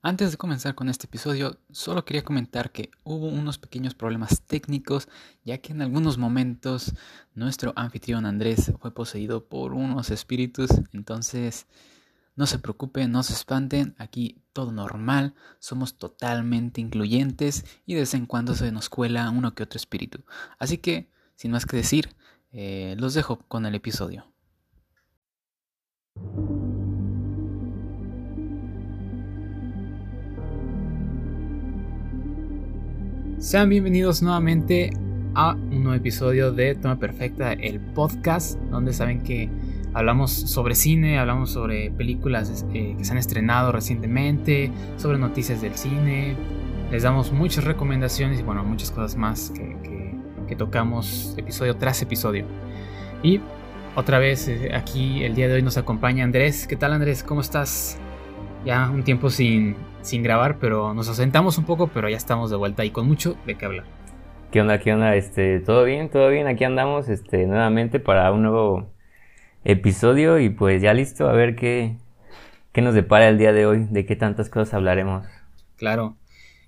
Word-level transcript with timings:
Antes 0.00 0.30
de 0.30 0.36
comenzar 0.36 0.76
con 0.76 0.88
este 0.88 1.06
episodio, 1.06 1.58
solo 1.72 2.04
quería 2.04 2.22
comentar 2.22 2.70
que 2.70 2.90
hubo 3.02 3.26
unos 3.26 3.58
pequeños 3.58 3.94
problemas 3.96 4.42
técnicos, 4.42 5.08
ya 5.44 5.58
que 5.58 5.72
en 5.72 5.82
algunos 5.82 6.18
momentos 6.18 6.94
nuestro 7.34 7.72
anfitrión 7.74 8.24
Andrés 8.24 8.72
fue 8.78 8.94
poseído 8.94 9.48
por 9.48 9.72
unos 9.72 10.10
espíritus, 10.10 10.70
entonces 10.92 11.66
no 12.36 12.46
se 12.46 12.60
preocupen, 12.60 13.10
no 13.10 13.24
se 13.24 13.32
espanten, 13.32 13.96
aquí 13.98 14.40
todo 14.52 14.70
normal, 14.70 15.34
somos 15.58 15.98
totalmente 15.98 16.80
incluyentes 16.80 17.64
y 17.84 17.94
de 17.94 18.00
vez 18.00 18.14
en 18.14 18.26
cuando 18.26 18.54
se 18.54 18.70
nos 18.70 18.88
cuela 18.88 19.28
uno 19.30 19.56
que 19.56 19.64
otro 19.64 19.78
espíritu. 19.78 20.20
Así 20.60 20.78
que, 20.78 21.10
sin 21.34 21.50
más 21.50 21.66
que 21.66 21.76
decir, 21.76 22.14
eh, 22.52 22.94
los 22.98 23.14
dejo 23.14 23.40
con 23.48 23.66
el 23.66 23.74
episodio. 23.74 24.26
Sean 33.38 33.68
bienvenidos 33.68 34.20
nuevamente 34.20 34.90
a 35.36 35.54
un 35.54 35.84
nuevo 35.84 35.94
episodio 35.94 36.50
de 36.50 36.74
Toma 36.74 36.98
Perfecta, 36.98 37.52
el 37.52 37.78
podcast, 37.78 38.58
donde 38.62 38.92
saben 38.92 39.22
que 39.22 39.48
hablamos 39.94 40.32
sobre 40.32 40.74
cine, 40.74 41.20
hablamos 41.20 41.50
sobre 41.50 41.92
películas 41.92 42.66
eh, 42.74 42.96
que 42.98 43.04
se 43.04 43.12
han 43.12 43.18
estrenado 43.18 43.70
recientemente, 43.70 44.72
sobre 44.96 45.18
noticias 45.18 45.62
del 45.62 45.76
cine, 45.76 46.34
les 46.90 47.04
damos 47.04 47.30
muchas 47.30 47.62
recomendaciones 47.62 48.40
y 48.40 48.42
bueno, 48.42 48.64
muchas 48.64 48.90
cosas 48.90 49.14
más 49.14 49.50
que, 49.50 49.76
que 50.48 50.56
tocamos 50.56 51.34
episodio 51.36 51.76
tras 51.76 52.02
episodio. 52.02 52.44
Y 53.22 53.40
otra 53.94 54.18
vez 54.18 54.48
eh, 54.48 54.74
aquí 54.74 55.22
el 55.22 55.36
día 55.36 55.46
de 55.46 55.54
hoy 55.54 55.62
nos 55.62 55.76
acompaña 55.76 56.24
Andrés. 56.24 56.66
¿Qué 56.66 56.74
tal 56.74 56.92
Andrés? 56.92 57.22
¿Cómo 57.22 57.40
estás? 57.40 57.98
Ya 58.64 58.90
un 58.90 59.04
tiempo 59.04 59.30
sin, 59.30 59.76
sin 60.08 60.22
grabar, 60.22 60.58
pero 60.58 60.94
nos 60.94 61.08
asentamos 61.08 61.58
un 61.58 61.64
poco, 61.64 61.88
pero 61.88 62.08
ya 62.08 62.16
estamos 62.16 62.50
de 62.50 62.56
vuelta 62.56 62.84
y 62.84 62.90
con 62.90 63.06
mucho 63.06 63.36
de 63.46 63.56
qué 63.56 63.66
hablar. 63.66 63.84
¿Qué 64.50 64.62
onda? 64.62 64.78
¿Qué 64.78 64.94
onda? 64.94 65.14
Este, 65.14 65.60
todo 65.60 65.84
bien, 65.84 66.08
todo 66.08 66.30
bien. 66.30 66.46
Aquí 66.46 66.64
andamos, 66.64 67.10
este, 67.10 67.46
nuevamente 67.46 68.00
para 68.00 68.32
un 68.32 68.42
nuevo 68.42 68.90
episodio 69.64 70.38
y 70.38 70.48
pues 70.48 70.80
ya 70.80 70.94
listo 70.94 71.28
a 71.28 71.32
ver 71.32 71.54
qué, 71.54 71.98
qué 72.72 72.80
nos 72.80 72.94
depara 72.94 73.28
el 73.28 73.36
día 73.36 73.52
de 73.52 73.66
hoy, 73.66 73.86
de 73.90 74.06
qué 74.06 74.16
tantas 74.16 74.48
cosas 74.48 74.72
hablaremos. 74.72 75.26
Claro. 75.76 76.16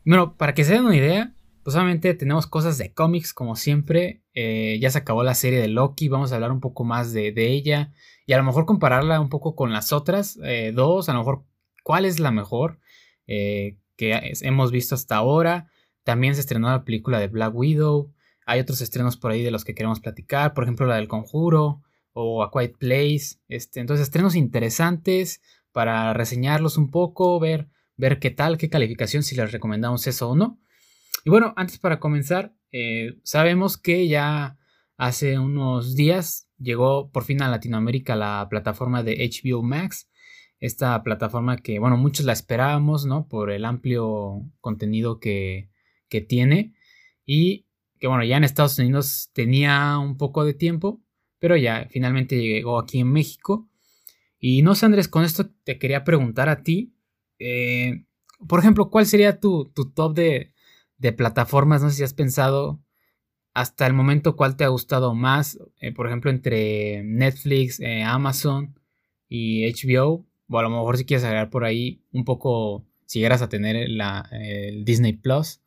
Bueno, 0.05 0.37
para 0.37 0.53
que 0.53 0.65
se 0.65 0.75
den 0.75 0.85
una 0.85 0.97
idea, 0.97 1.33
pues 1.63 1.75
obviamente 1.77 2.13
tenemos 2.13 2.47
cosas 2.47 2.77
de 2.77 2.93
cómics 2.93 3.33
como 3.33 3.57
siempre. 3.57 4.23
Eh, 4.35 4.79
ya 4.83 4.91
se 4.91 4.99
acabó 4.99 5.23
la 5.23 5.35
serie 5.35 5.61
de 5.61 5.69
Loki, 5.69 6.09
vamos 6.09 6.33
a 6.33 6.35
hablar 6.35 6.53
un 6.53 6.61
poco 6.61 6.85
más 6.85 7.15
de, 7.15 7.33
ella 7.35 7.95
y 8.27 8.35
a 8.35 8.37
lo 8.37 8.45
mejor 8.45 8.67
compararla 8.67 9.19
un 9.19 9.31
poco 9.31 9.57
con 9.57 9.73
las 9.73 9.95
otras 9.95 10.39
eh, 10.45 10.73
dos, 10.75 11.09
a 11.09 11.15
lo 11.15 11.21
mejor 11.21 11.45
cuál 11.83 12.05
es 12.05 12.21
la 12.21 12.31
mejor. 12.31 12.79
Eh, 13.27 13.77
que 13.97 14.33
hemos 14.43 14.73
visto 14.73 14.95
hasta 14.95 15.17
ahora. 15.17 15.69
También 16.05 16.35
se 16.35 16.41
estrenó 16.41 16.69
la 16.71 16.85
película 16.85 17.21
de 17.21 17.29
Black 17.29 17.55
Widow. 17.55 18.13
Hay 18.47 18.61
otros 18.61 18.81
estrenos 18.81 19.17
por 19.17 19.31
ahí 19.31 19.43
de 19.43 19.51
los 19.51 19.65
que 19.65 19.75
queremos 19.75 20.01
platicar, 20.01 20.55
por 20.55 20.65
ejemplo 20.65 20.87
la 20.87 20.97
del 20.97 21.09
Conjuro 21.09 21.83
o 22.13 22.43
A 22.43 22.51
Quiet 22.51 22.77
Place. 22.79 23.37
Este, 23.49 23.81
entonces, 23.81 24.05
estrenos 24.05 24.35
interesantes 24.35 25.41
para 25.73 26.13
reseñarlos 26.15 26.77
un 26.77 26.91
poco, 26.91 27.39
ver, 27.39 27.69
ver 27.97 28.19
qué 28.19 28.31
tal, 28.31 28.59
qué 28.59 28.69
calificación, 28.69 29.23
si 29.23 29.37
les 29.37 29.53
recomendamos 29.53 30.07
eso 30.07 30.31
o 30.31 30.37
no. 30.37 30.59
Y 31.25 31.31
bueno, 31.31 31.53
antes 31.57 31.79
para 31.79 32.01
comenzar, 32.01 32.55
eh, 32.73 33.19
sabemos 33.23 33.77
que 33.77 34.09
ya 34.09 34.59
hace 34.97 35.39
unos 35.39 35.95
días 35.95 36.49
llegó 36.59 37.11
por 37.11 37.25
fin 37.25 37.43
a 37.43 37.49
Latinoamérica 37.49 38.17
la 38.17 38.47
plataforma 38.51 39.03
de 39.03 39.17
HBO 39.17 39.63
Max 39.63 40.10
esta 40.61 41.03
plataforma 41.03 41.57
que, 41.57 41.79
bueno, 41.79 41.97
muchos 41.97 42.27
la 42.27 42.35
esperábamos, 42.35 43.07
¿no? 43.07 43.27
Por 43.27 43.51
el 43.51 43.65
amplio 43.65 44.43
contenido 44.61 45.19
que, 45.19 45.69
tiene 46.29 46.75
y 47.25 47.67
que, 47.99 48.09
bueno, 48.09 48.25
ya 48.25 48.37
en 48.37 48.45
Estados 48.45 48.79
Unidos 48.79 49.31
tenía 49.33 49.99
un 49.99 50.17
poco 50.17 50.45
de 50.45 50.55
tiempo, 50.55 51.01
pero 51.39 51.57
ya 51.57 51.87
finalmente 51.91 52.37
llegó 52.37 52.79
aquí 52.79 53.01
en 53.01 53.13
México. 53.13 53.69
Y 54.39 54.63
no 54.63 54.75
sé, 54.75 54.87
Andrés, 54.87 55.09
con 55.09 55.25
esto 55.25 55.51
te 55.65 55.79
quería 55.79 56.05
preguntar 56.05 56.49
a 56.49 56.63
ti, 56.63 56.95
eh, 57.39 58.05
por 58.49 58.61
ejemplo, 58.61 58.91
¿cuál 58.91 59.07
sería 59.07 59.41
tu, 59.41 59.73
top 59.95 60.15
de, 60.15 60.53
plataformas? 61.17 61.83
No 61.83 61.91
sé 61.91 61.97
si 61.97 62.03
has 62.03 62.15
pensado 62.15 62.83
hasta 63.55 63.87
el 63.87 63.95
momento 63.95 64.37
cuál 64.37 64.57
te 64.57 64.65
ha 64.65 64.69
gustado 64.69 65.15
más, 65.15 65.59
eh, 65.81 65.93
por 65.93 66.07
ejemplo, 66.07 66.31
entre 66.31 67.03
Netflix, 67.05 67.81
eh, 67.81 68.03
Amazon 68.03 68.79
y 69.29 69.65
HBO 69.73 70.30
o 70.51 70.59
a 70.59 70.63
lo 70.63 70.71
mejor 70.71 70.97
si 70.97 71.05
quieres 71.05 71.25
agregar 71.25 71.51
por 71.51 71.65
ahí 71.65 72.03
un 72.13 72.25
poco, 72.25 72.85
si 73.07 73.21
llegas 73.21 73.43
a 73.43 73.49
tener 73.49 73.89
la, 73.89 74.29
el 74.33 74.85
Disney 74.85 75.13
Plus, 75.13 75.61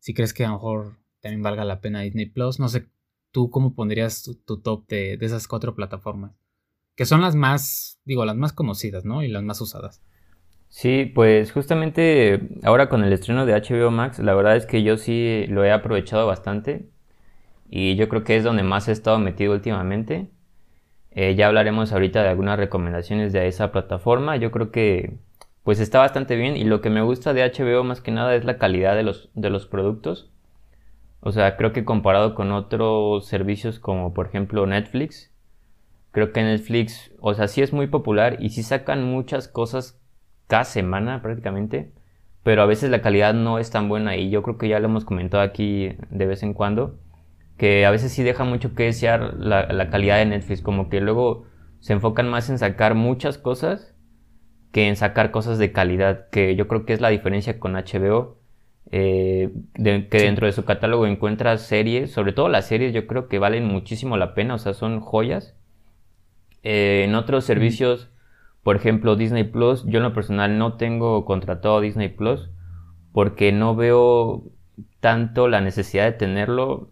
si 0.00 0.12
crees 0.12 0.34
que 0.34 0.44
a 0.44 0.48
lo 0.48 0.54
mejor 0.54 0.98
también 1.20 1.42
valga 1.42 1.64
la 1.64 1.80
pena 1.80 2.00
Disney 2.00 2.26
Plus, 2.26 2.60
no 2.60 2.68
sé, 2.68 2.88
tú 3.30 3.50
cómo 3.50 3.74
pondrías 3.74 4.22
tu, 4.44 4.60
top 4.60 4.86
de, 4.88 5.18
esas 5.20 5.48
cuatro 5.48 5.74
plataformas, 5.74 6.32
que 6.94 7.06
son 7.06 7.20
las 7.20 7.34
más, 7.34 8.00
digo, 8.04 8.24
las 8.24 8.36
más 8.36 8.52
conocidas, 8.52 9.04
¿no? 9.04 9.22
Y 9.22 9.28
las 9.28 9.42
más 9.42 9.60
usadas. 9.60 10.02
Sí, 10.68 11.10
pues 11.14 11.52
justamente 11.52 12.48
ahora 12.64 12.88
con 12.88 13.04
el 13.04 13.12
estreno 13.12 13.46
de 13.46 13.54
HBO 13.54 13.90
Max, 13.90 14.18
la 14.18 14.34
verdad 14.34 14.56
es 14.56 14.66
que 14.66 14.82
yo 14.82 14.96
sí 14.96 15.46
lo 15.48 15.64
he 15.64 15.70
aprovechado 15.70 16.26
bastante 16.26 16.90
y 17.70 17.96
yo 17.96 18.08
creo 18.08 18.24
que 18.24 18.36
es 18.36 18.44
donde 18.44 18.62
más 18.62 18.88
he 18.88 18.92
estado 18.92 19.18
metido 19.18 19.52
últimamente. 19.52 20.30
Eh, 21.14 21.36
ya 21.36 21.46
hablaremos 21.46 21.92
ahorita 21.92 22.22
de 22.22 22.28
algunas 22.28 22.58
recomendaciones 22.58 23.32
de 23.32 23.46
esa 23.46 23.70
plataforma. 23.70 24.36
Yo 24.36 24.50
creo 24.50 24.70
que 24.70 25.18
pues 25.62 25.80
está 25.80 26.00
bastante 26.00 26.36
bien 26.36 26.56
y 26.56 26.64
lo 26.64 26.80
que 26.80 26.90
me 26.90 27.02
gusta 27.02 27.32
de 27.32 27.42
HBO 27.42 27.84
más 27.84 28.00
que 28.00 28.10
nada 28.10 28.34
es 28.34 28.44
la 28.44 28.58
calidad 28.58 28.96
de 28.96 29.04
los, 29.04 29.30
de 29.34 29.50
los 29.50 29.66
productos. 29.66 30.30
O 31.20 31.32
sea, 31.32 31.56
creo 31.56 31.72
que 31.72 31.84
comparado 31.84 32.34
con 32.34 32.52
otros 32.52 33.26
servicios 33.26 33.78
como 33.78 34.12
por 34.12 34.26
ejemplo 34.26 34.66
Netflix, 34.66 35.32
creo 36.10 36.32
que 36.32 36.42
Netflix, 36.42 37.12
o 37.20 37.34
sea, 37.34 37.48
sí 37.48 37.62
es 37.62 37.72
muy 37.72 37.86
popular 37.86 38.36
y 38.40 38.50
sí 38.50 38.62
sacan 38.62 39.04
muchas 39.04 39.48
cosas 39.48 40.00
cada 40.48 40.64
semana 40.64 41.22
prácticamente, 41.22 41.92
pero 42.42 42.62
a 42.62 42.66
veces 42.66 42.90
la 42.90 43.02
calidad 43.02 43.34
no 43.34 43.58
es 43.58 43.70
tan 43.70 43.88
buena 43.88 44.16
y 44.16 44.30
yo 44.30 44.42
creo 44.42 44.58
que 44.58 44.68
ya 44.68 44.80
lo 44.80 44.86
hemos 44.86 45.04
comentado 45.06 45.42
aquí 45.42 45.96
de 46.10 46.26
vez 46.26 46.42
en 46.42 46.52
cuando 46.54 46.98
que 47.56 47.86
a 47.86 47.90
veces 47.90 48.12
sí 48.12 48.22
deja 48.22 48.44
mucho 48.44 48.74
que 48.74 48.84
desear 48.84 49.34
la, 49.34 49.90
calidad 49.90 50.18
de 50.18 50.26
Netflix, 50.26 50.60
como 50.60 50.88
que 50.88 51.00
luego 51.00 51.46
se 51.80 51.92
enfocan 51.92 52.28
más 52.28 52.50
en 52.50 52.58
sacar 52.58 52.94
muchas 52.94 53.38
cosas 53.38 53.94
que 54.72 54.88
en 54.88 54.96
sacar 54.96 55.30
cosas 55.30 55.58
de 55.58 55.70
calidad, 55.70 56.28
que 56.30 56.56
yo 56.56 56.66
creo 56.66 56.84
que 56.84 56.94
es 56.94 57.00
la 57.00 57.10
diferencia 57.10 57.60
con 57.60 57.74
HBO, 57.74 58.38
eh, 58.90 59.50
que 59.74 60.18
dentro 60.18 60.46
de 60.46 60.52
su 60.52 60.64
catálogo 60.64 61.06
encuentras 61.06 61.62
series, 61.62 62.10
sobre 62.10 62.32
todo 62.32 62.48
las 62.48 62.66
series 62.66 62.92
yo 62.92 63.06
creo 63.06 63.28
que 63.28 63.38
valen 63.38 63.64
muchísimo 63.66 64.16
la 64.16 64.34
pena, 64.34 64.54
o 64.54 64.58
sea, 64.58 64.74
son 64.74 64.98
joyas. 64.98 65.54
Eh, 66.64 67.04
en 67.04 67.14
otros 67.14 67.44
servicios, 67.44 68.10
por 68.64 68.74
ejemplo 68.74 69.14
Disney 69.14 69.44
Plus, 69.44 69.84
yo 69.86 69.98
en 69.98 70.04
lo 70.04 70.12
personal 70.12 70.58
no 70.58 70.74
tengo 70.76 71.24
contratado 71.24 71.80
Disney 71.80 72.08
Plus 72.08 72.50
porque 73.12 73.52
no 73.52 73.76
veo 73.76 74.42
tanto 74.98 75.46
la 75.46 75.60
necesidad 75.60 76.04
de 76.04 76.12
tenerlo 76.12 76.88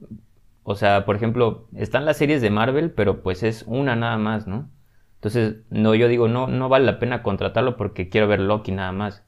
o 0.65 0.75
sea, 0.75 1.05
por 1.05 1.17
ejemplo, 1.17 1.69
están 1.75 2.05
las 2.05 2.17
series 2.17 2.43
de 2.43 2.51
Marvel, 2.51 2.91
pero 2.93 3.23
pues 3.23 3.43
es 3.43 3.65
una 3.67 3.97
nada 3.97 4.17
más, 4.19 4.47
¿no? 4.47 4.71
Entonces, 5.17 5.57
no, 5.71 5.95
yo 5.95 6.09
digo, 6.09 6.29
no, 6.29 6.49
no 6.49 6.69
vale 6.69 6.85
la 6.85 6.99
pena 6.99 7.23
contratarlo 7.23 7.77
porque 7.77 8.09
quiero 8.09 8.29
ver 8.29 8.41
Loki 8.41 8.73
nada 8.73 8.93
más. 8.93 9.25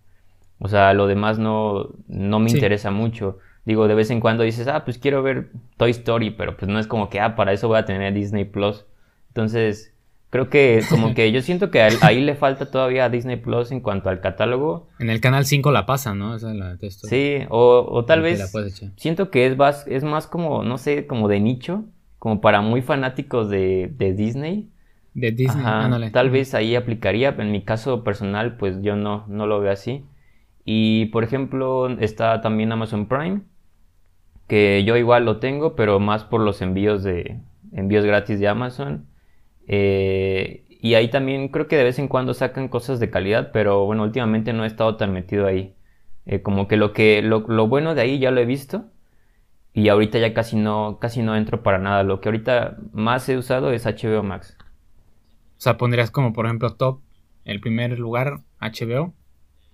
O 0.58 0.68
sea, 0.68 0.92
lo 0.92 1.06
demás 1.06 1.38
no, 1.38 1.90
no 2.08 2.40
me 2.40 2.50
interesa 2.50 2.90
mucho. 2.90 3.38
Digo, 3.64 3.88
de 3.88 3.94
vez 3.94 4.10
en 4.10 4.20
cuando 4.20 4.42
dices, 4.42 4.68
ah, 4.68 4.84
pues 4.84 4.98
quiero 4.98 5.22
ver 5.22 5.50
Toy 5.76 5.90
Story, 5.90 6.30
pero 6.30 6.56
pues 6.56 6.68
no 6.68 6.78
es 6.78 6.86
como 6.86 7.08
que, 7.10 7.20
ah, 7.20 7.36
para 7.36 7.52
eso 7.52 7.68
voy 7.68 7.78
a 7.78 7.84
tener 7.84 8.12
Disney 8.12 8.44
Plus. 8.44 8.86
Entonces, 9.28 9.93
Creo 10.34 10.50
que 10.50 10.80
como 10.90 11.14
que 11.14 11.30
yo 11.30 11.42
siento 11.42 11.70
que 11.70 11.80
ahí 11.80 12.20
le 12.20 12.34
falta 12.34 12.68
todavía 12.68 13.04
a 13.04 13.08
Disney 13.08 13.36
Plus 13.36 13.70
en 13.70 13.78
cuanto 13.78 14.08
al 14.08 14.20
catálogo. 14.20 14.88
En 14.98 15.08
el 15.08 15.20
canal 15.20 15.46
5 15.46 15.70
la 15.70 15.86
pasa, 15.86 16.12
¿no? 16.12 16.34
Esa 16.34 16.52
la 16.52 16.76
Sí, 16.80 17.42
o, 17.50 17.86
o 17.88 18.04
tal 18.04 18.20
vez 18.20 18.52
siento 18.96 19.30
que 19.30 19.46
es 19.46 19.56
más, 19.56 19.86
es 19.86 20.02
más 20.02 20.26
como, 20.26 20.64
no 20.64 20.76
sé, 20.76 21.06
como 21.06 21.28
de 21.28 21.38
nicho, 21.38 21.84
como 22.18 22.40
para 22.40 22.62
muy 22.62 22.82
fanáticos 22.82 23.48
de, 23.48 23.94
de 23.96 24.12
Disney. 24.12 24.72
De 25.14 25.30
Disney, 25.30 25.64
Ajá, 25.64 26.10
Tal 26.10 26.30
vez 26.30 26.52
ahí 26.54 26.74
aplicaría, 26.74 27.28
en 27.38 27.52
mi 27.52 27.62
caso 27.62 28.02
personal, 28.02 28.56
pues 28.56 28.82
yo 28.82 28.96
no, 28.96 29.24
no 29.28 29.46
lo 29.46 29.60
veo 29.60 29.70
así. 29.70 30.04
Y 30.64 31.06
por 31.12 31.22
ejemplo, 31.22 31.88
está 32.00 32.40
también 32.40 32.72
Amazon 32.72 33.06
Prime, 33.06 33.42
que 34.48 34.82
yo 34.82 34.96
igual 34.96 35.26
lo 35.26 35.36
tengo, 35.38 35.76
pero 35.76 36.00
más 36.00 36.24
por 36.24 36.40
los 36.40 36.60
envíos 36.60 37.04
de 37.04 37.38
envíos 37.70 38.04
gratis 38.04 38.40
de 38.40 38.48
Amazon. 38.48 39.06
Eh, 39.66 40.64
y 40.68 40.94
ahí 40.94 41.08
también 41.08 41.48
creo 41.48 41.66
que 41.66 41.76
de 41.76 41.84
vez 41.84 41.98
en 41.98 42.08
cuando 42.08 42.34
sacan 42.34 42.68
cosas 42.68 43.00
de 43.00 43.10
calidad, 43.10 43.50
pero 43.52 43.86
bueno, 43.86 44.02
últimamente 44.02 44.52
no 44.52 44.64
he 44.64 44.66
estado 44.66 44.96
tan 44.96 45.12
metido 45.12 45.46
ahí. 45.46 45.74
Eh, 46.26 46.42
como 46.42 46.68
que 46.68 46.76
lo 46.76 46.92
que 46.92 47.22
lo, 47.22 47.40
bueno 47.68 47.94
de 47.94 48.02
ahí 48.02 48.18
ya 48.18 48.30
lo 48.30 48.40
he 48.40 48.46
visto 48.46 48.86
y 49.74 49.88
ahorita 49.88 50.18
ya 50.18 50.32
casi 50.32 50.56
no 50.56 50.98
casi 51.00 51.22
no 51.22 51.36
entro 51.36 51.62
para 51.62 51.78
nada. 51.78 52.02
Lo 52.02 52.20
que 52.20 52.28
ahorita 52.28 52.76
más 52.92 53.28
he 53.28 53.36
usado 53.36 53.72
es 53.72 53.86
HBO 53.86 54.22
Max. 54.22 54.56
O 55.56 55.60
sea, 55.60 55.76
pondrías 55.76 56.10
como 56.10 56.32
por 56.32 56.46
ejemplo 56.46 56.74
top 56.74 57.00
el 57.44 57.60
primer 57.60 57.98
lugar 57.98 58.40
HBO. 58.60 59.14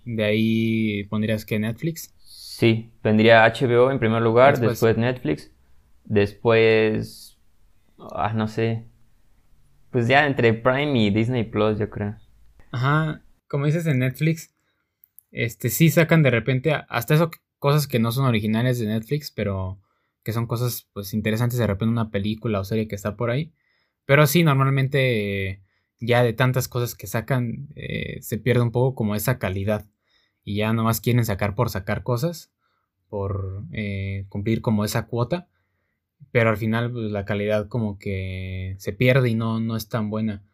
De 0.04 0.24
ahí 0.24 1.04
pondrías 1.04 1.44
que 1.44 1.58
Netflix. 1.58 2.14
Sí, 2.60 2.92
vendría 3.02 3.44
HBO 3.46 3.90
en 3.90 3.98
primer 3.98 4.20
lugar, 4.20 4.58
después, 4.58 4.98
Netflix, 4.98 5.50
después, 6.04 7.38
ah, 7.98 8.34
no 8.34 8.48
sé, 8.48 8.84
pues 9.90 10.08
ya 10.08 10.26
entre 10.26 10.54
Prime 10.54 10.98
y 10.98 11.10
Disney 11.10 11.44
Plus, 11.44 11.78
yo 11.78 11.90
creo. 11.90 12.16
Ajá, 12.72 13.22
como 13.48 13.66
dices 13.66 13.86
en 13.86 13.98
Netflix, 13.98 14.54
este 15.30 15.68
sí 15.70 15.90
sacan 15.90 16.22
de 16.22 16.30
repente 16.30 16.72
hasta 16.88 17.14
eso 17.14 17.30
cosas 17.58 17.86
que 17.86 17.98
no 17.98 18.12
son 18.12 18.24
originales 18.24 18.78
de 18.78 18.86
Netflix, 18.86 19.30
pero 19.30 19.80
que 20.22 20.32
son 20.32 20.46
cosas 20.46 20.88
pues 20.92 21.14
interesantes 21.14 21.58
de 21.58 21.66
repente 21.66 21.92
una 21.92 22.10
película 22.10 22.60
o 22.60 22.64
serie 22.64 22.88
que 22.88 22.94
está 22.94 23.16
por 23.16 23.30
ahí. 23.30 23.52
Pero 24.06 24.26
sí, 24.26 24.42
normalmente 24.42 25.62
ya 26.00 26.22
de 26.22 26.32
tantas 26.32 26.68
cosas 26.68 26.94
que 26.94 27.06
sacan 27.06 27.68
eh, 27.76 28.18
se 28.22 28.38
pierde 28.38 28.62
un 28.62 28.72
poco 28.72 28.94
como 28.94 29.14
esa 29.14 29.38
calidad 29.38 29.86
y 30.42 30.56
ya 30.56 30.72
nomás 30.72 31.00
quieren 31.00 31.24
sacar 31.24 31.54
por 31.54 31.70
sacar 31.70 32.02
cosas, 32.02 32.50
por 33.08 33.64
eh, 33.72 34.26
cumplir 34.28 34.62
como 34.62 34.84
esa 34.84 35.06
cuota, 35.06 35.48
pero 36.32 36.50
al 36.50 36.56
final 36.56 36.92
pues, 36.92 37.10
la 37.10 37.24
calidad 37.24 37.68
como 37.68 37.98
que 37.98 38.76
se 38.78 38.92
pierde 38.92 39.30
y 39.30 39.34
no, 39.34 39.60
no 39.60 39.76
es 39.76 39.88
tan 39.88 40.10
buena. 40.10 40.44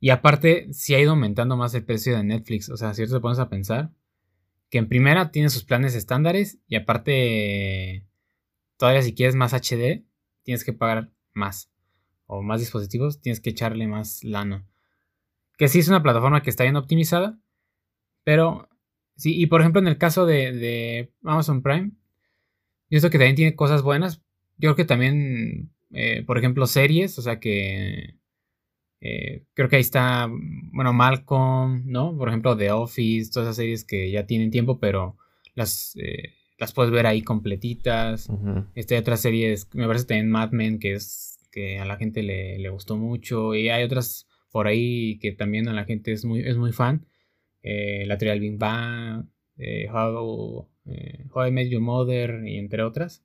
Y 0.00 0.10
aparte, 0.10 0.72
sí 0.72 0.94
ha 0.94 1.00
ido 1.00 1.10
aumentando 1.10 1.56
más 1.56 1.74
el 1.74 1.84
precio 1.84 2.16
de 2.16 2.24
Netflix, 2.24 2.68
o 2.68 2.76
sea, 2.76 2.94
si 2.94 3.06
te 3.06 3.20
pones 3.20 3.38
a 3.38 3.48
pensar, 3.48 3.90
que 4.70 4.78
en 4.78 4.88
primera 4.88 5.30
tiene 5.30 5.50
sus 5.50 5.64
planes 5.64 5.94
estándares 5.94 6.58
y 6.68 6.76
aparte, 6.76 8.06
todavía 8.76 9.02
si 9.02 9.14
quieres 9.14 9.34
más 9.34 9.54
HD, 9.54 10.04
tienes 10.42 10.64
que 10.64 10.72
pagar 10.72 11.10
más. 11.32 11.70
O 12.26 12.42
más 12.42 12.60
dispositivos, 12.60 13.22
tienes 13.22 13.40
que 13.40 13.50
echarle 13.50 13.86
más 13.86 14.22
lana. 14.22 14.66
Que 15.56 15.68
sí 15.68 15.78
es 15.78 15.88
una 15.88 16.02
plataforma 16.02 16.42
que 16.42 16.50
está 16.50 16.64
bien 16.64 16.76
optimizada, 16.76 17.38
pero 18.22 18.68
Sí, 19.18 19.34
y 19.36 19.46
por 19.46 19.60
ejemplo, 19.60 19.80
en 19.80 19.88
el 19.88 19.98
caso 19.98 20.26
de, 20.26 21.12
Amazon 21.24 21.60
Prime, 21.60 21.90
yo 22.88 23.00
creo 23.00 23.10
que 23.10 23.18
también 23.18 23.34
tiene 23.34 23.56
cosas 23.56 23.82
buenas. 23.82 24.22
Yo 24.58 24.68
creo 24.68 24.76
que 24.76 24.84
también, 24.84 25.70
eh, 25.92 26.22
por 26.26 26.38
ejemplo, 26.38 26.66
series, 26.66 27.18
o 27.18 27.22
sea 27.22 27.40
que 27.40 28.18
eh, 29.00 29.44
creo 29.54 29.68
que 29.68 29.76
ahí 29.76 29.80
está, 29.80 30.28
bueno, 30.72 30.92
Malcolm, 30.92 31.84
¿no? 31.86 32.16
Por 32.16 32.28
ejemplo, 32.28 32.56
The 32.56 32.72
Office, 32.72 33.30
todas 33.30 33.46
esas 33.48 33.56
series 33.56 33.84
que 33.84 34.10
ya 34.10 34.26
tienen 34.26 34.50
tiempo, 34.50 34.80
pero 34.80 35.16
las, 35.54 35.94
eh, 35.96 36.34
las 36.58 36.72
puedes 36.72 36.92
ver 36.92 37.06
ahí 37.06 37.22
completitas. 37.22 38.28
Este, 38.74 38.94
hay 38.94 39.00
otras 39.00 39.20
series, 39.20 39.68
me 39.74 39.86
parece 39.86 40.06
también 40.06 40.30
Mad 40.30 40.50
Men, 40.50 40.78
que 40.78 40.94
es 40.94 41.38
que 41.52 41.78
a 41.78 41.84
la 41.84 41.96
gente 41.96 42.22
le, 42.22 42.58
le, 42.58 42.68
gustó 42.70 42.96
mucho. 42.96 43.54
Y 43.54 43.68
hay 43.68 43.84
otras 43.84 44.26
por 44.50 44.66
ahí 44.66 45.18
que 45.20 45.32
también 45.32 45.68
a 45.68 45.72
la 45.72 45.84
gente 45.84 46.12
es 46.12 46.24
muy, 46.24 46.40
es 46.40 46.56
muy 46.56 46.72
fan 46.72 47.06
eh, 47.62 48.04
la 48.06 48.18
teoría 48.18 48.32
del 48.32 48.40
Big 48.40 48.58
Bang, 48.58 49.26
How, 49.92 50.68
How, 51.32 51.46
I 51.46 51.50
Met 51.50 51.68
Your 51.68 51.82
Mother 51.82 52.42
y 52.46 52.56
entre 52.56 52.82
otras, 52.82 53.24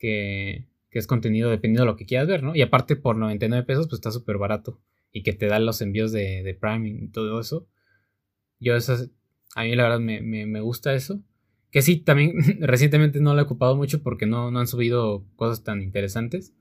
que, 0.00 0.66
es 0.90 1.06
contenido 1.06 1.50
dependiendo 1.50 1.82
de 1.82 1.92
lo 1.92 1.96
que 1.96 2.06
quieras 2.06 2.26
ver, 2.26 2.42
¿no? 2.42 2.56
Y 2.56 2.62
aparte 2.62 2.96
por 2.96 3.16
99 3.16 3.64
pesos 3.64 3.86
pues 3.86 3.98
está 3.98 4.10
súper 4.10 4.38
barato 4.38 4.80
y 5.12 5.22
que 5.22 5.32
te 5.32 5.46
dan 5.46 5.64
los 5.64 5.80
envíos 5.82 6.10
de, 6.10 6.42
de, 6.42 6.54
Prime 6.54 6.88
y 6.88 7.08
todo 7.08 7.40
eso. 7.40 7.68
Yo 8.58 8.74
esas, 8.74 9.08
a 9.54 9.62
mí 9.62 9.76
la 9.76 9.84
verdad 9.84 10.00
me, 10.00 10.20
me, 10.20 10.46
me 10.46 10.60
gusta 10.60 10.94
eso. 10.94 11.22
Que 11.70 11.82
sí, 11.82 11.98
también 11.98 12.34
recientemente 12.60 13.20
no 13.20 13.34
lo 13.34 13.40
he 13.40 13.44
ocupado 13.44 13.76
mucho 13.76 14.02
porque 14.02 14.26
no, 14.26 14.50
no 14.50 14.58
han 14.58 14.66
subido 14.66 15.24
cosas 15.36 15.62
tan 15.62 15.80
interesantes. 15.80 16.54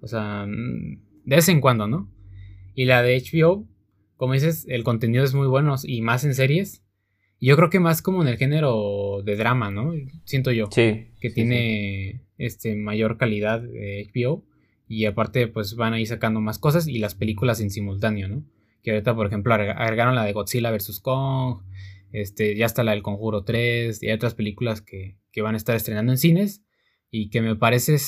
O 0.00 0.08
sea, 0.08 0.44
mm, 0.46 1.00
de 1.24 1.36
vez 1.36 1.48
en 1.48 1.60
cuando, 1.60 1.86
¿no? 1.86 2.10
Y 2.74 2.86
la 2.86 3.02
de 3.02 3.16
HBO, 3.20 3.68
como 4.16 4.32
dices, 4.32 4.66
el 4.68 4.82
contenido 4.82 5.22
es 5.22 5.34
muy 5.34 5.46
bueno 5.46 5.76
y 5.84 6.02
más 6.02 6.24
en 6.24 6.34
series. 6.34 6.81
Yo 7.44 7.56
creo 7.56 7.70
que 7.70 7.80
más 7.80 8.02
como 8.02 8.22
en 8.22 8.28
el 8.28 8.38
género 8.38 9.20
de 9.24 9.34
drama, 9.34 9.72
¿no? 9.72 9.92
Siento 10.24 10.52
yo. 10.52 10.68
Sí. 10.70 11.08
Que 11.20 11.28
tiene 11.28 12.20
este 12.38 12.76
mayor 12.76 13.18
calidad 13.18 13.60
de 13.60 14.08
HBO. 14.14 14.44
Y 14.86 15.06
aparte, 15.06 15.48
pues 15.48 15.74
van 15.74 15.92
a 15.92 16.00
ir 16.00 16.06
sacando 16.06 16.40
más 16.40 16.60
cosas 16.60 16.86
y 16.86 16.98
las 16.98 17.16
películas 17.16 17.60
en 17.60 17.70
simultáneo, 17.70 18.28
¿no? 18.28 18.44
Que 18.84 18.92
ahorita, 18.92 19.16
por 19.16 19.26
ejemplo, 19.26 19.54
agregaron 19.54 20.14
la 20.14 20.24
de 20.24 20.32
Godzilla 20.32 20.70
vs. 20.70 21.00
Kong. 21.00 21.62
Este, 22.12 22.54
ya 22.54 22.66
está 22.66 22.84
la 22.84 22.92
del 22.92 23.02
Conjuro 23.02 23.42
3. 23.42 24.00
Y 24.04 24.06
hay 24.06 24.12
otras 24.12 24.34
películas 24.34 24.80
que, 24.80 25.18
que 25.32 25.42
van 25.42 25.54
a 25.54 25.58
estar 25.58 25.74
estrenando 25.74 26.12
en 26.12 26.18
cines. 26.18 26.62
Y 27.10 27.28
que 27.30 27.42
me 27.42 27.56
parece 27.56 27.98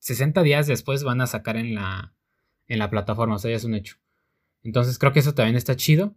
60 0.00 0.42
días 0.42 0.66
después 0.66 1.02
van 1.02 1.22
a 1.22 1.26
sacar 1.26 1.56
en 1.56 1.74
la, 1.74 2.14
en 2.68 2.78
la 2.78 2.90
plataforma. 2.90 3.36
O 3.36 3.38
sea, 3.38 3.50
ya 3.50 3.56
es 3.56 3.64
un 3.64 3.74
hecho. 3.74 3.96
Entonces 4.62 4.98
creo 4.98 5.12
que 5.12 5.20
eso 5.20 5.32
también 5.32 5.56
está 5.56 5.76
chido. 5.76 6.14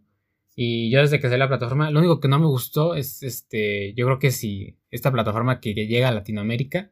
Y 0.54 0.90
yo 0.90 1.00
desde 1.00 1.18
que 1.18 1.28
salió 1.28 1.38
la 1.38 1.48
plataforma, 1.48 1.90
lo 1.90 2.00
único 2.00 2.20
que 2.20 2.28
no 2.28 2.38
me 2.38 2.46
gustó 2.46 2.94
es 2.94 3.22
este, 3.22 3.94
yo 3.94 4.06
creo 4.06 4.18
que 4.18 4.30
si 4.30 4.76
esta 4.90 5.12
plataforma 5.12 5.60
que 5.60 5.74
llega 5.74 6.08
a 6.08 6.12
Latinoamérica 6.12 6.90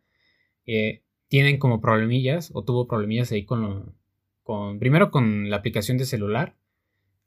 eh, 0.67 1.03
tienen 1.29 1.59
como 1.59 1.81
problemillas 1.81 2.51
o 2.55 2.65
tuvo 2.65 2.87
problemillas 2.87 3.33
ahí 3.33 3.45
con, 3.45 3.95
con, 4.43 4.79
primero 4.79 5.11
con 5.11 5.51
la 5.51 5.57
aplicación 5.57 5.99
de 5.99 6.07
celular, 6.07 6.57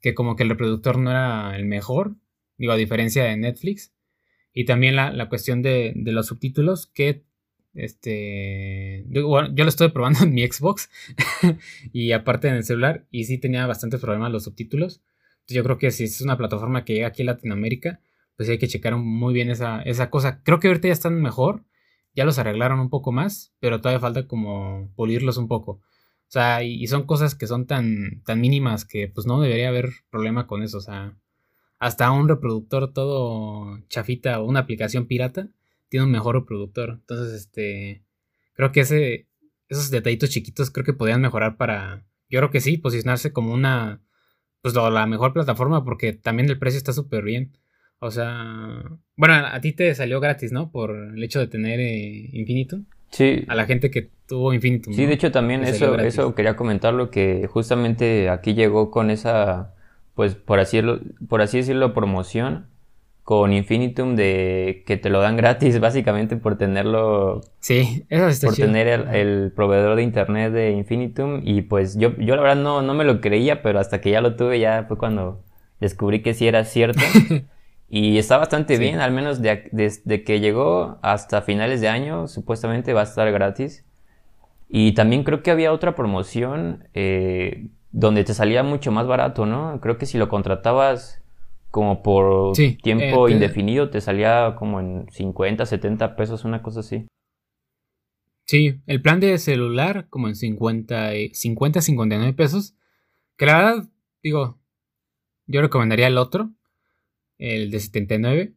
que 0.02 0.16
como 0.16 0.36
que 0.36 0.44
el 0.44 0.50
reproductor 0.50 0.98
no 0.98 1.12
era 1.12 1.56
el 1.56 1.66
mejor, 1.66 2.16
digo 2.58 2.74
a 2.74 2.78
diferencia 2.78 3.24
de 3.24 3.38
Netflix, 3.38 3.94
y 4.54 4.66
también 4.66 4.96
la, 4.96 5.30
cuestión 5.30 5.62
de, 5.62 5.94
de, 5.96 6.12
los 6.12 6.28
subtítulos 6.28 6.88
que 6.88 7.24
este, 7.74 9.06
yo, 9.10 9.42
lo 9.42 9.68
estoy 9.68 9.90
probando 9.90 10.20
en 10.24 10.34
mi 10.34 10.46
Xbox 10.46 10.90
y 11.94 12.12
aparte 12.12 12.48
en 12.48 12.56
el 12.56 12.64
celular 12.64 13.06
y 13.12 13.26
sí 13.26 13.38
tenía 13.38 13.66
bastantes 13.66 14.02
problemas 14.02 14.32
los 14.32 14.44
subtítulos. 14.44 15.02
Yo 15.48 15.64
creo 15.64 15.78
que 15.78 15.92
si 15.92 16.06
es 16.06 16.22
una 16.22 16.38
plataforma 16.38 16.86
que 16.86 16.94
llega 16.94 17.08
aquí 17.08 17.24
a 17.24 17.26
Latinoamérica, 17.26 18.00
pues 18.38 18.50
hay 18.50 18.58
que 18.58 18.68
checar 18.68 18.96
muy 18.96 19.34
bien 19.34 19.50
esa, 19.50 19.82
esa 19.84 20.10
cosa. 20.10 20.42
Creo 20.44 20.60
que 20.60 20.68
ahorita 20.68 20.88
ya 20.88 20.94
están 20.94 21.22
mejor, 21.22 21.64
ya 22.16 22.26
los 22.26 22.40
arreglaron 22.40 22.80
un 22.80 22.90
poco 22.90 23.12
más, 23.12 23.54
pero 23.60 23.80
todavía 23.80 24.00
falta 24.00 24.28
como 24.28 24.92
pulirlos 24.96 25.38
un 25.38 25.48
poco. 25.48 25.72
O 25.74 26.34
sea, 26.34 26.64
y, 26.64 26.88
son 26.88 27.04
cosas 27.06 27.36
que 27.36 27.46
son 27.46 27.68
tan, 27.68 28.22
tan 28.24 28.40
mínimas 28.40 28.86
que 28.86 29.10
pues 29.10 29.28
no 29.28 29.42
debería 29.42 29.68
haber 29.68 29.90
problema 30.10 30.48
con 30.48 30.64
eso. 30.64 30.78
O 30.78 30.82
sea, 30.82 31.18
hasta 31.78 32.12
un 32.12 32.30
reproductor 32.30 32.94
todo 32.94 33.80
chafita 33.90 34.40
o 34.40 34.46
una 34.46 34.62
aplicación 34.62 35.08
pirata 35.08 35.50
tiene 35.90 36.06
un 36.06 36.12
mejor 36.12 36.36
reproductor. 36.36 36.92
Entonces, 37.02 37.34
este, 37.34 38.04
creo 38.54 38.72
que 38.72 38.82
ese, 38.82 39.28
esos 39.68 39.92
detallitos 39.92 40.30
chiquitos 40.30 40.72
creo 40.72 40.86
que 40.86 40.94
podrían 40.94 41.22
mejorar 41.22 41.58
para, 41.58 42.06
yo 42.30 42.40
creo 42.40 42.50
que 42.50 42.62
sí, 42.62 42.78
posicionarse 42.78 43.34
como 43.34 43.54
una, 43.54 44.02
pues 44.62 44.74
la 44.76 45.06
mejor 45.08 45.34
plataforma 45.34 45.84
porque 45.84 46.14
también 46.14 46.50
el 46.50 46.60
precio 46.60 46.78
está 46.78 46.94
súper 46.94 47.24
bien. 47.24 47.52
O 48.00 48.10
sea, 48.10 48.84
bueno, 49.16 49.34
a 49.36 49.62
ti 49.62 49.74
te 49.74 49.94
salió 49.94 50.20
gratis, 50.20 50.52
¿no? 50.52 50.72
Por 50.72 50.92
el 51.16 51.24
hecho 51.24 51.40
de 51.40 51.48
tener 51.48 51.80
eh, 51.80 52.30
Infinitum. 52.34 52.86
Sí. 53.12 53.44
A 53.48 53.56
la 53.56 53.66
gente 53.66 53.92
que 53.92 54.10
tuvo 54.28 54.54
Infinitum. 54.54 54.94
Sí, 54.94 55.06
de 55.06 55.14
hecho 55.14 55.32
también 55.32 55.64
eso, 55.64 56.00
eso 56.00 56.34
quería 56.34 56.56
comentarlo, 56.56 57.12
que 57.12 57.48
justamente 57.48 58.30
aquí 58.30 58.56
llegó 58.56 58.90
con 58.90 59.12
esa, 59.12 59.76
pues 60.16 60.34
por 60.34 60.60
así, 60.60 60.82
por 61.28 61.42
así 61.42 61.58
decirlo, 61.58 61.94
promoción 61.94 62.71
con 63.24 63.54
Infinitum 63.54 64.16
de 64.16 64.84
que 64.86 64.98
te 64.98 65.10
lo 65.10 65.22
dan 65.22 65.38
gratis 65.38 65.80
básicamente 65.80 66.38
por 66.38 66.58
tenerlo. 66.58 67.42
Sí, 67.60 68.06
eso 68.10 68.28
está 68.28 68.48
Por 68.48 68.56
tener 68.56 68.88
el, 68.88 69.52
proveedor 69.56 69.96
de 69.96 70.04
internet 70.04 70.52
de 70.52 70.72
Infinitum 70.72 71.42
y 71.44 71.62
pues 71.62 71.98
yo, 71.98 72.16
yo 72.18 72.36
la 72.36 72.42
verdad 72.42 72.62
no, 72.62 72.82
no 72.82 72.94
me 72.94 73.04
lo 73.04 73.22
creía, 73.22 73.62
pero 73.62 73.80
hasta 73.80 74.02
que 74.02 74.12
ya 74.12 74.22
lo 74.22 74.36
tuve 74.36 74.60
ya 74.60 74.86
fue 74.88 74.98
cuando 74.98 75.44
descubrí 75.80 76.22
que 76.22 76.34
sí 76.34 76.48
era 76.48 76.64
cierto. 76.66 77.02
y 77.90 78.18
está 78.18 78.38
bastante 78.38 78.78
bien, 78.78 79.00
al 79.00 79.12
menos 79.12 79.42
desde 79.42 80.24
que 80.24 80.40
llegó 80.40 80.98
hasta 81.02 81.42
finales 81.42 81.82
de 81.82 81.90
año 81.90 82.28
supuestamente 82.28 82.94
va 82.94 83.02
a 83.02 83.06
estar 83.06 83.32
gratis. 83.32 83.86
Y 84.74 84.94
también 84.94 85.24
creo 85.24 85.44
que 85.44 85.52
había 85.52 85.74
otra 85.74 85.96
promoción 85.96 86.88
eh, 86.94 87.68
donde 87.92 88.24
te 88.24 88.34
salía 88.34 88.64
mucho 88.64 88.92
más 88.92 89.06
barato, 89.06 89.46
¿no? 89.46 89.80
Creo 89.82 89.98
que 89.98 90.06
si 90.06 90.18
lo 90.18 90.30
contratabas 90.30 91.21
como 91.72 92.04
por 92.04 92.54
tiempo 92.84 93.28
eh, 93.28 93.32
indefinido, 93.32 93.90
te 93.90 94.02
salía 94.02 94.56
como 94.58 94.80
en 94.80 95.08
50, 95.10 95.66
70 95.66 96.16
pesos, 96.16 96.46
una 96.46 96.62
cosa 96.62 96.82
así. 96.82 97.08
Sí, 98.46 98.82
el 98.86 99.02
plan 99.02 99.22
de 99.22 99.38
celular 99.38 100.08
como 100.10 100.28
en 100.28 100.36
50, 100.36 101.12
50 101.32 101.82
59 101.82 102.34
pesos. 102.34 102.76
Que 103.38 103.46
la 103.46 103.58
verdad, 103.58 103.90
digo, 104.22 104.60
yo 105.48 105.62
recomendaría 105.62 106.08
el 106.08 106.18
otro, 106.18 106.52
el 107.38 107.72
de 107.72 107.80
79, 107.80 108.54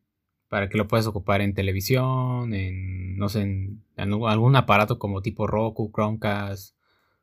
para 0.49 0.69
que 0.69 0.77
lo 0.77 0.89
puedas 0.89 1.07
ocupar 1.07 1.41
en 1.41 1.55
televisión, 1.55 2.53
en, 2.55 3.17
no 3.17 3.29
sé, 3.29 3.43
en, 3.43 3.85
algún 3.97 4.57
aparato 4.57 4.99
como 4.99 5.23
tipo 5.23 5.47
Roku, 5.47 5.93
Chromecast. 5.95 6.77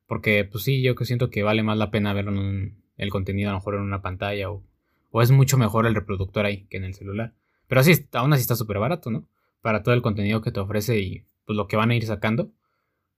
Porque, 0.08 0.46
pues 0.46 0.64
sí, 0.64 0.82
yo 0.82 0.96
que 0.96 1.06
siento 1.06 1.30
que 1.30 1.44
vale 1.44 1.64
más 1.64 1.78
la 1.78 1.92
pena 1.92 2.18
en 2.18 2.78
el 2.98 3.10
contenido 3.10 3.50
a 3.50 3.54
lo 3.54 3.60
mejor 3.60 3.76
en 3.76 3.82
una 3.82 4.02
pantalla 4.02 4.50
o 4.50 4.64
o 5.12 5.22
es 5.22 5.32
mucho 5.32 5.58
mejor 5.58 5.86
el 5.86 5.96
reproductor 5.96 6.46
ahí 6.46 6.66
que 6.68 6.78
en 6.78 6.84
el 6.84 6.94
celular. 6.94 7.36
Pero 7.68 7.82
así, 7.82 8.08
aún 8.14 8.34
así 8.34 8.42
está 8.42 8.56
súper 8.56 8.80
barato, 8.80 9.12
¿no? 9.12 9.28
Para 9.62 9.84
todo 9.84 9.94
el 9.94 10.02
contenido 10.02 10.42
que 10.42 10.52
te 10.52 10.60
ofrece 10.60 11.00
y 11.00 11.26
pues 11.46 11.56
lo 11.56 11.68
que 11.68 11.78
van 11.78 11.92
a 11.92 11.96
ir 11.96 12.06
sacando. 12.06 12.52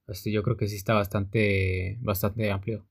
Este, 0.07 0.31
yo 0.31 0.43
creo 0.43 0.57
que 0.57 0.67
sí 0.67 0.75
está 0.75 0.93
bastante, 0.93 1.97
bastante 2.01 2.51
amplio. 2.51 2.85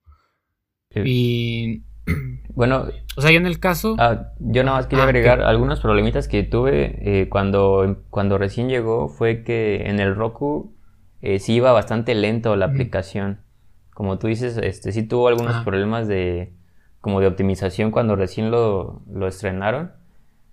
Y 0.95 1.83
Bueno, 2.55 2.87
o 3.17 3.21
sea, 3.21 3.31
yo 3.31 3.39
en 3.39 3.47
el 3.47 3.61
caso. 3.61 3.97
Ah, 3.99 4.33
yo 4.39 4.65
nada 4.65 4.79
más 4.79 4.87
quería 4.87 5.05
ah, 5.05 5.09
agregar 5.09 5.43
algunos 5.43 5.81
problemitas 5.81 6.29
que 6.29 6.43
tuve 6.43 6.99
eh, 7.01 7.29
cuando, 7.29 8.05
cuando 8.11 8.39
recién 8.39 8.69
llegó. 8.69 9.09
Fue 9.09 9.43
que 9.43 9.89
en 9.89 10.01
el 10.01 10.15
Roku 10.15 10.77
eh, 11.21 11.39
sí 11.39 11.55
iba 11.55 11.73
bastante 11.73 12.15
lento 12.15 12.57
la 12.57 12.67
aplicación. 12.67 13.41
Como 13.95 14.19
tú 14.19 14.27
dices, 14.27 14.59
este 14.59 14.93
sí 14.93 15.03
tuvo 15.03 15.29
algunos 15.29 15.57
ah. 15.57 15.65
problemas 15.65 16.09
de 16.09 16.55
como 17.03 17.21
de 17.21 17.27
optimización 17.27 17.91
cuando 17.91 18.17
recién 18.17 18.51
lo, 18.51 19.03
lo 19.13 19.27
estrenaron. 19.27 19.93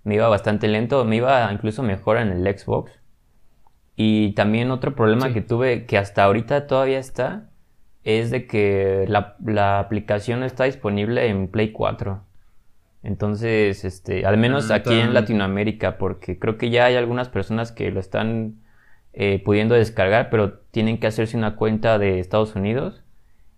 Me 0.04 0.16
iba 0.16 0.28
bastante 0.28 0.68
lento, 0.68 1.04
me 1.06 1.16
iba 1.16 1.50
incluso 1.50 1.82
mejor 1.82 2.18
en 2.18 2.28
el 2.32 2.58
Xbox. 2.58 2.92
Y 3.96 4.32
también 4.32 4.70
otro 4.70 4.94
problema 4.94 5.32
que 5.32 5.40
tuve, 5.40 5.86
que 5.86 5.96
hasta 5.96 6.24
ahorita 6.24 6.66
todavía 6.66 6.98
está, 6.98 7.50
es 8.02 8.30
de 8.30 8.46
que 8.46 9.06
la, 9.08 9.78
aplicación 9.78 10.40
no 10.40 10.46
está 10.46 10.64
disponible 10.64 11.28
en 11.28 11.48
Play 11.48 11.70
4. 11.70 12.24
Entonces, 13.02 13.84
este, 13.84 14.26
al 14.26 14.36
menos 14.36 14.70
ah, 14.70 14.76
aquí 14.76 14.98
en 14.98 15.14
Latinoamérica, 15.14 15.98
porque 15.98 16.38
creo 16.38 16.58
que 16.58 16.70
ya 16.70 16.86
hay 16.86 16.96
algunas 16.96 17.28
personas 17.28 17.72
que 17.72 17.90
lo 17.90 18.00
están 18.00 18.56
eh, 19.12 19.40
pudiendo 19.44 19.74
descargar, 19.74 20.30
pero 20.30 20.58
tienen 20.70 20.98
que 20.98 21.06
hacerse 21.06 21.36
una 21.36 21.56
cuenta 21.56 21.98
de 21.98 22.18
Estados 22.18 22.56
Unidos 22.56 23.04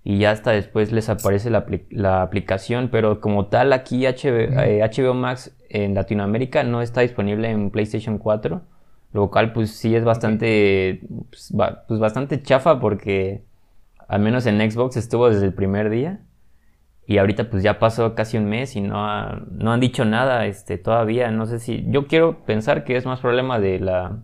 y 0.04 0.18
ya 0.18 0.32
hasta 0.32 0.50
después 0.50 0.90
les 0.90 1.08
aparece 1.08 1.50
la, 1.50 2.22
aplicación, 2.22 2.88
pero 2.90 3.20
como 3.20 3.46
tal 3.46 3.72
aquí 3.72 4.04
HBO, 4.04 4.60
eh, 4.60 5.14
Max 5.14 5.56
en 5.68 5.94
Latinoamérica 5.94 6.64
no 6.64 6.82
está 6.82 7.02
disponible 7.02 7.50
en 7.50 7.70
PlayStation 7.70 8.18
4, 8.18 8.62
lo 9.12 9.30
cual 9.30 9.52
pues 9.52 9.70
sí 9.70 9.94
es 9.94 10.04
bastante, 10.04 11.02
pues, 11.30 11.52
pues 11.86 12.00
bastante 12.00 12.42
chafa 12.42 12.80
porque 12.80 13.44
al 14.08 14.20
menos 14.20 14.44
en 14.46 14.58
Xbox 14.70 14.96
estuvo 14.96 15.30
desde 15.30 15.46
el 15.46 15.54
primer 15.54 15.88
día. 15.88 16.20
Y 17.06 17.18
ahorita 17.18 17.50
pues 17.50 17.62
ya 17.62 17.78
pasó 17.78 18.14
casi 18.14 18.36
un 18.36 18.44
mes 18.46 18.76
y 18.76 18.80
no, 18.80 19.36
no 19.50 19.72
han 19.72 19.80
dicho 19.80 20.04
nada 20.04 20.46
este, 20.46 20.78
todavía. 20.78 21.30
No 21.30 21.46
sé 21.46 21.58
si. 21.58 21.84
Yo 21.88 22.06
quiero 22.06 22.44
pensar 22.44 22.84
que 22.84 22.96
es 22.96 23.06
más 23.06 23.20
problema 23.20 23.58
de 23.58 23.80
la. 23.80 24.22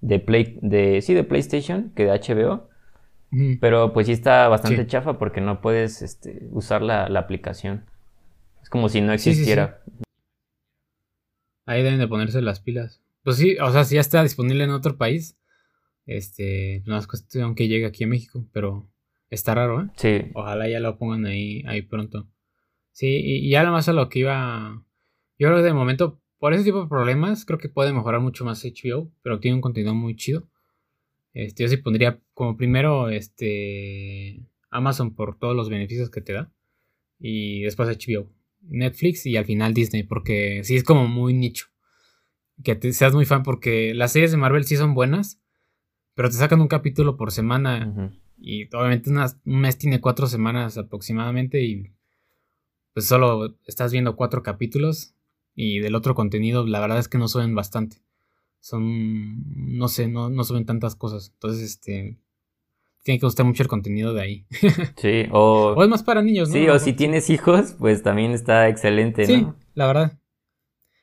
de 0.00 0.18
Play. 0.18 0.58
de. 0.62 1.00
sí, 1.02 1.14
de 1.14 1.22
PlayStation 1.22 1.92
que 1.94 2.04
de 2.04 2.18
HBO. 2.18 2.68
Pero 3.60 3.92
pues 3.92 4.06
sí 4.06 4.12
está 4.12 4.48
bastante 4.48 4.86
chafa 4.86 5.18
porque 5.18 5.40
no 5.40 5.60
puedes 5.60 6.00
este, 6.00 6.46
usar 6.50 6.82
la, 6.82 7.04
aplicación. 7.04 7.84
Es 8.62 8.70
como 8.70 8.88
si 8.88 9.00
no 9.00 9.12
existiera. 9.12 9.82
Ahí 11.66 11.82
deben 11.82 11.98
de 11.98 12.08
ponerse 12.08 12.40
las 12.40 12.60
pilas. 12.60 13.02
Pues 13.22 13.36
sí, 13.36 13.56
o 13.58 13.70
sea, 13.72 13.84
si 13.84 13.96
ya 13.96 14.00
está 14.00 14.22
disponible 14.22 14.64
en 14.64 14.70
otro 14.70 14.96
país. 14.96 15.36
Este, 16.06 16.82
no 16.86 16.96
es 16.96 17.06
cuestión 17.08 17.56
que 17.56 17.66
llegue 17.66 17.84
aquí 17.84 18.04
a 18.04 18.06
México, 18.06 18.46
pero 18.52 18.88
Está 19.30 19.54
raro, 19.54 19.82
¿eh? 19.82 19.88
Sí. 19.96 20.30
Ojalá 20.34 20.68
ya 20.68 20.80
lo 20.80 20.98
pongan 20.98 21.26
ahí, 21.26 21.62
ahí 21.66 21.82
pronto. 21.82 22.28
Sí, 22.92 23.20
y, 23.22 23.50
ya 23.50 23.64
lo 23.64 23.72
más 23.72 23.88
a 23.88 23.92
lo 23.92 24.08
que 24.08 24.20
iba. 24.20 24.84
Yo 25.38 25.48
creo 25.48 25.58
que 25.58 25.64
de 25.64 25.72
momento, 25.72 26.20
por 26.38 26.54
ese 26.54 26.64
tipo 26.64 26.82
de 26.82 26.88
problemas, 26.88 27.44
creo 27.44 27.58
que 27.58 27.68
puede 27.68 27.92
mejorar 27.92 28.20
mucho 28.20 28.44
más 28.44 28.64
HBO, 28.64 29.10
pero 29.22 29.40
tiene 29.40 29.56
un 29.56 29.60
contenido 29.60 29.94
muy 29.94 30.16
chido. 30.16 30.48
Este, 31.36 31.64
yo 31.64 31.68
sí 31.68 31.76
pondría 31.76 32.18
como 32.32 32.56
primero 32.56 33.10
este 33.10 34.40
Amazon 34.70 35.14
por 35.14 35.38
todos 35.38 35.54
los 35.54 35.68
beneficios 35.68 36.08
que 36.08 36.22
te 36.22 36.32
da. 36.32 36.50
Y 37.18 37.60
después 37.60 37.90
HBO. 37.90 38.32
Netflix 38.62 39.26
y 39.26 39.36
al 39.36 39.44
final 39.44 39.74
Disney, 39.74 40.02
porque 40.02 40.62
sí 40.64 40.76
es 40.76 40.82
como 40.82 41.06
muy 41.06 41.34
nicho. 41.34 41.66
Que 42.64 42.74
te, 42.74 42.90
seas 42.94 43.12
muy 43.12 43.26
fan, 43.26 43.42
porque 43.42 43.92
las 43.92 44.12
series 44.12 44.30
de 44.30 44.38
Marvel 44.38 44.64
sí 44.64 44.76
son 44.76 44.94
buenas, 44.94 45.38
pero 46.14 46.30
te 46.30 46.36
sacan 46.36 46.62
un 46.62 46.68
capítulo 46.68 47.18
por 47.18 47.30
semana. 47.30 48.18
Y 48.38 48.74
obviamente 48.74 49.10
un 49.10 49.60
mes 49.60 49.76
tiene 49.76 50.00
cuatro 50.00 50.28
semanas 50.28 50.78
aproximadamente 50.78 51.62
y 51.62 51.92
pues 52.94 53.08
solo 53.08 53.58
estás 53.66 53.92
viendo 53.92 54.16
cuatro 54.16 54.42
capítulos 54.42 55.14
y 55.54 55.80
del 55.80 55.94
otro 55.94 56.14
contenido 56.14 56.66
la 56.66 56.80
verdad 56.80 56.98
es 56.98 57.08
que 57.08 57.18
no 57.18 57.28
suben 57.28 57.54
bastante. 57.54 58.05
Son, 58.66 59.44
no 59.76 59.88
sé, 59.88 60.08
no, 60.08 60.28
no 60.28 60.42
suben 60.42 60.66
tantas 60.66 60.96
cosas. 60.96 61.30
Entonces, 61.34 61.62
este, 61.62 62.18
tiene 63.04 63.20
que 63.20 63.26
gustar 63.26 63.46
mucho 63.46 63.62
el 63.62 63.68
contenido 63.68 64.12
de 64.12 64.22
ahí. 64.22 64.46
Sí, 64.96 65.26
o... 65.30 65.74
o 65.76 65.82
es 65.82 65.88
más 65.88 66.02
para 66.02 66.22
niños, 66.22 66.48
¿no? 66.48 66.54
Sí, 66.54 66.68
o 66.68 66.78
si 66.78 66.92
tienes 66.92 67.30
hijos, 67.30 67.76
pues 67.78 68.02
también 68.02 68.32
está 68.32 68.68
excelente, 68.68 69.22
¿no? 69.22 69.26
Sí, 69.26 69.46
la 69.74 69.86
verdad. 69.86 70.18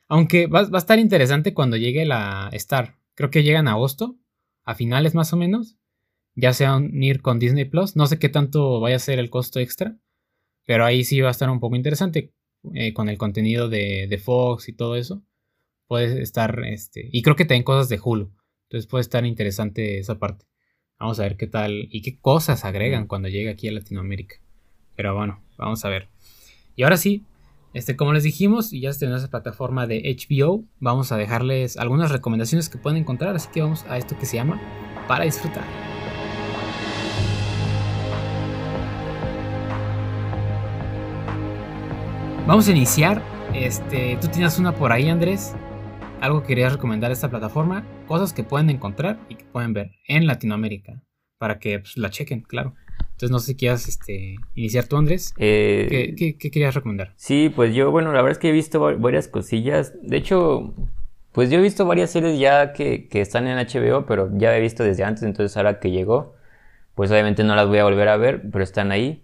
Aunque 0.08 0.46
va, 0.46 0.62
va, 0.64 0.76
a 0.76 0.78
estar 0.78 0.98
interesante 0.98 1.54
cuando 1.54 1.76
llegue 1.76 2.04
la 2.04 2.50
Star. 2.52 2.98
Creo 3.14 3.30
que 3.30 3.42
llega 3.42 3.60
en 3.60 3.68
agosto, 3.68 4.16
a 4.64 4.74
finales 4.74 5.14
más 5.14 5.32
o 5.32 5.36
menos 5.36 5.78
ya 6.34 6.52
sea 6.52 6.76
unir 6.76 7.22
con 7.22 7.38
Disney 7.38 7.64
Plus. 7.64 7.96
No 7.96 8.06
sé 8.06 8.18
qué 8.18 8.28
tanto 8.28 8.80
vaya 8.80 8.96
a 8.96 9.00
ser 9.00 9.18
el 9.18 9.30
costo 9.30 9.60
extra, 9.60 9.96
pero 10.66 10.84
ahí 10.84 11.04
sí 11.04 11.20
va 11.20 11.28
a 11.28 11.32
estar 11.32 11.50
un 11.50 11.60
poco 11.60 11.76
interesante 11.76 12.32
eh, 12.74 12.92
con 12.92 13.08
el 13.08 13.18
contenido 13.18 13.68
de, 13.68 14.20
Fox 14.22 14.68
y 14.68 14.72
todo 14.72 14.96
eso. 14.96 15.22
Puede 15.86 16.22
estar, 16.22 16.64
este, 16.64 17.08
y 17.12 17.22
creo 17.22 17.36
que 17.36 17.44
también 17.44 17.64
cosas 17.64 17.88
de 17.88 18.00
Hulu. 18.02 18.32
Entonces 18.68 18.88
puede 18.88 19.02
estar 19.02 19.24
interesante 19.26 19.98
esa 19.98 20.18
parte. 20.18 20.46
Vamos 20.98 21.20
a 21.20 21.24
ver 21.24 21.36
qué 21.36 21.46
tal 21.46 21.88
y 21.90 22.02
qué 22.02 22.18
cosas 22.18 22.64
agregan 22.64 23.06
cuando 23.06 23.28
llegue 23.28 23.50
aquí 23.50 23.68
a 23.68 23.72
Latinoamérica. 23.72 24.36
Pero 24.96 25.14
bueno, 25.14 25.42
vamos 25.58 25.84
a 25.84 25.88
ver. 25.88 26.08
Y 26.76 26.84
ahora 26.84 26.96
sí, 26.96 27.24
este, 27.74 27.96
como 27.96 28.12
les 28.12 28.22
dijimos, 28.22 28.72
y 28.72 28.80
ya 28.80 28.90
en 29.00 29.12
esa 29.12 29.28
plataforma 29.28 29.86
de 29.86 30.00
HBO, 30.16 30.64
vamos 30.78 31.10
a 31.10 31.16
dejarles 31.16 31.76
algunas 31.76 32.10
recomendaciones 32.12 32.68
que 32.68 32.78
pueden 32.78 32.98
encontrar. 32.98 33.34
Así 33.34 33.48
que 33.52 33.62
vamos 33.62 33.84
a 33.88 33.98
esto 33.98 34.16
que 34.16 34.26
se 34.26 34.36
llama 34.36 34.60
Para 35.08 35.24
disfrutar. 35.24 35.64
Vamos 42.46 42.68
a 42.68 42.70
iniciar. 42.70 43.22
Este, 43.54 44.18
tú 44.20 44.28
tienes 44.28 44.58
una 44.58 44.74
por 44.74 44.92
ahí, 44.92 45.08
Andrés. 45.08 45.54
Algo 46.24 46.40
que 46.40 46.48
querías 46.48 46.72
recomendar 46.72 47.12
esta 47.12 47.28
plataforma. 47.28 47.84
Cosas 48.06 48.32
que 48.32 48.44
pueden 48.44 48.70
encontrar 48.70 49.18
y 49.28 49.34
que 49.34 49.44
pueden 49.44 49.74
ver 49.74 49.90
en 50.08 50.26
Latinoamérica. 50.26 51.02
Para 51.36 51.58
que 51.58 51.80
pues, 51.80 51.98
la 51.98 52.08
chequen, 52.08 52.40
claro. 52.40 52.74
Entonces 52.98 53.30
no 53.30 53.40
sé 53.40 53.48
si 53.48 53.56
quieras 53.56 53.86
este, 53.88 54.36
iniciar 54.54 54.86
tú, 54.86 54.96
Andrés. 54.96 55.34
Eh, 55.36 56.14
¿Qué, 56.16 56.38
querías 56.38 56.74
recomendar? 56.74 57.12
Sí, 57.16 57.52
pues 57.54 57.74
yo, 57.74 57.90
bueno, 57.90 58.10
la 58.10 58.22
verdad 58.22 58.32
es 58.32 58.38
que 58.38 58.48
he 58.48 58.52
visto 58.52 58.80
varias 58.98 59.28
cosillas. 59.28 59.92
De 60.00 60.16
hecho, 60.16 60.72
pues 61.32 61.50
yo 61.50 61.58
he 61.58 61.62
visto 61.62 61.84
varias 61.84 62.12
series 62.12 62.38
ya 62.38 62.72
que, 62.72 63.06
que 63.06 63.20
están 63.20 63.46
en 63.46 63.58
HBO, 63.58 64.06
pero 64.06 64.30
ya 64.32 64.56
he 64.56 64.62
visto 64.62 64.82
desde 64.82 65.04
antes, 65.04 65.24
entonces 65.24 65.54
ahora 65.58 65.78
que 65.78 65.90
llegó, 65.90 66.36
pues 66.94 67.10
obviamente 67.10 67.44
no 67.44 67.54
las 67.54 67.68
voy 67.68 67.80
a 67.80 67.84
volver 67.84 68.08
a 68.08 68.16
ver, 68.16 68.40
pero 68.50 68.64
están 68.64 68.92
ahí. 68.92 69.22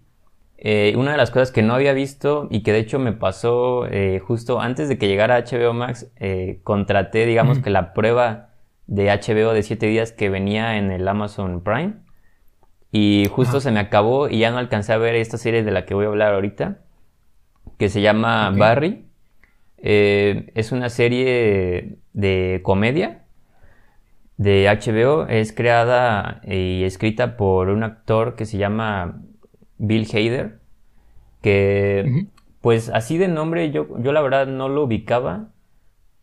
Eh, 0.63 0.93
una 0.95 1.09
de 1.13 1.17
las 1.17 1.31
cosas 1.31 1.51
que 1.51 1.63
no 1.63 1.73
había 1.73 1.91
visto 1.91 2.47
y 2.51 2.61
que 2.61 2.71
de 2.71 2.77
hecho 2.77 2.99
me 2.99 3.13
pasó 3.13 3.87
eh, 3.87 4.19
justo 4.19 4.61
antes 4.61 4.89
de 4.89 4.99
que 4.99 5.07
llegara 5.07 5.43
HBO 5.43 5.73
Max, 5.73 6.11
eh, 6.17 6.59
contraté, 6.63 7.25
digamos 7.25 7.57
que 7.57 7.71
la 7.71 7.93
prueba 7.93 8.51
de 8.85 9.07
HBO 9.07 9.53
de 9.53 9.63
7 9.63 9.87
días 9.87 10.11
que 10.11 10.29
venía 10.29 10.77
en 10.77 10.91
el 10.91 11.07
Amazon 11.07 11.63
Prime. 11.63 11.95
Y 12.91 13.27
justo 13.31 13.59
se 13.59 13.71
me 13.71 13.79
acabó 13.79 14.29
y 14.29 14.37
ya 14.37 14.51
no 14.51 14.59
alcancé 14.59 14.93
a 14.93 14.97
ver 14.97 15.15
esta 15.15 15.39
serie 15.39 15.63
de 15.63 15.71
la 15.71 15.85
que 15.85 15.95
voy 15.95 16.05
a 16.05 16.09
hablar 16.09 16.35
ahorita, 16.35 16.81
que 17.79 17.89
se 17.89 18.01
llama 18.01 18.51
Barry. 18.51 19.07
es 19.77 20.71
una 20.71 20.89
serie 20.89 21.97
de 22.13 22.59
comedia 22.61 23.23
de 24.37 24.67
HBO. 24.69 25.25
Es 25.27 25.53
creada 25.53 26.41
y 26.45 26.83
escrita 26.83 27.35
por 27.35 27.69
un 27.69 27.83
actor 27.83 28.35
que 28.35 28.45
se 28.45 28.59
llama 28.59 29.21
Bill 29.81 30.07
Hader, 30.13 30.59
que 31.41 32.27
pues 32.61 32.89
así 32.89 33.17
de 33.17 33.27
nombre 33.27 33.71
yo, 33.71 33.87
yo 33.99 34.11
la 34.11 34.21
verdad 34.21 34.45
no 34.45 34.69
lo 34.69 34.83
ubicaba, 34.83 35.49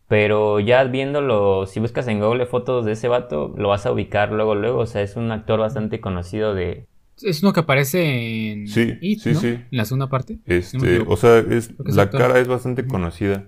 pero 0.07 0.61
ya 0.61 0.85
viéndolo, 0.85 1.67
si 1.67 1.81
buscas 1.81 2.07
en 2.07 2.21
Google 2.21 2.47
fotos 2.47 2.87
de 2.87 2.93
ese 2.93 3.09
vato, 3.09 3.53
lo 3.59 3.69
vas 3.69 3.85
a 3.85 3.93
ubicar 3.93 4.33
luego, 4.33 4.55
luego, 4.55 4.79
o 4.79 4.87
sea, 4.87 5.03
es 5.03 5.17
un 5.17 5.31
actor 5.33 5.59
bastante 5.59 6.01
conocido 6.01 6.55
de... 6.55 6.87
Es 7.21 7.43
uno 7.43 7.53
que 7.53 7.61
aparece 7.61 8.53
en... 8.53 8.69
Sí, 8.69 8.97
sí, 9.19 9.35
sí. 9.35 9.49
En 9.49 9.67
la 9.73 9.85
segunda 9.85 10.07
parte. 10.07 10.39
Este, 10.47 11.01
o 11.01 11.17
sea, 11.17 11.39
es, 11.39 11.75
la 11.85 12.11
cara 12.11 12.39
es 12.39 12.47
bastante 12.47 12.87
conocida. 12.87 13.47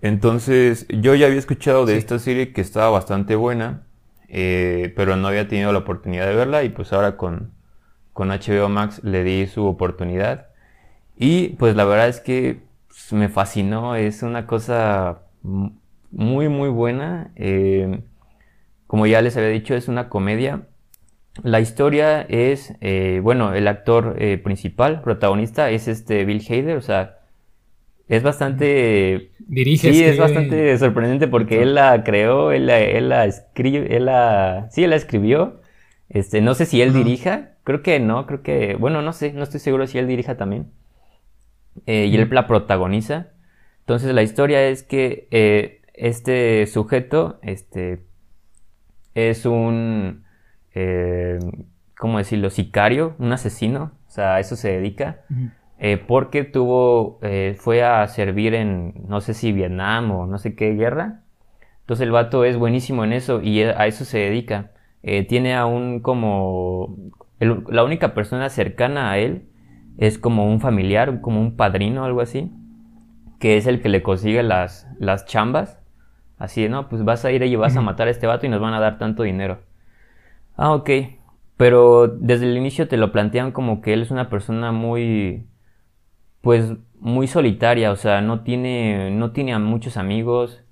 Entonces, 0.00 0.86
yo 0.88 1.16
ya 1.16 1.26
había 1.26 1.38
escuchado 1.38 1.84
de 1.84 1.96
esta 1.96 2.20
serie 2.20 2.52
que 2.52 2.60
estaba 2.60 2.90
bastante 2.90 3.34
buena, 3.34 3.82
eh, 4.28 4.92
pero 4.94 5.16
no 5.16 5.26
había 5.26 5.48
tenido 5.48 5.72
la 5.72 5.80
oportunidad 5.80 6.28
de 6.28 6.36
verla 6.36 6.62
y 6.62 6.68
pues 6.68 6.92
ahora 6.92 7.16
con, 7.16 7.50
con 8.12 8.28
HBO 8.28 8.68
Max 8.68 9.02
le 9.04 9.24
di 9.24 9.46
su 9.46 9.64
oportunidad. 9.66 10.48
Y 11.16 11.50
pues 11.50 11.76
la 11.76 11.84
verdad 11.84 12.08
es 12.08 12.20
que 12.20 12.60
me 13.10 13.28
fascinó, 13.28 13.96
es 13.96 14.22
una 14.22 14.46
cosa 14.46 15.22
muy 16.10 16.48
muy 16.48 16.68
buena. 16.68 17.30
Eh, 17.36 18.00
como 18.86 19.06
ya 19.06 19.22
les 19.22 19.36
había 19.36 19.48
dicho, 19.48 19.74
es 19.74 19.88
una 19.88 20.08
comedia. 20.08 20.66
La 21.42 21.60
historia 21.60 22.22
es, 22.22 22.74
eh, 22.82 23.20
bueno, 23.22 23.54
el 23.54 23.66
actor 23.66 24.16
eh, 24.18 24.36
principal, 24.36 25.00
protagonista, 25.00 25.70
es 25.70 25.88
este 25.88 26.26
Bill 26.26 26.44
Hader, 26.46 26.76
o 26.76 26.82
sea, 26.82 27.20
es 28.08 28.22
bastante... 28.22 29.30
Dirige. 29.38 29.92
Sí, 29.92 30.04
es 30.04 30.18
bastante 30.18 30.76
sorprendente 30.76 31.28
porque 31.28 31.62
él 31.62 31.74
la 31.74 32.04
creó, 32.04 32.52
él 32.52 32.66
la, 32.66 32.80
él 32.80 33.08
la 33.08 33.24
escribe, 33.24 33.96
él 33.96 34.04
la... 34.04 34.68
Sí, 34.70 34.84
él 34.84 34.90
la 34.90 34.96
escribió. 34.96 35.62
Este, 36.10 36.42
no 36.42 36.54
sé 36.54 36.66
si 36.66 36.82
él 36.82 36.92
dirija, 36.92 37.51
Creo 37.64 37.82
que 37.82 38.00
no, 38.00 38.26
creo 38.26 38.42
que, 38.42 38.76
bueno, 38.76 39.02
no 39.02 39.12
sé, 39.12 39.32
no 39.32 39.42
estoy 39.42 39.60
seguro 39.60 39.86
si 39.86 39.98
él 39.98 40.06
dirija 40.08 40.36
también. 40.36 40.70
eh, 41.86 42.06
y 42.06 42.16
él 42.16 42.28
la 42.30 42.46
protagoniza. 42.46 43.28
Entonces 43.80 44.14
la 44.14 44.22
historia 44.22 44.62
es 44.68 44.82
que 44.82 45.28
eh, 45.30 45.82
este 45.94 46.66
sujeto 46.66 47.38
este, 47.42 48.04
es 49.14 49.44
un, 49.46 50.24
eh, 50.74 51.38
¿cómo 51.98 52.18
decirlo?, 52.18 52.50
sicario, 52.50 53.14
un 53.18 53.32
asesino, 53.32 53.92
o 54.08 54.10
sea, 54.10 54.36
a 54.36 54.40
eso 54.40 54.56
se 54.56 54.72
dedica, 54.72 55.20
porque 56.06 56.44
tuvo, 56.44 57.18
fue 57.56 57.82
a 57.82 58.06
servir 58.06 58.54
en, 58.54 58.94
no 59.08 59.20
sé 59.20 59.34
si 59.34 59.52
Vietnam 59.52 60.12
o 60.12 60.26
no 60.26 60.38
sé 60.38 60.54
qué 60.54 60.74
guerra. 60.74 61.22
Entonces 61.80 62.04
el 62.04 62.12
vato 62.12 62.44
es 62.44 62.56
buenísimo 62.56 63.02
en 63.04 63.12
eso 63.12 63.42
y 63.42 63.62
a 63.62 63.86
eso 63.88 64.04
se 64.04 64.18
dedica. 64.18 64.70
tiene 65.28 65.56
aún 65.56 65.98
como, 66.00 66.96
la 67.46 67.84
única 67.84 68.14
persona 68.14 68.48
cercana 68.48 69.10
a 69.10 69.18
él 69.18 69.48
es 69.98 70.18
como 70.18 70.46
un 70.46 70.60
familiar, 70.60 71.20
como 71.20 71.40
un 71.40 71.56
padrino, 71.56 72.04
algo 72.04 72.20
así, 72.20 72.50
que 73.38 73.56
es 73.56 73.66
el 73.66 73.82
que 73.82 73.88
le 73.88 74.02
consigue 74.02 74.42
las, 74.42 74.88
las 74.98 75.26
chambas. 75.26 75.78
Así, 76.38 76.68
¿no? 76.68 76.88
Pues 76.88 77.04
vas 77.04 77.24
a 77.24 77.30
ir 77.30 77.42
y 77.44 77.54
vas 77.54 77.76
a 77.76 77.82
matar 77.82 78.08
a 78.08 78.10
este 78.10 78.26
vato 78.26 78.46
y 78.46 78.48
nos 78.48 78.60
van 78.60 78.74
a 78.74 78.80
dar 78.80 78.98
tanto 78.98 79.22
dinero. 79.22 79.60
Ah, 80.56 80.72
ok. 80.72 80.90
Pero 81.56 82.08
desde 82.08 82.50
el 82.50 82.56
inicio 82.56 82.88
te 82.88 82.96
lo 82.96 83.12
plantean 83.12 83.52
como 83.52 83.80
que 83.80 83.92
él 83.92 84.02
es 84.02 84.10
una 84.10 84.28
persona 84.28 84.72
muy, 84.72 85.46
pues, 86.40 86.72
muy 86.98 87.28
solitaria. 87.28 87.92
O 87.92 87.96
sea, 87.96 88.20
no 88.22 88.40
tiene, 88.42 89.10
no 89.12 89.30
tiene 89.30 89.52
a 89.54 89.60
muchos 89.60 89.96
amigos. 89.96 90.64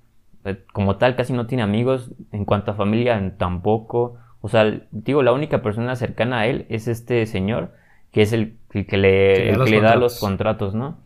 Eh, 0.43 0.63
como 0.73 0.97
tal, 0.97 1.15
casi 1.15 1.31
no 1.31 1.47
tiene 1.47 1.63
amigos. 1.63 2.11
En 2.33 2.43
cuanto 2.43 2.71
a 2.71 2.75
familia, 2.75 3.35
tampoco. 3.37 4.17
O 4.41 4.49
sea, 4.49 4.81
digo, 4.91 5.23
la 5.23 5.31
única 5.31 5.61
persona 5.61 5.95
cercana 5.95 6.39
a 6.39 6.47
él 6.47 6.65
es 6.69 6.87
este 6.87 7.25
señor 7.25 7.73
que 8.11 8.21
es 8.21 8.33
el, 8.33 8.57
que 8.69 8.97
le, 8.97 9.81
da 9.81 9.95
los 9.95 10.19
contratos, 10.19 10.75
¿no? 10.75 10.97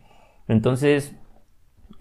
Entonces, 0.48 1.16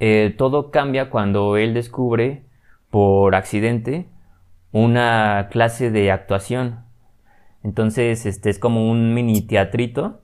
eh, 0.01 0.35
todo 0.37 0.71
cambia 0.71 1.11
cuando 1.11 1.57
él 1.57 1.75
descubre 1.75 2.45
por 2.91 3.35
accidente 3.35 4.09
una 4.73 5.49
clase 5.51 5.91
de 5.91 6.11
actuación. 6.11 6.81
Entonces, 7.63 8.27
este 8.27 8.51
es 8.51 8.59
como 8.59 8.91
un 8.91 9.15
mini 9.15 9.43
teatrito 9.43 10.21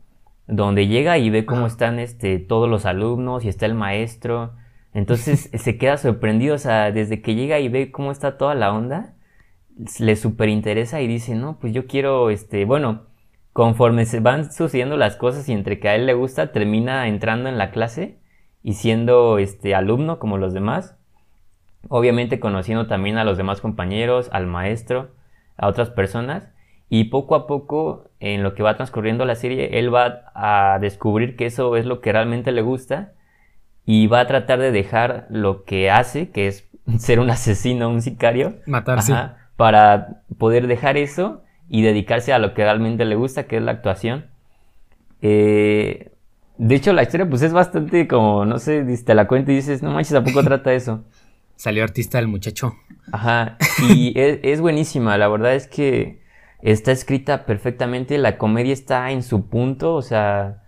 donde 0.46 0.88
llega 0.88 1.18
y 1.18 1.30
ve 1.30 1.46
cómo 1.46 1.66
están 1.66 1.98
este, 1.98 2.38
todos 2.38 2.68
los 2.68 2.84
alumnos 2.84 3.44
y 3.44 3.48
está 3.48 3.66
el 3.66 3.74
maestro. 3.74 4.54
Entonces 4.92 5.50
se 5.54 5.78
queda 5.78 5.96
sorprendido, 5.96 6.54
o 6.54 6.58
sea, 6.58 6.90
desde 6.90 7.22
que 7.22 7.34
llega 7.34 7.60
y 7.60 7.68
ve 7.68 7.92
cómo 7.92 8.10
está 8.10 8.36
toda 8.36 8.54
la 8.54 8.72
onda, 8.72 9.14
le 9.98 10.16
súper 10.16 10.48
interesa 10.48 11.00
y 11.00 11.06
dice, 11.06 11.34
no, 11.34 11.58
pues 11.58 11.72
yo 11.72 11.86
quiero, 11.86 12.30
este, 12.30 12.64
bueno, 12.64 13.02
conforme 13.52 14.06
se 14.06 14.20
van 14.20 14.52
sucediendo 14.52 14.96
las 14.96 15.16
cosas 15.16 15.48
y 15.48 15.52
entre 15.52 15.80
que 15.80 15.88
a 15.88 15.94
él 15.94 16.06
le 16.06 16.14
gusta, 16.14 16.52
termina 16.52 17.08
entrando 17.08 17.48
en 17.48 17.58
la 17.58 17.70
clase 17.70 18.18
y 18.62 18.74
siendo 18.74 19.38
este 19.38 19.74
alumno 19.74 20.18
como 20.18 20.38
los 20.38 20.52
demás. 20.52 20.96
Obviamente 21.88 22.40
conociendo 22.40 22.86
también 22.86 23.16
a 23.16 23.24
los 23.24 23.38
demás 23.38 23.60
compañeros, 23.60 24.28
al 24.32 24.46
maestro, 24.46 25.10
a 25.56 25.66
otras 25.68 25.90
personas. 25.90 26.50
Y 26.88 27.04
poco 27.04 27.34
a 27.34 27.46
poco, 27.46 28.10
en 28.18 28.42
lo 28.42 28.54
que 28.54 28.62
va 28.62 28.76
transcurriendo 28.76 29.24
la 29.24 29.36
serie, 29.36 29.78
él 29.78 29.94
va 29.94 30.24
a 30.34 30.78
descubrir 30.80 31.36
que 31.36 31.46
eso 31.46 31.76
es 31.76 31.86
lo 31.86 32.00
que 32.00 32.12
realmente 32.12 32.52
le 32.52 32.62
gusta 32.62 33.12
y 33.86 34.08
va 34.08 34.20
a 34.20 34.26
tratar 34.26 34.58
de 34.58 34.72
dejar 34.72 35.26
lo 35.30 35.64
que 35.64 35.90
hace, 35.90 36.30
que 36.30 36.48
es 36.48 36.68
ser 36.98 37.20
un 37.20 37.30
asesino, 37.30 37.88
un 37.88 38.02
sicario. 38.02 38.56
Matarse. 38.66 39.14
Para 39.60 40.22
poder 40.38 40.68
dejar 40.68 40.96
eso 40.96 41.42
y 41.68 41.82
dedicarse 41.82 42.32
a 42.32 42.38
lo 42.38 42.54
que 42.54 42.62
realmente 42.62 43.04
le 43.04 43.14
gusta, 43.14 43.46
que 43.46 43.58
es 43.58 43.62
la 43.62 43.72
actuación. 43.72 44.24
Eh, 45.20 46.12
de 46.56 46.74
hecho, 46.74 46.94
la 46.94 47.02
historia 47.02 47.28
pues 47.28 47.42
es 47.42 47.52
bastante 47.52 48.08
como, 48.08 48.46
no 48.46 48.58
sé, 48.58 48.82
te 49.04 49.14
la 49.14 49.28
cuento 49.28 49.52
y 49.52 49.56
dices, 49.56 49.82
no 49.82 49.90
manches, 49.90 50.14
¿a 50.14 50.24
poco 50.24 50.42
trata 50.42 50.72
eso? 50.72 51.04
Salió 51.56 51.84
artista 51.84 52.18
el 52.18 52.26
muchacho. 52.26 52.74
Ajá, 53.12 53.58
y 53.86 54.14
es, 54.16 54.62
buenísima, 54.62 55.18
la 55.18 55.28
verdad 55.28 55.54
es 55.54 55.66
que 55.66 56.22
está 56.62 56.90
escrita 56.90 57.44
perfectamente, 57.44 58.16
la 58.16 58.38
comedia 58.38 58.72
está 58.72 59.10
en 59.10 59.22
su 59.22 59.46
punto, 59.50 59.94
o 59.94 60.00
sea, 60.00 60.62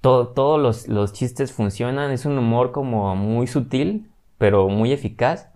todos 0.00 0.60
los, 0.60 0.86
los, 0.86 1.12
chistes 1.12 1.52
funcionan, 1.52 2.12
es 2.12 2.24
un 2.24 2.38
humor 2.38 2.70
como 2.70 3.16
muy 3.16 3.48
sutil, 3.48 4.12
pero 4.38 4.68
muy 4.68 4.92
eficaz. 4.92 5.51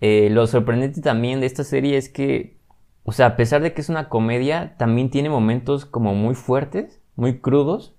Eh, 0.00 0.28
lo 0.30 0.46
sorprendente 0.46 1.00
también 1.00 1.40
de 1.40 1.46
esta 1.46 1.64
serie 1.64 1.96
es 1.96 2.08
que 2.08 2.58
o 3.04 3.12
sea, 3.12 3.26
a 3.26 3.36
pesar 3.36 3.60
de 3.60 3.74
que 3.74 3.82
es 3.82 3.90
una 3.90 4.08
comedia, 4.08 4.74
también 4.78 5.10
tiene 5.10 5.28
momentos 5.28 5.84
como 5.84 6.14
muy 6.14 6.34
fuertes, 6.34 7.02
muy 7.16 7.38
crudos, 7.38 7.94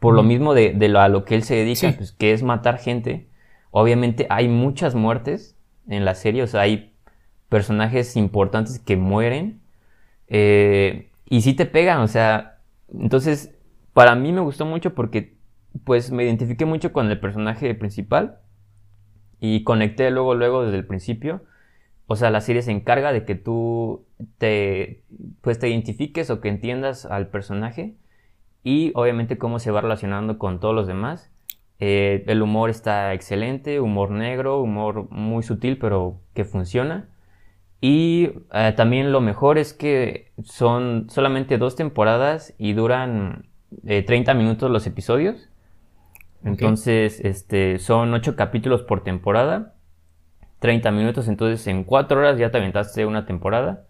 por 0.00 0.14
lo 0.14 0.24
mismo 0.24 0.52
de, 0.52 0.74
lo, 0.88 1.00
a 1.00 1.08
lo 1.08 1.24
que 1.24 1.36
él 1.36 1.44
se 1.44 1.54
dedica, 1.54 1.94
pues, 1.96 2.10
que 2.12 2.32
es 2.32 2.42
matar 2.42 2.78
gente. 2.78 3.28
Obviamente 3.70 4.26
hay 4.30 4.48
muchas 4.48 4.96
muertes 4.96 5.56
en 5.88 6.04
la 6.04 6.14
serie, 6.14 6.42
o 6.42 6.48
sea, 6.48 6.62
hay 6.62 6.92
personajes 7.48 8.16
importantes 8.16 8.80
que 8.80 8.96
mueren. 8.96 9.60
Eh, 10.26 11.10
y 11.28 11.42
sí 11.42 11.54
te 11.54 11.64
pegan, 11.64 12.00
o 12.00 12.08
sea, 12.08 12.58
entonces, 12.92 13.54
para 13.92 14.16
mí 14.16 14.32
me 14.32 14.40
gustó 14.40 14.66
mucho 14.66 14.92
porque, 14.92 15.36
pues, 15.84 16.10
me 16.10 16.24
identifiqué 16.24 16.64
mucho 16.64 16.92
con 16.92 17.08
el 17.08 17.20
personaje 17.20 17.72
principal 17.76 18.40
y 19.40 19.64
conecté 19.64 20.10
luego, 20.10 20.34
luego 20.34 20.64
desde 20.64 20.78
el 20.78 20.86
principio 20.86 21.42
o 22.10 22.16
sea, 22.16 22.30
la 22.30 22.40
serie 22.40 22.62
se 22.62 22.72
encarga 22.72 23.12
de 23.12 23.26
que 23.26 23.34
tú 23.34 24.06
te, 24.38 25.02
pues 25.42 25.58
te 25.58 25.68
identifiques 25.68 26.30
o 26.30 26.40
que 26.40 26.48
entiendas 26.48 27.04
al 27.04 27.28
personaje 27.28 27.96
y 28.64 28.92
obviamente 28.94 29.36
cómo 29.36 29.58
se 29.58 29.70
va 29.70 29.82
relacionando 29.82 30.38
con 30.38 30.58
todos 30.58 30.74
los 30.74 30.86
demás. 30.86 31.30
Eh, 31.80 32.24
el 32.26 32.40
humor 32.40 32.70
está 32.70 33.12
excelente, 33.12 33.78
humor 33.78 34.10
negro, 34.10 34.62
humor 34.62 35.10
muy 35.10 35.42
sutil 35.42 35.78
pero 35.78 36.18
que 36.32 36.46
funciona. 36.46 37.10
Y 37.82 38.30
eh, 38.54 38.72
también 38.74 39.12
lo 39.12 39.20
mejor 39.20 39.58
es 39.58 39.74
que 39.74 40.32
son 40.42 41.10
solamente 41.10 41.58
dos 41.58 41.76
temporadas 41.76 42.54
y 42.56 42.72
duran 42.72 43.50
30 43.84 44.32
eh, 44.32 44.34
minutos 44.34 44.70
los 44.70 44.86
episodios. 44.86 45.50
Entonces, 46.44 47.20
este, 47.20 47.78
son 47.78 48.14
ocho 48.14 48.36
capítulos 48.36 48.82
por 48.82 49.02
temporada 49.02 49.74
30 50.58 50.90
minutos, 50.90 51.28
entonces 51.28 51.66
en 51.66 51.84
4 51.84 52.18
horas 52.18 52.38
ya 52.38 52.50
te 52.50 52.58
aventaste 52.58 53.06
una 53.06 53.26
temporada. 53.26 53.84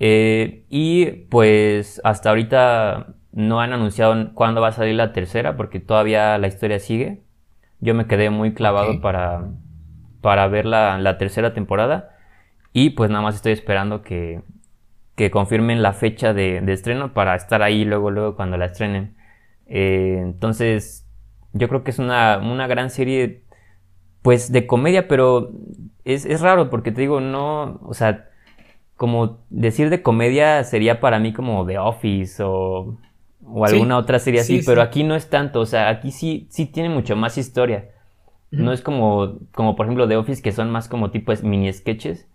Eh, 0.00 0.64
y 0.68 1.06
pues 1.28 2.00
hasta 2.04 2.30
ahorita 2.30 3.14
no 3.32 3.60
han 3.60 3.72
anunciado 3.72 4.32
cuándo 4.34 4.60
va 4.60 4.68
a 4.68 4.72
salir 4.72 4.94
la 4.94 5.12
tercera 5.12 5.56
porque 5.56 5.80
todavía 5.80 6.38
la 6.38 6.46
historia 6.46 6.78
sigue. 6.78 7.22
Yo 7.80 7.94
me 7.94 8.06
quedé 8.06 8.30
muy 8.30 8.54
clavado 8.54 9.00
para, 9.00 9.48
para 10.20 10.48
ver 10.48 10.66
la, 10.66 11.18
tercera 11.18 11.52
temporada 11.52 12.16
y 12.72 12.90
pues 12.90 13.10
nada 13.10 13.22
más 13.22 13.36
estoy 13.36 13.52
esperando 13.52 14.02
que, 14.02 14.42
que 15.16 15.30
confirmen 15.30 15.82
la 15.82 15.92
fecha 15.92 16.32
de, 16.32 16.58
estreno 16.72 17.12
para 17.12 17.34
estar 17.34 17.62
ahí 17.62 17.84
luego, 17.84 18.10
luego 18.10 18.36
cuando 18.36 18.56
la 18.56 18.66
estrenen. 18.66 19.16
Eh, 19.66 20.18
entonces 20.22 21.07
yo 21.52 21.68
creo 21.68 21.84
que 21.84 21.90
es 21.90 21.98
una, 21.98 22.38
una 22.38 22.66
gran 22.66 22.90
serie 22.90 23.42
pues 24.22 24.52
de 24.52 24.66
comedia, 24.66 25.08
pero 25.08 25.52
es, 26.04 26.40
raro 26.40 26.70
porque 26.70 26.92
te 26.92 27.00
digo, 27.00 27.20
no, 27.20 27.80
o 27.82 27.94
sea, 27.94 28.28
como 28.96 29.38
decir 29.48 29.90
de 29.90 30.02
comedia 30.02 30.64
sería 30.64 31.00
para 31.00 31.18
mí 31.18 31.32
como 31.32 31.64
The 31.66 31.78
Office 31.78 32.42
o, 32.42 32.98
o 33.44 33.64
alguna 33.64 33.96
otra 33.96 34.18
serie 34.18 34.40
así, 34.40 34.62
pero 34.64 34.82
aquí 34.82 35.04
no 35.04 35.14
es 35.14 35.30
tanto, 35.30 35.60
o 35.60 35.66
sea, 35.66 35.88
aquí 35.88 36.10
sí, 36.10 36.46
sí 36.50 36.66
tiene 36.66 36.88
mucho 36.88 37.16
más 37.16 37.38
historia. 37.38 37.90
No 38.50 38.72
es 38.72 38.80
como, 38.80 39.40
como 39.52 39.76
por 39.76 39.84
ejemplo 39.84 40.08
The 40.08 40.16
Office 40.16 40.42
que 40.42 40.52
son 40.52 40.70
más 40.70 40.88
como 40.88 41.10
tipo 41.10 41.34
mini 41.42 41.70
sketches. 41.70 42.26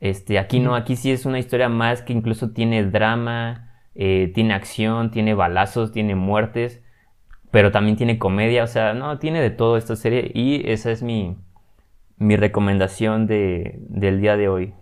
Este, 0.00 0.40
aquí 0.40 0.58
no, 0.58 0.74
aquí 0.74 0.96
sí 0.96 1.12
es 1.12 1.24
una 1.24 1.38
historia 1.38 1.68
más 1.68 2.02
que 2.02 2.12
incluso 2.12 2.50
tiene 2.50 2.84
drama, 2.84 3.72
eh, 3.94 4.32
tiene 4.34 4.54
acción, 4.54 5.12
tiene 5.12 5.34
balazos, 5.34 5.92
tiene 5.92 6.16
muertes 6.16 6.82
pero 7.56 7.72
también 7.72 7.96
tiene 7.96 8.18
comedia, 8.18 8.64
o 8.64 8.66
sea, 8.66 8.92
no, 8.92 9.18
tiene 9.18 9.40
de 9.40 9.48
todo 9.48 9.78
esta 9.78 9.96
serie 9.96 10.30
y 10.34 10.68
esa 10.70 10.90
es 10.90 11.02
mi, 11.02 11.38
mi 12.18 12.36
recomendación 12.36 13.26
de, 13.26 13.78
del 13.88 14.20
día 14.20 14.36
de 14.36 14.46
hoy. 14.46 14.74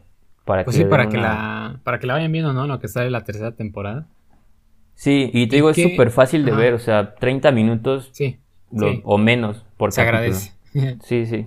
Para 0.45 0.65
pues 0.65 0.77
que 0.77 0.83
sí, 0.83 0.89
para, 0.89 1.09
que 1.09 1.17
la, 1.17 1.79
para 1.85 2.01
que 2.01 2.09
la 2.09 2.15
vayan 2.15 2.33
viendo, 2.33 2.53
¿no? 2.53 2.67
Lo 2.67 2.81
que 2.81 2.89
sale 2.89 3.13
la 3.13 3.23
tercera 3.23 3.55
temporada. 3.55 4.09
Sí, 4.95 5.31
y 5.33 5.47
te 5.47 5.55
digo, 5.55 5.71
es 5.71 5.81
súper 5.81 6.11
fácil 6.11 6.45
de 6.45 6.51
ver, 6.51 6.75
o 6.75 6.81
sea, 6.81 7.15
30 7.15 7.53
minutos 7.53 8.11
sí, 8.11 8.41
o 9.05 9.19
menos 9.19 9.65
por 9.77 9.93
Se 9.93 10.01
agradece. 10.01 10.55
sí, 11.05 11.27
sí. 11.27 11.47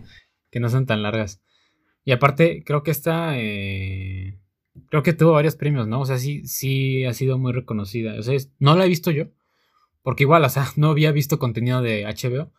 Que 0.49 0.61
no 0.61 0.69
son 0.69 0.85
tan 0.85 1.03
largas. 1.03 1.41
Y 2.05 2.13
aparte, 2.13 2.63
creo 2.65 2.83
que 2.83 2.91
esta, 2.91 3.37
eh, 3.37 4.39
creo 4.89 5.03
que 5.03 5.11
tuvo 5.11 5.33
varios 5.33 5.57
premios, 5.57 5.89
¿no? 5.89 5.99
O 5.99 6.05
sea, 6.05 6.19
sí, 6.19 6.47
sí 6.47 7.03
ha 7.03 7.11
sido 7.11 7.37
muy 7.37 7.51
reconocida. 7.51 8.17
O 8.17 8.23
sea, 8.23 8.33
no 8.59 8.77
la 8.77 8.85
he 8.85 8.87
visto 8.87 9.11
yo, 9.11 9.25
porque 10.07 10.23
igual, 10.23 10.45
o 10.45 10.49
sea, 10.49 10.67
no 10.77 10.91
había 10.91 11.11
visto 11.11 11.37
contenido 11.37 11.81
de 11.81 12.05
HBO. 12.05 12.53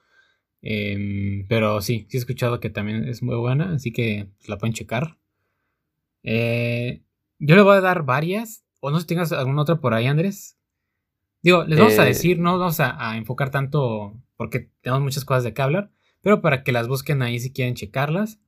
Em, 0.60 1.46
pero 1.48 1.80
sí, 1.80 2.06
sí 2.10 2.18
he 2.18 2.20
escuchado 2.20 2.60
que 2.60 2.68
también 2.68 3.08
es 3.08 3.22
muy 3.22 3.36
buena, 3.36 3.72
así 3.72 3.90
que 3.90 4.28
la 4.46 4.58
pueden 4.58 4.74
checar. 4.74 5.16
Eh, 6.22 7.04
yo 7.38 7.56
le 7.56 7.62
voy 7.62 7.78
a 7.78 7.80
dar 7.80 8.02
varias, 8.02 8.66
o 8.80 8.90
no 8.90 8.98
sé 8.98 9.04
si 9.04 9.06
tengas 9.06 9.32
alguna 9.32 9.62
otra 9.62 9.80
por 9.80 9.94
ahí, 9.94 10.04
Andrés. 10.04 10.58
Digo, 11.40 11.64
les 11.64 11.78
vamos 11.78 11.98
a 11.98 12.04
eh, 12.04 12.08
decir, 12.08 12.38
no 12.38 12.58
vamos 12.58 12.80
a, 12.80 13.16
enfocar 13.16 13.48
tanto 13.48 14.20
porque 14.36 14.70
tenemos 14.82 15.02
muchas 15.02 15.24
cosas 15.24 15.44
de 15.44 15.54
que 15.54 15.62
hablar, 15.62 15.90
pero 16.20 16.42
para 16.42 16.62
que 16.62 16.72
las 16.72 16.86
busquen 16.86 17.22
ahí 17.22 17.40
si 17.40 17.50
quieren 17.50 17.76
checarlas. 17.76 18.42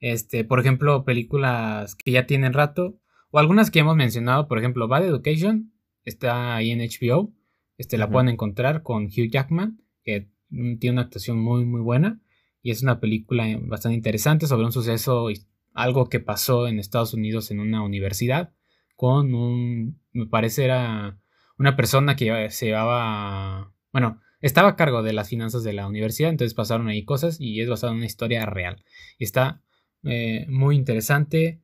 Este, 0.00 0.44
por 0.44 0.60
ejemplo, 0.60 1.06
películas 1.06 1.94
que 1.94 2.10
ya 2.10 2.26
tienen 2.26 2.52
rato, 2.52 3.00
o 3.30 3.38
algunas 3.38 3.70
que 3.70 3.78
hemos 3.78 3.96
mencionado, 3.96 4.48
por 4.48 4.58
ejemplo, 4.58 4.86
Bad 4.86 5.06
Education, 5.06 5.72
está 6.04 6.56
ahí 6.56 6.72
en 6.72 6.80
HBO, 6.80 7.32
este, 7.76 7.98
la 7.98 8.10
pueden 8.10 8.28
encontrar 8.28 8.82
con 8.82 9.06
Hugh 9.06 9.30
Jackman, 9.30 9.82
que 10.04 10.28
tiene 10.48 10.92
una 10.92 11.02
actuación 11.02 11.38
muy, 11.38 11.64
muy 11.64 11.80
buena, 11.80 12.20
y 12.62 12.70
es 12.70 12.82
una 12.82 13.00
película 13.00 13.46
bastante 13.62 13.96
interesante 13.96 14.46
sobre 14.46 14.64
un 14.64 14.72
suceso, 14.72 15.28
algo 15.72 16.08
que 16.08 16.20
pasó 16.20 16.66
en 16.68 16.78
Estados 16.78 17.14
Unidos 17.14 17.50
en 17.50 17.60
una 17.60 17.82
universidad, 17.82 18.52
con 18.96 19.34
un, 19.34 20.00
me 20.12 20.26
parece 20.26 20.64
era 20.64 21.18
una 21.58 21.76
persona 21.76 22.16
que 22.16 22.50
se 22.50 22.66
llevaba, 22.66 23.72
bueno, 23.92 24.20
estaba 24.40 24.70
a 24.70 24.76
cargo 24.76 25.02
de 25.02 25.12
las 25.12 25.28
finanzas 25.28 25.64
de 25.64 25.72
la 25.72 25.86
universidad, 25.86 26.30
entonces 26.30 26.54
pasaron 26.54 26.88
ahí 26.88 27.04
cosas 27.04 27.40
y 27.40 27.60
es 27.60 27.68
basado 27.68 27.92
en 27.92 27.98
una 27.98 28.06
historia 28.06 28.44
real. 28.46 28.84
Y 29.18 29.24
está 29.24 29.62
eh, 30.02 30.46
muy 30.48 30.76
interesante. 30.76 31.62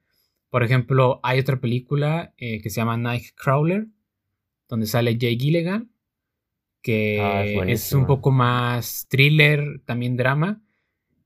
Por 0.49 0.63
ejemplo, 0.63 1.21
hay 1.23 1.39
otra 1.39 1.61
película 1.61 2.33
eh, 2.39 2.61
que 2.63 2.71
se 2.71 2.77
llama 2.77 2.97
Nightcrawler, 2.97 3.89
donde 4.69 4.87
sale 4.87 5.19
Jay 5.21 5.39
Gilligan, 5.39 5.91
que 6.83 7.21
ah, 7.21 7.45
es, 7.45 7.93
un 7.93 8.07
poco 8.07 8.31
más 8.31 9.07
thriller, 9.09 9.83
también 9.85 10.17
drama. 10.17 10.63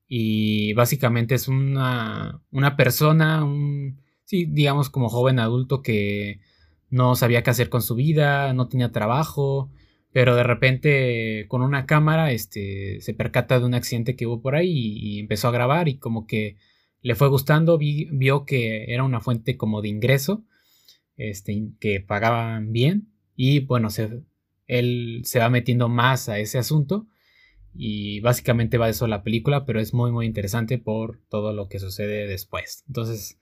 Y 0.07 0.75
básicamente 0.75 1.35
es 1.35 1.49
una, 1.49 2.40
una 2.51 2.77
persona, 2.77 3.45
un, 3.45 4.01
sí, 4.25 4.47
digamos 4.47 4.90
como 4.90 5.09
joven 5.09 5.38
adulto 5.38 5.83
que 5.83 6.40
no 6.90 7.17
sabía 7.17 7.43
qué 7.43 7.51
hacer 7.51 7.71
con 7.71 7.83
su 7.83 7.95
vida, 7.95 8.53
no 8.53 8.69
tenía 8.69 8.93
trabajo, 8.93 9.71
pero 10.12 10.37
de 10.37 10.45
repente 10.45 11.47
con 11.49 11.62
una 11.62 11.87
cámara 11.87 12.31
este, 12.31 13.01
se 13.01 13.14
percata 13.14 13.59
de 13.59 13.67
un 13.67 13.75
accidente 13.75 14.14
que 14.14 14.27
hubo 14.27 14.40
por 14.40 14.55
ahí 14.55 14.71
y, 14.71 15.19
empezó 15.19 15.49
a 15.49 15.53
grabar 15.53 15.88
y 15.88 15.99
como 15.99 16.27
que 16.27 16.57
le 17.03 17.14
fue 17.17 17.29
gustando, 17.29 17.79
vio 17.79 18.45
que 18.45 18.85
era 18.93 19.03
una 19.03 19.21
fuente 19.21 19.57
como 19.57 19.83
de 19.83 19.88
ingreso, 19.88 20.45
este, 21.17 21.71
que 21.81 22.01
pagaban 22.01 22.73
bien 22.73 23.09
y 23.37 23.61
bueno, 23.61 23.90
se, 23.90 24.23
él 24.66 25.22
se 25.24 25.38
va 25.38 25.50
metiendo 25.50 25.88
más 25.88 26.29
a 26.29 26.38
ese 26.38 26.59
asunto 26.59 27.07
y 27.74 28.20
básicamente 28.20 28.79
va 28.79 28.87
de 28.87 28.92
eso 28.92 29.07
la 29.07 29.22
película, 29.22 29.64
pero 29.66 29.81
es 29.81 29.94
muy 29.94 30.12
muy 30.12 30.27
interesante 30.27 30.79
por 30.79 31.20
todo 31.29 31.53
lo 31.53 31.68
que 31.68 31.79
sucede 31.79 32.27
después. 32.27 32.85
Entonces, 32.87 33.40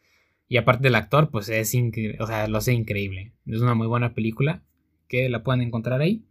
y 0.49 0.57
aparte 0.57 0.85
del 0.85 0.95
actor, 0.95 1.31
pues 1.31 1.49
es 1.49 1.75
increíble, 1.75 2.19
o 2.21 2.27
sea, 2.27 2.49
lo 2.49 2.59
hace 2.59 2.73
increíble. 2.73 3.33
Es 3.47 3.61
una 3.61 3.75
muy 3.75 3.87
buena 3.87 4.15
película 4.15 4.63
que 5.09 5.29
la 5.29 5.43
pueden 5.43 5.63
encontrar 5.63 6.01
ahí. 6.01 6.25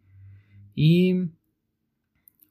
Y, 0.75 1.29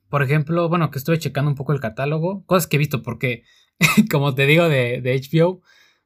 por 0.09 0.22
ejemplo, 0.22 0.68
bueno, 0.68 0.90
que 0.90 0.98
estoy 0.98 1.18
checando 1.18 1.50
un 1.50 1.57
poco 1.57 1.72
el 1.72 1.81
catálogo, 1.81 2.44
cosas 2.46 2.66
que 2.66 2.76
he 2.76 2.79
visto, 2.79 3.03
porque, 3.03 3.44
como 4.11 4.35
te 4.35 4.46
digo, 4.46 4.68
de, 4.68 5.00
HBO, 5.03 5.62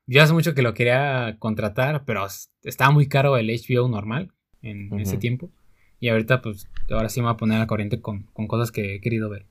yo 0.07 0.23
hace 0.23 0.33
mucho 0.33 0.55
que 0.55 0.63
lo 0.63 0.75
quería 0.75 1.37
contratar, 1.39 2.05
pero 2.05 2.27
estaba 2.63 2.91
muy 2.91 3.09
caro 3.09 3.37
el 3.37 3.49
HBO 3.49 3.89
normal 3.89 4.33
en 4.63 4.99
ese 5.01 5.17
tiempo. 5.19 5.51
Y 6.01 6.09
ahorita, 6.09 6.43
pues, 6.43 6.69
ahora 6.91 7.09
sí 7.09 7.21
me 7.21 7.27
voy 7.27 7.35
a 7.35 7.37
poner 7.37 7.61
a 7.61 7.67
corriente 7.67 8.01
con, 8.01 8.25
con, 8.33 8.47
cosas 8.47 8.73
que 8.73 8.97
he 8.97 9.01
querido 9.01 9.29
ver. 9.31 9.47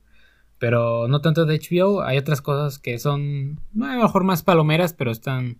Pero 0.58 1.08
no 1.08 1.20
tanto 1.20 1.46
de 1.46 1.58
HBO, 1.58 2.02
hay 2.02 2.18
otras 2.18 2.40
cosas 2.40 2.78
que 2.78 2.98
son, 2.98 3.60
a 3.82 3.96
lo 3.96 4.02
mejor 4.02 4.24
más 4.24 4.42
palomeras, 4.42 4.92
pero 4.92 5.10
están, 5.10 5.58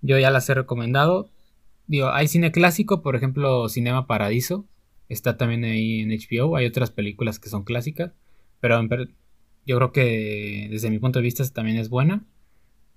yo 0.00 0.18
ya 0.18 0.30
las 0.30 0.48
he 0.48 0.54
recomendado. 0.54 1.28
Digo, 1.86 2.10
hay 2.10 2.28
cine 2.28 2.52
clásico, 2.52 3.02
por 3.02 3.16
ejemplo, 3.16 3.68
Cinema 3.68 4.06
Paradiso, 4.06 4.66
Está 5.12 5.36
también 5.36 5.62
ahí 5.64 6.00
en 6.00 6.08
HBO. 6.08 6.56
Hay 6.56 6.64
otras 6.64 6.90
películas 6.90 7.38
que 7.38 7.50
son 7.50 7.64
clásicas. 7.64 8.12
Pero 8.60 8.80
yo 9.66 9.76
creo 9.76 9.92
que 9.92 10.68
desde 10.70 10.88
mi 10.88 10.98
punto 10.98 11.18
de 11.18 11.22
vista 11.22 11.46
también 11.50 11.76
es 11.76 11.90
buena. 11.90 12.24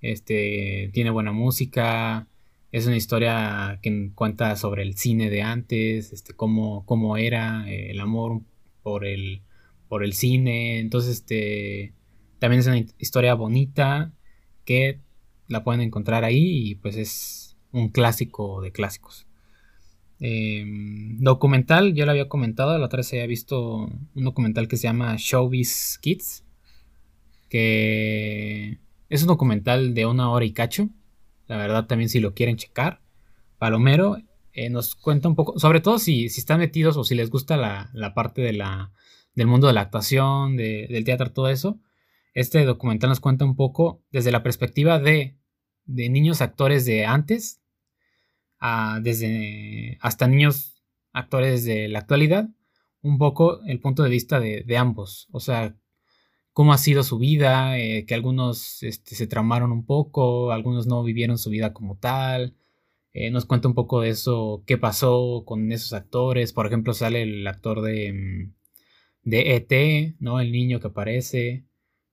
Este 0.00 0.90
tiene 0.94 1.10
buena 1.10 1.32
música. 1.32 2.26
Es 2.72 2.86
una 2.86 2.96
historia 2.96 3.78
que 3.82 4.10
cuenta 4.14 4.56
sobre 4.56 4.82
el 4.82 4.96
cine 4.96 5.30
de 5.30 5.42
antes, 5.42 6.12
este, 6.12 6.34
cómo, 6.34 6.84
cómo 6.84 7.16
era 7.16 7.70
eh, 7.70 7.90
el 7.90 8.00
amor 8.00 8.42
por 8.82 9.04
el, 9.04 9.42
por 9.88 10.04
el 10.04 10.12
cine. 10.12 10.80
Entonces, 10.80 11.18
este, 11.18 11.94
también 12.38 12.60
es 12.60 12.66
una 12.66 12.84
historia 12.98 13.34
bonita 13.34 14.12
que 14.64 15.00
la 15.48 15.64
pueden 15.64 15.80
encontrar 15.80 16.24
ahí 16.24 16.70
y 16.70 16.74
pues 16.74 16.96
es 16.96 17.56
un 17.72 17.88
clásico 17.88 18.60
de 18.60 18.72
clásicos. 18.72 19.26
Em, 20.18 21.18
documental, 21.18 21.94
ya 21.94 22.06
lo 22.06 22.12
había 22.12 22.28
comentado, 22.28 22.76
la 22.78 22.86
otra 22.86 22.98
vez 22.98 23.12
había 23.12 23.26
visto 23.26 23.90
un 24.14 24.24
documental 24.24 24.66
que 24.66 24.76
se 24.76 24.84
llama 24.84 25.16
Showbiz 25.18 25.98
Kids, 26.00 26.44
que 27.48 28.78
es 29.08 29.22
un 29.22 29.28
documental 29.28 29.94
de 29.94 30.06
una 30.06 30.30
hora 30.30 30.44
y 30.44 30.52
cacho, 30.52 30.88
la 31.46 31.56
verdad 31.56 31.86
también 31.86 32.08
si 32.08 32.20
lo 32.20 32.34
quieren 32.34 32.56
checar. 32.56 33.00
Palomero 33.58 34.18
eh, 34.52 34.70
nos 34.70 34.94
cuenta 34.94 35.28
un 35.28 35.34
poco, 35.34 35.58
sobre 35.58 35.80
todo 35.80 35.98
si, 35.98 36.28
si 36.28 36.40
están 36.40 36.60
metidos 36.60 36.96
o 36.96 37.04
si 37.04 37.14
les 37.14 37.30
gusta 37.30 37.56
la, 37.56 38.14
parte 38.14 38.42
de 38.42 38.52
la, 38.52 38.92
del 39.34 39.46
mundo 39.46 39.66
de 39.66 39.72
la 39.72 39.82
actuación, 39.82 40.56
del 40.56 41.04
teatro, 41.04 41.32
todo 41.32 41.48
eso. 41.48 41.78
Este 42.34 42.64
documental 42.64 43.10
nos 43.10 43.20
cuenta 43.20 43.44
un 43.44 43.56
poco 43.56 44.02
desde 44.10 44.30
la 44.30 44.42
perspectiva 44.42 44.98
de, 44.98 45.38
de 45.84 46.08
niños 46.10 46.42
actores 46.42 46.84
de 46.84 47.06
antes, 47.06 47.62
desde 49.00 49.98
hasta 50.00 50.26
niños 50.26 50.82
actores 51.12 51.64
de 51.64 51.88
la 51.88 52.00
actualidad, 52.00 52.48
un 53.02 53.18
poco 53.18 53.62
el 53.66 53.80
punto 53.80 54.02
de 54.02 54.10
vista 54.10 54.40
de, 54.40 54.76
ambos. 54.76 55.28
O 55.30 55.40
sea, 55.40 55.76
cómo 56.56 56.72
ha 56.72 56.78
sido 56.78 57.02
su 57.02 57.18
vida, 57.18 57.78
eh, 57.78 58.06
que 58.06 58.14
algunos 58.14 58.82
este, 58.82 59.14
se 59.14 59.26
traumaron 59.26 59.72
un 59.72 59.84
poco, 59.84 60.52
algunos 60.52 60.86
no 60.86 61.02
vivieron 61.04 61.36
su 61.36 61.50
vida 61.50 61.74
como 61.74 61.98
tal. 61.98 62.56
Eh, 63.12 63.30
nos 63.30 63.44
cuenta 63.44 63.68
un 63.68 63.74
poco 63.74 64.00
de 64.00 64.08
eso, 64.10 64.64
qué 64.66 64.78
pasó 64.78 65.44
con 65.46 65.70
esos 65.70 65.92
actores. 65.92 66.54
Por 66.54 66.66
ejemplo, 66.66 66.94
sale 66.94 67.22
el 67.24 67.46
actor 67.46 67.82
de, 67.82 68.12
mm, 68.14 68.54
de 69.24 69.56
ET, 69.56 70.16
¿no? 70.18 70.40
El 70.40 70.50
niño 70.52 70.80
que 70.80 70.86
aparece. 70.88 71.66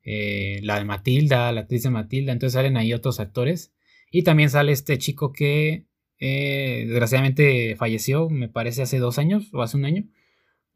Eh, 0.03 0.59
la 0.63 0.77
de 0.77 0.85
Matilda, 0.85 1.51
la 1.53 1.61
actriz 1.61 1.83
de 1.83 1.89
Matilda. 1.91 2.33
Entonces 2.33 2.53
salen 2.55 2.75
ahí 2.77 2.93
otros 2.93 3.21
actores. 3.21 3.73
Y 4.11 4.23
también 4.23 4.49
sale 4.49 4.73
este 4.73 4.97
chico 4.97 5.31
que 5.33 5.87
desgraciadamente 6.19 7.75
falleció, 7.77 8.29
me 8.29 8.49
parece, 8.49 8.81
hace 8.83 8.99
dos 8.99 9.19
años 9.19 9.49
o 9.53 9.61
hace 9.61 9.77
un 9.77 9.85
año. 9.85 10.05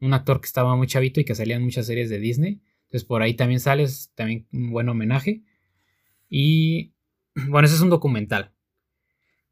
Un 0.00 0.14
actor 0.14 0.40
que 0.40 0.46
estaba 0.46 0.76
muy 0.76 0.86
chavito 0.86 1.20
y 1.20 1.24
que 1.24 1.34
salía 1.34 1.56
en 1.56 1.64
muchas 1.64 1.86
series 1.86 2.10
de 2.10 2.18
Disney. 2.18 2.62
Entonces 2.88 3.06
por 3.06 3.20
ahí 3.20 3.34
también 3.34 3.60
sales, 3.60 4.12
también 4.14 4.46
un 4.50 4.70
buen 4.70 4.88
homenaje. 4.88 5.42
Y 6.30 6.94
bueno, 7.48 7.66
ese 7.66 7.74
es 7.74 7.82
un 7.82 7.90
documental. 7.90 8.54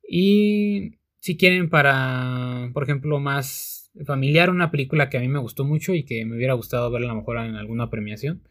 Y 0.08 0.98
si 1.18 1.36
quieren 1.36 1.68
para, 1.68 2.70
por 2.72 2.84
ejemplo, 2.84 3.20
más 3.20 3.92
familiar, 4.06 4.48
una 4.48 4.70
película 4.70 5.10
que 5.10 5.18
a 5.18 5.20
mí 5.20 5.28
me 5.28 5.38
gustó 5.38 5.64
mucho 5.64 5.94
y 5.94 6.04
que 6.04 6.24
me 6.24 6.36
hubiera 6.36 6.54
gustado 6.54 6.90
verla 6.90 7.08
a 7.08 7.14
lo 7.14 7.20
mejor 7.20 7.36
en 7.38 7.56
alguna 7.56 7.90
premiación. 7.90 8.42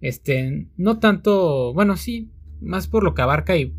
Este, 0.00 0.68
no 0.76 1.00
tanto, 1.00 1.72
bueno, 1.74 1.96
sí, 1.96 2.30
más 2.60 2.86
por 2.86 3.02
lo 3.02 3.14
que 3.14 3.22
abarca 3.22 3.56
y 3.56 3.74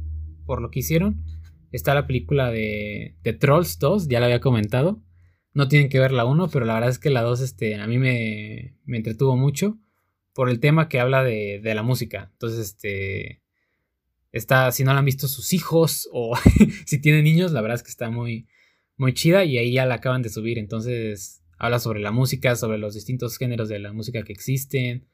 por 0.45 0.61
lo 0.61 0.69
que 0.69 0.79
hicieron. 0.79 1.23
Está 1.71 1.93
la 1.93 2.07
película 2.07 2.51
de, 2.51 3.15
de 3.23 3.33
Trolls 3.33 3.79
2, 3.79 4.09
ya 4.09 4.19
la 4.19 4.25
había 4.25 4.41
comentado. 4.41 5.01
No 5.53 5.69
tienen 5.69 5.87
que 5.87 5.99
ver 5.99 6.11
la 6.11 6.25
1, 6.25 6.49
pero 6.49 6.65
la 6.65 6.73
verdad 6.73 6.89
es 6.89 6.99
que 6.99 7.09
la 7.09 7.21
2 7.21 7.39
este, 7.39 7.75
a 7.75 7.87
mí 7.87 7.97
me, 7.97 8.75
me 8.83 8.97
entretuvo 8.97 9.37
mucho 9.37 9.79
por 10.39 10.49
el 10.49 10.61
tema 10.61 10.87
que 10.87 11.01
habla 11.01 11.21
de, 11.21 11.59
la 11.61 11.83
música. 11.83 12.29
Entonces, 12.31 12.59
este, 12.59 13.41
está, 14.31 14.71
si 14.71 14.85
no 14.85 14.93
la 14.93 14.99
han 14.99 15.05
visto 15.05 15.27
sus 15.27 15.51
hijos 15.51 16.07
o 16.13 16.33
si 16.85 17.01
tienen 17.01 17.25
niños, 17.25 17.51
la 17.51 17.59
verdad 17.59 17.75
es 17.75 17.83
que 17.83 17.89
está 17.89 18.09
muy, 18.09 18.47
muy 18.95 19.13
chida 19.13 19.43
y 19.43 19.57
ahí 19.57 19.73
ya 19.73 19.85
la 19.85 19.95
acaban 19.95 20.21
de 20.21 20.29
subir. 20.29 20.57
Entonces, 20.57 21.43
habla 21.57 21.77
sobre 21.79 21.99
la 21.99 22.13
música, 22.13 22.55
sobre 22.55 22.77
los 22.77 22.93
distintos 22.93 23.37
géneros 23.37 23.67
de 23.67 23.79
la 23.79 23.91
música 23.91 24.23
que 24.23 24.31
existen. 24.31 25.09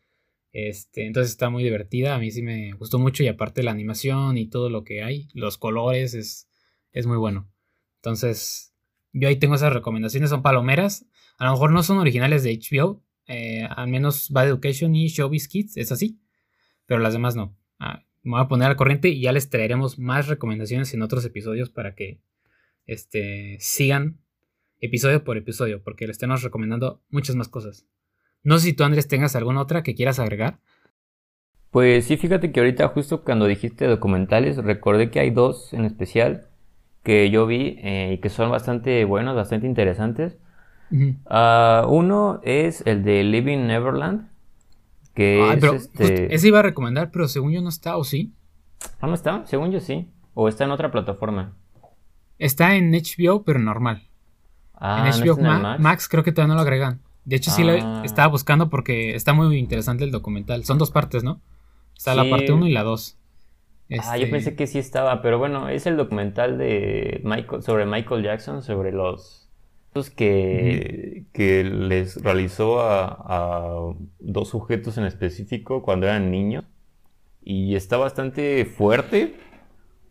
Este, 0.51 1.07
entonces 1.07 1.31
está 1.31 1.49
muy 1.49 1.63
divertida, 1.63 2.13
a 2.13 2.19
mí 2.19 2.29
sí 2.29 2.43
me 2.43 2.73
gustó 2.73 2.99
mucho 2.99 3.23
y 3.23 3.27
aparte 3.27 3.63
la 3.63 3.71
animación 3.71 4.37
y 4.37 4.47
todo 4.47 4.69
lo 4.69 4.83
que 4.83 5.01
hay, 5.01 5.29
los 5.33 5.57
colores, 5.57 6.13
es, 6.13 6.47
es 6.91 7.07
muy 7.07 7.17
bueno. 7.17 7.51
Entonces, 7.95 8.75
yo 9.11 9.27
ahí 9.27 9.37
tengo 9.37 9.55
esas 9.55 9.73
recomendaciones, 9.73 10.29
son 10.29 10.43
palomeras, 10.43 11.07
a 11.39 11.45
lo 11.45 11.53
mejor 11.53 11.71
no 11.71 11.81
son 11.81 11.97
originales 11.97 12.43
de 12.43 12.59
HBO, 12.59 13.03
eh, 13.27 13.67
al 13.69 13.87
menos 13.87 14.29
Bad 14.29 14.47
Education 14.47 14.95
y 14.95 15.07
Showbiz 15.07 15.47
Kids, 15.47 15.77
es 15.77 15.91
así, 15.91 16.19
pero 16.85 16.99
las 16.99 17.13
demás 17.13 17.35
no. 17.35 17.57
Ah, 17.79 18.03
me 18.23 18.31
voy 18.31 18.41
a 18.41 18.47
poner 18.47 18.67
al 18.67 18.75
corriente 18.75 19.09
y 19.09 19.21
ya 19.21 19.31
les 19.31 19.49
traeremos 19.49 19.99
más 19.99 20.27
recomendaciones 20.27 20.93
en 20.93 21.01
otros 21.01 21.25
episodios 21.25 21.69
para 21.69 21.95
que 21.95 22.21
este, 22.85 23.57
sigan 23.59 24.19
episodio 24.79 25.23
por 25.23 25.37
episodio, 25.37 25.83
porque 25.83 26.07
les 26.07 26.15
estemos 26.15 26.43
recomendando 26.43 27.01
muchas 27.09 27.35
más 27.35 27.47
cosas. 27.47 27.85
No 28.43 28.59
sé 28.59 28.65
si 28.65 28.73
tú, 28.73 28.83
Andrés, 28.83 29.07
tengas 29.07 29.35
alguna 29.35 29.61
otra 29.61 29.83
que 29.83 29.95
quieras 29.95 30.19
agregar. 30.19 30.59
Pues 31.71 32.05
sí, 32.05 32.15
fíjate 32.15 32.51
que 32.51 32.59
ahorita 32.59 32.87
justo 32.89 33.23
cuando 33.23 33.47
dijiste 33.47 33.85
documentales, 33.85 34.57
recordé 34.57 35.09
que 35.09 35.19
hay 35.19 35.31
dos 35.31 35.73
en 35.73 35.83
especial 35.83 36.47
que 37.03 37.29
yo 37.29 37.45
vi 37.45 37.77
eh, 37.81 38.13
y 38.13 38.17
que 38.19 38.29
son 38.29 38.49
bastante 38.49 39.03
buenos, 39.05 39.35
bastante 39.35 39.67
interesantes. 39.67 40.37
Ah, 41.25 41.85
uno 41.87 42.39
es 42.43 42.83
el 42.85 43.03
de 43.03 43.23
Living 43.23 43.67
Neverland, 43.67 44.29
Que 45.13 45.51
este... 45.53 46.33
ese 46.33 46.47
iba 46.47 46.59
a 46.59 46.63
recomendar, 46.63 47.11
pero 47.11 47.27
según 47.27 47.51
yo 47.51 47.61
no 47.61 47.69
está, 47.69 47.97
¿o 47.97 48.03
sí? 48.03 48.33
¿Ah, 48.99 49.07
no 49.07 49.13
está? 49.13 49.45
Según 49.45 49.71
yo 49.71 49.79
sí. 49.79 50.09
¿O 50.33 50.47
está 50.47 50.65
en 50.65 50.71
otra 50.71 50.91
plataforma? 50.91 51.53
Está 52.37 52.75
en 52.75 52.91
HBO, 52.91 53.43
pero 53.43 53.59
normal. 53.59 54.03
Ah, 54.73 55.09
en 55.09 55.25
HBO 55.25 55.37
Max? 55.79 56.07
creo 56.09 56.23
que 56.23 56.31
todavía 56.31 56.53
no 56.53 56.55
lo 56.55 56.61
agregan. 56.61 57.01
De 57.23 57.37
hecho, 57.37 57.49
sí 57.49 57.63
lo 57.63 57.71
ah. 57.71 58.01
estaba 58.03 58.27
buscando 58.27 58.69
porque 58.69 59.15
está 59.15 59.33
muy 59.33 59.57
interesante 59.57 60.03
el 60.03 60.11
documental. 60.11 60.63
Son 60.65 60.77
dos 60.77 60.91
partes, 60.91 61.23
¿no? 61.23 61.41
Está 61.97 62.13
la 62.13 62.29
parte 62.29 62.51
1 62.51 62.67
y 62.67 62.71
la 62.71 62.83
2. 62.83 63.17
Ah, 63.99 64.17
yo 64.17 64.23
este 64.23 64.27
pensé 64.27 64.55
que 64.55 64.67
sí 64.67 64.79
estaba, 64.79 65.21
pero 65.21 65.37
bueno, 65.37 65.69
es 65.69 65.85
el 65.85 65.95
documental 65.95 66.57
de 66.57 67.21
Michael, 67.23 67.61
sobre 67.61 67.85
Michael 67.85 68.23
Jackson, 68.23 68.63
sobre 68.63 68.91
los 68.91 69.44
que, 70.09 71.23
que 71.31 71.63
les 71.63 72.21
realizó 72.21 72.81
a, 72.81 73.93
dos 74.19 74.49
sujetos 74.49 74.97
en 74.97 75.05
específico 75.05 75.81
cuando 75.81 76.05
eran 76.05 76.31
niños. 76.31 76.65
Y 77.43 77.75
está 77.75 77.97
bastante 77.97 78.65
fuerte. 78.65 79.35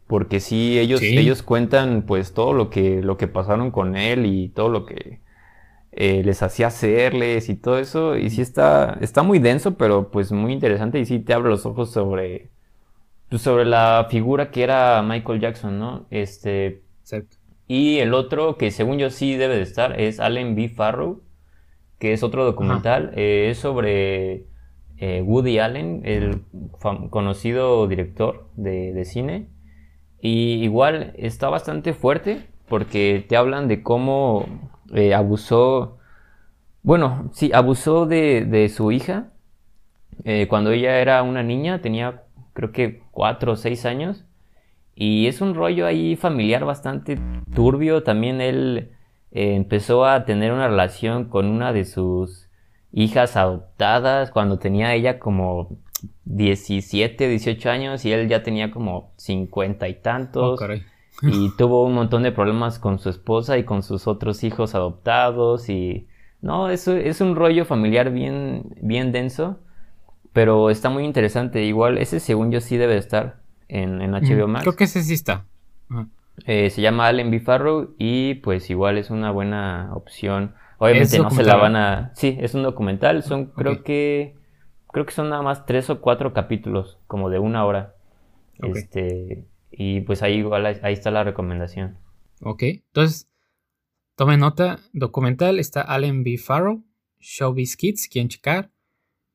Porque 0.07 0.41
sí, 0.41 0.79
ellos, 0.79 1.01
ellos 1.03 1.43
cuentan 1.43 2.03
pues 2.03 2.35
todo 2.35 2.53
lo 2.53 2.69
que, 2.69 3.03
lo 3.03 3.17
que 3.17 3.27
pasaron 3.27 3.71
con 3.71 3.97
él 3.97 4.27
y 4.27 4.51
todo 4.51 4.69
lo 4.69 4.85
que 4.85 5.21
eh, 5.93 6.23
les 6.25 6.43
hacía 6.43 6.69
hacerles 6.69 7.49
y 7.49 7.55
todo 7.55 7.79
eso. 7.79 8.17
Y 8.17 8.31
sí 8.31 8.43
está, 8.43 8.99
está 9.01 9.23
muy 9.23 9.39
denso, 9.39 9.77
pero 9.77 10.11
pues 10.11 10.33
muy 10.33 10.53
interesante. 10.53 10.99
Y 10.99 11.07
sí 11.07 11.21
te 11.21 11.33
abre 11.35 11.51
los 11.51 11.67
ojos 11.67 11.91
sobre, 11.91 12.51
pues, 13.29 13.43
sobre 13.43 13.65
la 13.65 14.07
figura 14.11 14.51
que 14.51 14.63
era 14.63 15.03
Michael 15.03 15.41
Jackson, 15.41 15.79
¿no? 15.79 16.07
Este. 16.11 16.83
Y 17.67 17.99
el 17.99 18.15
otro, 18.15 18.57
que 18.57 18.71
según 18.71 18.99
yo 18.99 19.11
sí 19.11 19.37
debe 19.37 19.57
de 19.57 19.63
estar, 19.63 19.99
es 20.01 20.21
Allen 20.21 20.55
B. 20.55 20.69
Farrow, 20.69 21.23
que 21.99 22.13
es 22.13 22.23
otro 22.23 22.45
documental. 22.45 23.13
Eh, 23.17 23.49
es 23.51 23.59
sobre 23.59 24.47
eh, 24.99 25.23
Woody 25.23 25.59
Allen, 25.59 26.03
el 26.05 26.43
conocido 27.11 27.87
director 27.87 28.49
de, 28.57 29.05
cine. 29.05 29.49
Y 30.21 30.63
igual 30.63 31.15
está 31.17 31.49
bastante 31.49 31.95
fuerte 31.95 32.47
porque 32.69 33.25
te 33.29 33.37
hablan 33.37 33.69
de 33.69 33.83
cómo 33.83 34.47
eh, 34.95 35.15
abusó, 35.15 35.99
bueno, 36.83 37.31
sí, 37.33 37.51
abusó 37.55 38.07
de, 38.07 38.45
de 38.45 38.69
su 38.69 38.93
hija 38.93 39.31
cuando 40.49 40.71
ella 40.71 41.01
era 41.01 41.23
una 41.23 41.43
niña, 41.43 41.83
tenía 41.83 42.23
creo 42.55 42.73
que 42.73 43.03
cuatro 43.11 43.53
o 43.53 43.57
seis 43.57 43.85
años. 43.85 44.25
Y 44.97 45.27
es 45.27 45.41
un 45.41 45.55
rollo 45.55 45.87
ahí 45.87 46.17
familiar 46.17 46.65
bastante 46.65 47.19
turbio. 47.55 48.03
También 48.03 48.41
él 48.41 48.91
eh, 49.33 49.55
empezó 49.55 50.05
a 50.05 50.25
tener 50.25 50.53
una 50.53 50.69
relación 50.69 51.25
con 51.25 51.47
una 51.47 51.73
de 51.73 51.85
sus 51.85 52.49
hijas 52.93 53.37
adoptadas 53.37 54.31
cuando 54.31 54.59
tenía 54.59 54.95
ella 54.95 55.19
como 55.19 55.77
17, 56.27 57.29
18 57.29 57.71
años 57.71 58.05
y 58.05 58.13
él 58.13 58.29
ya 58.29 58.43
tenía 58.43 58.71
como 58.71 59.13
50 59.17 59.89
y 59.89 59.95
tantos. 59.95 60.61
Oh, 60.61 60.67
y 61.23 61.51
tuvo 61.57 61.85
un 61.85 61.95
montón 61.95 62.23
de 62.23 62.33
problemas 62.33 62.79
con 62.79 62.99
su 62.99 63.09
esposa 63.09 63.59
y 63.59 63.65
con 63.65 63.83
sus 63.83 64.07
otros 64.07 64.45
hijos 64.45 64.75
adoptados 64.75 65.69
y 65.69 66.07
no, 66.41 66.69
eso 66.69 66.95
es 66.95 67.21
un 67.21 67.37
rollo 67.37 67.65
familiar 67.65 68.11
bien, 68.11 68.75
bien 68.83 69.13
denso, 69.13 69.59
pero 70.33 70.71
está 70.71 70.91
muy 70.91 71.05
interesante. 71.05 71.65
Igual 71.65 71.99
ese 71.99 72.21
según 72.21 72.53
yo 72.53 72.61
sí 72.61 72.77
debe 72.77 72.97
estar 72.97 73.44
en, 73.69 73.99
HBO 73.99 74.49
Max. 74.49 74.65
Creo 74.65 74.77
que 74.77 74.85
ese 74.85 75.03
sí 75.03 75.15
está. 75.15 75.45
Eh, 76.47 76.71
se 76.71 76.83
llama 76.83 77.07
Allen 77.07 77.31
B. 77.31 77.41
Farrow 77.41 77.95
y 77.99 78.35
pues 78.35 78.69
igual 78.71 78.99
es 78.99 79.11
una 79.11 79.31
buena 79.31 79.91
opción. 79.95 80.55
Obviamente 80.79 81.19
no 81.19 81.31
se 81.31 81.45
la 81.45 81.57
van 81.57 81.77
a... 81.77 82.13
Sí, 82.15 82.37
es 82.41 82.55
un 82.55 82.63
documental. 82.63 83.23
Son 83.23 83.47
creo 83.47 83.83
que... 83.83 84.37
Creo 84.93 85.07
que 85.07 85.13
son 85.13 85.31
nada 85.31 85.43
más 85.43 85.67
tres 85.67 85.91
o 85.91 86.01
cuatro 86.01 86.33
capítulos, 86.33 86.99
como 87.07 87.31
de 87.31 87.39
una 87.39 87.65
hora. 87.65 87.95
Este... 88.59 89.47
Y 89.71 90.03
pues 90.03 90.23
ahí 90.23 90.35
igual 90.35 90.67
ahí 90.67 90.93
está 90.93 91.11
la 91.11 91.25
recomendación. 91.25 91.99
Ok, 92.43 92.63
entonces 92.63 93.29
tome 94.15 94.37
nota, 94.37 94.79
documental 94.93 95.59
está 95.59 95.83
Allen 95.83 96.23
B. 96.23 96.39
Farrow, 96.39 96.85
Showbiz 97.19 97.77
Kids, 97.77 98.09
quien 98.09 98.29
checar. 98.29 98.71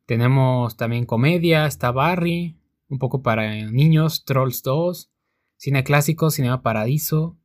Tenemos 0.06 0.78
también 0.78 1.06
comedia, 1.06 1.66
está 1.66 1.92
Barry, 1.92 2.59
un 2.90 3.00
poco 3.00 3.22
para 3.22 3.54
niños, 3.72 4.26
Trolls 4.26 4.62
2, 4.64 5.10
cine 5.58 5.84
clásico, 5.84 6.32
Cinema 6.32 6.62
Paradiso, 6.62 7.38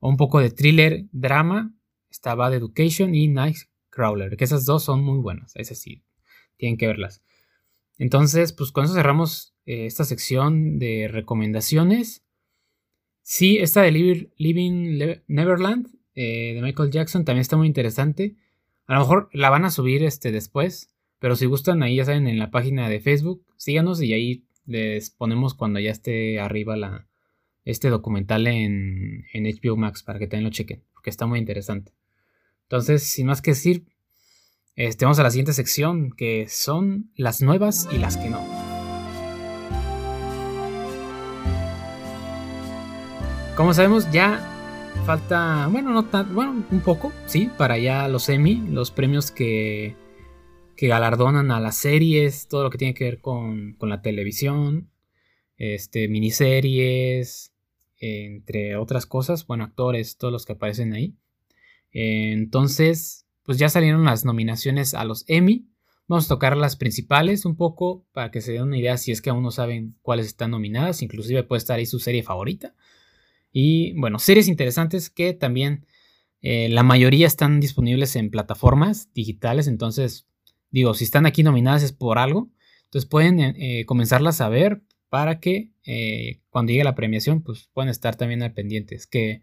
un 0.00 0.16
poco 0.16 0.40
de 0.40 0.50
thriller, 0.50 1.06
drama, 1.12 1.74
está 2.10 2.34
Bad 2.34 2.54
Education 2.54 3.14
y 3.14 3.28
Nightcrawler, 3.28 4.36
que 4.36 4.44
esas 4.44 4.66
dos 4.66 4.82
son 4.82 5.02
muy 5.02 5.18
buenas, 5.18 5.54
esas 5.56 5.78
sí, 5.78 6.02
tienen 6.56 6.76
que 6.76 6.88
verlas. 6.88 7.22
Entonces, 7.98 8.52
pues 8.52 8.72
con 8.72 8.84
eso 8.84 8.94
cerramos 8.94 9.54
eh, 9.64 9.86
esta 9.86 10.04
sección 10.04 10.78
de 10.78 11.08
recomendaciones. 11.10 12.24
Sí, 13.22 13.58
esta 13.58 13.82
de 13.82 13.92
Living 14.36 14.98
Neverland 15.28 15.88
eh, 16.14 16.54
de 16.54 16.62
Michael 16.62 16.90
Jackson 16.90 17.24
también 17.24 17.42
está 17.42 17.56
muy 17.56 17.68
interesante. 17.68 18.34
A 18.86 18.94
lo 18.94 19.00
mejor 19.00 19.30
la 19.32 19.50
van 19.50 19.64
a 19.64 19.70
subir 19.70 20.02
este 20.02 20.32
después, 20.32 20.90
pero 21.20 21.36
si 21.36 21.46
gustan 21.46 21.82
ahí 21.82 21.96
ya 21.96 22.04
saben 22.04 22.26
en 22.26 22.38
la 22.38 22.50
página 22.50 22.88
de 22.88 23.00
Facebook, 23.00 23.46
síganos 23.56 24.02
y 24.02 24.12
ahí 24.12 24.44
les 24.64 25.10
ponemos 25.10 25.54
cuando 25.54 25.80
ya 25.80 25.90
esté 25.90 26.40
arriba 26.40 26.76
la, 26.76 27.08
este 27.64 27.88
documental 27.88 28.46
en, 28.46 29.24
en 29.32 29.44
HBO 29.44 29.76
Max 29.76 30.02
para 30.02 30.18
que 30.18 30.26
también 30.26 30.44
lo 30.44 30.50
chequen, 30.50 30.82
porque 30.92 31.10
está 31.10 31.26
muy 31.26 31.38
interesante. 31.38 31.92
Entonces, 32.64 33.02
sin 33.02 33.26
más 33.26 33.42
que 33.42 33.52
decir, 33.52 33.86
este, 34.74 35.04
vamos 35.04 35.18
a 35.18 35.22
la 35.22 35.30
siguiente 35.30 35.52
sección, 35.52 36.10
que 36.10 36.46
son 36.48 37.10
las 37.14 37.42
nuevas 37.42 37.88
y 37.92 37.98
las 37.98 38.16
que 38.16 38.30
no. 38.30 38.40
Como 43.56 43.74
sabemos, 43.74 44.10
ya 44.10 44.48
falta, 45.04 45.68
bueno, 45.70 45.90
no 45.90 46.06
tan, 46.06 46.34
bueno, 46.34 46.64
un 46.70 46.80
poco, 46.80 47.12
sí, 47.26 47.50
para 47.58 47.76
ya 47.76 48.08
los 48.08 48.28
Emmy, 48.30 48.64
los 48.70 48.90
premios 48.90 49.30
que 49.30 49.94
que 50.82 50.88
galardonan 50.88 51.52
a 51.52 51.60
las 51.60 51.76
series, 51.76 52.48
todo 52.48 52.64
lo 52.64 52.70
que 52.70 52.76
tiene 52.76 52.92
que 52.92 53.04
ver 53.04 53.20
con, 53.20 53.76
la 53.82 54.02
televisión, 54.02 54.90
este, 55.56 56.08
miniseries, 56.08 57.52
entre 58.00 58.74
otras 58.74 59.06
cosas, 59.06 59.46
bueno, 59.46 59.62
actores, 59.62 60.16
todos 60.16 60.32
los 60.32 60.44
que 60.44 60.54
aparecen 60.54 60.92
ahí. 60.92 61.14
Entonces, 61.92 63.28
pues 63.44 63.58
ya 63.58 63.68
salieron 63.68 64.04
las 64.04 64.24
nominaciones 64.24 64.94
a 64.94 65.04
los 65.04 65.24
Emmy. 65.28 65.68
Vamos 66.08 66.24
a 66.24 66.34
tocar 66.34 66.56
las 66.56 66.74
principales 66.74 67.44
un 67.44 67.54
poco 67.54 68.04
para 68.10 68.32
que 68.32 68.40
se 68.40 68.50
den 68.50 68.62
una 68.62 68.76
idea 68.76 68.96
si 68.96 69.12
es 69.12 69.22
que 69.22 69.30
aún 69.30 69.44
no 69.44 69.52
saben 69.52 69.94
cuáles 70.02 70.26
están 70.26 70.50
nominadas. 70.50 71.00
Inclusive 71.00 71.44
puede 71.44 71.58
estar 71.58 71.78
ahí 71.78 71.86
su 71.86 72.00
serie 72.00 72.24
favorita. 72.24 72.74
Y 73.52 73.92
bueno, 74.00 74.18
series 74.18 74.48
interesantes 74.48 75.10
que 75.10 75.32
también 75.32 75.86
eh, 76.40 76.68
la 76.70 76.82
mayoría 76.82 77.28
están 77.28 77.60
disponibles 77.60 78.16
en 78.16 78.32
plataformas 78.32 79.12
digitales. 79.14 79.68
Entonces 79.68 80.26
Digo, 80.72 80.94
si 80.94 81.04
están 81.04 81.26
aquí 81.26 81.42
nominadas 81.42 81.82
es 81.82 81.92
por 81.92 82.18
algo. 82.18 82.50
Entonces 82.84 83.08
pueden 83.08 83.40
eh, 83.40 83.84
comenzarlas 83.86 84.40
a 84.40 84.48
ver 84.48 84.82
para 85.08 85.38
que 85.38 85.70
eh, 85.84 86.40
cuando 86.50 86.72
llegue 86.72 86.84
la 86.84 86.94
premiación, 86.94 87.42
pues 87.42 87.70
puedan 87.72 87.88
estar 87.88 88.16
también 88.16 88.42
al 88.42 88.52
pendientes. 88.52 89.06
Que 89.06 89.42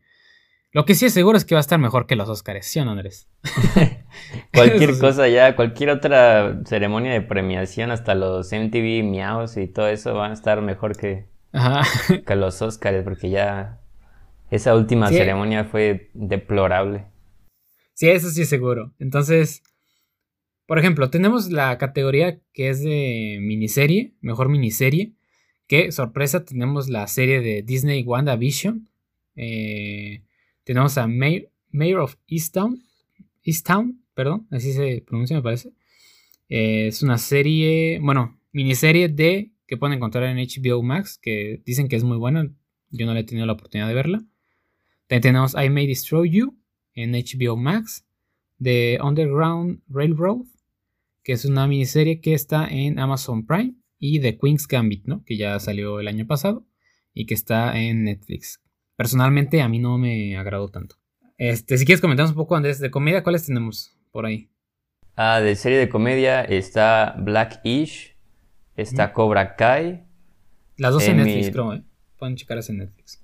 lo 0.72 0.86
que 0.86 0.96
sí 0.96 1.06
es 1.06 1.14
seguro 1.14 1.38
es 1.38 1.46
que 1.46 1.56
va 1.56 1.60
a 1.60 1.62
estar 1.62 1.80
mejor 1.80 2.06
que 2.06 2.16
los 2.16 2.30
Oscars, 2.30 2.66
¿sí 2.66 2.80
o 2.80 2.86
no, 2.86 2.92
Andrés? 2.92 3.28
cualquier 4.54 4.98
cosa 5.00 5.28
ya, 5.28 5.56
cualquier 5.56 5.92
otra 5.92 6.62
ceremonia 6.66 7.14
de 7.14 7.22
premiación, 7.22 7.92
hasta 7.92 8.14
los 8.14 8.52
MTV 8.52 9.04
Miaos 9.04 9.58
y 9.58 9.68
todo 9.68 9.88
eso 9.88 10.14
van 10.14 10.32
a 10.32 10.34
estar 10.36 10.62
mejor 10.62 10.96
que, 10.96 11.26
que 12.26 12.36
los 12.36 12.62
Oscars, 12.62 13.04
porque 13.04 13.30
ya 13.30 13.80
esa 14.52 14.76
última 14.76 15.10
ceremonia 15.10 15.66
fue 15.66 16.10
deplorable. 16.14 17.06
Sí, 17.94 18.10
eso 18.10 18.30
sí 18.30 18.44
es 18.44 18.50
seguro. 18.50 18.94
Entonces, 19.00 19.64
por 20.70 20.78
ejemplo, 20.78 21.10
tenemos 21.10 21.50
la 21.50 21.80
categoría 21.80 22.40
que 22.54 22.70
es 22.70 22.84
de 22.84 23.40
miniserie, 23.42 24.14
mejor 24.22 24.50
miniserie. 24.50 25.14
Que 25.66 25.92
sorpresa, 25.92 26.46
tenemos 26.46 26.90
la 26.90 27.08
serie 27.08 27.42
de 27.42 27.64
Disney 27.64 28.04
WandaVision. 28.04 28.88
Eh, 29.36 30.22
tenemos 30.64 30.96
a 31.00 31.08
Mayor, 31.08 32.00
of 32.00 32.18
Easttown, 32.28 32.84
Easttown, 33.44 34.00
perdón, 34.14 34.46
así 34.52 34.72
se 34.72 35.04
pronuncia, 35.08 35.36
me 35.36 35.42
parece. 35.42 35.72
Eh, 36.50 36.86
es 36.86 37.02
una 37.02 37.18
serie, 37.18 37.98
bueno, 38.00 38.40
miniserie 38.52 39.10
de 39.10 39.50
que 39.66 39.76
pueden 39.76 39.98
encontrar 39.98 40.26
en 40.26 40.38
HBO 40.38 40.84
Max, 40.84 41.18
que 41.20 41.64
dicen 41.66 41.88
que 41.88 41.96
es 41.96 42.04
muy 42.04 42.18
buena. 42.18 42.48
Yo 42.92 43.08
no 43.08 43.16
le 43.16 43.22
he 43.22 43.24
tenido 43.24 43.48
la 43.48 43.54
oportunidad 43.54 43.88
de 43.88 43.96
verla. 43.96 44.24
También 45.08 45.24
tenemos 45.24 45.56
I 45.56 45.72
May 45.72 45.88
Destroy 45.88 46.30
You 46.30 46.56
en 46.94 47.14
HBO 47.14 47.58
Max. 47.58 48.06
The 48.62 49.00
Underground 49.02 49.82
Railroad 49.88 50.46
que 51.24 51.34
es 51.34 51.46
una 51.46 51.68
miniserie 51.68 52.22
que 52.22 52.34
está 52.34 52.68
en 52.68 53.00
Amazon 53.00 53.46
Prime, 53.46 53.76
y 54.00 54.22
The 54.22 54.38
Queen's 54.38 54.68
Gambit, 54.68 55.06
¿no? 55.06 55.24
Que 55.26 55.38
ya 55.38 55.60
salió 55.60 56.00
el 56.00 56.08
año 56.08 56.26
pasado 56.26 56.66
y 57.14 57.26
que 57.26 57.34
está 57.34 57.78
en 57.78 58.06
Netflix. 58.06 58.62
Personalmente 58.96 59.62
a 59.62 59.68
mí 59.68 59.80
no 59.80 59.98
me 59.98 60.38
agradó 60.38 60.70
tanto. 60.70 60.96
Este, 61.38 61.78
si 61.78 61.86
quieres 61.86 62.02
comentar 62.02 62.26
un 62.26 62.34
poco, 62.34 62.56
Andrés, 62.56 62.80
de 62.80 62.92
comedia, 62.92 63.24
¿cuáles 63.24 63.46
tenemos 63.46 63.98
por 64.12 64.26
ahí? 64.26 64.50
Ah, 65.16 65.42
de 65.42 65.56
serie 65.56 65.78
de 65.78 65.90
comedia 65.90 66.42
está 66.42 67.16
Black-ish, 67.20 68.16
está 68.76 69.14
Cobra 69.14 69.56
Kai. 69.56 70.06
Las 70.78 70.94
dos 70.94 71.08
en 71.08 71.18
Netflix, 71.18 71.52
creo, 71.52 71.74
¿eh? 71.74 71.84
Pueden 72.18 72.36
checarlas 72.36 72.70
en 72.70 72.78
Netflix. 72.78 73.22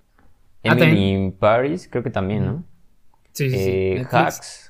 Emily 0.64 1.12
in 1.12 1.32
Paris, 1.32 1.88
creo 1.90 2.04
que 2.04 2.10
también, 2.10 2.46
¿no? 2.46 2.66
Sí, 3.32 3.50
sí, 3.50 3.58
sí. 3.58 3.70
Eh, 3.70 4.06
Hacks, 4.10 4.65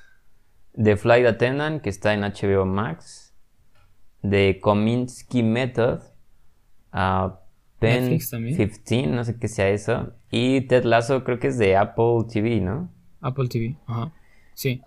The 0.81 0.97
Flight 0.97 1.25
Attendant, 1.25 1.81
que 1.81 1.89
está 1.89 2.13
en 2.13 2.21
HBO 2.21 2.65
Max. 2.65 3.33
The 4.29 4.59
Kominsky 4.59 5.43
Method, 5.43 6.01
uh, 6.93 7.29
Pen 7.79 8.17
15, 8.17 9.07
no 9.07 9.23
sé 9.23 9.37
qué 9.37 9.47
sea 9.47 9.69
eso. 9.69 10.13
Y 10.31 10.61
Ted 10.61 10.83
Lasso, 10.83 11.23
creo 11.23 11.39
que 11.39 11.47
es 11.47 11.57
de 11.57 11.75
Apple 11.75 12.25
TV, 12.31 12.61
¿no? 12.61 12.91
Apple 13.21 13.47
TV, 13.47 13.77
ajá. 13.85 14.13
Sí. 14.53 14.81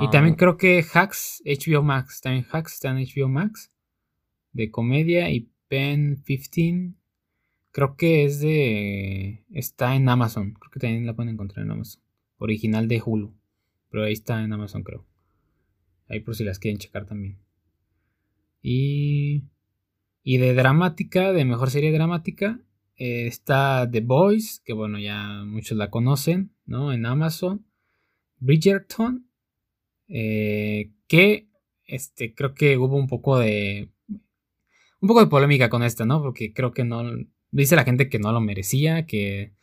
y 0.00 0.10
también 0.10 0.36
creo 0.36 0.56
que 0.56 0.84
Hacks, 0.94 1.42
HBO 1.44 1.82
Max. 1.82 2.20
También 2.20 2.46
Hacks 2.50 2.74
está 2.74 2.90
en 2.90 2.98
HBO 2.98 3.28
Max. 3.28 3.72
De 4.52 4.70
comedia. 4.70 5.30
Y 5.30 5.50
Pen 5.68 6.22
15. 6.24 6.94
Creo 7.72 7.96
que 7.96 8.24
es 8.24 8.40
de. 8.40 9.44
Está 9.50 9.96
en 9.96 10.08
Amazon. 10.08 10.54
Creo 10.54 10.70
que 10.70 10.80
también 10.80 11.06
la 11.06 11.14
pueden 11.14 11.34
encontrar 11.34 11.64
en 11.64 11.72
Amazon. 11.72 12.02
Original 12.38 12.88
de 12.88 13.02
Hulu. 13.04 13.34
Pero 13.90 14.04
ahí 14.04 14.12
está 14.12 14.42
en 14.42 14.52
Amazon, 14.52 14.82
creo. 14.84 15.04
Ahí 16.10 16.20
por 16.20 16.34
si 16.34 16.42
las 16.42 16.58
quieren 16.58 16.78
checar 16.78 17.06
también. 17.06 17.38
Y. 18.60 19.44
Y 20.22 20.36
de 20.36 20.52
dramática, 20.52 21.32
de 21.32 21.44
mejor 21.44 21.70
serie 21.70 21.92
dramática. 21.92 22.60
Eh, 22.96 23.26
está 23.26 23.88
The 23.90 24.00
Boys, 24.00 24.60
que 24.64 24.74
bueno, 24.74 24.98
ya 24.98 25.44
muchos 25.46 25.78
la 25.78 25.88
conocen, 25.88 26.52
¿no? 26.66 26.92
En 26.92 27.06
Amazon. 27.06 27.64
Bridgerton, 28.38 29.26
eh, 30.08 30.90
que 31.06 31.48
este, 31.84 32.34
creo 32.34 32.54
que 32.54 32.76
hubo 32.76 32.96
un 32.96 33.06
poco 33.06 33.38
de. 33.38 33.90
Un 34.08 35.08
poco 35.08 35.20
de 35.20 35.30
polémica 35.30 35.70
con 35.70 35.82
esta, 35.82 36.04
¿no? 36.04 36.20
Porque 36.20 36.52
creo 36.52 36.72
que 36.72 36.84
no. 36.84 37.04
Dice 37.52 37.76
la 37.76 37.84
gente 37.84 38.08
que 38.08 38.18
no 38.18 38.32
lo 38.32 38.40
merecía, 38.40 39.06
que 39.06 39.54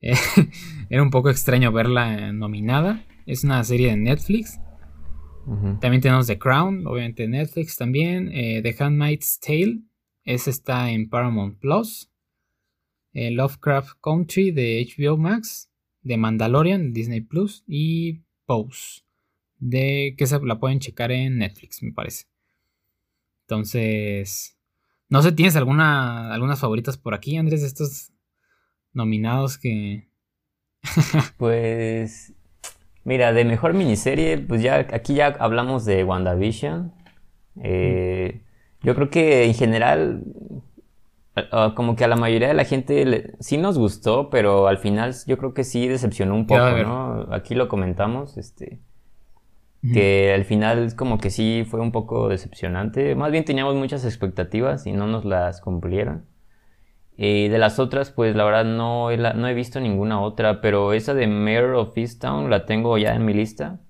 era 0.90 1.02
un 1.02 1.10
poco 1.10 1.30
extraño 1.30 1.70
verla 1.70 2.32
nominada. 2.32 3.06
Es 3.26 3.44
una 3.44 3.62
serie 3.62 3.90
de 3.90 3.96
Netflix. 3.98 4.58
También 5.80 6.00
tenemos 6.00 6.28
The 6.28 6.38
Crown, 6.38 6.86
obviamente 6.86 7.26
Netflix 7.26 7.76
también. 7.76 8.30
Eh, 8.32 8.62
The 8.62 8.76
Handmaid's 8.78 9.40
Tale, 9.40 9.80
ese 10.24 10.50
está 10.50 10.90
en 10.90 11.08
Paramount 11.08 11.58
Plus. 11.58 12.08
Lovecraft 13.12 13.98
Country 14.00 14.52
de 14.52 14.86
HBO 14.96 15.18
Max 15.18 15.70
de 16.02 16.16
Mandalorian, 16.16 16.92
Disney 16.92 17.20
Plus 17.20 17.64
y 17.66 18.22
Pose, 18.44 19.02
de 19.58 20.14
que 20.16 20.26
se 20.26 20.40
la 20.40 20.58
pueden 20.58 20.80
checar 20.80 21.12
en 21.12 21.38
Netflix, 21.38 21.82
me 21.82 21.92
parece. 21.92 22.26
Entonces, 23.42 24.58
no 25.08 25.22
sé, 25.22 25.32
¿tienes 25.32 25.56
alguna, 25.56 26.32
algunas 26.32 26.60
favoritas 26.60 26.98
por 26.98 27.14
aquí, 27.14 27.36
Andrés, 27.36 27.62
de 27.62 27.68
estos 27.68 28.12
nominados 28.92 29.58
que... 29.58 30.08
pues, 31.36 32.34
mira, 33.04 33.32
de 33.32 33.44
mejor 33.44 33.74
miniserie, 33.74 34.38
pues 34.38 34.62
ya 34.62 34.86
aquí 34.92 35.14
ya 35.14 35.26
hablamos 35.38 35.84
de 35.84 36.04
WandaVision. 36.04 36.92
Eh, 37.62 38.42
yo 38.82 38.94
creo 38.94 39.10
que 39.10 39.44
en 39.44 39.54
general 39.54 40.22
como 41.74 41.96
que 41.96 42.04
a 42.04 42.08
la 42.08 42.16
mayoría 42.16 42.48
de 42.48 42.54
la 42.54 42.64
gente 42.64 43.34
sí 43.40 43.56
nos 43.56 43.78
gustó, 43.78 44.28
pero 44.28 44.68
al 44.68 44.78
final 44.78 45.14
yo 45.26 45.38
creo 45.38 45.54
que 45.54 45.64
sí 45.64 45.88
decepcionó 45.88 46.34
un 46.34 46.46
poco, 46.46 46.70
¿no? 46.82 47.28
Aquí 47.32 47.54
lo 47.54 47.68
comentamos, 47.68 48.36
este, 48.36 48.80
que 49.94 50.32
al 50.34 50.44
final 50.44 50.94
como 50.94 51.18
que 51.18 51.30
sí 51.30 51.66
fue 51.68 51.80
un 51.80 51.90
poco 51.90 52.28
decepcionante. 52.28 53.14
Más 53.14 53.32
bien 53.32 53.44
teníamos 53.44 53.74
muchas 53.76 54.04
expectativas 54.04 54.86
y 54.86 54.92
no 54.92 55.06
nos 55.06 55.24
las 55.24 55.60
cumplieron. 55.60 56.26
Y 57.16 57.48
de 57.48 57.58
las 57.58 57.78
otras, 57.78 58.10
pues 58.10 58.34
la 58.34 58.44
verdad 58.44 58.64
no 58.64 59.10
he, 59.10 59.16
no 59.16 59.48
he 59.48 59.54
visto 59.54 59.80
ninguna 59.80 60.20
otra, 60.20 60.60
pero 60.60 60.92
esa 60.92 61.14
de 61.14 61.26
Mayor 61.26 61.74
of 61.74 61.96
Easttown 61.96 62.50
la 62.50 62.66
tengo 62.66 62.98
ya 62.98 63.14
en 63.14 63.24
mi 63.24 63.34
lista, 63.34 63.80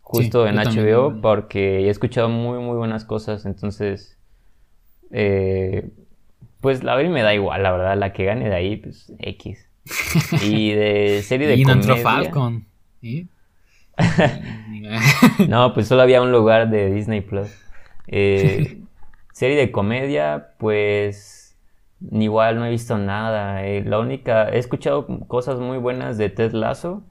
justo 0.00 0.46
en 0.46 0.56
HBO, 0.56 1.20
porque 1.20 1.86
he 1.86 1.90
escuchado 1.90 2.28
muy, 2.28 2.58
muy 2.58 2.76
buenas 2.76 3.04
cosas, 3.04 3.46
entonces... 3.46 4.18
Eh, 5.10 5.90
pues 6.62 6.82
la 6.84 6.94
verdad 6.94 7.10
me 7.10 7.22
da 7.22 7.34
igual, 7.34 7.64
la 7.64 7.72
verdad, 7.72 7.98
la 7.98 8.12
que 8.12 8.24
gane 8.24 8.48
de 8.48 8.54
ahí, 8.54 8.76
pues 8.76 9.12
X. 9.18 9.68
Y 10.42 10.70
de 10.70 11.22
serie 11.22 11.48
de 11.48 11.56
y 11.56 11.64
comedia. 11.64 11.96
Falcon. 11.96 12.66
no, 15.48 15.74
pues 15.74 15.88
solo 15.88 16.02
había 16.02 16.22
un 16.22 16.30
lugar 16.30 16.70
de 16.70 16.92
Disney 16.92 17.20
Plus. 17.20 17.48
Eh, 18.06 18.80
serie 19.32 19.56
de 19.56 19.72
comedia, 19.72 20.50
pues 20.58 21.41
igual 22.10 22.56
no 22.56 22.66
he 22.66 22.70
visto 22.70 22.98
nada. 22.98 23.64
Eh, 23.64 23.84
la 23.84 23.98
única, 23.98 24.48
he 24.48 24.58
escuchado 24.58 25.06
cosas 25.28 25.58
muy 25.60 25.78
buenas 25.78 26.18
de 26.18 26.28
Ted 26.30 26.52
Lasso. 26.52 27.04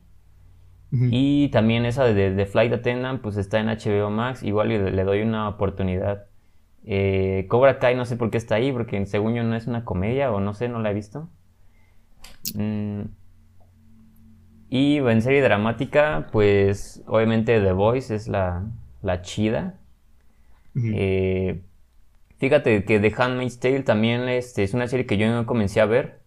Y 0.93 1.47
también 1.49 1.85
esa 1.85 2.03
de, 2.03 2.31
The 2.31 2.45
Flight 2.45 2.73
Attendant, 2.73 3.21
pues 3.21 3.37
está 3.37 3.61
en 3.61 3.67
HBO 3.67 4.09
Max. 4.09 4.43
Igual 4.43 4.67
le 4.93 5.03
doy 5.05 5.21
una 5.21 5.47
oportunidad. 5.47 6.25
Eh, 6.83 7.45
Cobra 7.47 7.79
Kai 7.79 7.95
no 7.95 8.05
sé 8.05 8.17
por 8.17 8.31
qué 8.31 8.37
está 8.37 8.55
ahí, 8.55 8.71
porque 8.71 9.05
según 9.05 9.35
yo 9.35 9.43
no 9.43 9.55
es 9.55 9.67
una 9.67 9.85
comedia 9.85 10.31
o 10.31 10.39
no 10.39 10.53
sé, 10.53 10.67
no 10.67 10.79
la 10.79 10.91
he 10.91 10.93
visto. 10.93 11.29
Mm. 12.55 13.03
Y 14.69 14.97
en 14.97 15.21
serie 15.21 15.41
dramática, 15.41 16.27
pues 16.31 17.03
obviamente 17.05 17.59
The 17.59 17.73
Voice 17.73 18.15
es 18.15 18.27
la, 18.27 18.65
la 19.01 19.21
chida. 19.21 19.75
Eh, 20.75 21.61
fíjate 22.41 22.83
que 22.85 22.99
The 22.99 23.13
Handmaid's 23.15 23.59
Tale 23.59 23.83
también 23.83 24.27
este, 24.27 24.63
es 24.63 24.73
una 24.73 24.87
serie 24.87 25.05
que 25.05 25.17
yo 25.17 25.31
no 25.31 25.45
comencé 25.45 25.79
a 25.79 25.85
ver 25.85 26.21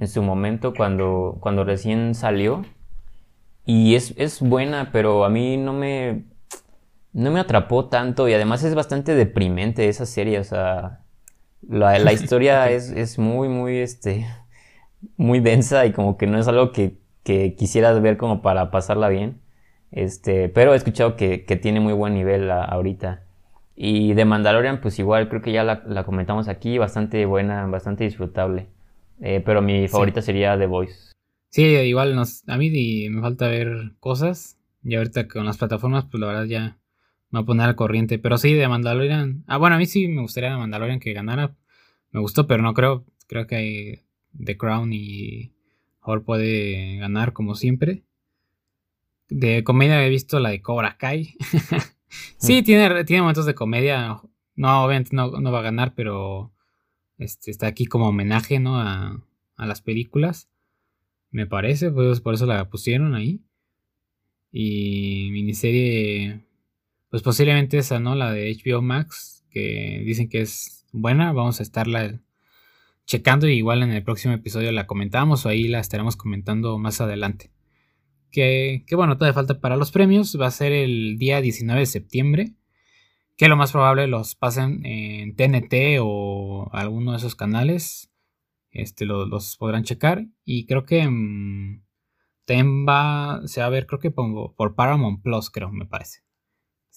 en 0.00 0.08
su 0.08 0.20
momento 0.20 0.74
cuando, 0.74 1.38
cuando 1.40 1.62
recién 1.62 2.16
salió. 2.16 2.64
Y 3.64 3.94
es, 3.94 4.12
es 4.16 4.40
buena, 4.40 4.90
pero 4.90 5.24
a 5.24 5.30
mí 5.30 5.56
no 5.56 5.72
me, 5.72 6.24
no 7.12 7.30
me 7.30 7.38
atrapó 7.38 7.86
tanto 7.86 8.28
y 8.28 8.32
además 8.32 8.64
es 8.64 8.74
bastante 8.74 9.14
deprimente 9.14 9.88
esa 9.88 10.04
serie, 10.04 10.40
o 10.40 10.44
sea, 10.44 11.04
la, 11.62 12.12
historia 12.12 12.68
es, 12.70 13.16
muy, 13.16 13.48
muy, 13.48 13.78
este, 13.78 14.26
muy 15.16 15.38
densa 15.38 15.86
y 15.86 15.92
como 15.92 16.16
que 16.16 16.26
no 16.26 16.40
es 16.40 16.48
algo 16.48 16.72
que, 16.72 16.98
quisieras 17.24 18.02
ver 18.02 18.16
como 18.16 18.42
para 18.42 18.72
pasarla 18.72 19.08
bien, 19.08 19.40
este, 19.92 20.48
pero 20.48 20.74
he 20.74 20.76
escuchado 20.76 21.14
que, 21.14 21.38
tiene 21.62 21.78
muy 21.78 21.92
buen 21.92 22.14
nivel 22.14 22.50
ahorita. 22.50 23.25
Y 23.76 24.14
de 24.14 24.24
Mandalorian, 24.24 24.80
pues 24.80 24.98
igual 24.98 25.28
creo 25.28 25.42
que 25.42 25.52
ya 25.52 25.62
la, 25.62 26.04
comentamos 26.04 26.48
aquí, 26.48 26.78
bastante 26.78 27.26
buena, 27.26 27.66
bastante 27.66 28.04
disfrutable. 28.04 28.68
Eh, 29.20 29.42
pero 29.44 29.60
mi 29.60 29.86
favorita 29.86 30.22
sería 30.22 30.58
The 30.58 30.66
Voice. 30.66 31.12
Sí, 31.50 31.62
igual 31.62 32.16
nos, 32.16 32.48
a 32.48 32.56
mí 32.56 32.70
me 33.10 33.20
falta 33.20 33.48
ver 33.48 33.92
cosas. 34.00 34.58
Y 34.82 34.94
ahorita 34.94 35.28
con 35.28 35.44
las 35.44 35.58
plataformas, 35.58 36.06
pues 36.06 36.20
la 36.20 36.28
verdad 36.28 36.44
ya 36.44 36.78
me 37.30 37.40
voy 37.40 37.42
a 37.42 37.46
poner 37.46 37.68
al 37.68 37.76
corriente. 37.76 38.18
Pero 38.18 38.38
sí, 38.38 38.54
de 38.54 38.66
Mandalorian. 38.66 39.44
Ah, 39.46 39.58
bueno, 39.58 39.76
a 39.76 39.78
mí 39.78 39.86
sí 39.86 40.08
me 40.08 40.22
gustaría 40.22 40.50
de 40.50 40.56
Mandalorian 40.56 41.00
que 41.00 41.12
ganara. 41.12 41.54
Me 42.12 42.20
gustó, 42.20 42.46
pero 42.46 42.62
no 42.62 42.72
creo. 42.72 43.04
Creo 43.26 43.46
que 43.46 43.56
hay 43.56 44.02
The 44.42 44.56
Crown 44.56 44.92
y 44.92 45.52
Hor 46.00 46.24
puede 46.24 46.96
ganar 46.96 47.32
como 47.34 47.54
siempre. 47.54 48.04
De 49.28 49.64
comedia 49.64 50.04
he 50.04 50.08
visto 50.08 50.38
la 50.40 50.50
de 50.50 50.62
Cobra 50.62 50.96
Kai. 50.98 51.34
sí, 52.08 52.60
mm. 52.60 52.64
tiene, 52.64 53.04
tiene 53.04 53.22
momentos 53.22 53.46
de 53.46 53.54
comedia. 53.54 54.20
No, 54.54 54.84
obviamente 54.84 55.14
no, 55.14 55.30
va 55.30 55.58
a 55.58 55.62
ganar, 55.62 55.94
pero 55.94 56.52
este, 57.18 57.50
está 57.50 57.66
aquí 57.66 57.86
como 57.86 58.08
homenaje, 58.08 58.58
¿no? 58.58 58.80
A, 58.80 59.22
a 59.56 59.66
las 59.66 59.82
películas. 59.82 60.48
Me 61.30 61.46
parece, 61.46 61.90
pues 61.90 62.20
por 62.20 62.34
eso 62.34 62.46
la 62.46 62.68
pusieron 62.70 63.14
ahí. 63.14 63.42
Y 64.52 65.28
miniserie 65.32 66.46
pues 67.10 67.22
posiblemente 67.22 67.78
esa, 67.78 68.00
¿no? 68.00 68.14
La 68.14 68.32
de 68.32 68.54
HBO 68.54 68.82
Max, 68.82 69.44
que 69.50 70.02
dicen 70.04 70.28
que 70.28 70.42
es 70.42 70.84
buena, 70.92 71.32
vamos 71.32 71.60
a 71.60 71.62
estarla 71.62 72.20
checando 73.06 73.48
y 73.48 73.54
igual 73.54 73.82
en 73.82 73.92
el 73.92 74.02
próximo 74.02 74.34
episodio 74.34 74.72
la 74.72 74.86
comentamos 74.86 75.46
o 75.46 75.48
ahí 75.48 75.68
la 75.68 75.80
estaremos 75.80 76.16
comentando 76.16 76.78
más 76.78 77.00
adelante. 77.00 77.50
Que, 78.30 78.84
que 78.86 78.96
bueno, 78.96 79.16
todavía 79.16 79.34
falta 79.34 79.60
para 79.60 79.76
los 79.76 79.92
premios, 79.92 80.38
va 80.40 80.46
a 80.46 80.50
ser 80.50 80.72
el 80.72 81.16
día 81.18 81.40
19 81.40 81.80
de 81.80 81.86
septiembre, 81.86 82.54
que 83.36 83.48
lo 83.48 83.56
más 83.56 83.72
probable 83.72 84.06
los 84.06 84.34
pasen 84.34 84.84
en 84.84 85.36
TNT 85.36 86.00
o 86.00 86.68
alguno 86.72 87.12
de 87.12 87.18
esos 87.18 87.34
canales, 87.34 88.10
este, 88.70 89.06
los, 89.06 89.56
podrán 89.56 89.84
checar 89.84 90.26
y 90.44 90.66
creo 90.66 90.84
que 90.84 91.08
mm, 91.08 91.82
también 92.44 92.86
va, 92.86 93.42
se 93.46 93.60
va 93.60 93.66
a 93.66 93.70
ver, 93.70 93.86
creo 93.86 94.00
que 94.00 94.10
pongo 94.10 94.54
por 94.54 94.74
Paramount 94.74 95.22
Plus, 95.22 95.50
creo, 95.50 95.70
me 95.70 95.86
parece 95.86 96.26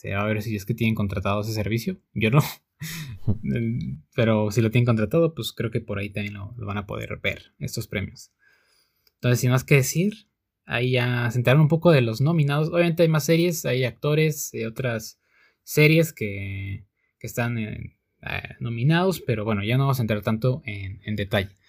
a 0.07 0.23
ver 0.23 0.41
si 0.41 0.55
es 0.55 0.65
que 0.65 0.73
tienen 0.73 0.95
contratado 0.95 1.41
ese 1.41 1.53
servicio. 1.53 1.99
Yo 2.13 2.31
no. 2.31 2.41
Pero 4.15 4.51
si 4.51 4.61
lo 4.61 4.71
tienen 4.71 4.85
contratado, 4.85 5.33
pues 5.33 5.51
creo 5.51 5.71
que 5.71 5.81
por 5.81 5.99
ahí 5.99 6.09
también 6.09 6.35
lo, 6.35 6.53
van 6.57 6.77
a 6.77 6.85
poder 6.85 7.19
ver, 7.21 7.53
estos 7.59 7.87
premios. 7.87 8.31
Entonces, 9.15 9.41
sin 9.41 9.51
más 9.51 9.63
que 9.63 9.75
decir, 9.75 10.28
ahí 10.69 10.91
ya 10.91 11.29
se 11.31 11.43
un 11.55 11.67
poco 11.67 11.91
de 11.91 12.01
los 12.01 12.21
nominados. 12.21 12.69
Obviamente 12.69 13.03
hay 13.03 13.09
más 13.09 13.25
series, 13.25 13.65
hay 13.65 13.83
actores, 13.83 14.51
de 14.51 14.67
otras 14.67 15.19
series 15.63 16.13
que, 16.13 16.85
están 17.19 17.57
eh, 17.57 17.97
nominados, 18.61 19.19
pero 19.19 19.43
bueno, 19.43 19.61
ya 19.63 19.77
no 19.77 19.83
vamos 19.83 19.99
a 19.99 20.03
entrar 20.03 20.21
tanto 20.21 20.61
en 20.65 21.15
detalle. 21.17 21.59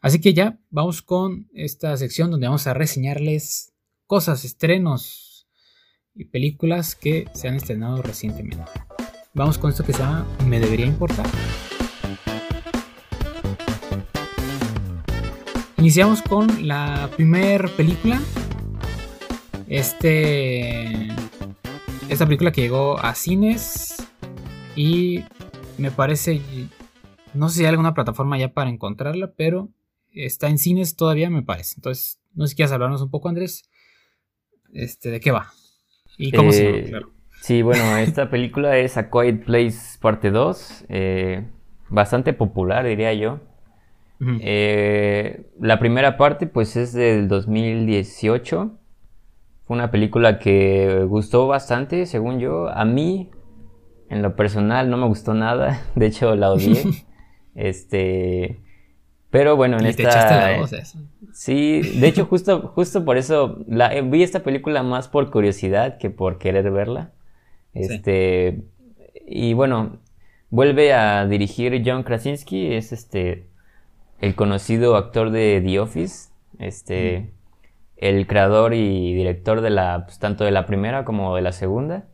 Así 0.00 0.20
que 0.20 0.32
ya 0.32 0.58
vamos 0.70 1.02
con 1.02 1.48
esta 1.52 1.96
sección 1.96 2.30
donde 2.30 2.46
vamos 2.46 2.66
a 2.66 2.74
reseñarles 2.74 3.74
cosas, 4.06 4.44
estrenos 4.44 5.48
y 6.14 6.26
películas 6.26 6.94
que 6.94 7.26
se 7.34 7.48
han 7.48 7.54
estrenado 7.56 8.02
recientemente. 8.02 8.64
Vamos 9.34 9.58
con 9.58 9.70
esto 9.70 9.84
que 9.84 9.92
se 9.92 10.00
llama 10.00 10.26
Me 10.46 10.60
debería 10.60 10.86
importar. 10.86 11.26
Iniciamos 15.78 16.22
con 16.22 16.66
la 16.66 17.08
primera 17.14 17.68
película. 17.68 18.20
Este. 19.68 21.08
Esta 22.08 22.26
película 22.26 22.50
que 22.50 22.62
llegó 22.62 22.98
a 22.98 23.14
cines. 23.14 24.08
Y 24.74 25.22
me 25.78 25.92
parece. 25.92 26.40
No 27.32 27.48
sé 27.48 27.58
si 27.58 27.60
hay 27.62 27.70
alguna 27.70 27.94
plataforma 27.94 28.36
ya 28.38 28.52
para 28.52 28.70
encontrarla, 28.70 29.32
pero 29.36 29.68
está 30.10 30.48
en 30.48 30.58
cines 30.58 30.96
todavía, 30.96 31.30
me 31.30 31.42
parece. 31.42 31.74
Entonces, 31.76 32.20
no 32.34 32.46
sé 32.46 32.50
si 32.50 32.56
quieres 32.56 32.72
hablarnos 32.72 33.00
un 33.00 33.10
poco, 33.10 33.28
Andrés. 33.28 33.62
Este, 34.72 35.10
¿de 35.10 35.20
qué 35.20 35.30
va? 35.30 35.52
¿Y 36.16 36.32
cómo 36.32 36.50
se 36.50 36.64
llama? 36.64 36.78
Eh, 36.78 37.02
sí, 37.40 37.62
bueno, 37.62 37.96
esta 37.98 38.30
película 38.30 38.76
es 38.78 38.96
A 38.96 39.10
Quiet 39.10 39.44
Place 39.44 39.98
parte 40.00 40.32
2. 40.32 40.86
Eh, 40.88 41.46
bastante 41.88 42.32
popular, 42.32 42.84
diría 42.84 43.14
yo. 43.14 43.38
Eh, 44.20 45.46
la 45.60 45.78
primera 45.78 46.16
parte, 46.16 46.46
pues, 46.46 46.76
es 46.76 46.92
del 46.92 47.28
2018. 47.28 48.72
Fue 49.64 49.76
una 49.76 49.90
película 49.90 50.38
que 50.38 51.04
gustó 51.08 51.46
bastante, 51.46 52.06
según 52.06 52.40
yo. 52.40 52.68
A 52.68 52.84
mí, 52.84 53.30
en 54.08 54.22
lo 54.22 54.34
personal, 54.34 54.90
no 54.90 54.96
me 54.96 55.06
gustó 55.06 55.34
nada. 55.34 55.82
De 55.94 56.06
hecho, 56.06 56.34
la 56.34 56.50
odié. 56.50 56.84
este. 57.54 58.60
Pero 59.30 59.56
bueno, 59.56 59.78
en 59.78 59.86
esta. 59.86 60.56
Sí, 61.32 61.82
de 61.82 62.08
hecho, 62.08 62.24
justo, 62.24 62.72
justo 62.74 63.04
por 63.04 63.18
eso 63.18 63.58
la, 63.68 63.94
eh, 63.94 64.02
vi 64.02 64.22
esta 64.22 64.42
película 64.42 64.82
más 64.82 65.08
por 65.08 65.30
curiosidad 65.30 65.98
que 65.98 66.08
por 66.08 66.38
querer 66.38 66.70
verla. 66.70 67.12
Este. 67.74 68.62
Y 69.26 69.52
bueno, 69.52 69.98
vuelve 70.48 70.94
a 70.94 71.26
dirigir 71.26 71.82
John 71.84 72.02
Krasinski, 72.04 72.72
es 72.72 72.92
este. 72.92 73.47
El 74.20 74.34
conocido 74.34 74.96
actor 74.96 75.30
de 75.30 75.62
The 75.64 75.80
Office. 75.80 76.30
Este. 76.58 77.32
El 77.96 78.26
creador 78.26 78.74
y 78.74 79.14
director 79.14 79.60
de 79.60 79.70
la. 79.70 80.04
Pues, 80.06 80.18
tanto 80.18 80.44
de 80.44 80.50
la 80.50 80.66
primera 80.66 81.04
como 81.04 81.34
de 81.36 81.42
la 81.42 81.52
segunda. 81.52 82.06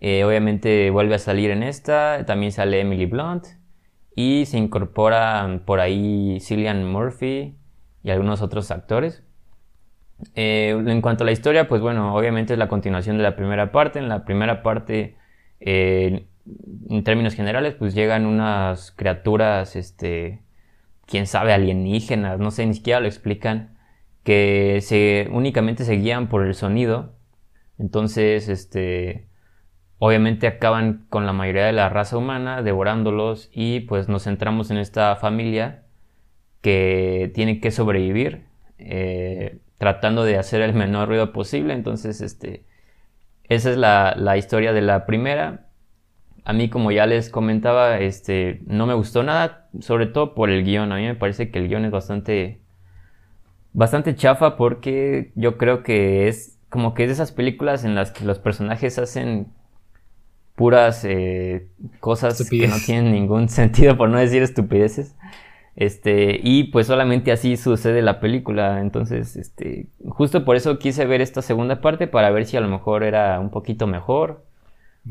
Eh, 0.00 0.24
obviamente 0.24 0.90
vuelve 0.90 1.14
a 1.14 1.18
salir 1.18 1.50
en 1.50 1.62
esta. 1.62 2.24
También 2.26 2.52
sale 2.52 2.80
Emily 2.80 3.06
Blunt. 3.06 3.46
Y 4.14 4.46
se 4.46 4.58
incorporan 4.58 5.60
por 5.60 5.80
ahí 5.80 6.38
Cillian 6.40 6.84
Murphy 6.90 7.56
y 8.02 8.10
algunos 8.10 8.42
otros 8.42 8.70
actores. 8.70 9.22
Eh, 10.34 10.70
en 10.86 11.00
cuanto 11.00 11.24
a 11.24 11.26
la 11.26 11.32
historia, 11.32 11.68
pues 11.68 11.80
bueno, 11.80 12.14
obviamente 12.14 12.52
es 12.52 12.58
la 12.58 12.68
continuación 12.68 13.16
de 13.16 13.22
la 13.22 13.36
primera 13.36 13.72
parte. 13.72 13.98
En 13.98 14.08
la 14.08 14.24
primera 14.24 14.62
parte, 14.62 15.16
eh, 15.60 16.26
en 16.88 17.04
términos 17.04 17.34
generales, 17.34 17.74
pues 17.74 17.94
llegan 17.94 18.26
unas 18.26 18.92
criaturas, 18.92 19.76
este, 19.76 20.42
quién 21.10 21.26
sabe, 21.26 21.52
alienígenas, 21.52 22.38
no 22.38 22.50
sé, 22.50 22.66
ni 22.66 22.74
siquiera 22.74 23.00
lo 23.00 23.06
explican, 23.06 23.76
que 24.24 24.78
se, 24.82 25.28
únicamente 25.32 25.84
se 25.84 25.96
guían 25.96 26.28
por 26.28 26.46
el 26.46 26.54
sonido. 26.54 27.16
Entonces, 27.78 28.48
este, 28.48 29.28
obviamente 29.98 30.46
acaban 30.46 31.06
con 31.10 31.26
la 31.26 31.32
mayoría 31.32 31.66
de 31.66 31.72
la 31.72 31.88
raza 31.88 32.16
humana, 32.16 32.62
devorándolos 32.62 33.50
y 33.52 33.80
pues 33.80 34.08
nos 34.08 34.24
centramos 34.24 34.70
en 34.70 34.78
esta 34.78 35.16
familia 35.16 35.84
que 36.62 37.30
tiene 37.34 37.60
que 37.60 37.70
sobrevivir 37.70 38.50
eh, 38.78 39.58
tratando 39.78 40.24
de 40.24 40.36
hacer 40.38 40.60
el 40.62 40.74
menor 40.74 41.08
ruido 41.08 41.32
posible. 41.32 41.74
Entonces, 41.74 42.20
este, 42.20 42.64
esa 43.44 43.70
es 43.70 43.76
la, 43.76 44.36
historia 44.36 44.72
de 44.72 44.82
la 44.82 45.06
primera. 45.06 45.69
A 46.50 46.52
mí, 46.52 46.68
como 46.68 46.90
ya 46.90 47.06
les 47.06 47.30
comentaba, 47.30 48.00
este, 48.00 48.60
no 48.66 48.84
me 48.84 48.94
gustó 48.94 49.22
nada, 49.22 49.68
sobre 49.78 50.06
todo 50.06 50.34
por 50.34 50.50
el 50.50 50.64
guion. 50.64 50.90
A 50.90 50.96
mí 50.96 51.02
me 51.06 51.14
parece 51.14 51.48
que 51.48 51.60
el 51.60 51.68
guion 51.68 51.84
es 51.84 51.92
bastante, 51.92 52.60
bastante 53.72 54.16
chafa 54.16 54.56
porque 54.56 55.30
yo 55.36 55.56
creo 55.56 55.84
que 55.84 56.26
es 56.26 56.58
como 56.68 56.92
que 56.92 57.04
es 57.04 57.08
de 57.10 57.12
esas 57.12 57.30
películas 57.30 57.84
en 57.84 57.94
las 57.94 58.10
que 58.10 58.24
los 58.24 58.40
personajes 58.40 58.98
hacen 58.98 59.46
puras 60.56 61.04
eh, 61.04 61.68
cosas 62.00 62.50
que 62.50 62.66
no 62.66 62.78
tienen 62.84 63.12
ningún 63.12 63.48
sentido, 63.60 63.96
por 63.96 64.08
no 64.08 64.18
decir 64.18 64.42
estupideces. 64.42 65.14
Este, 65.76 66.40
y 66.42 66.64
pues 66.64 66.88
solamente 66.88 67.30
así 67.30 67.56
sucede 67.56 68.02
la 68.02 68.18
película. 68.18 68.80
Entonces, 68.80 69.36
este, 69.36 69.86
justo 70.08 70.44
por 70.44 70.56
eso 70.56 70.80
quise 70.80 71.06
ver 71.06 71.20
esta 71.20 71.42
segunda 71.42 71.80
parte 71.80 72.08
para 72.08 72.30
ver 72.30 72.44
si 72.44 72.56
a 72.56 72.60
lo 72.60 72.66
mejor 72.66 73.04
era 73.04 73.38
un 73.38 73.50
poquito 73.50 73.86
mejor 73.86 74.49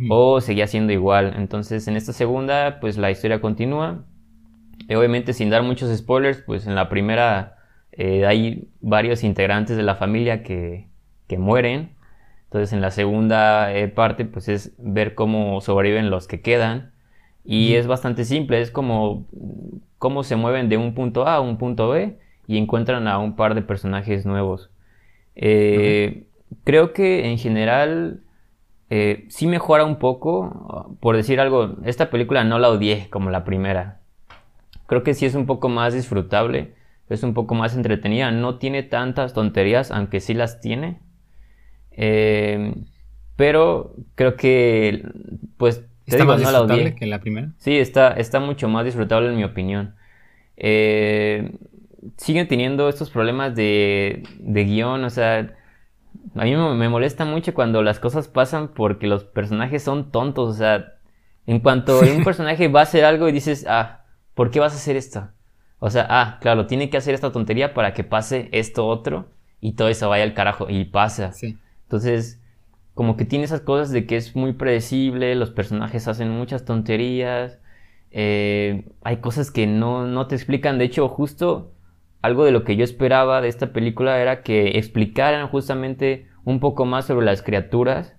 o 0.09 0.41
seguía 0.41 0.67
siendo 0.67 0.93
igual. 0.93 1.33
Entonces, 1.37 1.87
en 1.87 1.95
esta 1.95 2.13
segunda, 2.13 2.79
pues 2.79 2.97
la 2.97 3.11
historia 3.11 3.41
continúa. 3.41 4.05
Y 4.87 4.95
obviamente, 4.95 5.33
sin 5.33 5.49
dar 5.49 5.63
muchos 5.63 5.95
spoilers, 5.97 6.41
pues 6.41 6.67
en 6.67 6.75
la 6.75 6.89
primera 6.89 7.57
eh, 7.91 8.25
hay 8.25 8.69
varios 8.81 9.23
integrantes 9.23 9.77
de 9.77 9.83
la 9.83 9.95
familia 9.95 10.43
que, 10.43 10.87
que 11.27 11.37
mueren. 11.37 11.91
Entonces 12.45 12.73
en 12.73 12.81
la 12.81 12.89
segunda 12.89 13.71
eh, 13.75 13.87
parte 13.89 14.25
pues 14.25 14.49
es 14.49 14.73
ver 14.79 15.13
cómo 15.13 15.61
sobreviven 15.61 16.09
los 16.09 16.27
que 16.27 16.41
quedan 16.41 16.91
y 17.45 17.75
es 17.75 17.85
bastante 17.85 18.25
simple, 18.25 18.59
es 18.59 18.71
como 18.71 19.27
cómo 19.99 20.23
se 20.23 20.35
mueven 20.35 20.67
de 20.67 20.77
un 20.77 20.95
punto 20.95 21.27
A 21.27 21.35
a 21.35 21.41
un 21.41 21.57
punto 21.59 21.89
B 21.89 22.17
y 22.47 22.57
encuentran 22.57 23.07
a 23.07 23.19
un 23.19 23.35
par 23.35 23.53
de 23.53 23.61
personajes 23.61 24.25
nuevos. 24.25 24.71
Eh, 25.35 26.25
creo 26.63 26.91
que 26.93 27.29
en 27.29 27.37
general 27.37 28.21
eh, 28.89 29.25
sí 29.29 29.47
mejora 29.47 29.85
un 29.85 29.97
poco, 29.97 30.97
por 30.99 31.15
decir 31.15 31.39
algo, 31.39 31.77
esta 31.85 32.09
película 32.09 32.43
no 32.43 32.59
la 32.59 32.69
odié 32.69 33.09
como 33.09 33.29
la 33.29 33.43
primera. 33.43 33.99
Creo 34.87 35.03
que 35.03 35.13
sí 35.13 35.25
es 35.25 35.35
un 35.35 35.45
poco 35.45 35.69
más 35.69 35.93
disfrutable, 35.93 36.73
es 37.09 37.23
un 37.23 37.33
poco 37.33 37.55
más 37.55 37.75
entretenida, 37.75 38.31
no 38.31 38.57
tiene 38.57 38.83
tantas 38.83 39.33
tonterías, 39.33 39.91
aunque 39.91 40.19
sí 40.19 40.33
las 40.33 40.61
tiene. 40.61 40.99
Eh, 41.91 42.73
pero 43.35 43.95
creo 44.15 44.35
que, 44.35 45.03
pues, 45.57 45.85
¿Está 46.05 46.25
más 46.25 46.39
disfrutable 46.39 46.95
que 46.95 47.05
la 47.05 47.19
primera? 47.19 47.49
Sí, 47.57 47.77
está, 47.77 48.13
está 48.13 48.39
mucho 48.39 48.67
más 48.67 48.85
disfrutable 48.85 49.29
en 49.29 49.37
mi 49.37 49.43
opinión. 49.43 49.95
Eh, 50.57 51.51
siguen 52.17 52.47
teniendo 52.47 52.89
estos 52.89 53.09
problemas 53.11 53.55
de, 53.55 54.23
de 54.39 54.65
guion, 54.65 55.03
o 55.03 55.09
sea, 55.09 55.55
a 56.35 56.43
mí 56.43 56.55
me, 56.55 56.89
molesta 56.89 57.25
mucho 57.25 57.53
cuando 57.53 57.81
las 57.81 57.99
cosas 57.99 58.27
pasan 58.27 58.69
porque 58.69 59.07
los 59.07 59.23
personajes 59.23 59.83
son 59.83 60.11
tontos, 60.11 60.55
o 60.55 60.57
sea, 60.57 60.93
en 61.45 61.59
cuanto 61.59 61.99
un 61.99 62.23
personaje 62.23 62.67
va 62.67 62.81
a 62.81 62.83
hacer 62.83 63.05
algo 63.05 63.27
y 63.27 63.31
dices, 63.31 63.65
ah, 63.67 64.05
¿por 64.35 64.51
qué 64.51 64.59
vas 64.59 64.73
a 64.73 64.77
hacer 64.77 64.95
esto? 64.95 65.29
O 65.79 65.89
sea, 65.89 66.05
ah, 66.09 66.37
claro, 66.41 66.67
tiene 66.67 66.89
que 66.89 66.97
hacer 66.97 67.13
esta 67.13 67.31
tontería 67.31 67.73
para 67.73 67.93
que 67.93 68.03
pase 68.03 68.49
esto 68.51 68.85
otro 68.87 69.29
y 69.61 69.73
todo 69.73 69.87
eso 69.87 70.09
vaya 70.09 70.23
al 70.23 70.33
carajo 70.33 70.69
y 70.69 70.85
pasa. 70.85 71.31
Sí. 71.31 71.57
Entonces, 71.83 72.41
como 72.93 73.15
que 73.15 73.25
tiene 73.25 73.45
esas 73.45 73.61
cosas 73.61 73.91
de 73.91 74.05
que 74.05 74.17
es 74.17 74.35
muy 74.35 74.53
predecible, 74.53 75.35
los 75.35 75.51
personajes 75.51 76.07
hacen 76.07 76.29
muchas 76.29 76.65
tonterías, 76.65 77.59
eh, 78.11 78.89
hay 79.01 79.17
cosas 79.17 79.51
que 79.51 79.67
no, 79.67 80.05
no 80.05 80.27
te 80.27 80.35
explican. 80.35 80.77
De 80.77 80.85
hecho, 80.85 81.07
justo 81.07 81.71
algo 82.21 82.45
de 82.45 82.51
lo 82.51 82.63
que 82.63 82.75
yo 82.75 82.83
esperaba 82.83 83.41
de 83.41 83.47
esta 83.47 83.73
película 83.73 84.19
era 84.19 84.43
que 84.43 84.77
explicaran 84.77 85.47
justamente 85.47 86.27
un 86.43 86.59
poco 86.59 86.85
más 86.85 87.05
sobre 87.05 87.25
las 87.25 87.41
criaturas, 87.41 88.15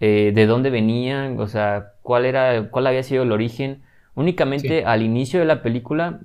eh, 0.00 0.32
de 0.34 0.46
dónde 0.46 0.70
venían, 0.70 1.38
o 1.40 1.46
sea, 1.46 1.92
cuál 2.02 2.24
era, 2.26 2.70
cuál 2.70 2.86
había 2.86 3.02
sido 3.02 3.22
el 3.22 3.32
origen. 3.32 3.82
Únicamente 4.14 4.84
al 4.84 5.02
inicio 5.02 5.40
de 5.40 5.46
la 5.46 5.62
película 5.62 6.20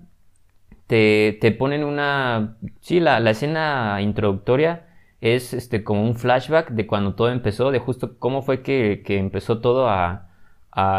te, 0.87 1.37
te 1.41 1.51
ponen 1.51 1.83
una, 1.83 2.57
sí, 2.81 2.99
la, 2.99 3.19
la 3.19 3.31
escena 3.31 3.99
introductoria 4.01 4.85
es 5.21 5.53
este, 5.53 5.83
como 5.83 6.03
un 6.03 6.15
flashback 6.15 6.71
de 6.71 6.87
cuando 6.87 7.15
todo 7.15 7.29
empezó, 7.29 7.71
de 7.71 7.79
justo 7.79 8.17
cómo 8.19 8.41
fue 8.41 8.61
que, 8.61 9.03
empezó 9.07 9.59
todo 9.59 9.89
a, 9.89 10.25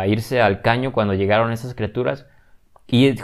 irse 0.07 0.43
al 0.43 0.61
caño 0.61 0.93
cuando 0.93 1.15
llegaron 1.15 1.53
esas 1.53 1.75
criaturas. 1.75 2.27
Y 2.91 3.15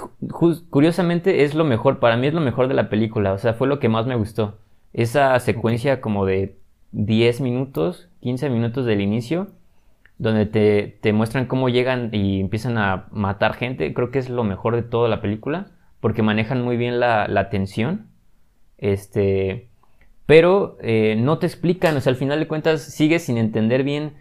curiosamente 0.71 1.43
es 1.43 1.55
lo 1.55 1.65
mejor, 1.65 1.99
para 1.99 2.17
mí 2.17 2.29
es 2.29 2.35
lo 2.35 2.41
mejor 2.41 2.69
de 2.69 2.75
la 2.75 2.89
película, 2.89 3.33
o 3.33 3.39
sea, 3.39 3.55
fue 3.55 3.67
lo 3.67 3.81
que 3.81 3.89
más 3.89 4.07
me 4.07 4.15
gustó. 4.15 4.59
Esa 4.93 5.39
secuencia 5.41 6.01
como 6.01 6.25
de 6.25 6.57
10 6.93 7.41
minutos, 7.41 8.09
15 8.21 8.49
minutos 8.49 8.87
del 8.87 9.01
inicio, 9.01 9.49
donde 10.19 10.47
te, 10.47 11.13
muestran 11.13 11.47
cómo 11.47 11.69
llegan 11.69 12.11
y 12.13 12.41
empiezan 12.41 12.79
a 12.79 13.09
matar 13.11 13.55
gente, 13.55 13.93
creo 13.93 14.11
que 14.13 14.21
es 14.21 14.31
lo 14.31 14.45
mejor 14.45 14.77
de 14.77 14.83
toda 14.83 15.09
la 15.09 15.21
película, 15.21 15.67
porque 16.01 16.23
manejan 16.23 16.63
muy 16.63 16.77
bien 16.77 17.01
la, 17.01 17.27
la 17.27 17.51
tensión. 17.51 18.07
Este, 18.79 19.69
pero 20.27 20.77
eh, 20.81 21.17
no 21.19 21.39
te 21.39 21.47
explican, 21.47 21.97
o 21.97 22.01
sea, 22.01 22.11
al 22.11 22.17
final 22.17 22.39
de 22.39 22.47
cuentas 22.47 22.83
sigues 22.83 23.25
sin 23.25 23.37
entender 23.37 23.83
bien 23.83 24.15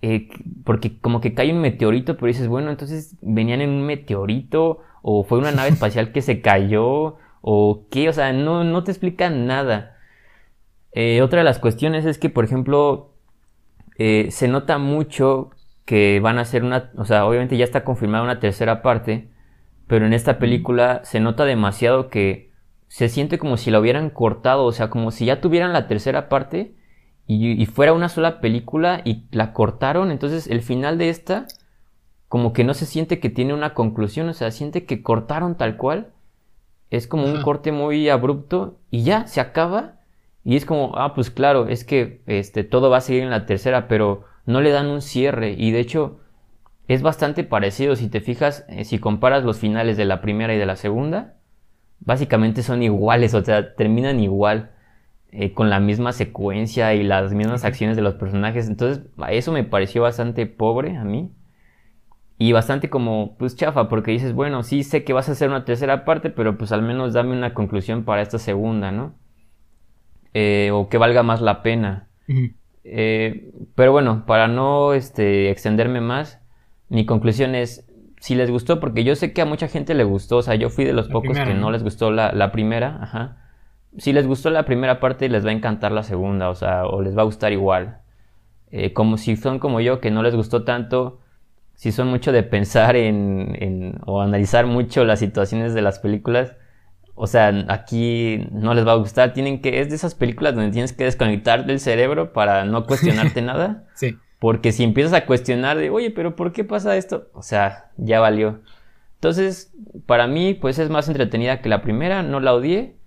eh, 0.00 0.28
porque 0.64 0.98
como 1.00 1.20
que 1.20 1.34
cae 1.34 1.52
un 1.52 1.60
meteorito, 1.60 2.16
pero 2.16 2.28
dices, 2.28 2.48
bueno, 2.48 2.70
entonces 2.70 3.16
venían 3.20 3.60
en 3.60 3.70
un 3.70 3.84
meteorito 3.84 4.80
o 5.02 5.24
fue 5.24 5.38
una 5.38 5.52
nave 5.52 5.68
espacial 5.70 6.12
que 6.12 6.22
se 6.22 6.40
cayó 6.40 7.16
o 7.40 7.86
qué, 7.90 8.08
o 8.08 8.12
sea, 8.12 8.32
no, 8.32 8.64
no 8.64 8.84
te 8.84 8.90
explican 8.92 9.46
nada. 9.46 9.96
Eh, 10.92 11.22
otra 11.22 11.40
de 11.40 11.44
las 11.44 11.58
cuestiones 11.58 12.06
es 12.06 12.18
que, 12.18 12.30
por 12.30 12.44
ejemplo, 12.44 13.14
eh, 13.98 14.28
se 14.30 14.48
nota 14.48 14.78
mucho 14.78 15.50
que 15.84 16.20
van 16.20 16.38
a 16.38 16.42
hacer 16.42 16.64
una, 16.64 16.90
o 16.96 17.04
sea, 17.04 17.26
obviamente 17.26 17.56
ya 17.56 17.64
está 17.64 17.84
confirmada 17.84 18.24
una 18.24 18.40
tercera 18.40 18.82
parte, 18.82 19.30
pero 19.86 20.06
en 20.06 20.12
esta 20.12 20.38
película 20.38 21.00
se 21.04 21.20
nota 21.20 21.44
demasiado 21.44 22.08
que 22.10 22.52
se 22.88 23.08
siente 23.08 23.38
como 23.38 23.56
si 23.56 23.70
la 23.70 23.80
hubieran 23.80 24.10
cortado, 24.10 24.64
o 24.64 24.72
sea, 24.72 24.90
como 24.90 25.10
si 25.10 25.26
ya 25.26 25.40
tuvieran 25.40 25.72
la 25.72 25.88
tercera 25.88 26.28
parte 26.28 26.74
y, 27.30 27.66
fuera 27.66 27.92
una 27.92 28.08
sola 28.08 28.40
película 28.40 29.02
y 29.04 29.24
la 29.30 29.52
cortaron, 29.52 30.10
entonces 30.10 30.46
el 30.46 30.62
final 30.62 30.96
de 30.96 31.10
esta 31.10 31.46
como 32.28 32.52
que 32.54 32.64
no 32.64 32.74
se 32.74 32.86
siente 32.86 33.20
que 33.20 33.28
tiene 33.28 33.52
una 33.54 33.74
conclusión, 33.74 34.28
o 34.28 34.32
sea, 34.32 34.50
siente 34.50 34.86
que 34.86 35.02
cortaron 35.02 35.56
tal 35.56 35.76
cual, 35.76 36.08
es 36.90 37.06
como 37.06 37.26
un 37.26 37.42
corte 37.42 37.70
muy 37.70 38.08
abrupto 38.08 38.78
y 38.90 39.02
ya, 39.02 39.26
se 39.26 39.42
acaba 39.42 39.96
y 40.42 40.56
es 40.56 40.64
como, 40.64 40.92
ah, 40.96 41.14
pues 41.14 41.30
claro, 41.30 41.68
es 41.68 41.84
que 41.84 42.22
este, 42.26 42.64
todo 42.64 42.88
va 42.88 42.98
a 42.98 43.02
seguir 43.02 43.22
en 43.22 43.30
la 43.30 43.44
tercera, 43.44 43.88
pero 43.88 44.24
no 44.46 44.62
le 44.62 44.70
dan 44.70 44.86
un 44.86 45.02
cierre 45.02 45.52
y 45.52 45.70
de 45.70 45.80
hecho 45.80 46.20
es 46.86 47.02
bastante 47.02 47.44
parecido 47.44 47.94
si 47.94 48.08
te 48.08 48.22
fijas, 48.22 48.64
eh, 48.70 48.86
si 48.86 48.98
comparas 48.98 49.44
los 49.44 49.58
finales 49.58 49.98
de 49.98 50.06
la 50.06 50.22
primera 50.22 50.54
y 50.54 50.58
de 50.58 50.64
la 50.64 50.76
segunda, 50.76 51.34
básicamente 52.00 52.62
son 52.62 52.82
iguales, 52.82 53.34
o 53.34 53.44
sea, 53.44 53.74
terminan 53.74 54.20
igual. 54.20 54.70
Eh, 55.30 55.52
con 55.52 55.68
la 55.68 55.78
misma 55.78 56.12
secuencia 56.12 56.94
y 56.94 57.02
las 57.02 57.34
mismas 57.34 57.62
acciones 57.66 57.96
de 57.96 58.02
los 58.02 58.14
personajes. 58.14 58.66
Entonces, 58.66 59.04
eso 59.28 59.52
me 59.52 59.62
pareció 59.62 60.00
bastante 60.00 60.46
pobre 60.46 60.96
a 60.96 61.04
mí. 61.04 61.30
Y 62.38 62.52
bastante 62.52 62.88
como, 62.88 63.36
pues 63.36 63.54
chafa, 63.54 63.90
porque 63.90 64.10
dices, 64.10 64.32
bueno, 64.32 64.62
sí 64.62 64.84
sé 64.84 65.04
que 65.04 65.12
vas 65.12 65.28
a 65.28 65.32
hacer 65.32 65.50
una 65.50 65.66
tercera 65.66 66.06
parte, 66.06 66.30
pero 66.30 66.56
pues 66.56 66.72
al 66.72 66.80
menos 66.82 67.12
dame 67.12 67.36
una 67.36 67.52
conclusión 67.52 68.04
para 68.04 68.22
esta 68.22 68.38
segunda, 68.38 68.90
¿no? 68.90 69.16
Eh, 70.32 70.70
o 70.72 70.88
que 70.88 70.96
valga 70.96 71.22
más 71.22 71.42
la 71.42 71.62
pena. 71.62 72.08
Eh, 72.84 73.52
pero 73.74 73.92
bueno, 73.92 74.24
para 74.24 74.48
no 74.48 74.94
este, 74.94 75.50
extenderme 75.50 76.00
más, 76.00 76.40
mi 76.88 77.04
conclusión 77.04 77.54
es, 77.54 77.86
si 78.18 78.34
les 78.34 78.50
gustó, 78.50 78.80
porque 78.80 79.04
yo 79.04 79.14
sé 79.14 79.34
que 79.34 79.42
a 79.42 79.46
mucha 79.46 79.68
gente 79.68 79.94
le 79.94 80.04
gustó, 80.04 80.38
o 80.38 80.42
sea, 80.42 80.54
yo 80.54 80.70
fui 80.70 80.84
de 80.84 80.94
los 80.94 81.08
pocos 81.08 81.36
que 81.38 81.54
¿no? 81.54 81.70
les 81.70 81.82
gustó 81.82 82.10
la, 82.10 82.32
la 82.32 82.50
primera, 82.50 82.98
ajá 83.02 83.47
si 83.96 84.12
les 84.12 84.26
gustó 84.26 84.50
la 84.50 84.64
primera 84.64 85.00
parte, 85.00 85.28
les 85.28 85.44
va 85.44 85.50
a 85.50 85.54
encantar 85.54 85.92
la 85.92 86.02
segunda, 86.02 86.50
o 86.50 86.54
sea, 86.54 86.86
o 86.86 87.00
les 87.00 87.16
va 87.16 87.22
a 87.22 87.24
gustar 87.24 87.52
igual. 87.52 88.00
Eh, 88.70 88.92
como 88.92 89.16
si 89.16 89.36
son 89.36 89.58
como 89.58 89.80
yo, 89.80 90.00
que 90.00 90.10
no 90.10 90.22
les 90.22 90.34
gustó 90.34 90.64
tanto, 90.64 91.20
si 91.74 91.92
son 91.92 92.08
mucho 92.08 92.32
de 92.32 92.42
pensar 92.42 92.96
en, 92.96 94.00
o 94.04 94.20
analizar 94.20 94.66
mucho 94.66 95.04
las 95.04 95.20
situaciones 95.20 95.74
de 95.74 95.82
las 95.82 96.00
películas, 96.00 96.56
o 97.14 97.26
sea, 97.26 97.52
aquí 97.68 98.46
no 98.52 98.74
les 98.74 98.86
va 98.86 98.92
a 98.92 98.96
gustar. 98.96 99.32
Tienen 99.32 99.60
que, 99.60 99.80
es 99.80 99.88
de 99.88 99.96
esas 99.96 100.14
películas 100.14 100.54
donde 100.54 100.70
tienes 100.70 100.92
que 100.92 101.04
desconectar 101.04 101.66
del 101.66 101.80
cerebro 101.80 102.32
para 102.32 102.64
no 102.64 102.84
cuestionarte 102.84 103.42
nada. 103.42 103.84
Sí. 103.94 104.16
Porque 104.38 104.70
si 104.70 104.84
empiezas 104.84 105.12
a 105.14 105.26
cuestionar 105.26 105.78
de, 105.78 105.90
oye, 105.90 106.12
pero 106.12 106.36
¿por 106.36 106.52
qué 106.52 106.62
pasa 106.62 106.96
esto? 106.96 107.28
O 107.32 107.42
sea, 107.42 107.90
ya 107.96 108.20
valió. 108.20 108.60
Entonces, 109.14 109.72
para 110.06 110.28
mí, 110.28 110.54
pues 110.54 110.78
es 110.78 110.90
más 110.90 111.08
entretenida 111.08 111.60
que 111.60 111.68
la 111.68 111.82
primera, 111.82 112.22
no 112.22 112.38
la 112.38 112.54
odié. 112.54 112.97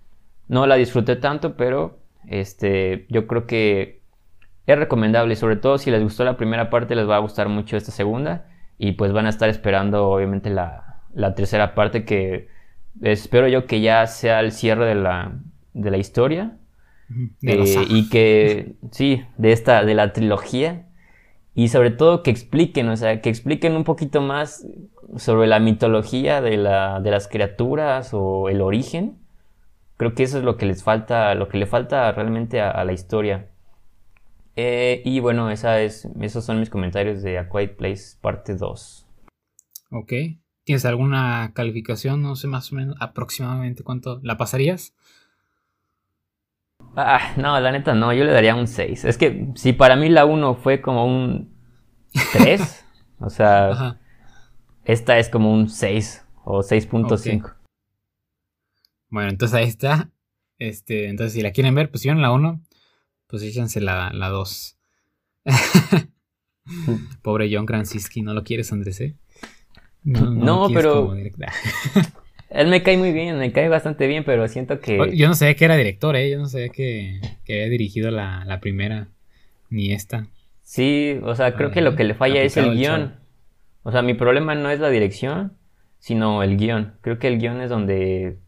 No 0.52 0.66
la 0.66 0.74
disfruté 0.74 1.16
tanto, 1.16 1.56
pero 1.56 1.96
este, 2.28 3.06
yo 3.08 3.26
creo 3.26 3.46
que 3.46 4.02
es 4.66 4.78
recomendable, 4.78 5.34
sobre 5.34 5.56
todo 5.56 5.78
si 5.78 5.90
les 5.90 6.02
gustó 6.02 6.24
la 6.24 6.36
primera 6.36 6.68
parte, 6.68 6.94
les 6.94 7.08
va 7.08 7.16
a 7.16 7.20
gustar 7.20 7.48
mucho 7.48 7.78
esta 7.78 7.90
segunda 7.90 8.44
y 8.76 8.92
pues 8.92 9.14
van 9.14 9.24
a 9.24 9.30
estar 9.30 9.48
esperando 9.48 10.10
obviamente 10.10 10.50
la, 10.50 11.00
tercera 11.34 11.74
parte 11.74 12.04
que 12.04 12.48
espero 13.00 13.48
yo 13.48 13.64
que 13.64 13.80
ya 13.80 14.06
sea 14.06 14.40
el 14.40 14.52
cierre 14.52 14.84
de 14.84 14.94
la, 14.94 15.40
de 15.72 15.90
la 15.90 15.96
historia 15.96 16.58
eh, 17.40 17.86
y 17.88 18.10
que 18.10 18.74
sí, 18.90 19.24
de 19.38 19.52
esta, 19.52 19.86
de 19.86 19.94
la 19.94 20.12
trilogía 20.12 20.86
y 21.54 21.68
sobre 21.68 21.92
todo 21.92 22.22
que 22.22 22.30
expliquen, 22.30 22.90
o 22.90 22.96
sea, 22.98 23.22
que 23.22 23.30
expliquen 23.30 23.74
un 23.74 23.84
poquito 23.84 24.20
más 24.20 24.66
sobre 25.16 25.46
la 25.46 25.60
mitología 25.60 26.42
de, 26.42 26.58
la, 26.58 27.00
de 27.00 27.10
las 27.10 27.26
criaturas 27.26 28.10
o 28.12 28.50
el 28.50 28.60
origen 28.60 29.21
Creo 30.02 30.16
que 30.16 30.24
eso 30.24 30.38
es 30.38 30.42
lo 30.42 30.56
que 30.56 30.66
les 30.66 30.82
falta, 30.82 31.32
lo 31.36 31.46
que 31.48 31.58
le 31.58 31.66
falta 31.66 32.10
realmente 32.10 32.60
a, 32.60 32.84
la 32.84 32.92
historia. 32.92 33.48
Eh, 34.56 35.00
y 35.04 35.20
bueno, 35.20 35.48
esa 35.48 35.80
es, 35.80 36.08
esos 36.20 36.44
son 36.44 36.58
mis 36.58 36.70
comentarios 36.70 37.22
de 37.22 37.38
A 37.38 37.48
Quiet 37.48 37.76
Place 37.76 38.16
parte 38.20 38.56
2. 38.56 39.06
Ok. 39.92 40.12
¿Tienes 40.64 40.84
alguna 40.86 41.52
calificación? 41.54 42.20
No 42.20 42.34
sé 42.34 42.48
más 42.48 42.72
o 42.72 42.74
menos 42.74 42.96
aproximadamente 42.98 43.84
cuánto 43.84 44.18
la 44.24 44.36
pasarías. 44.36 44.92
Ah, 46.96 47.34
no, 47.36 47.60
la 47.60 47.70
neta 47.70 47.94
no, 47.94 48.12
yo 48.12 48.24
le 48.24 48.32
daría 48.32 48.56
un 48.56 48.66
6. 48.66 49.04
Es 49.04 49.16
que 49.16 49.50
si 49.54 49.72
para 49.72 49.94
mí 49.94 50.08
la 50.08 50.24
1 50.24 50.56
fue 50.56 50.80
como 50.80 51.06
un 51.06 51.54
3, 52.32 52.86
o 53.20 53.30
sea, 53.30 54.00
esta 54.84 55.18
es 55.18 55.28
como 55.28 55.52
un 55.52 55.68
6 55.68 56.26
o 56.42 56.58
6.5. 56.58 57.61
Bueno, 59.12 59.28
entonces 59.28 59.54
ahí 59.54 59.68
está. 59.68 60.10
Este, 60.58 61.08
entonces, 61.08 61.34
si 61.34 61.42
la 61.42 61.52
quieren 61.52 61.74
ver, 61.74 61.90
pues 61.90 62.00
si 62.00 62.08
la 62.08 62.32
1, 62.32 62.62
pues 63.26 63.42
échense 63.42 63.80
la 63.82 64.10
2. 64.10 64.78
Pobre 67.22 67.50
John 67.52 67.66
Krasinski, 67.66 68.22
¿no 68.22 68.32
lo 68.32 68.42
quieres, 68.42 68.72
Andrés? 68.72 69.02
Eh? 69.02 69.14
No, 70.02 70.68
pero. 70.72 71.14
Él 72.48 72.68
me 72.68 72.82
cae 72.82 72.96
muy 72.96 73.12
bien, 73.12 73.38
me 73.38 73.52
cae 73.52 73.68
bastante 73.68 74.06
bien, 74.06 74.24
pero 74.24 74.48
siento 74.48 74.80
que. 74.80 75.14
Yo 75.14 75.28
no 75.28 75.34
sabía 75.34 75.56
que 75.56 75.64
era 75.66 75.76
director, 75.76 76.16
¿eh? 76.16 76.30
Yo 76.30 76.38
no 76.38 76.48
sabía 76.48 76.70
que, 76.70 77.20
que 77.44 77.54
había 77.54 77.68
dirigido 77.68 78.10
la, 78.10 78.46
la, 78.46 78.60
primera, 78.60 79.08
ni 79.68 79.92
esta. 79.92 80.26
Sí, 80.62 81.18
o 81.22 81.34
sea, 81.34 81.54
creo 81.54 81.70
que 81.70 81.82
lo 81.82 81.96
que 81.96 82.04
le 82.04 82.14
falla 82.14 82.42
es 82.42 82.56
el 82.56 82.76
guion. 82.76 83.16
O 83.82 83.92
sea, 83.92 84.00
mi 84.00 84.14
problema 84.14 84.54
no 84.54 84.70
es 84.70 84.80
la 84.80 84.88
dirección, 84.88 85.52
sino 85.98 86.42
el 86.42 86.56
guion. 86.56 86.94
Creo 87.02 87.18
que 87.18 87.28
el 87.28 87.38
guion 87.38 87.60
es 87.60 87.68
donde 87.68 88.38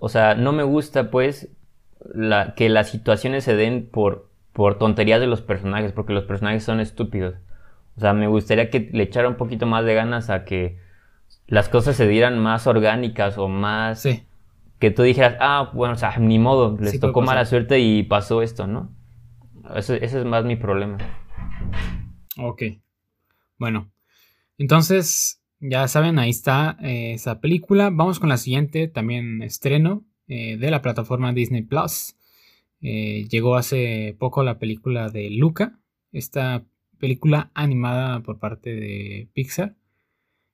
o 0.00 0.08
sea, 0.08 0.34
no 0.34 0.52
me 0.52 0.62
gusta 0.62 1.10
pues 1.10 1.48
la, 2.14 2.54
que 2.54 2.68
las 2.68 2.90
situaciones 2.90 3.44
se 3.44 3.56
den 3.56 3.88
por, 3.90 4.28
por 4.52 4.78
tonterías 4.78 5.20
de 5.20 5.26
los 5.26 5.42
personajes, 5.42 5.92
porque 5.92 6.12
los 6.12 6.24
personajes 6.24 6.64
son 6.64 6.80
estúpidos. 6.80 7.36
O 7.96 8.00
sea, 8.00 8.12
me 8.12 8.26
gustaría 8.26 8.70
que 8.70 8.90
le 8.92 9.02
echara 9.02 9.28
un 9.28 9.36
poquito 9.36 9.66
más 9.66 9.84
de 9.84 9.94
ganas 9.94 10.30
a 10.30 10.44
que 10.44 10.78
las 11.46 11.68
cosas 11.68 11.96
se 11.96 12.08
dieran 12.08 12.38
más 12.38 12.66
orgánicas 12.66 13.38
o 13.38 13.48
más... 13.48 14.00
Sí. 14.00 14.24
Que 14.78 14.90
tú 14.90 15.02
dijeras, 15.02 15.36
ah, 15.38 15.70
bueno, 15.72 15.94
o 15.94 15.96
sea, 15.96 16.16
ni 16.18 16.40
modo, 16.40 16.76
les 16.80 16.98
tocó 16.98 17.22
mala 17.22 17.44
suerte 17.44 17.78
y 17.78 18.02
pasó 18.02 18.42
esto, 18.42 18.66
¿no? 18.66 18.90
ese 19.76 20.04
es 20.04 20.24
más 20.24 20.44
mi 20.44 20.56
problema. 20.56 20.98
Ok. 22.36 22.62
Bueno, 23.58 23.92
entonces, 24.58 25.41
ya 25.62 25.86
saben, 25.86 26.18
ahí 26.18 26.30
está 26.30 26.76
eh, 26.82 27.12
esa 27.14 27.40
película. 27.40 27.88
Vamos 27.90 28.18
con 28.18 28.28
la 28.28 28.36
siguiente, 28.36 28.88
también 28.88 29.42
estreno 29.42 30.04
eh, 30.26 30.56
de 30.56 30.70
la 30.72 30.82
plataforma 30.82 31.32
Disney 31.32 31.62
Plus. 31.62 32.16
Eh, 32.80 33.28
llegó 33.30 33.54
hace 33.54 34.16
poco 34.18 34.42
la 34.42 34.58
película 34.58 35.08
de 35.08 35.30
Luca, 35.30 35.78
esta 36.10 36.64
película 36.98 37.52
animada 37.54 38.20
por 38.24 38.40
parte 38.40 38.74
de 38.74 39.28
Pixar. 39.34 39.76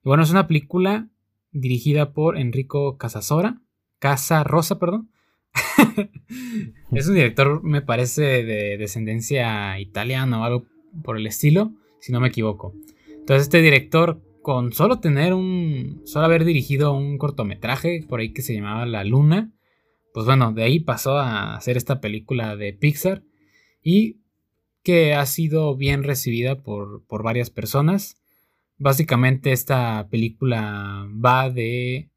Y 0.03 0.09
bueno, 0.09 0.21
es 0.21 0.29
una 0.29 0.47
película 0.47 1.09
dirigida 1.51 2.13
por 2.13 2.37
Enrico 2.37 2.97
Casasora, 2.97 3.63
Casa 3.97 4.43
Rosa, 4.43 4.77
perdón. 4.77 5.09
es 6.91 7.07
un 7.07 7.15
director, 7.15 7.63
me 7.63 7.81
parece, 7.81 8.43
de 8.43 8.77
descendencia 8.77 9.79
italiana 9.79 10.39
o 10.39 10.43
algo 10.43 10.65
por 11.03 11.17
el 11.17 11.25
estilo, 11.25 11.73
si 11.99 12.11
no 12.11 12.19
me 12.19 12.27
equivoco. 12.27 12.75
Entonces, 13.07 13.47
este 13.47 13.63
director 13.63 14.21
con 14.41 14.73
solo 14.73 14.99
tener 14.99 15.33
un, 15.33 16.01
solo 16.05 16.25
haber 16.25 16.45
dirigido 16.45 16.93
un 16.93 17.17
cortometraje 17.17 18.05
por 18.07 18.19
ahí 18.19 18.33
que 18.33 18.41
se 18.41 18.53
llamaba 18.53 18.85
La 18.85 19.03
Luna, 19.03 19.51
pues 20.13 20.25
bueno, 20.25 20.51
de 20.53 20.63
ahí 20.63 20.79
pasó 20.79 21.17
a 21.17 21.55
hacer 21.55 21.77
esta 21.77 22.01
película 22.01 22.55
de 22.55 22.73
Pixar 22.73 23.23
y 23.83 24.17
que 24.83 25.13
ha 25.13 25.25
sido 25.25 25.75
bien 25.75 26.03
recibida 26.03 26.63
por, 26.63 27.05
por 27.05 27.23
varias 27.23 27.49
personas. 27.49 28.17
Básicamente 28.77 29.51
esta 29.51 30.07
película 30.09 31.07
va 31.23 31.49
de 31.49 32.09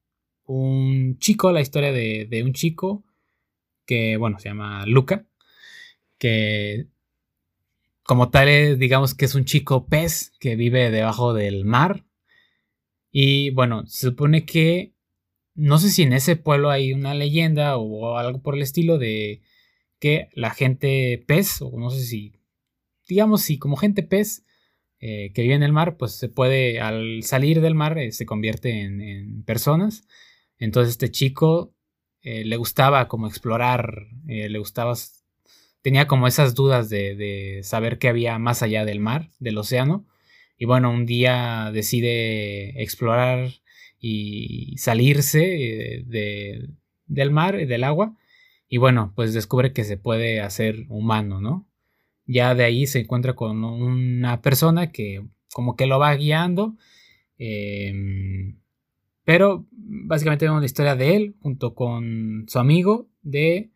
un 0.46 1.18
chico, 1.18 1.52
la 1.52 1.60
historia 1.60 1.92
de, 1.92 2.26
de 2.30 2.42
un 2.44 2.52
chico 2.52 3.04
que, 3.84 4.16
bueno, 4.16 4.38
se 4.38 4.48
llama 4.48 4.86
Luca, 4.86 5.26
que 6.18 6.86
como 8.04 8.30
tal, 8.30 8.78
digamos 8.78 9.14
que 9.14 9.24
es 9.24 9.34
un 9.34 9.44
chico 9.44 9.86
pez 9.86 10.32
que 10.38 10.56
vive 10.56 10.90
debajo 10.90 11.34
del 11.34 11.64
mar 11.64 12.04
y 13.12 13.50
bueno, 13.50 13.86
se 13.86 14.08
supone 14.08 14.44
que 14.46 14.94
no 15.54 15.78
sé 15.78 15.90
si 15.90 16.02
en 16.02 16.14
ese 16.14 16.36
pueblo 16.36 16.70
hay 16.70 16.92
una 16.92 17.14
leyenda 17.14 17.76
o 17.76 18.16
algo 18.16 18.42
por 18.42 18.54
el 18.56 18.62
estilo 18.62 18.98
de 18.98 19.42
que 20.00 20.30
la 20.34 20.50
gente 20.50 21.22
pez, 21.26 21.62
o 21.62 21.78
no 21.78 21.90
sé 21.90 22.04
si, 22.04 22.32
digamos 23.06 23.42
si 23.42 23.58
como 23.58 23.76
gente 23.76 24.02
pez, 24.02 24.44
eh, 24.98 25.32
que 25.34 25.42
vive 25.42 25.54
en 25.54 25.62
el 25.62 25.72
mar, 25.72 25.96
pues 25.96 26.12
se 26.12 26.28
puede, 26.28 26.80
al 26.80 27.22
salir 27.22 27.60
del 27.60 27.74
mar, 27.74 27.98
eh, 27.98 28.12
se 28.12 28.26
convierte 28.26 28.82
en, 28.82 29.42
personas. 29.44 30.06
Entonces 30.58 30.92
este 30.92 31.10
chico 31.10 31.74
eh, 32.22 32.44
le 32.44 32.56
gustaba 32.56 33.08
como 33.08 33.26
explorar, 33.26 34.08
le 34.26 34.58
gustaba, 34.58 34.94
tenía 35.82 36.06
como 36.06 36.26
esas 36.26 36.54
dudas 36.54 36.88
de, 36.88 37.16
de, 37.16 37.62
saber 37.62 37.98
qué 37.98 38.08
había 38.08 38.38
más 38.38 38.62
allá 38.62 38.84
del 38.84 39.00
mar, 39.00 39.30
del 39.38 39.58
océano. 39.58 40.06
Y 40.62 40.64
bueno, 40.64 40.92
un 40.92 41.06
día 41.06 41.72
decide 41.72 42.80
explorar 42.80 43.48
y 43.98 44.76
salirse 44.78 46.04
de, 46.06 46.68
del 47.06 47.32
mar, 47.32 47.66
del 47.66 47.82
agua. 47.82 48.16
Y 48.68 48.76
bueno, 48.76 49.12
pues 49.16 49.34
descubre 49.34 49.72
que 49.72 49.82
se 49.82 49.96
puede 49.96 50.40
hacer 50.40 50.86
humano, 50.88 51.40
¿no? 51.40 51.68
Ya 52.26 52.54
de 52.54 52.62
ahí 52.62 52.86
se 52.86 53.00
encuentra 53.00 53.34
con 53.34 53.64
una 53.64 54.40
persona 54.40 54.92
que 54.92 55.26
como 55.52 55.74
que 55.74 55.86
lo 55.86 55.98
va 55.98 56.14
guiando. 56.14 56.76
Em, 57.38 58.60
pero 59.24 59.66
básicamente 59.72 60.44
vemos 60.44 60.60
la 60.60 60.66
historia 60.66 60.94
de 60.94 61.16
él 61.16 61.34
junto 61.40 61.74
con 61.74 62.44
su 62.46 62.60
amigo 62.60 63.08
de 63.22 63.71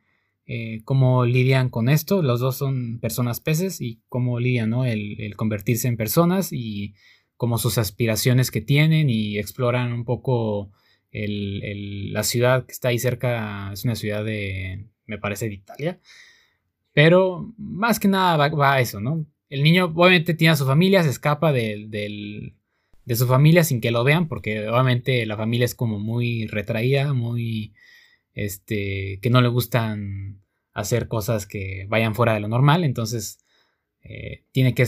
eh, 0.46 0.80
cómo 0.84 1.24
lidian 1.24 1.68
con 1.70 1.88
esto. 1.88 2.22
Los 2.22 2.40
dos 2.40 2.56
son 2.56 2.98
personas 3.00 3.40
peces 3.40 3.80
y 3.80 4.00
cómo 4.08 4.38
lidian, 4.38 4.70
¿no? 4.70 4.84
El, 4.84 5.34
convertirse 5.36 5.88
en 5.88 5.96
personas 5.96 6.52
y 6.52 6.94
como 7.36 7.58
sus 7.58 7.78
aspiraciones 7.78 8.50
que 8.50 8.60
tienen 8.60 9.10
y 9.10 9.38
exploran 9.38 9.92
un 9.92 10.04
poco 10.04 10.70
la 11.12 12.22
ciudad 12.22 12.66
que 12.66 12.72
está 12.72 12.88
ahí 12.88 12.98
cerca. 12.98 13.72
Es 13.72 13.84
una 13.84 13.96
ciudad 13.96 14.24
de, 14.24 14.86
me 15.06 15.18
parece, 15.18 15.48
de 15.48 15.54
Italia. 15.54 16.00
Pero 16.96 17.52
más 17.58 18.00
que 18.00 18.08
nada 18.08 18.48
va, 18.48 18.72
a 18.72 18.80
eso, 18.80 19.00
¿no? 19.00 19.26
El 19.50 19.62
niño 19.62 19.92
obviamente 19.94 20.32
tiene 20.32 20.52
a 20.52 20.56
su 20.56 20.64
familia, 20.64 21.02
se 21.02 21.10
escapa 21.10 21.52
de, 21.52 22.54
su 23.14 23.26
familia 23.26 23.64
sin 23.64 23.80
que 23.82 23.90
lo 23.90 24.02
vean, 24.02 24.28
porque 24.28 24.66
obviamente 24.68 25.26
la 25.26 25.36
familia 25.36 25.66
es 25.66 25.74
como 25.74 25.98
muy 25.98 26.46
retraída, 26.46 27.12
muy, 27.12 27.74
este, 28.36 29.18
que 29.20 29.30
no 29.30 29.40
le 29.40 29.48
gustan 29.48 30.40
hacer 30.72 31.08
cosas 31.08 31.44
que 31.46 31.86
vayan 31.88 32.14
fuera 32.14 32.34
de 32.34 32.40
lo 32.40 32.46
normal, 32.46 32.84
entonces 32.84 33.40
eh, 34.02 34.44
tiene 34.52 34.74
que 34.74 34.86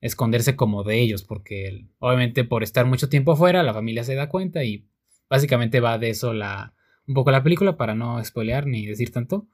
esconderse 0.00 0.56
como 0.56 0.82
de 0.82 0.98
ellos, 1.00 1.22
porque 1.22 1.86
obviamente 2.00 2.42
por 2.42 2.64
estar 2.64 2.86
mucho 2.86 3.08
tiempo 3.08 3.30
afuera, 3.30 3.62
la 3.62 3.74
familia 3.74 4.02
se 4.02 4.16
da 4.16 4.28
cuenta 4.28 4.64
y 4.64 4.88
básicamente 5.30 5.78
va 5.78 5.98
de 5.98 6.10
eso 6.10 6.34
la, 6.34 6.74
un 7.06 7.14
poco 7.14 7.30
la 7.30 7.44
película, 7.44 7.76
para 7.76 7.94
no 7.94 8.22
spoilear 8.24 8.66
ni 8.66 8.84
decir 8.84 9.12
tanto, 9.12 9.46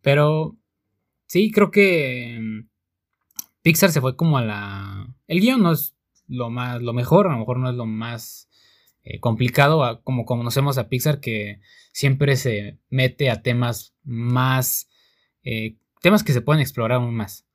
pero 0.00 0.56
Sí, 1.26 1.50
creo 1.50 1.70
que 1.70 2.38
mm, 2.40 2.68
Pixar 3.62 3.90
se 3.90 4.00
fue 4.00 4.16
como 4.16 4.38
a 4.38 4.42
la... 4.42 5.08
El 5.26 5.40
guion 5.40 5.62
no 5.62 5.72
es 5.72 5.96
lo 6.28 6.50
más, 6.50 6.82
lo 6.82 6.92
mejor, 6.92 7.26
a 7.26 7.32
lo 7.32 7.38
mejor 7.38 7.58
no 7.58 7.70
es 7.70 7.76
lo 7.76 7.86
más 7.86 8.48
eh, 9.04 9.20
complicado, 9.20 10.02
como 10.02 10.24
conocemos 10.24 10.78
a 10.78 10.88
Pixar 10.88 11.20
que 11.20 11.60
siempre 11.92 12.36
se 12.36 12.78
mete 12.88 13.30
a 13.30 13.42
temas 13.42 13.94
más... 14.02 14.88
Eh, 15.42 15.76
temas 16.00 16.24
que 16.24 16.32
se 16.32 16.40
pueden 16.40 16.60
explorar 16.60 17.00
aún 17.00 17.14
más. 17.14 17.46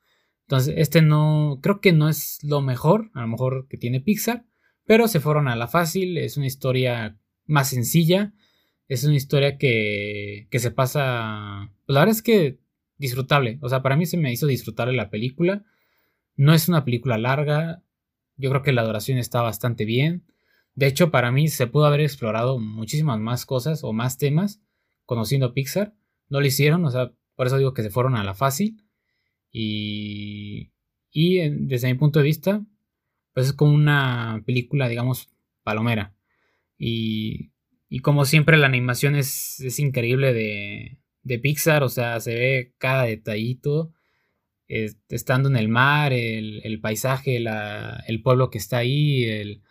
Entonces, 0.42 0.76
este 0.78 1.02
no, 1.02 1.60
creo 1.62 1.82
que 1.82 1.92
no 1.92 2.10
es 2.10 2.40
lo 2.44 2.62
mejor, 2.62 3.12
a 3.14 3.22
lo 3.22 3.28
mejor 3.28 3.68
que 3.68 3.78
tiene 3.78 4.00
Pixar, 4.00 4.46
pero 4.86 5.08
se 5.08 5.20
fueron 5.20 5.48
a 5.48 5.56
la 5.56 5.68
fácil, 5.68 6.18
es 6.18 6.38
una 6.38 6.48
historia 6.48 7.18
más 7.46 7.70
sencilla, 7.70 8.34
es 8.88 9.04
una 9.04 9.16
historia 9.16 9.58
que, 9.58 10.48
que 10.50 10.60
se 10.60 10.72
pasa... 10.72 11.72
Pues 11.86 11.94
la 11.94 12.02
verdad 12.02 12.16
es 12.16 12.22
que 12.22 12.60
disfrutable. 12.98 13.58
O 13.62 13.70
sea, 13.70 13.82
para 13.82 13.96
mí 13.96 14.06
se 14.06 14.18
me 14.18 14.32
hizo 14.32 14.46
disfrutable 14.46 14.96
la 14.96 15.10
película. 15.10 15.64
No 16.36 16.54
es 16.54 16.68
una 16.68 16.86
película 16.86 17.18
larga. 17.18 17.82
Yo 18.38 18.50
creo 18.50 18.62
que 18.62 18.72
la 18.72 18.84
duración 18.84 19.18
está 19.18 19.42
bastante 19.42 19.86
bien. 19.86 20.24
De 20.80 20.88
hecho, 20.88 21.12
para 21.12 21.30
mí 21.30 21.50
se 21.50 21.68
pudo 21.68 21.88
haber 21.88 22.00
explorado 22.00 22.58
muchísimas 22.58 23.20
más 23.20 23.46
cosas 23.46 23.84
o 23.84 23.92
más 23.92 24.18
temas 24.18 24.62
conociendo 25.06 25.54
Pixar. 25.54 25.94
No 26.30 26.40
lo 26.40 26.48
hicieron, 26.48 26.86
o 26.86 26.90
sea, 26.90 27.12
por 27.36 27.48
eso 27.48 27.58
digo 27.58 27.74
que 27.74 27.84
se 27.84 27.90
fueron 27.90 28.16
a 28.16 28.24
la 28.24 28.34
fácil. 28.34 28.82
Y, 29.52 30.72
y 31.12 31.50
desde 31.50 31.90
mi 31.90 31.96
punto 31.96 32.20
de 32.20 32.26
vista, 32.26 32.66
pues 33.34 33.48
es 33.48 33.54
como 33.54 33.74
una 33.74 34.42
película, 34.46 34.88
digamos, 34.88 35.28
palomera. 35.64 36.16
Y, 36.78 37.52
y 37.90 38.00
como 38.00 38.24
siempre 38.24 38.56
la 38.56 38.68
animación 38.68 39.18
es, 39.18 39.60
es 39.60 39.80
increíble 39.80 40.32
de, 40.32 40.98
de 41.24 41.40
Pixar, 41.40 41.84
o 41.84 41.90
sea, 41.90 42.22
se 42.22 42.36
ve 42.36 42.74
cada 42.78 43.04
detallito, 43.04 43.92
estando 44.70 45.50
en 45.50 45.58
el 45.58 45.68
mar, 45.68 46.14
el, 46.14 46.80
paisaje, 46.80 47.36
el 47.36 48.22
pueblo 48.22 48.50
que 48.50 48.60
está 48.60 48.78
ahí, 48.78 49.26
el, 49.26 49.62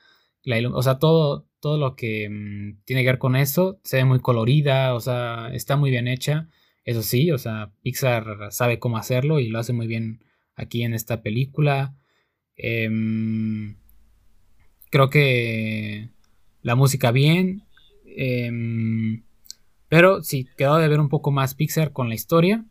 o 0.73 0.83
sea, 0.83 0.99
todo, 0.99 1.47
todo 1.61 1.79
lo 1.79 1.97
que 1.97 2.29
mm, 2.29 2.85
tiene 2.85 3.03
que 3.03 3.09
ver 3.09 3.19
con 3.19 3.37
eso, 3.37 3.81
se 3.85 3.99
ve 3.99 4.05
muy 4.05 4.21
colorida, 4.21 4.95
o 4.95 5.01
sea, 5.01 5.51
está 5.53 5.77
muy 5.77 5.91
bien 5.91 6.09
hecha, 6.09 6.49
eso 6.85 7.03
sí, 7.03 7.31
o 7.31 7.39
sea, 7.39 7.71
Pixar 7.83 8.49
sabe 8.51 8.79
cómo 8.79 8.97
hacerlo 8.97 9.41
y 9.41 9.49
lo 9.49 9.59
hace 9.59 9.73
muy 9.73 9.87
bien 9.87 10.25
aquí 10.57 10.83
en 10.85 10.95
esta 10.95 11.23
película. 11.23 11.95
Em, 12.57 13.77
creo 14.91 15.11
que 15.11 16.09
la 16.63 16.75
música 16.77 17.11
bien. 17.13 17.65
Em, 18.07 19.23
pero 19.89 20.23
sí, 20.23 20.49
quedó 20.57 20.77
de 20.79 20.89
ver 20.89 21.01
un 21.01 21.09
poco 21.09 21.31
más 21.31 21.55
Pixar 21.55 21.93
con 21.93 22.09
la 22.09 22.15
historia. 22.15 22.65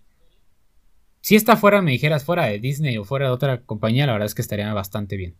Si 1.21 1.36
está 1.36 1.55
fuera, 1.57 1.82
me 1.82 1.91
dijeras 1.91 2.25
fuera 2.25 2.45
de 2.45 2.59
Disney 2.59 2.97
o 2.97 3.03
fuera 3.03 3.28
de 3.28 3.34
otra 3.34 3.61
compañía, 3.63 4.05
la 4.07 4.13
verdad 4.13 4.28
es 4.28 4.36
que 4.36 4.41
estaría 4.41 4.73
bastante 4.73 5.17
bien. 5.17 5.36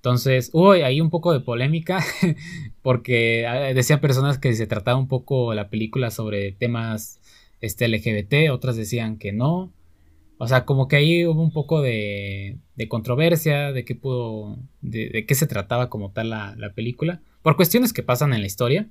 Entonces, 0.00 0.50
hubo 0.52 0.72
ahí 0.72 1.00
un 1.00 1.10
poco 1.10 1.32
de 1.32 1.40
polémica, 1.40 2.02
porque 2.82 3.46
ah, 3.46 3.74
decían 3.74 4.00
personas 4.00 4.38
que 4.38 4.54
se 4.54 4.66
trataba 4.66 4.98
un 4.98 5.08
poco 5.08 5.54
la 5.54 5.68
película 5.68 6.10
sobre 6.10 6.52
temas 6.52 7.20
este, 7.60 7.88
LGBT, 7.88 8.50
otras 8.50 8.76
decían 8.76 9.18
que 9.18 9.32
no. 9.32 9.72
O 10.38 10.48
sea, 10.48 10.64
como 10.64 10.88
que 10.88 10.96
ahí 10.96 11.26
hubo 11.26 11.42
un 11.42 11.52
poco 11.52 11.82
de, 11.82 12.58
controversia 12.88 13.72
de 13.72 13.84
qué 13.84 13.94
pudo, 13.94 14.58
de, 14.80 15.26
qué 15.26 15.34
se 15.34 15.46
trataba 15.46 15.90
como 15.90 16.12
tal 16.12 16.30
la, 16.30 16.54
la 16.56 16.72
película, 16.72 17.20
por 17.42 17.56
cuestiones 17.56 17.92
que 17.92 18.02
pasan 18.02 18.32
en 18.32 18.40
la 18.40 18.46
historia 18.46 18.88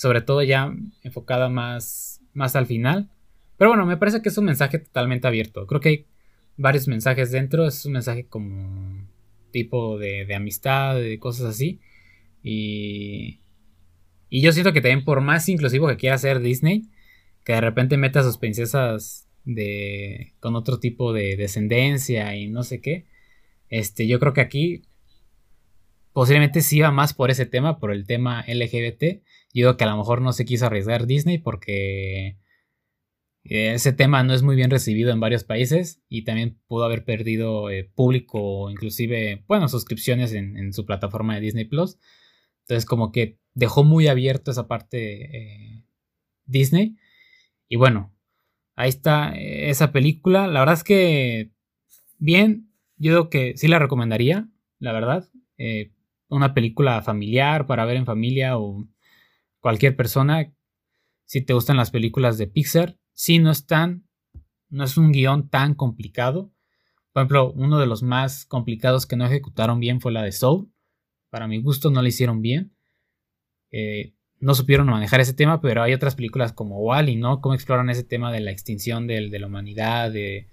sobre 0.00 0.22
todo 0.22 0.42
ya 0.42 0.74
enfocada 1.02 1.50
más, 1.50 2.22
más 2.32 2.56
al 2.56 2.64
final. 2.64 3.10
Pero 3.58 3.72
bueno, 3.72 3.84
me 3.84 3.98
parece 3.98 4.22
que 4.22 4.30
es 4.30 4.38
un 4.38 4.46
mensaje 4.46 4.78
totalmente 4.78 5.28
abierto. 5.28 5.66
Creo 5.66 5.82
que 5.82 5.88
hay 5.90 6.06
varios 6.56 6.88
mensajes 6.88 7.30
dentro. 7.32 7.66
Es 7.66 7.84
un 7.84 7.92
mensaje 7.92 8.24
como 8.24 9.06
tipo 9.50 9.98
de, 9.98 10.24
de 10.24 10.34
amistad, 10.34 10.96
de 10.96 11.18
cosas 11.18 11.46
así. 11.46 11.80
Y, 12.42 13.40
y 14.28 14.40
yo 14.42 14.52
siento 14.52 14.72
que 14.72 14.80
también 14.80 15.04
por 15.04 15.20
más 15.20 15.48
inclusivo 15.48 15.88
que 15.88 15.96
quiera 15.96 16.18
ser 16.18 16.40
Disney, 16.40 16.88
que 17.44 17.52
de 17.52 17.60
repente 17.60 17.96
meta 17.96 18.20
a 18.20 18.24
sus 18.24 18.38
princesas 18.38 19.28
de 19.44 20.34
con 20.40 20.56
otro 20.56 20.78
tipo 20.78 21.12
de 21.12 21.36
descendencia 21.36 22.36
y 22.36 22.48
no 22.48 22.62
sé 22.62 22.80
qué. 22.80 23.06
Este, 23.68 24.06
yo 24.06 24.18
creo 24.18 24.32
que 24.32 24.40
aquí 24.40 24.82
posiblemente 26.12 26.60
sí 26.60 26.80
va 26.80 26.90
más 26.90 27.14
por 27.14 27.30
ese 27.30 27.46
tema, 27.46 27.78
por 27.78 27.92
el 27.92 28.06
tema 28.06 28.44
LGBT. 28.46 29.22
Yo 29.52 29.66
digo 29.66 29.76
que 29.76 29.84
a 29.84 29.90
lo 29.90 29.96
mejor 29.96 30.22
no 30.22 30.32
se 30.32 30.44
quiso 30.44 30.66
arriesgar 30.66 31.06
Disney 31.06 31.38
porque 31.38 32.36
ese 33.44 33.92
tema 33.92 34.22
no 34.22 34.34
es 34.34 34.42
muy 34.42 34.54
bien 34.54 34.70
recibido 34.70 35.12
en 35.12 35.20
varios 35.20 35.44
países 35.44 36.02
y 36.08 36.24
también 36.24 36.60
pudo 36.66 36.84
haber 36.84 37.04
perdido 37.04 37.70
eh, 37.70 37.90
público, 37.94 38.70
inclusive, 38.70 39.44
bueno, 39.48 39.68
suscripciones 39.68 40.32
en, 40.34 40.72
su 40.72 40.84
plataforma 40.84 41.34
de 41.34 41.40
Disney 41.40 41.64
Plus. 41.64 41.98
Entonces 42.62 42.84
como 42.84 43.12
que 43.12 43.38
dejó 43.54 43.82
muy 43.82 44.08
abierto 44.08 44.50
esa 44.50 44.68
parte 44.68 45.36
eh, 45.36 45.84
Disney. 46.44 46.96
Y 47.68 47.76
bueno, 47.76 48.14
ahí 48.76 48.90
está 48.90 49.32
eh, 49.34 49.70
esa 49.70 49.92
película. 49.92 50.46
La 50.46 50.60
verdad 50.60 50.74
es 50.74 50.84
que 50.84 51.50
bien, 52.18 52.70
yo 52.96 53.12
digo 53.12 53.30
que 53.30 53.56
sí 53.56 53.68
la 53.68 53.78
recomendaría, 53.78 54.48
la 54.78 54.92
verdad 54.92 55.28
una 56.30 56.54
película 56.54 57.02
familiar 57.02 57.66
para 57.66 57.84
ver 57.84 57.96
en 57.96 58.06
familia 58.06 58.56
o 58.56 58.88
cualquier 59.58 59.96
persona. 59.96 60.54
Si 61.26 61.42
te 61.42 61.52
gustan 61.52 61.76
las 61.76 61.90
películas 61.90 62.38
de 62.38 62.46
Pixar, 62.46 62.99
si 63.20 63.38
no 63.38 63.50
están, 63.50 64.08
no 64.70 64.82
es 64.82 64.96
un 64.96 65.12
guion 65.12 65.50
tan 65.50 65.74
complicado. 65.74 66.54
Por 67.12 67.20
ejemplo, 67.20 67.52
uno 67.52 67.78
de 67.78 67.84
los 67.84 68.02
más 68.02 68.46
complicados 68.46 69.04
que 69.04 69.14
no 69.14 69.26
ejecutaron 69.26 69.78
bien 69.78 70.00
fue 70.00 70.10
la 70.10 70.22
de 70.22 70.32
Soul. 70.32 70.72
Para 71.28 71.46
mi 71.46 71.60
gusto 71.60 71.90
no 71.90 72.00
la 72.00 72.08
hicieron 72.08 72.40
bien. 72.40 72.72
Eh, 73.72 74.14
no 74.38 74.54
supieron 74.54 74.86
manejar 74.86 75.20
ese 75.20 75.34
tema, 75.34 75.60
pero 75.60 75.82
hay 75.82 75.92
otras 75.92 76.14
películas 76.14 76.54
como 76.54 76.78
Wally, 76.78 77.16
¿no? 77.16 77.42
Cómo 77.42 77.54
exploran 77.54 77.90
ese 77.90 78.04
tema 78.04 78.32
de 78.32 78.40
la 78.40 78.52
extinción 78.52 79.06
de, 79.06 79.28
la 79.28 79.46
humanidad, 79.48 80.10
de, 80.10 80.48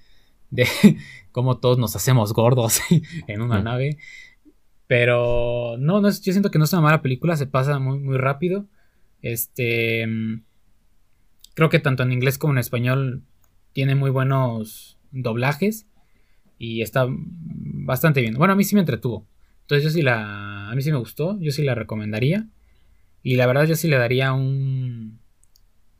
de 0.49 0.67
cómo 1.31 1.59
todos 1.59 1.77
nos 1.77 1.95
hacemos 1.95 2.33
gordos 2.33 2.81
en 3.27 3.41
una 3.41 3.61
nave. 3.61 3.97
Pero 4.87 5.77
no, 5.79 6.01
no 6.01 6.09
yo 6.09 6.33
siento 6.33 6.51
que 6.51 6.59
no 6.59 6.65
es 6.65 6.73
una 6.73 6.81
mala 6.81 7.01
película, 7.01 7.37
se 7.37 7.47
pasa 7.47 7.79
muy, 7.79 7.97
muy 7.97 8.17
rápido. 8.17 8.67
Este. 9.21 10.05
Creo 11.57 11.69
que 11.69 11.79
tanto 11.79 12.03
en 12.03 12.11
inglés 12.11 12.37
como 12.37 12.53
en 12.53 12.59
español 12.59 13.23
tiene 13.73 13.95
muy 13.95 14.11
buenos 14.11 14.99
doblajes. 15.09 15.87
Y 16.59 16.83
está 16.83 17.07
bastante 17.09 18.21
bien. 18.21 18.35
Bueno, 18.35 18.53
a 18.53 18.55
mí 18.55 18.63
sí 18.63 18.75
me 18.75 18.81
entretuvo. 18.81 19.25
Entonces 19.61 19.85
yo 19.85 19.89
sí 19.89 20.03
la... 20.03 20.69
A 20.69 20.75
mí 20.75 20.83
sí 20.83 20.91
me 20.91 20.99
gustó, 20.99 21.35
yo 21.39 21.49
sí 21.49 21.63
la 21.63 21.73
recomendaría. 21.73 22.47
Y 23.23 23.37
la 23.37 23.47
verdad 23.47 23.65
yo 23.65 23.75
sí 23.75 23.87
le 23.87 23.97
daría 23.97 24.33
un... 24.33 25.19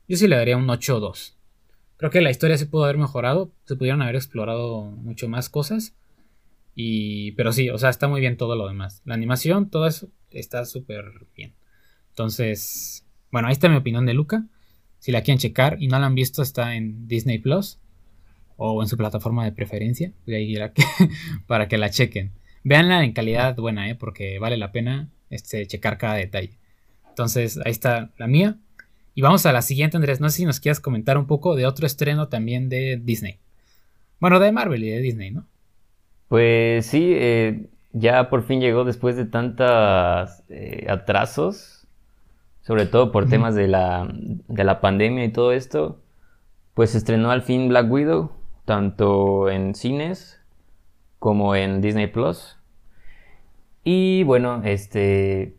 Yo 0.07 0.15
sí 0.17 0.27
le 0.27 0.35
daría 0.35 0.57
un 0.57 0.69
8 0.69 0.97
o 0.97 0.99
2. 0.99 1.39
Creo 1.97 2.11
que 2.11 2.21
la 2.21 2.29
historia 2.29 2.55
se 2.59 2.67
pudo 2.67 2.83
haber 2.83 2.99
mejorado, 2.99 3.51
se 3.65 3.75
pudieron 3.75 4.03
haber 4.03 4.15
explorado 4.15 4.83
mucho 4.91 5.27
más 5.27 5.49
cosas. 5.49 5.97
Y, 6.75 7.31
pero 7.31 7.51
sí, 7.51 7.71
o 7.71 7.79
sea, 7.79 7.89
está 7.89 8.07
muy 8.07 8.21
bien 8.21 8.37
todo 8.37 8.55
lo 8.55 8.67
demás. 8.67 9.01
La 9.05 9.15
animación, 9.15 9.71
todo 9.71 9.87
eso 9.87 10.11
está 10.29 10.65
súper 10.65 11.25
bien. 11.35 11.55
Entonces, 12.09 13.07
bueno, 13.31 13.47
ahí 13.47 13.53
está 13.53 13.69
mi 13.69 13.77
opinión 13.77 14.05
de 14.05 14.13
Luca. 14.13 14.45
Si 15.07 15.13
la 15.13 15.21
quieren 15.21 15.39
checar 15.39 15.77
y 15.79 15.87
no 15.87 15.97
la 15.99 16.07
han 16.07 16.15
visto, 16.15 16.41
está 16.41 16.75
en 16.75 17.07
Disney 17.07 17.37
Plus 17.37 17.79
o 18.57 18.81
en 18.81 18.89
su 18.89 18.97
plataforma 18.97 19.45
de 19.45 19.53
preferencia, 19.53 20.11
para 21.47 21.69
que 21.69 21.77
la 21.77 21.89
chequen. 21.89 22.33
Veanla 22.65 23.05
en 23.05 23.13
calidad 23.13 23.55
buena, 23.55 23.89
¿eh? 23.89 23.95
porque 23.95 24.37
vale 24.37 24.57
la 24.57 24.73
pena 24.73 25.07
este, 25.29 25.65
checar 25.65 25.97
cada 25.97 26.15
detalle. 26.15 26.57
Entonces, 27.07 27.57
ahí 27.63 27.71
está 27.71 28.09
la 28.17 28.27
mía. 28.27 28.57
Y 29.15 29.21
vamos 29.21 29.45
a 29.45 29.53
la 29.53 29.61
siguiente, 29.61 29.95
Andrés. 29.95 30.19
No 30.19 30.29
sé 30.29 30.39
si 30.39 30.45
nos 30.45 30.59
quieras 30.59 30.81
comentar 30.81 31.17
un 31.17 31.25
poco 31.25 31.55
de 31.55 31.65
otro 31.67 31.87
estreno 31.87 32.27
también 32.27 32.67
de 32.67 32.99
Disney. 33.01 33.37
Bueno, 34.19 34.41
de 34.41 34.51
Marvel 34.51 34.83
y 34.83 34.89
de 34.89 34.99
Disney, 34.99 35.31
¿no? 35.31 35.47
Pues 36.27 36.85
sí, 36.85 37.13
eh, 37.15 37.67
ya 37.93 38.29
por 38.29 38.43
fin 38.45 38.59
llegó 38.59 38.83
después 38.83 39.15
de 39.15 39.23
tantos 39.23 40.43
eh, 40.49 40.85
atrasos, 40.89 41.76
sobre 42.67 42.85
todo 42.85 43.13
por 43.13 43.29
temas 43.29 43.55
de 43.55 43.69
la, 43.69 44.09
de 44.11 44.63
la 44.65 44.81
pandemia 44.81 45.23
y 45.23 45.31
todo 45.31 45.53
esto. 45.53 46.01
Pues 46.73 46.95
estrenó 46.95 47.31
al 47.31 47.41
fin 47.41 47.69
Black 47.69 47.89
Widow, 47.89 48.31
tanto 48.65 49.49
en 49.49 49.73
cines 49.73 50.41
como 51.17 51.55
en 51.55 51.79
Disney 51.79 52.07
Plus. 52.07 52.57
Y 53.85 54.23
bueno, 54.23 54.63
este. 54.65 55.55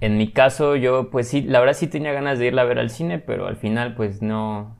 En 0.00 0.16
mi 0.16 0.30
caso, 0.30 0.76
yo, 0.76 1.10
pues 1.10 1.26
sí, 1.26 1.42
la 1.42 1.58
verdad 1.58 1.74
sí 1.74 1.88
tenía 1.88 2.12
ganas 2.12 2.38
de 2.38 2.46
irla 2.46 2.62
a 2.62 2.66
ver 2.66 2.78
al 2.78 2.90
cine, 2.90 3.18
pero 3.18 3.48
al 3.48 3.56
final, 3.56 3.96
pues 3.96 4.22
no. 4.22 4.76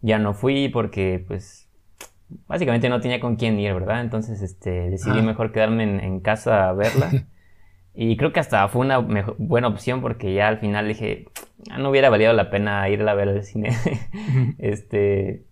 Ya 0.00 0.18
no 0.18 0.34
fui 0.34 0.68
porque, 0.68 1.24
pues. 1.24 1.68
Básicamente 2.48 2.88
no 2.88 3.00
tenía 3.00 3.20
con 3.20 3.36
quién 3.36 3.60
ir, 3.60 3.72
¿verdad? 3.74 4.00
Entonces, 4.00 4.42
este, 4.42 4.90
decidí 4.90 5.20
ah. 5.20 5.22
mejor 5.22 5.52
quedarme 5.52 5.84
en, 5.84 6.18
casa 6.18 6.68
a 6.68 6.72
verla. 6.72 7.12
y 7.94 8.16
creo 8.16 8.32
que 8.32 8.40
hasta 8.40 8.66
fue 8.68 8.80
una 8.82 8.98
buena 8.98 9.68
opción 9.68 10.00
porque 10.00 10.32
ya 10.32 10.48
al 10.48 10.58
final 10.58 10.88
dije, 10.88 11.26
ah, 11.70 11.78
no 11.78 11.90
hubiera 11.90 12.08
valido 12.08 12.32
la 12.32 12.50
pena 12.50 12.88
irla 12.88 13.12
a 13.12 13.14
ver 13.14 13.28
al 13.28 13.44
cine. 13.44 13.70
este. 14.58 15.44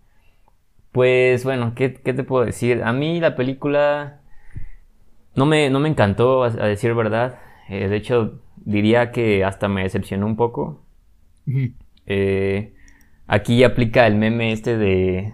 Pues 0.91 1.43
bueno, 1.45 1.73
¿qué, 1.75 1.89
te 1.89 2.23
puedo 2.23 2.45
decir? 2.45 2.83
A 2.83 2.93
mí 2.93 3.19
la 3.19 3.35
película 3.35 4.21
no 5.35 5.45
me, 5.45 5.69
no 5.69 5.79
me 5.79 5.87
encantó, 5.87 6.43
a, 6.43 6.49
decir 6.49 6.93
verdad. 6.95 7.39
Eh, 7.69 7.87
de 7.87 7.95
hecho, 7.95 8.41
diría 8.57 9.11
que 9.11 9.45
hasta 9.45 9.67
me 9.67 9.83
decepcionó 9.83 10.25
un 10.25 10.35
poco. 10.35 10.83
Eh, 12.07 12.73
aquí 13.27 13.63
aplica 13.63 14.07
el 14.07 14.15
meme 14.15 14.51
este 14.51 14.77
de. 14.77 15.33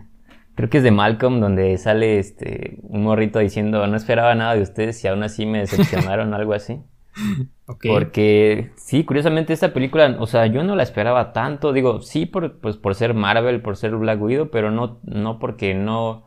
Creo 0.55 0.69
que 0.69 0.79
es 0.79 0.83
de 0.83 0.91
Malcolm, 0.91 1.39
donde 1.39 1.77
sale 1.77 2.19
este 2.19 2.79
un 2.83 3.03
morrito 3.03 3.39
diciendo 3.39 3.85
no 3.87 3.95
esperaba 3.95 4.35
nada 4.35 4.55
de 4.55 4.61
ustedes 4.61 5.03
y 5.03 5.07
aún 5.07 5.23
así 5.23 5.45
me 5.45 5.59
decepcionaron, 5.61 6.33
algo 6.33 6.53
así. 6.53 6.81
Porque 7.83 8.71
sí, 8.77 9.03
curiosamente 9.03 9.51
esta 9.51 9.73
película, 9.73 10.15
o 10.19 10.25
sea, 10.25 10.45
yo 10.47 10.63
no 10.63 10.75
la 10.75 10.83
esperaba 10.83 11.33
tanto, 11.33 11.73
digo, 11.73 12.01
sí 12.01 12.25
por, 12.25 12.59
pues, 12.59 12.77
por 12.77 12.95
ser 12.95 13.13
Marvel, 13.13 13.61
por 13.61 13.75
ser 13.75 13.95
Black 13.95 14.21
Widow, 14.21 14.49
pero 14.49 14.71
no, 14.71 14.99
no 15.03 15.37
porque 15.37 15.73
no, 15.73 16.23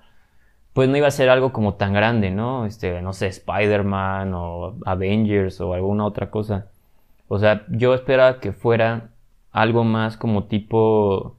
pues 0.74 0.88
no 0.88 0.97
iba 0.97 1.07
a 1.09 1.11
ser 1.11 1.30
algo 1.30 1.53
como 1.53 1.74
tan 1.74 1.93
grande, 1.95 2.30
¿no? 2.30 2.66
Este, 2.66 3.01
no 3.03 3.12
sé, 3.12 3.28
Spider-Man 3.28 4.32
o 4.34 4.76
Avengers 4.84 5.61
o 5.61 5.74
alguna 5.74 6.05
otra 6.05 6.30
cosa. 6.30 6.70
O 7.28 7.38
sea, 7.38 7.64
yo 7.70 7.95
esperaba 7.95 8.41
que 8.41 8.53
fuera 8.53 9.11
algo 9.53 9.84
más 9.84 10.16
como 10.16 10.45
tipo 10.45 11.38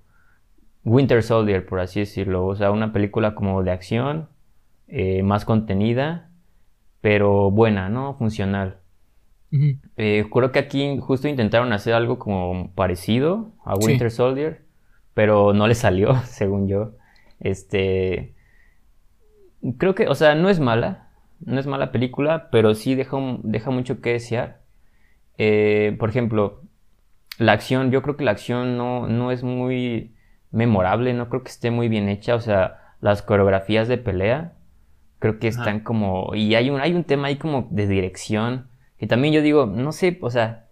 Winter 0.83 1.23
Soldier, 1.23 1.65
por 1.65 1.79
así 1.79 2.01
decirlo. 2.01 2.45
O 2.47 2.55
sea, 2.55 2.71
una 2.71 2.93
película 2.93 3.35
como 3.35 3.63
de 3.63 3.71
acción, 3.71 4.29
eh, 4.87 5.23
más 5.23 5.45
contenida, 5.45 6.29
pero 7.01 7.51
buena, 7.51 7.89
¿no? 7.89 8.15
Funcional. 8.15 8.80
Eh, 9.97 10.25
creo 10.31 10.51
que 10.51 10.59
aquí 10.59 10.97
justo 10.99 11.27
intentaron 11.27 11.73
hacer 11.73 11.93
algo 11.93 12.17
como 12.19 12.71
parecido 12.73 13.51
a 13.65 13.75
Winter 13.75 14.09
Soldier, 14.09 14.63
pero 15.13 15.53
no 15.53 15.67
le 15.67 15.75
salió, 15.75 16.15
según 16.25 16.67
yo. 16.67 16.93
Este. 17.39 18.33
Creo 19.77 19.93
que, 19.93 20.07
o 20.07 20.15
sea, 20.15 20.35
no 20.35 20.49
es 20.49 20.59
mala, 20.59 21.09
no 21.39 21.59
es 21.59 21.67
mala 21.67 21.91
película, 21.91 22.49
pero 22.51 22.73
sí 22.73 22.95
deja, 22.95 23.17
deja 23.43 23.71
mucho 23.71 24.01
que 24.01 24.13
desear. 24.13 24.61
Eh, 25.37 25.95
por 25.99 26.09
ejemplo, 26.09 26.61
la 27.37 27.51
acción, 27.53 27.91
yo 27.91 28.01
creo 28.01 28.17
que 28.17 28.23
la 28.23 28.31
acción 28.31 28.77
no, 28.77 29.07
no 29.07 29.31
es 29.31 29.43
muy 29.43 30.15
memorable, 30.51 31.13
no 31.13 31.29
creo 31.29 31.43
que 31.43 31.49
esté 31.49 31.71
muy 31.71 31.89
bien 31.89 32.09
hecha, 32.09 32.35
o 32.35 32.41
sea, 32.41 32.95
las 33.01 33.21
coreografías 33.21 33.87
de 33.87 33.97
pelea, 33.97 34.53
creo 35.19 35.39
que 35.39 35.47
están 35.47 35.79
como, 35.81 36.33
y 36.35 36.55
hay 36.55 36.69
un, 36.69 36.81
hay 36.81 36.93
un 36.93 37.03
tema 37.03 37.27
ahí 37.27 37.37
como 37.37 37.67
de 37.71 37.87
dirección, 37.87 38.67
y 39.01 39.07
también 39.07 39.33
yo 39.33 39.41
digo, 39.41 39.65
no 39.65 39.91
sé, 39.91 40.19
o 40.21 40.29
sea, 40.29 40.67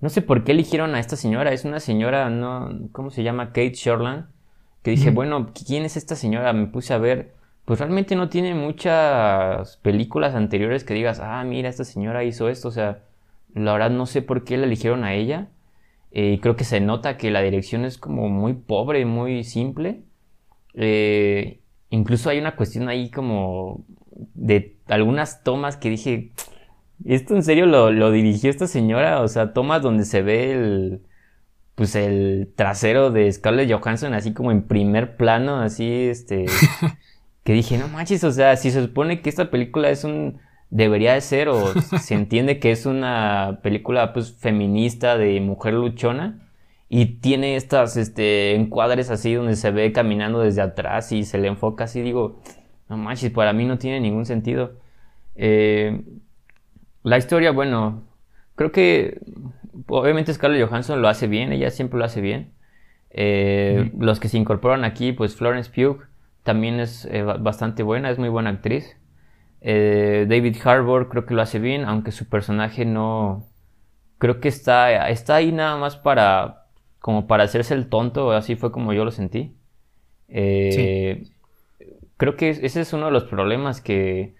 no 0.00 0.10
sé 0.10 0.20
por 0.20 0.44
qué 0.44 0.52
eligieron 0.52 0.94
a 0.94 1.00
esta 1.00 1.16
señora. 1.16 1.52
Es 1.52 1.64
una 1.64 1.80
señora, 1.80 2.28
no, 2.28 2.88
¿cómo 2.92 3.10
se 3.10 3.22
llama? 3.22 3.48
Kate 3.48 3.72
Shortland. 3.72 4.26
Que 4.82 4.90
dije, 4.90 5.10
bueno, 5.10 5.50
¿quién 5.66 5.84
es 5.86 5.96
esta 5.96 6.14
señora? 6.14 6.52
Me 6.52 6.66
puse 6.66 6.92
a 6.92 6.98
ver. 6.98 7.34
Pues 7.64 7.78
realmente 7.80 8.16
no 8.16 8.28
tiene 8.28 8.54
muchas 8.54 9.78
películas 9.78 10.34
anteriores 10.34 10.84
que 10.84 10.92
digas, 10.92 11.20
ah, 11.20 11.42
mira, 11.44 11.70
esta 11.70 11.84
señora 11.84 12.22
hizo 12.22 12.50
esto. 12.50 12.68
O 12.68 12.70
sea, 12.70 13.02
la 13.54 13.72
verdad 13.72 13.90
no 13.90 14.04
sé 14.04 14.20
por 14.20 14.44
qué 14.44 14.58
la 14.58 14.66
eligieron 14.66 15.02
a 15.04 15.14
ella. 15.14 15.48
Y 16.12 16.38
creo 16.38 16.56
que 16.56 16.64
se 16.64 16.80
nota 16.80 17.16
que 17.16 17.30
la 17.30 17.40
dirección 17.40 17.86
es 17.86 17.96
como 17.96 18.28
muy 18.28 18.52
pobre, 18.52 19.06
muy 19.06 19.42
simple. 19.42 20.02
Eh, 20.74 21.60
incluso 21.88 22.28
hay 22.28 22.38
una 22.38 22.56
cuestión 22.56 22.90
ahí 22.90 23.10
como 23.10 23.84
de 24.34 24.76
algunas 24.88 25.42
tomas 25.42 25.78
que 25.78 25.88
dije, 25.88 26.32
¿Esto 27.04 27.34
en 27.34 27.42
serio 27.42 27.66
lo, 27.66 28.10
dirigió 28.10 28.50
esta 28.50 28.66
señora? 28.66 29.20
O 29.22 29.28
sea, 29.28 29.52
tomas 29.52 29.82
donde 29.82 30.04
se 30.04 30.22
ve 30.22 30.52
el. 30.52 31.02
Pues 31.74 31.94
el 31.94 32.52
trasero 32.56 33.10
de 33.10 33.32
Scarlett 33.32 33.72
Johansson, 33.72 34.12
así 34.12 34.34
como 34.34 34.50
en 34.50 34.64
primer 34.64 35.16
plano, 35.16 35.60
así, 35.60 35.90
este. 35.90 36.46
que 37.44 37.52
dije, 37.54 37.78
no 37.78 37.88
manches, 37.88 38.22
o 38.24 38.32
sea, 38.32 38.56
si 38.56 38.70
se 38.70 38.82
supone 38.82 39.22
que 39.22 39.30
esta 39.30 39.50
película 39.50 39.90
es 39.90 40.04
un. 40.04 40.38
Debería 40.68 41.14
de 41.14 41.20
ser, 41.20 41.48
o 41.48 41.72
se 42.00 42.14
entiende 42.14 42.58
que 42.58 42.70
es 42.70 42.86
una 42.86 43.60
película, 43.62 44.12
pues, 44.12 44.32
feminista 44.32 45.16
de 45.16 45.40
mujer 45.40 45.74
luchona. 45.74 46.46
Y 46.88 47.06
tiene 47.20 47.56
estas, 47.56 47.96
este, 47.96 48.56
encuadres 48.56 49.10
así 49.10 49.34
donde 49.34 49.56
se 49.56 49.70
ve 49.70 49.92
caminando 49.92 50.40
desde 50.40 50.60
atrás 50.60 51.12
y 51.12 51.24
se 51.24 51.38
le 51.38 51.46
enfoca 51.48 51.84
así, 51.84 52.02
digo, 52.02 52.40
no 52.88 52.96
manches, 52.96 53.30
para 53.30 53.52
mí 53.52 53.64
no 53.64 53.78
tiene 53.78 54.00
ningún 54.00 54.26
sentido. 54.26 54.72
Eh, 55.36 56.02
la 57.02 57.18
historia, 57.18 57.50
bueno, 57.50 58.04
creo 58.54 58.72
que 58.72 59.20
obviamente 59.86 60.34
Scarlett 60.34 60.68
Johansson 60.68 61.02
lo 61.02 61.08
hace 61.08 61.26
bien, 61.26 61.52
ella 61.52 61.70
siempre 61.70 61.98
lo 61.98 62.04
hace 62.04 62.20
bien. 62.20 62.52
Eh, 63.10 63.90
los 63.98 64.20
que 64.20 64.28
se 64.28 64.38
incorporan 64.38 64.84
aquí, 64.84 65.12
pues 65.12 65.34
Florence 65.34 65.70
Pugh 65.70 66.02
también 66.42 66.80
es 66.80 67.06
eh, 67.06 67.22
bastante 67.22 67.82
buena, 67.82 68.10
es 68.10 68.18
muy 68.18 68.28
buena 68.28 68.50
actriz. 68.50 68.96
Eh, 69.60 70.26
David 70.28 70.56
Harbour 70.64 71.08
creo 71.08 71.26
que 71.26 71.34
lo 71.34 71.42
hace 71.42 71.58
bien, 71.58 71.84
aunque 71.84 72.12
su 72.12 72.28
personaje 72.28 72.84
no... 72.84 73.46
Creo 74.18 74.40
que 74.40 74.48
está, 74.48 75.08
está 75.08 75.36
ahí 75.36 75.52
nada 75.52 75.76
más 75.78 75.96
para... 75.96 76.66
como 76.98 77.26
para 77.26 77.44
hacerse 77.44 77.74
el 77.74 77.88
tonto, 77.88 78.32
así 78.32 78.56
fue 78.56 78.70
como 78.70 78.92
yo 78.92 79.04
lo 79.04 79.10
sentí. 79.10 79.56
Creo 80.28 81.24
que 82.36 82.50
ese 82.50 82.82
es 82.82 82.92
uno 82.92 83.06
de 83.06 83.12
los 83.12 83.24
problemas 83.24 83.80
que 83.80 84.34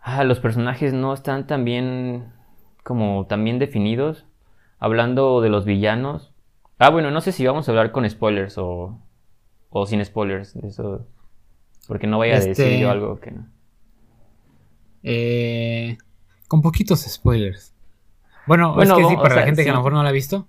ah, 0.00 0.24
los 0.24 0.40
personajes 0.40 0.92
no 0.92 1.12
están 1.12 1.46
tan 1.46 1.64
bien 1.64 2.32
como 2.82 3.26
tan 3.26 3.44
bien 3.44 3.58
definidos. 3.58 4.26
Hablando 4.78 5.40
de 5.40 5.50
los 5.50 5.64
villanos. 5.64 6.32
Ah, 6.78 6.88
bueno, 6.88 7.10
no 7.10 7.20
sé 7.20 7.32
si 7.32 7.46
vamos 7.46 7.68
a 7.68 7.72
hablar 7.72 7.92
con 7.92 8.08
spoilers 8.08 8.56
o, 8.56 8.98
o 9.68 9.86
sin 9.86 10.04
spoilers. 10.04 10.56
Eso. 10.56 11.06
Porque 11.86 12.06
no 12.06 12.18
vaya 12.18 12.36
a 12.36 12.40
decir 12.40 12.56
yo 12.56 12.72
este, 12.72 12.86
algo 12.86 13.20
que 13.20 13.30
no. 13.32 13.46
Eh, 15.02 15.98
con 16.48 16.62
poquitos 16.62 17.00
spoilers. 17.00 17.74
Bueno, 18.46 18.80
es 18.80 18.92
que 18.92 19.04
sí, 19.04 19.16
para 19.16 19.36
la 19.36 19.42
gente 19.42 19.64
que 19.64 19.70
a 19.70 19.72
lo 19.72 19.80
mejor 19.80 19.92
no 19.92 20.02
la 20.02 20.08
ha 20.08 20.12
visto. 20.12 20.48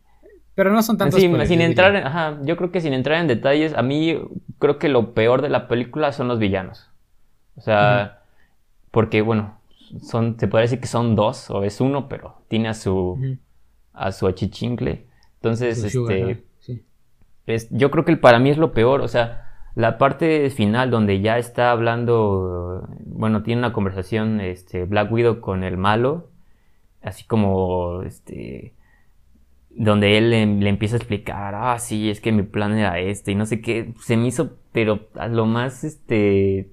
Pero 0.56 0.72
no 0.72 0.84
son 0.84 0.98
tantos 0.98 1.20
sí, 1.20 1.32
Sin 1.46 1.62
entrar 1.62 1.96
en, 1.96 2.06
ajá, 2.06 2.38
yo 2.44 2.58
creo 2.58 2.72
que 2.72 2.82
sin 2.82 2.94
entrar 2.94 3.20
en 3.20 3.28
detalles, 3.28 3.74
a 3.74 3.82
mí 3.82 4.20
creo 4.60 4.80
que 4.80 4.90
lo 4.90 5.14
peor 5.14 5.42
de 5.42 5.50
la 5.50 5.68
película 5.68 6.12
son 6.12 6.28
los 6.28 6.40
villanos. 6.40 6.90
O 7.56 7.62
sea, 7.62 8.21
porque 8.92 9.22
bueno, 9.22 9.58
son, 10.02 10.38
se 10.40 10.48
puede 10.48 10.64
decir 10.64 10.80
que 10.80 10.88
son 10.88 11.16
dos 11.16 11.50
o 11.50 11.64
es 11.64 11.82
uno, 11.82 12.08
pero 12.08 12.36
tiene 12.48 12.70
a 12.70 12.74
su, 12.74 13.38
a 13.94 14.12
su 14.12 14.28
achichincle. 14.28 15.08
Entonces, 15.36 15.84
este, 15.84 16.44
es, 17.48 17.70
yo 17.72 17.90
creo 17.92 18.06
que 18.06 18.16
para 18.18 18.40
mí 18.40 18.50
es 18.50 18.58
lo 18.58 18.74
peor, 18.74 19.02
o 19.02 19.08
sea, 19.08 19.48
la 19.76 19.98
parte 19.98 20.50
final 20.50 20.92
donde 20.92 21.22
ya 21.22 21.38
está 21.38 21.72
hablando, 21.72 22.88
bueno, 23.06 23.42
tiene 23.44 23.60
una 23.60 23.74
conversación 23.74 24.42
este, 24.42 24.86
Black 24.86 25.12
Widow 25.12 25.40
con 25.40 25.64
el 25.64 25.78
malo, 25.78 26.30
así 27.02 27.26
como, 27.26 28.04
este, 28.04 28.74
donde 29.70 30.18
él 30.18 30.30
le, 30.30 30.70
empieza 30.70 30.96
a 30.96 31.00
explicar, 31.00 31.56
ah, 31.56 31.80
sí, 31.80 32.10
es 32.10 32.22
que 32.22 32.32
mi 32.32 32.44
plan 32.44 32.78
era 32.78 33.00
este 33.00 33.32
y 33.32 33.36
no 33.36 33.46
sé 33.46 33.62
qué, 33.62 33.94
se 34.02 34.18
me 34.18 34.28
hizo, 34.28 34.58
pero 34.72 35.08
a 35.16 35.28
lo 35.28 35.46
más, 35.46 35.84
este, 35.84 36.70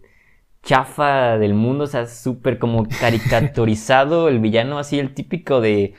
chafa 0.62 1.38
del 1.38 1.54
mundo, 1.54 1.84
o 1.84 1.86
sea, 1.86 2.06
súper 2.06 2.59
como 2.59 2.86
caricaturizado 2.88 4.28
el 4.28 4.40
villano, 4.40 4.78
así 4.78 4.98
el 4.98 5.14
típico 5.14 5.61
de 5.61 5.94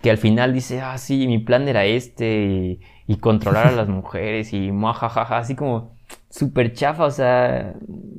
que 0.00 0.10
al 0.10 0.18
final 0.18 0.52
dice, 0.52 0.80
ah, 0.80 0.96
sí, 0.98 1.26
mi 1.26 1.38
plan 1.38 1.68
era 1.68 1.84
este 1.84 2.78
y, 3.06 3.16
controlar 3.16 3.68
a 3.68 3.72
las 3.72 3.88
mujeres 3.88 4.52
y 4.52 4.70
muajajaja, 4.70 5.38
así 5.38 5.56
como 5.56 5.92
súper 6.30 6.72
chafa, 6.72 7.04
o 7.04 7.10
sea, 7.10 7.74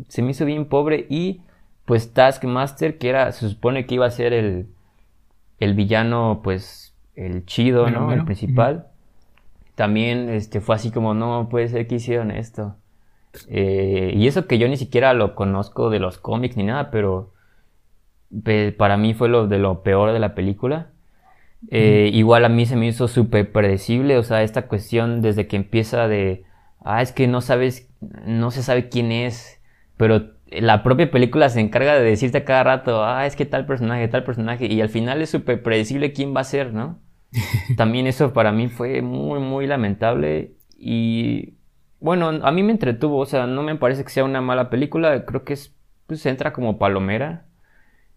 se 0.08 0.22
me 0.22 0.32
hizo 0.32 0.46
bien 0.46 0.66
pobre 0.66 1.06
y 1.10 1.42
pues 1.86 2.14
Taskmaster, 2.14 3.00
que 3.00 3.10
era, 3.10 3.32
se 3.32 3.50
supone 3.50 3.88
que 3.88 3.96
iba 3.96 4.06
a 4.06 4.12
ser 4.12 4.32
el, 4.34 4.68
el 5.60 5.74
villano, 5.74 6.42
pues, 6.44 6.94
el 7.16 7.46
chido, 7.46 7.90
¿no? 7.90 8.12
El 8.12 8.26
principal. 8.26 8.90
También 9.74 10.30
este, 10.30 10.62
fue 10.62 10.76
así 10.76 10.92
como, 10.92 11.16
no, 11.16 11.50
puede 11.50 11.68
ser 11.68 11.88
que 11.88 11.96
hicieron 11.96 12.30
esto. 12.30 12.76
Eh, 13.48 14.12
y 14.16 14.28
eso 14.28 14.48
que 14.48 14.58
yo 14.58 14.68
ni 14.68 14.78
siquiera 14.78 15.14
lo 15.14 15.36
conozco 15.36 15.90
de 15.90 16.00
los 16.00 16.18
cómics 16.18 16.58
ni 16.58 16.64
nada, 16.64 16.92
pero 16.92 17.34
para 18.78 18.98
mí 18.98 19.14
fue 19.14 19.30
lo 19.30 19.48
de 19.48 19.60
lo 19.60 19.84
peor 19.84 20.12
de 20.12 20.20
la 20.20 20.36
película. 20.36 20.92
Eh, 21.72 22.10
igual 22.14 22.46
a 22.46 22.50
mí 22.50 22.66
se 22.66 22.76
me 22.76 22.88
hizo 22.88 23.08
súper 23.08 23.52
predecible, 23.52 24.18
o 24.18 24.24
sea, 24.24 24.44
esta 24.44 24.68
cuestión 24.68 25.22
desde 25.22 25.48
que 25.48 25.58
empieza 25.58 26.08
de, 26.08 26.46
ah, 26.80 27.02
es 27.02 27.12
que 27.12 27.28
no 27.28 27.42
sabes, 27.42 27.90
no 28.26 28.52
se 28.52 28.64
sabe 28.64 28.88
quién 28.88 29.12
es, 29.12 29.62
pero 29.98 30.32
la 30.52 30.84
propia 30.84 31.12
película 31.12 31.50
se 31.50 31.60
encarga 31.60 31.96
de 31.96 32.04
decirte 32.04 32.40
a 32.40 32.46
cada 32.46 32.64
rato, 32.64 33.04
ah, 33.04 33.26
es 33.26 33.36
que 33.36 33.46
tal 33.46 33.66
personaje, 33.66 34.08
tal 34.08 34.24
personaje, 34.24 34.68
y 34.68 34.80
al 34.80 34.90
final 34.90 35.22
es 35.22 35.30
súper 35.30 35.62
predecible 35.62 36.14
quién 36.14 36.34
va 36.34 36.42
a 36.42 36.46
ser, 36.46 36.74
¿no? 36.74 37.00
También 37.78 38.08
eso 38.08 38.32
para 38.32 38.52
mí 38.54 38.70
fue 38.70 39.02
muy, 39.02 39.40
muy 39.40 39.68
lamentable 39.68 40.54
y 40.78 41.56
bueno, 42.00 42.30
a 42.30 42.52
mí 42.52 42.64
me 42.64 42.72
entretuvo, 42.72 43.18
o 43.18 43.26
sea, 43.26 43.48
no 43.48 43.64
me 43.64 43.76
parece 43.76 44.04
que 44.04 44.10
sea 44.10 44.24
una 44.24 44.42
mala 44.42 44.70
película, 44.70 45.26
creo 45.26 45.44
que 45.44 45.54
es, 45.54 45.76
pues 46.08 46.26
entra 46.26 46.54
como 46.54 46.78
palomera, 46.78 47.46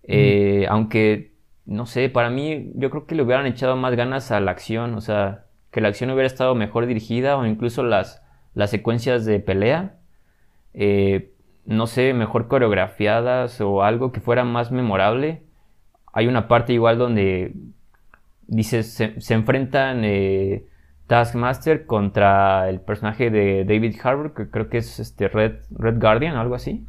eh, 0.05 0.67
aunque, 0.69 1.33
no 1.67 1.87
sé, 1.87 2.09
para 2.09 2.31
mí 2.31 2.71
yo 2.75 2.91
creo 2.91 3.07
que 3.07 3.15
le 3.15 3.23
hubieran 3.23 3.47
echado 3.47 3.77
más 3.77 3.95
ganas 3.95 4.31
a 4.31 4.41
la 4.41 4.51
acción, 4.51 4.95
o 4.95 5.01
sea, 5.01 5.47
que 5.71 5.81
la 5.81 5.89
acción 5.89 6.11
hubiera 6.11 6.27
estado 6.27 6.55
mejor 6.55 6.87
dirigida 6.87 7.37
o 7.37 7.47
incluso 7.47 7.83
las, 7.83 8.23
las 8.55 8.71
secuencias 8.71 9.25
de 9.25 9.41
pelea, 9.41 9.97
eh, 10.75 11.33
no 11.65 11.87
sé, 11.87 12.15
mejor 12.15 12.49
coreografiadas 12.49 13.61
o 13.61 13.83
algo 13.83 14.13
que 14.13 14.21
fuera 14.21 14.45
más 14.45 14.73
memorable. 14.73 15.43
Hay 16.13 16.27
una 16.27 16.49
parte 16.49 16.73
igual 16.73 16.99
donde 16.99 17.55
dices, 18.47 18.93
se, 18.93 19.35
enfrentan 19.35 20.05
eh, 20.05 20.65
Taskmaster 21.07 21.87
contra 21.87 22.69
el 22.69 22.81
personaje 22.81 23.31
de 23.31 23.65
David 23.65 23.97
Harbour, 24.03 24.35
que 24.35 24.51
creo 24.51 24.69
que 24.69 24.79
es 24.79 25.01
este 25.01 25.29
Red, 25.29 25.61
Red 25.71 26.01
Guardian, 26.01 26.37
algo 26.37 26.55
así. 26.55 26.87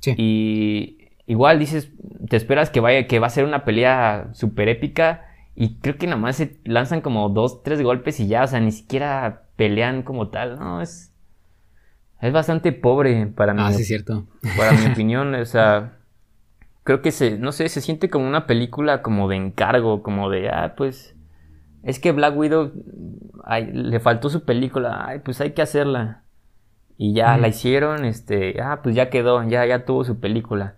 Sí. 0.00 0.14
Y 0.16 1.08
igual 1.26 1.58
dices, 1.58 1.92
te 2.28 2.36
esperas 2.36 2.70
que 2.70 2.80
vaya, 2.80 3.06
que 3.06 3.18
va 3.18 3.26
a 3.26 3.30
ser 3.30 3.44
una 3.44 3.64
pelea 3.64 4.30
súper 4.32 4.68
épica. 4.68 5.24
Y 5.54 5.78
creo 5.78 5.96
que 5.96 6.06
nada 6.06 6.20
más 6.20 6.36
se 6.36 6.60
lanzan 6.64 7.00
como 7.00 7.28
dos, 7.30 7.62
tres 7.62 7.82
golpes 7.82 8.20
y 8.20 8.26
ya, 8.26 8.44
o 8.44 8.46
sea, 8.46 8.60
ni 8.60 8.72
siquiera 8.72 9.44
pelean 9.56 10.02
como 10.02 10.28
tal, 10.28 10.58
¿no? 10.58 10.82
Es, 10.82 11.14
es 12.20 12.32
bastante 12.32 12.72
pobre 12.72 13.26
para 13.26 13.54
mí. 13.54 13.62
Ah, 13.64 13.72
sí, 13.72 13.84
cierto. 13.84 14.26
Para 14.56 14.72
mi 14.72 14.86
opinión, 14.92 15.34
o 15.34 15.44
sea, 15.46 15.98
creo 16.84 17.02
que 17.02 17.10
se, 17.10 17.38
no 17.38 17.52
sé, 17.52 17.68
se 17.68 17.80
siente 17.80 18.08
como 18.08 18.28
una 18.28 18.46
película 18.46 19.02
como 19.02 19.28
de 19.28 19.36
encargo, 19.36 20.02
como 20.02 20.30
de, 20.30 20.48
ah, 20.50 20.74
pues, 20.76 21.15
es 21.86 22.00
que 22.00 22.10
Black 22.10 22.36
Widow 22.36 22.72
le 23.72 24.00
faltó 24.00 24.28
su 24.28 24.44
película, 24.44 25.04
ay, 25.06 25.20
pues 25.20 25.40
hay 25.40 25.52
que 25.52 25.62
hacerla. 25.62 26.24
Y 26.98 27.14
ya 27.14 27.36
la 27.38 27.46
hicieron, 27.46 28.04
este, 28.04 28.60
ah, 28.60 28.80
pues 28.82 28.96
ya 28.96 29.08
quedó, 29.08 29.40
ya, 29.44 29.64
ya 29.66 29.84
tuvo 29.84 30.02
su 30.02 30.18
película. 30.18 30.74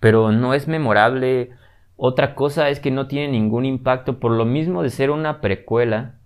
Pero 0.00 0.32
no 0.32 0.52
es 0.52 0.68
memorable. 0.68 1.52
Otra 1.96 2.34
cosa 2.34 2.68
es 2.68 2.78
que 2.78 2.90
no 2.90 3.06
tiene 3.06 3.28
ningún 3.28 3.64
impacto 3.64 4.20
por 4.20 4.32
lo 4.32 4.44
mismo 4.44 4.82
de 4.82 4.90
ser 4.90 5.10
una 5.10 5.40
precuela 5.40 6.16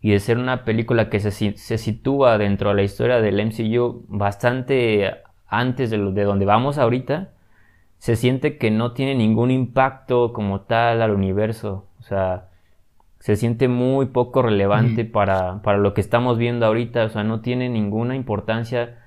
y 0.00 0.10
de 0.10 0.18
ser 0.18 0.38
una 0.38 0.64
película 0.64 1.08
que 1.08 1.20
se, 1.20 1.30
se 1.30 1.78
sitúa 1.78 2.38
dentro 2.38 2.70
de 2.70 2.74
la 2.74 2.82
historia 2.82 3.20
del 3.20 3.46
MCU 3.46 4.06
bastante 4.08 5.22
antes 5.46 5.90
de, 5.90 5.98
lo, 5.98 6.10
de 6.10 6.24
donde 6.24 6.46
vamos 6.46 6.78
ahorita, 6.78 7.30
se 7.98 8.16
siente 8.16 8.58
que 8.58 8.72
no 8.72 8.92
tiene 8.92 9.14
ningún 9.14 9.52
impacto 9.52 10.32
como 10.32 10.62
tal 10.62 11.00
al 11.00 11.12
universo. 11.12 11.86
O 12.00 12.02
sea, 12.02 12.48
se 13.22 13.36
siente 13.36 13.68
muy 13.68 14.06
poco 14.06 14.42
relevante 14.42 15.04
para, 15.04 15.62
para, 15.62 15.78
lo 15.78 15.94
que 15.94 16.00
estamos 16.00 16.38
viendo 16.38 16.66
ahorita, 16.66 17.04
o 17.04 17.08
sea, 17.08 17.22
no 17.22 17.40
tiene 17.40 17.68
ninguna 17.68 18.16
importancia. 18.16 18.98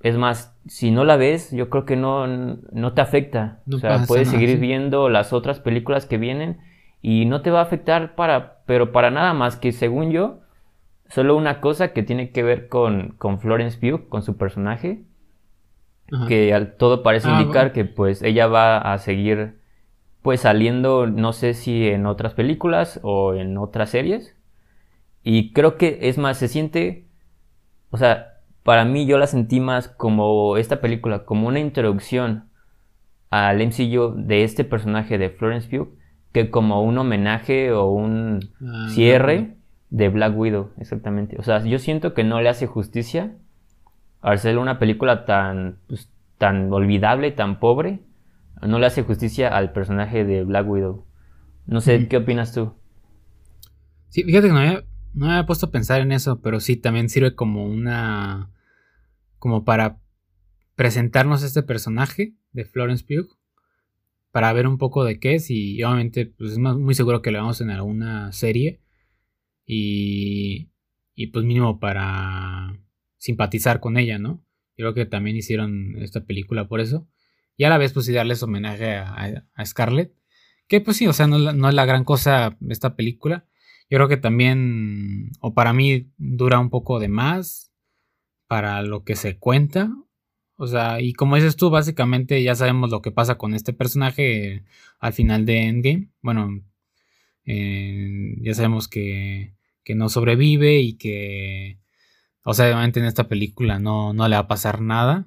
Es 0.00 0.16
más, 0.16 0.58
si 0.66 0.90
no 0.90 1.04
la 1.04 1.14
ves, 1.14 1.52
yo 1.52 1.70
creo 1.70 1.84
que 1.84 1.94
no, 1.94 2.26
no 2.26 2.92
te 2.94 3.00
afecta. 3.00 3.60
o 3.72 3.78
sea, 3.78 4.06
puedes 4.08 4.26
seguir 4.26 4.58
viendo 4.58 5.08
las 5.08 5.32
otras 5.32 5.60
películas 5.60 6.04
que 6.04 6.18
vienen 6.18 6.58
y 7.00 7.26
no 7.26 7.42
te 7.42 7.52
va 7.52 7.60
a 7.60 7.62
afectar 7.62 8.16
para, 8.16 8.58
pero 8.66 8.90
para 8.90 9.12
nada 9.12 9.34
más 9.34 9.54
que 9.54 9.70
según 9.70 10.10
yo, 10.10 10.40
solo 11.08 11.36
una 11.36 11.60
cosa 11.60 11.92
que 11.92 12.02
tiene 12.02 12.32
que 12.32 12.42
ver 12.42 12.66
con, 12.66 13.10
con 13.18 13.38
Florence 13.38 13.78
Pugh, 13.78 14.08
con 14.08 14.22
su 14.22 14.36
personaje, 14.36 15.04
que 16.26 16.52
al, 16.52 16.74
todo 16.74 17.04
parece 17.04 17.28
ah, 17.30 17.40
indicar 17.40 17.72
que 17.72 17.84
pues 17.84 18.20
ella 18.20 18.48
va 18.48 18.78
a 18.78 18.98
seguir 18.98 19.60
pues 20.24 20.40
saliendo, 20.40 21.06
no 21.06 21.34
sé 21.34 21.52
si 21.52 21.86
en 21.86 22.06
otras 22.06 22.32
películas 22.32 22.98
o 23.02 23.34
en 23.34 23.58
otras 23.58 23.90
series. 23.90 24.34
Y 25.22 25.52
creo 25.52 25.76
que 25.76 25.98
es 26.00 26.16
más, 26.16 26.38
se 26.38 26.48
siente, 26.48 27.04
o 27.90 27.98
sea, 27.98 28.38
para 28.62 28.86
mí 28.86 29.04
yo 29.04 29.18
la 29.18 29.26
sentí 29.26 29.60
más 29.60 29.88
como 29.88 30.56
esta 30.56 30.80
película, 30.80 31.26
como 31.26 31.46
una 31.46 31.60
introducción 31.60 32.48
al 33.28 33.60
MCU 33.60 34.14
de 34.16 34.44
este 34.44 34.64
personaje 34.64 35.18
de 35.18 35.28
Florence 35.28 35.68
Pugh, 35.68 35.94
que 36.32 36.50
como 36.50 36.82
un 36.82 36.96
homenaje 36.96 37.72
o 37.72 37.90
un 37.90 38.48
ah, 38.66 38.88
cierre 38.88 39.58
de 39.90 40.08
Black 40.08 40.38
Widow, 40.38 40.70
exactamente. 40.78 41.36
O 41.38 41.42
sea, 41.42 41.62
yo 41.62 41.78
siento 41.78 42.14
que 42.14 42.24
no 42.24 42.40
le 42.40 42.48
hace 42.48 42.66
justicia 42.66 43.32
al 44.22 44.38
ser 44.38 44.56
una 44.56 44.78
película 44.78 45.26
tan, 45.26 45.76
pues, 45.86 46.10
tan 46.38 46.72
olvidable, 46.72 47.30
tan 47.30 47.60
pobre, 47.60 48.00
no 48.62 48.78
le 48.78 48.86
hace 48.86 49.02
justicia 49.02 49.56
al 49.56 49.72
personaje 49.72 50.24
de 50.24 50.44
Black 50.44 50.68
Widow. 50.68 51.06
No 51.66 51.80
sé, 51.80 52.08
¿qué 52.08 52.18
opinas 52.18 52.52
tú? 52.52 52.74
Sí, 54.08 54.22
fíjate 54.22 54.48
que 54.48 54.52
no 54.52 54.60
me, 54.60 54.84
no 55.14 55.30
había 55.30 55.46
puesto 55.46 55.66
a 55.66 55.70
pensar 55.70 56.00
en 56.00 56.12
eso, 56.12 56.40
pero 56.40 56.60
sí, 56.60 56.76
también 56.76 57.08
sirve 57.08 57.34
como 57.34 57.66
una... 57.66 58.50
como 59.38 59.64
para 59.64 60.00
presentarnos 60.76 61.42
este 61.42 61.62
personaje 61.62 62.34
de 62.52 62.64
Florence 62.64 63.04
Pugh, 63.04 63.38
para 64.32 64.52
ver 64.52 64.66
un 64.66 64.78
poco 64.78 65.04
de 65.04 65.20
qué 65.20 65.36
es 65.36 65.50
y, 65.50 65.82
obviamente 65.84 66.26
pues 66.26 66.52
es 66.52 66.58
muy 66.58 66.94
seguro 66.94 67.22
que 67.22 67.30
lo 67.30 67.38
vemos 67.38 67.60
en 67.60 67.70
alguna 67.70 68.32
serie 68.32 68.80
y, 69.64 70.70
y 71.14 71.28
pues 71.28 71.44
mínimo 71.44 71.78
para 71.78 72.76
simpatizar 73.16 73.78
con 73.78 73.96
ella, 73.96 74.18
¿no? 74.18 74.44
Creo 74.76 74.92
que 74.92 75.06
también 75.06 75.36
hicieron 75.36 75.96
esta 76.02 76.24
película 76.24 76.66
por 76.66 76.80
eso. 76.80 77.08
Y 77.56 77.64
a 77.64 77.68
la 77.68 77.78
vez, 77.78 77.92
pues 77.92 78.06
sí, 78.06 78.12
darles 78.12 78.42
homenaje 78.42 78.96
a, 78.96 79.44
Scarlett. 79.64 80.14
Que 80.66 80.80
pues 80.80 80.96
sí, 80.96 81.06
o 81.06 81.12
sea, 81.12 81.26
no, 81.26 81.68
es 81.68 81.74
la 81.74 81.84
gran 81.84 82.04
cosa 82.04 82.56
esta 82.68 82.96
película. 82.96 83.46
Yo 83.90 83.98
creo 83.98 84.08
que 84.08 84.16
también, 84.16 85.30
o 85.40 85.54
para 85.54 85.72
mí, 85.72 86.10
dura 86.16 86.58
un 86.58 86.70
poco 86.70 86.98
de 86.98 87.08
más 87.08 87.72
para 88.46 88.82
lo 88.82 89.04
que 89.04 89.14
se 89.16 89.38
cuenta. 89.38 89.90
O 90.56 90.66
sea, 90.66 91.00
y 91.00 91.12
como 91.12 91.36
dices 91.36 91.56
tú, 91.56 91.70
básicamente 91.70 92.42
ya 92.42 92.54
sabemos 92.54 92.90
lo 92.90 93.02
que 93.02 93.10
pasa 93.10 93.36
con 93.36 93.54
este 93.54 93.72
personaje 93.72 94.64
al 95.00 95.12
final 95.12 95.44
de 95.46 95.62
Endgame. 95.62 96.08
Bueno, 96.22 96.62
eh, 97.44 98.36
ya 98.40 98.54
sabemos 98.54 98.88
que, 98.88 99.54
que, 99.84 99.94
no 99.94 100.08
sobrevive 100.08 100.80
y 100.80 100.94
que, 100.94 101.78
o 102.44 102.54
sea, 102.54 102.66
obviamente 102.66 103.00
en 103.00 103.06
esta 103.06 103.28
película 103.28 103.78
no, 103.78 104.12
no 104.14 104.28
le 104.28 104.36
va 104.36 104.42
a 104.42 104.48
pasar 104.48 104.80
nada. 104.80 105.26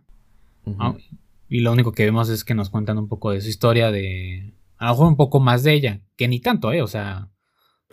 Y 1.49 1.61
lo 1.61 1.71
único 1.71 1.93
que 1.93 2.05
vemos 2.05 2.29
es 2.29 2.43
que 2.43 2.53
nos 2.53 2.69
cuentan 2.69 2.97
un 2.97 3.07
poco 3.07 3.31
de 3.31 3.41
su 3.41 3.49
historia, 3.49 3.91
de. 3.91 4.53
A 4.77 4.85
lo 4.85 4.91
mejor 4.91 5.07
un 5.07 5.17
poco 5.17 5.39
más 5.39 5.63
de 5.63 5.73
ella, 5.73 6.01
que 6.15 6.27
ni 6.27 6.39
tanto, 6.39 6.71
¿eh? 6.73 6.81
O 6.81 6.87
sea, 6.87 7.31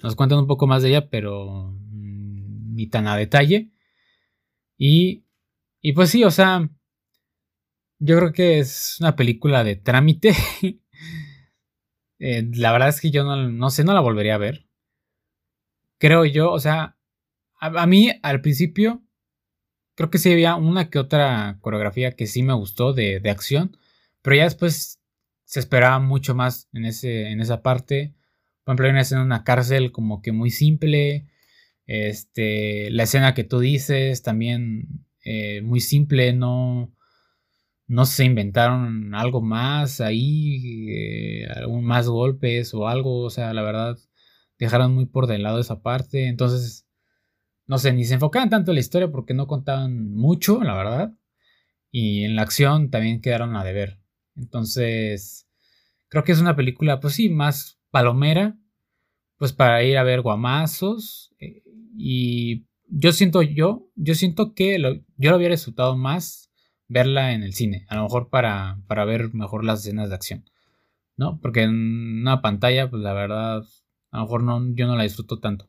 nos 0.02 0.16
cuentan 0.16 0.40
un 0.40 0.46
poco 0.46 0.66
más 0.66 0.82
de 0.82 0.90
ella, 0.90 1.08
pero 1.08 1.72
mm, 1.72 2.74
ni 2.74 2.88
tan 2.88 3.06
a 3.06 3.16
detalle. 3.16 3.70
Y. 4.76 5.24
Y 5.80 5.92
pues 5.92 6.10
sí, 6.10 6.24
o 6.24 6.30
sea. 6.30 6.68
Yo 8.00 8.18
creo 8.18 8.32
que 8.32 8.58
es 8.58 8.96
una 9.00 9.16
película 9.16 9.64
de 9.64 9.76
trámite. 9.76 10.34
Eh, 12.20 12.48
la 12.54 12.72
verdad 12.72 12.88
es 12.88 13.00
que 13.00 13.10
yo 13.10 13.24
no, 13.24 13.50
no, 13.50 13.70
sé, 13.70 13.84
no 13.84 13.92
la 13.92 14.00
volvería 14.00 14.36
a 14.36 14.38
ver. 14.38 14.66
Creo 15.98 16.24
yo, 16.24 16.52
o 16.52 16.60
sea, 16.60 16.96
a, 17.60 17.66
a 17.66 17.86
mí 17.86 18.10
al 18.22 18.40
principio 18.40 19.03
creo 19.94 20.10
que 20.10 20.18
sí 20.18 20.32
había 20.32 20.56
una 20.56 20.90
que 20.90 20.98
otra 20.98 21.58
coreografía 21.60 22.12
que 22.12 22.26
sí 22.26 22.42
me 22.42 22.54
gustó 22.54 22.92
de, 22.92 23.20
de 23.20 23.30
acción, 23.30 23.76
pero 24.22 24.36
ya 24.36 24.44
después 24.44 25.00
se 25.44 25.60
esperaba 25.60 25.98
mucho 26.00 26.34
más 26.34 26.68
en, 26.72 26.84
ese, 26.86 27.30
en 27.30 27.40
esa 27.40 27.62
parte. 27.62 28.14
Por 28.64 28.72
ejemplo, 28.72 28.86
hay 28.86 28.92
una 28.92 29.02
escena 29.02 29.20
en 29.20 29.26
una 29.26 29.44
cárcel 29.44 29.92
como 29.92 30.22
que 30.22 30.32
muy 30.32 30.50
simple. 30.50 31.26
Este, 31.86 32.90
la 32.90 33.04
escena 33.04 33.34
que 33.34 33.44
tú 33.44 33.60
dices 33.60 34.22
también 34.22 35.06
eh, 35.24 35.62
muy 35.62 35.80
simple, 35.80 36.32
no, 36.32 36.92
no 37.86 38.06
se 38.06 38.24
inventaron 38.24 39.14
algo 39.14 39.42
más 39.42 40.00
ahí, 40.00 40.88
eh, 40.90 41.46
algún 41.54 41.84
más 41.84 42.08
golpes 42.08 42.74
o 42.74 42.88
algo, 42.88 43.22
o 43.22 43.30
sea, 43.30 43.52
la 43.54 43.62
verdad, 43.62 43.98
dejaron 44.58 44.94
muy 44.94 45.06
por 45.06 45.26
del 45.26 45.42
lado 45.42 45.60
esa 45.60 45.82
parte, 45.82 46.28
entonces, 46.28 46.83
no 47.66 47.78
sé, 47.78 47.92
ni 47.92 48.04
se 48.04 48.14
enfocaban 48.14 48.50
tanto 48.50 48.70
en 48.70 48.76
la 48.76 48.80
historia 48.80 49.10
porque 49.10 49.34
no 49.34 49.46
contaban 49.46 50.12
mucho, 50.12 50.62
la 50.62 50.74
verdad, 50.74 51.14
y 51.90 52.24
en 52.24 52.36
la 52.36 52.42
acción 52.42 52.90
también 52.90 53.20
quedaron 53.20 53.56
a 53.56 53.64
deber. 53.64 54.00
Entonces, 54.36 55.48
creo 56.08 56.24
que 56.24 56.32
es 56.32 56.40
una 56.40 56.56
película, 56.56 57.00
pues 57.00 57.14
sí, 57.14 57.28
más 57.28 57.78
palomera, 57.90 58.58
pues 59.36 59.52
para 59.52 59.82
ir 59.82 59.96
a 59.98 60.02
ver 60.02 60.20
guamazos. 60.20 61.34
Eh, 61.38 61.62
y 61.96 62.66
yo 62.88 63.12
siento 63.12 63.42
yo, 63.42 63.88
yo 63.94 64.14
siento 64.14 64.54
que 64.54 64.78
yo 65.16 65.30
lo 65.30 65.36
había 65.36 65.48
disfrutado 65.48 65.96
más 65.96 66.50
verla 66.88 67.32
en 67.32 67.42
el 67.42 67.54
cine, 67.54 67.86
a 67.88 67.96
lo 67.96 68.02
mejor 68.04 68.28
para, 68.28 68.78
para 68.86 69.04
ver 69.04 69.32
mejor 69.32 69.64
las 69.64 69.80
escenas 69.80 70.10
de 70.10 70.14
acción, 70.14 70.44
¿no? 71.16 71.40
Porque 71.40 71.62
en 71.62 72.20
una 72.20 72.42
pantalla, 72.42 72.90
pues 72.90 73.02
la 73.02 73.12
verdad, 73.12 73.64
a 74.10 74.18
lo 74.18 74.24
mejor 74.24 74.42
no, 74.42 74.74
yo 74.74 74.86
no 74.86 74.96
la 74.96 75.04
disfruto 75.04 75.40
tanto. 75.40 75.68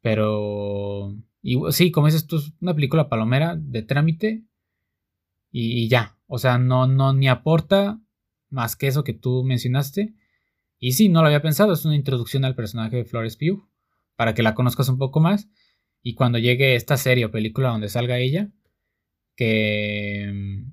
Pero, 0.00 1.16
y, 1.42 1.58
sí, 1.70 1.90
como 1.90 2.06
dices 2.06 2.26
tú, 2.26 2.40
una 2.60 2.74
película 2.74 3.08
palomera 3.08 3.56
de 3.56 3.82
trámite 3.82 4.44
y 5.50 5.88
ya, 5.88 6.18
o 6.26 6.38
sea, 6.38 6.58
no, 6.58 6.86
no, 6.86 7.14
ni 7.14 7.26
aporta 7.28 8.00
más 8.50 8.76
que 8.76 8.86
eso 8.86 9.04
que 9.04 9.14
tú 9.14 9.44
mencionaste. 9.44 10.14
Y 10.78 10.92
sí, 10.92 11.08
no 11.08 11.22
lo 11.22 11.26
había 11.26 11.42
pensado, 11.42 11.72
es 11.72 11.84
una 11.84 11.96
introducción 11.96 12.44
al 12.44 12.54
personaje 12.54 12.96
de 12.96 13.04
Flores 13.04 13.36
Pugh, 13.36 13.68
para 14.14 14.34
que 14.34 14.42
la 14.42 14.54
conozcas 14.54 14.88
un 14.88 14.98
poco 14.98 15.20
más. 15.20 15.48
Y 16.02 16.14
cuando 16.14 16.38
llegue 16.38 16.76
esta 16.76 16.96
serie 16.96 17.24
o 17.24 17.30
película 17.30 17.70
donde 17.70 17.88
salga 17.88 18.18
ella, 18.18 18.50
que, 19.34 20.64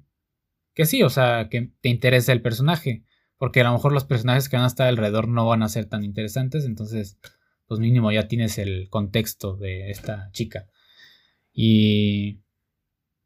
que 0.73 0.85
sí, 0.85 1.03
o 1.03 1.09
sea, 1.09 1.47
que 1.49 1.71
te 1.81 1.89
interese 1.89 2.31
el 2.31 2.41
personaje. 2.41 3.05
Porque 3.37 3.61
a 3.61 3.63
lo 3.63 3.73
mejor 3.73 3.91
los 3.93 4.05
personajes 4.05 4.47
que 4.47 4.55
van 4.57 4.65
a 4.65 4.67
estar 4.67 4.87
alrededor 4.87 5.27
no 5.27 5.47
van 5.47 5.63
a 5.63 5.69
ser 5.69 5.85
tan 5.85 6.03
interesantes, 6.03 6.65
entonces, 6.65 7.17
pues 7.67 7.79
mínimo 7.79 8.11
ya 8.11 8.27
tienes 8.27 8.57
el 8.57 8.89
contexto 8.89 9.55
de 9.55 9.89
esta 9.89 10.29
chica. 10.31 10.67
Y, 11.53 12.41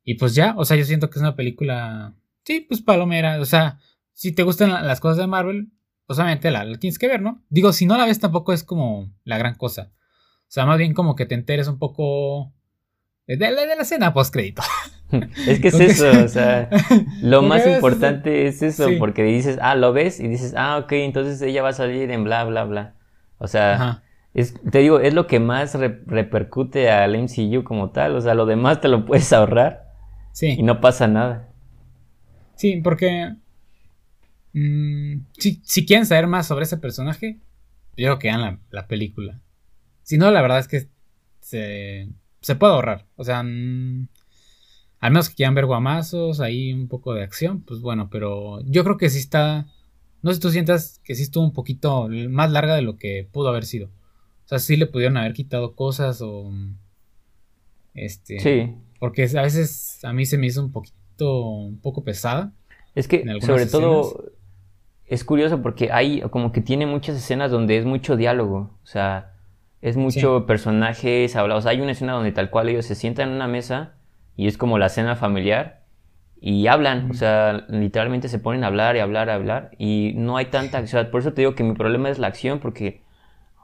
y 0.03 0.15
pues 0.15 0.35
ya, 0.35 0.53
o 0.57 0.65
sea, 0.65 0.77
yo 0.77 0.85
siento 0.85 1.09
que 1.09 1.19
es 1.19 1.21
una 1.21 1.35
película, 1.35 2.15
sí, 2.43 2.61
pues 2.61 2.81
palomera, 2.81 3.39
o 3.39 3.45
sea, 3.45 3.79
si 4.13 4.31
te 4.31 4.43
gustan 4.43 4.71
las 4.85 4.99
cosas 4.99 5.17
de 5.17 5.27
Marvel, 5.27 5.71
pues 6.05 6.19
obviamente 6.19 6.51
la, 6.51 6.65
tienes 6.77 6.99
que 6.99 7.07
ver, 7.07 7.21
¿no? 7.21 7.43
Digo, 7.49 7.71
si 7.73 7.85
no 7.85 7.97
la 7.97 8.05
ves 8.05 8.19
tampoco 8.19 8.53
es 8.53 8.63
como 8.63 9.13
la 9.23 9.37
gran 9.37 9.55
cosa. 9.55 9.91
O 10.41 10.51
sea, 10.51 10.65
más 10.65 10.77
bien 10.77 10.93
como 10.93 11.15
que 11.15 11.25
te 11.25 11.35
enteres 11.35 11.67
un 11.67 11.77
poco 11.77 12.53
de, 13.27 13.37
de, 13.37 13.53
de 13.53 13.75
la 13.75 13.83
escena 13.83 14.13
post 14.13 14.33
crédito. 14.33 14.63
Es 15.47 15.59
que 15.59 15.69
es 15.69 15.79
eso, 15.79 16.07
o 16.23 16.27
sea, 16.27 16.69
lo 17.23 17.41
más 17.41 17.65
importante 17.65 18.45
es 18.45 18.61
eso, 18.61 18.89
porque 18.99 19.23
dices, 19.23 19.57
ah, 19.59 19.73
lo 19.73 19.91
ves 19.91 20.19
y 20.19 20.27
dices, 20.27 20.53
ah, 20.55 20.77
ok, 20.77 20.91
entonces 20.91 21.41
ella 21.41 21.63
va 21.63 21.69
a 21.69 21.73
salir 21.73 22.11
en 22.11 22.23
bla, 22.23 22.43
bla, 22.43 22.63
bla. 22.65 22.95
O 23.39 23.47
sea, 23.47 24.03
es, 24.33 24.53
te 24.69 24.79
digo, 24.79 24.99
es 24.99 25.13
lo 25.13 25.27
que 25.27 25.39
más 25.39 25.75
repercute 25.75 26.89
al 26.91 27.15
MCU 27.15 27.63
como 27.63 27.91
tal, 27.91 28.15
o 28.15 28.21
sea, 28.21 28.33
lo 28.33 28.45
demás 28.45 28.81
te 28.81 28.87
lo 28.87 29.05
puedes 29.05 29.31
ahorrar 29.33 29.89
y 30.41 30.63
no 30.63 30.79
pasa 30.81 31.07
nada. 31.07 31.49
Sí, 32.55 32.81
porque 32.83 33.35
mm, 34.53 35.21
si, 35.37 35.85
quieren 35.85 36.05
saber 36.05 36.27
más 36.27 36.47
sobre 36.47 36.63
ese 36.63 36.77
personaje, 36.77 37.39
yo 37.97 38.05
creo 38.05 38.19
que 38.19 38.27
vean 38.27 38.59
la, 38.69 38.87
película. 38.87 39.39
Si 40.03 40.17
no, 40.17 40.31
la 40.31 40.41
verdad 40.41 40.59
es 40.59 40.67
que 40.67 40.87
se, 41.39 42.09
se 42.41 42.55
puede 42.55 42.73
ahorrar. 42.73 43.05
O 43.15 43.23
sea, 43.23 43.43
mm, 43.43 44.07
al 44.99 45.11
menos 45.11 45.29
que 45.29 45.35
quieran 45.35 45.55
ver 45.55 45.65
guamazos, 45.65 46.39
ahí 46.39 46.73
un 46.73 46.87
poco 46.87 47.13
de 47.13 47.23
acción, 47.23 47.61
pues 47.61 47.79
bueno, 47.81 48.09
pero 48.09 48.61
yo 48.65 48.83
creo 48.83 48.97
que 48.97 49.09
sí 49.09 49.19
está. 49.19 49.65
No 50.21 50.31
sé 50.31 50.35
si 50.35 50.41
tú 50.41 50.49
sientas 50.51 50.99
que 51.03 51.15
sí 51.15 51.23
estuvo 51.23 51.43
un 51.43 51.53
poquito 51.53 52.09
más 52.29 52.51
larga 52.51 52.75
de 52.75 52.81
lo 52.81 52.97
que 52.97 53.27
pudo 53.31 53.49
haber 53.49 53.65
sido. 53.65 53.89
O 54.49 54.57
sea, 54.57 54.57
sí 54.57 54.77
le 54.77 54.87
pudieron 54.87 55.15
haber 55.15 55.33
quitado 55.33 55.75
cosas 55.75 56.23
o. 56.23 56.51
Este. 57.93 58.39
Sí. 58.39 58.73
Porque 58.99 59.29
a 59.37 59.43
veces 59.43 60.03
a 60.03 60.11
mí 60.11 60.25
se 60.25 60.39
me 60.39 60.47
hizo 60.47 60.63
un 60.63 60.71
poquito, 60.71 61.49
un 61.51 61.79
poco 61.79 62.03
pesada. 62.03 62.51
Es 62.95 63.07
que, 63.07 63.23
sobre 63.41 63.67
todo, 63.67 64.31
es 65.05 65.23
curioso 65.23 65.61
porque 65.61 65.91
hay 65.91 66.21
como 66.31 66.51
que 66.51 66.61
tiene 66.61 66.87
muchas 66.87 67.15
escenas 67.15 67.51
donde 67.51 67.77
es 67.77 67.85
mucho 67.85 68.17
diálogo. 68.17 68.75
O 68.81 68.87
sea, 68.87 69.33
es 69.83 69.97
mucho 69.97 70.47
personajes 70.47 71.35
hablados. 71.35 71.67
hay 71.67 71.79
una 71.79 71.91
escena 71.91 72.13
donde 72.13 72.31
tal 72.31 72.49
cual 72.49 72.69
ellos 72.69 72.87
se 72.87 72.95
sientan 72.95 73.29
en 73.29 73.35
una 73.35 73.47
mesa 73.47 73.97
y 74.35 74.47
es 74.47 74.57
como 74.57 74.79
la 74.79 74.89
cena 74.89 75.15
familiar 75.15 75.83
y 76.41 76.65
hablan. 76.65 77.11
O 77.11 77.13
sea, 77.13 77.67
literalmente 77.69 78.27
se 78.29 78.39
ponen 78.39 78.63
a 78.63 78.67
hablar 78.67 78.95
y 78.95 78.99
hablar 78.99 79.27
y 79.27 79.31
hablar 79.31 79.71
y 79.77 80.13
no 80.15 80.37
hay 80.37 80.45
tanta 80.45 80.79
acción. 80.79 81.07
Por 81.11 81.21
eso 81.21 81.33
te 81.33 81.41
digo 81.41 81.53
que 81.53 81.63
mi 81.63 81.75
problema 81.75 82.09
es 82.09 82.17
la 82.17 82.25
acción 82.25 82.57
porque 82.59 83.07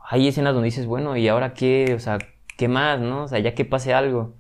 hay 0.08 0.28
escenas 0.28 0.54
donde 0.54 0.68
dices, 0.68 0.86
bueno, 0.86 1.18
¿y 1.18 1.28
ahora 1.28 1.54
qué? 1.54 1.94
O 1.96 2.00
sea, 2.00 2.18
¿qué 2.58 2.68
más? 2.68 3.00
¿No? 3.00 3.24
O 3.24 3.28
sea, 3.28 3.40
ya 3.40 3.54
que 3.56 3.66
pase 3.66 3.94
algo. 3.94 4.36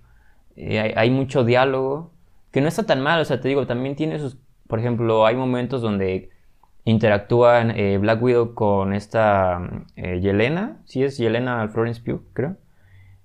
Eh, 0.55 0.93
hay, 0.95 1.09
mucho 1.09 1.43
diálogo, 1.43 2.11
que 2.51 2.61
no 2.61 2.68
está 2.68 2.84
tan 2.86 3.01
mal, 3.01 3.20
o 3.20 3.26
sea, 3.26 3.41
te 3.41 3.49
digo, 3.49 3.68
también 3.68 3.95
tiene 3.95 4.20
sus, 4.20 4.38
por 4.68 4.80
ejemplo, 4.80 5.26
hay 5.26 5.36
momentos 5.36 5.82
donde 5.82 6.30
interactúan 6.86 7.72
eh, 7.72 7.97
Black 7.97 8.22
Widow 8.22 8.53
con 8.53 8.93
esta 8.93 9.59
eh, 9.95 10.20
Yelena, 10.22 10.78
sí 10.86 11.03
es 11.03 11.18
Yelena 11.18 11.68
Florence 11.68 12.01
Pugh, 12.01 12.24
creo. 12.34 12.57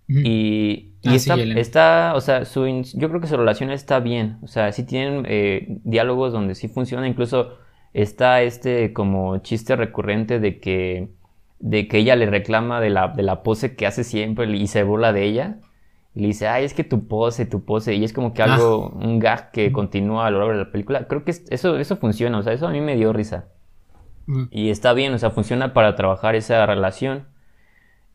Y, 0.09 0.95
y 1.03 1.09
ah, 1.09 1.15
está, 1.15 2.15
o 2.17 2.21
sea, 2.21 2.45
su, 2.45 2.67
yo 2.67 3.09
creo 3.09 3.21
que 3.21 3.29
su 3.29 3.37
relación 3.37 3.71
está 3.71 4.01
bien, 4.01 4.39
o 4.43 4.49
sea, 4.49 4.73
sí 4.73 4.83
tienen 4.83 5.81
diálogos 5.85 6.33
donde 6.33 6.57
sí 6.57 6.67
funciona, 6.67 7.07
incluso 7.07 7.59
está 7.93 8.43
este 8.43 8.93
como 8.93 9.39
chiste 9.39 9.77
recurrente 9.77 10.41
de 10.41 10.59
que, 10.59 11.11
de 11.61 11.87
que 11.87 11.99
ella 11.99 12.17
le 12.17 12.27
reclama 12.27 12.81
de 12.81 12.91
la, 12.91 13.09
de 13.09 13.23
la 13.23 13.43
pose 13.43 13.77
que 13.77 13.87
hace 13.87 14.03
siempre 14.03 14.51
y 14.51 14.67
se 14.67 14.83
burla 14.83 15.13
de 15.13 15.25
ella. 15.25 15.59
Y 16.15 16.21
le 16.21 16.27
dice, 16.29 16.49
ay, 16.49 16.65
es 16.65 16.75
que 16.75 16.83
tu 16.83 17.07
pose, 17.07 17.47
tu 17.47 17.65
pose. 17.65 17.95
Y 17.95 18.03
es 18.03 18.13
como 18.13 18.35
que 18.35 18.43
algo, 18.43 18.93
ah. 18.93 19.05
un 19.05 19.21
gag 19.21 19.53
que 19.53 19.71
continúa 19.71 20.27
a 20.27 20.31
lo 20.31 20.39
largo 20.39 20.55
de 20.55 20.65
la 20.65 20.73
película. 20.73 21.07
Creo 21.07 21.25
que 21.25 21.31
eso, 21.31 21.79
eso 21.79 21.97
funciona, 21.99 22.39
o 22.39 22.43
sea, 22.43 22.53
eso 22.53 22.67
a 22.67 22.73
mí 22.73 22.81
me 22.81 22.97
dio 22.97 23.13
risa. 23.13 23.49
Mm. 24.27 24.45
Y 24.51 24.71
está 24.71 24.93
bien, 24.93 25.13
o 25.15 25.19
sea, 25.19 25.31
funciona 25.31 25.73
para 25.73 25.95
trabajar 25.95 26.35
esa 26.35 26.67
relación. 26.67 27.29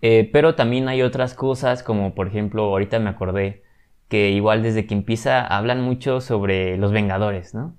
Eh, 0.01 0.29
pero 0.33 0.55
también 0.55 0.89
hay 0.89 1.03
otras 1.03 1.33
cosas, 1.35 1.83
como 1.83 2.13
por 2.15 2.27
ejemplo, 2.27 2.63
ahorita 2.63 2.99
me 2.99 3.09
acordé 3.09 3.63
que 4.09 4.31
igual 4.31 4.61
desde 4.61 4.85
que 4.85 4.93
empieza 4.93 5.45
hablan 5.45 5.81
mucho 5.81 6.21
sobre 6.21 6.77
los 6.77 6.91
Vengadores, 6.91 7.55
¿no? 7.55 7.75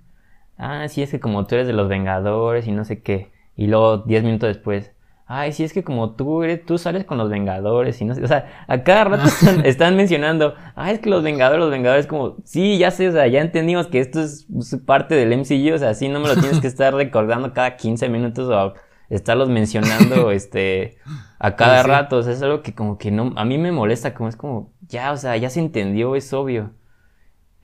Ah, 0.59 0.89
sí, 0.89 1.03
es 1.03 1.11
que 1.11 1.21
como 1.21 1.47
tú 1.47 1.57
eres 1.57 1.67
de 1.67 1.73
los 1.73 1.89
Vengadores 1.89 2.67
y 2.67 2.73
no 2.73 2.85
sé 2.85 3.03
qué. 3.03 3.33
Y 3.57 3.67
luego, 3.67 3.99
diez 3.99 4.25
minutos 4.25 4.49
después, 4.49 4.96
ay, 5.27 5.53
sí, 5.53 5.65
es 5.65 5.73
que 5.73 5.83
como 5.83 6.13
tú 6.13 6.45
eres, 6.45 6.65
tú 6.65 6.79
sales 6.79 7.05
con 7.05 7.19
los 7.19 7.29
Vengadores 7.29 8.01
y 8.01 8.05
no 8.05 8.15
sé, 8.15 8.23
o 8.23 8.29
sea, 8.29 8.65
a 8.69 8.83
cada 8.85 9.05
rato 9.05 9.29
están, 9.65 9.97
mencionando, 9.97 10.55
ay, 10.77 10.95
es 10.95 11.01
que 11.01 11.11
los 11.11 11.23
Vengadores, 11.23 11.61
los 11.61 11.71
Vengadores, 11.71 12.07
como, 12.07 12.37
sí, 12.45 12.79
ya 12.79 12.93
sé, 12.93 13.09
o 13.09 13.13
sea, 13.13 13.27
ya 13.27 13.41
entendimos 13.41 13.89
que 13.89 13.99
esto 13.99 14.23
es 14.23 14.47
parte 14.87 15.17
del 15.17 15.37
MCU, 15.37 15.75
o 15.75 15.79
sea, 15.79 15.95
sí, 15.95 16.09
no 16.09 16.21
me 16.21 16.29
lo 16.29 16.37
tienes 16.37 16.61
que 16.61 16.69
estar 16.69 16.95
recordando 16.95 17.53
cada 17.53 17.77
15 17.77 18.09
minutos 18.09 18.49
o 18.49 18.75
estarlos 19.11 19.49
mencionando, 19.49 20.31
este, 20.31 20.99
a 21.41 21.57
cada 21.57 21.83
rato, 21.83 22.19
o 22.19 22.23
sea, 22.23 22.33
es 22.33 22.43
algo 22.43 22.63
que 22.63 22.75
como 22.75 22.97
que 22.97 23.11
no, 23.11 23.33
a 23.37 23.45
mí 23.45 23.59
me 23.59 23.73
molesta, 23.73 24.15
como 24.15 24.29
es 24.29 24.37
como, 24.37 24.73
ya, 24.87 25.11
o 25.11 25.17
sea, 25.17 25.37
ya 25.37 25.51
se 25.51 25.59
entendió, 25.61 26.15
es 26.15 26.33
obvio. 26.33 26.71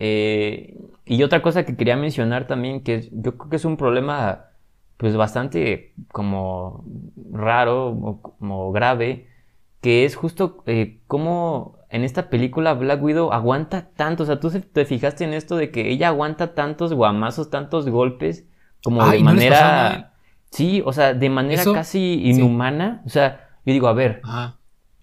Eh, 0.00 0.80
y 1.04 1.22
otra 1.22 1.42
cosa 1.42 1.64
que 1.64 1.76
quería 1.76 1.96
mencionar 1.96 2.48
también, 2.48 2.82
que 2.82 3.08
yo 3.12 3.36
creo 3.38 3.50
que 3.50 3.56
es 3.56 3.64
un 3.64 3.76
problema 3.76 4.46
pues 5.02 5.16
bastante 5.16 5.94
como 6.12 6.84
raro 7.32 7.88
o 7.88 8.22
como 8.22 8.70
grave, 8.70 9.26
que 9.80 10.04
es 10.04 10.14
justo 10.14 10.62
eh, 10.66 11.00
cómo 11.08 11.76
en 11.90 12.04
esta 12.04 12.30
película 12.30 12.74
Black 12.74 13.02
Widow 13.02 13.32
aguanta 13.32 13.88
tanto, 13.96 14.22
o 14.22 14.26
sea, 14.26 14.38
tú 14.38 14.48
te 14.50 14.84
fijaste 14.84 15.24
en 15.24 15.32
esto 15.32 15.56
de 15.56 15.72
que 15.72 15.90
ella 15.90 16.06
aguanta 16.06 16.54
tantos 16.54 16.94
guamazos, 16.94 17.50
tantos 17.50 17.88
golpes, 17.88 18.46
como 18.84 19.04
de 19.10 19.18
manera... 19.18 20.12
Sí, 20.50 20.84
o 20.86 20.92
sea, 20.92 21.14
de 21.14 21.30
manera 21.30 21.64
casi 21.74 22.22
inhumana, 22.22 23.02
o 23.04 23.08
sea, 23.08 23.48
yo 23.66 23.72
digo, 23.72 23.88
a 23.88 23.94
ver, 23.94 24.22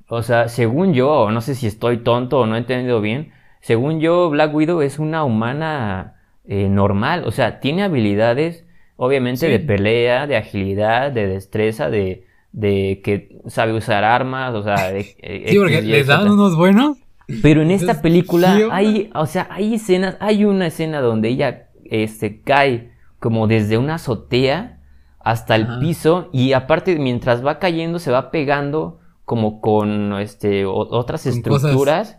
o 0.08 0.24
sea, 0.24 0.48
según 0.48 0.94
yo, 0.94 1.30
no 1.30 1.42
sé 1.42 1.56
si 1.56 1.68
estoy 1.68 1.98
tonto 1.98 2.40
o 2.40 2.46
no 2.46 2.56
he 2.56 2.60
entendido 2.60 3.02
bien, 3.02 3.34
según 3.60 4.00
yo, 4.00 4.30
Black 4.30 4.56
Widow 4.56 4.82
es 4.82 4.98
una 4.98 5.26
humana 5.26 6.16
eh, 6.46 6.70
normal, 6.70 7.24
o 7.26 7.32
sea, 7.32 7.60
tiene 7.60 7.84
habilidades 7.84 8.66
Obviamente 9.02 9.48
de 9.48 9.60
pelea, 9.60 10.28
de 10.28 10.36
agilidad, 10.36 11.12
de 11.12 11.26
destreza, 11.26 11.90
de, 11.90 12.26
de 12.52 13.00
que 13.02 13.40
sabe 13.48 13.72
usar 13.74 14.04
armas, 14.04 14.54
o 14.54 14.62
sea... 14.62 14.76
De, 14.92 15.04
sí, 15.04 15.58
porque 15.58 15.82
les 15.82 16.08
dan 16.08 16.30
unos 16.30 16.58
buenos. 16.58 16.98
Pero 17.42 17.62
en 17.62 17.72
esta 17.72 18.02
película 18.02 18.58
hay, 18.72 19.10
o 19.14 19.26
sea, 19.26 19.48
hay 19.52 19.76
escenas, 19.76 20.18
hay 20.20 20.44
una 20.44 20.68
escena 20.68 21.00
donde 21.00 21.30
ella 21.30 21.70
este, 21.86 22.42
cae 22.42 22.92
como 23.20 23.48
desde 23.48 23.78
una 23.78 23.96
azotea 23.96 24.80
hasta 25.20 25.56
el 25.56 25.80
piso 25.80 26.30
y 26.34 26.54
aparte 26.54 26.98
mientras 26.98 27.46
va 27.46 27.60
cayendo 27.60 28.00
se 28.00 28.12
va 28.12 28.32
pegando 28.32 29.00
como 29.26 29.62
con 29.62 30.20
este, 30.20 30.66
otras 30.66 31.26
estructuras. 31.26 32.18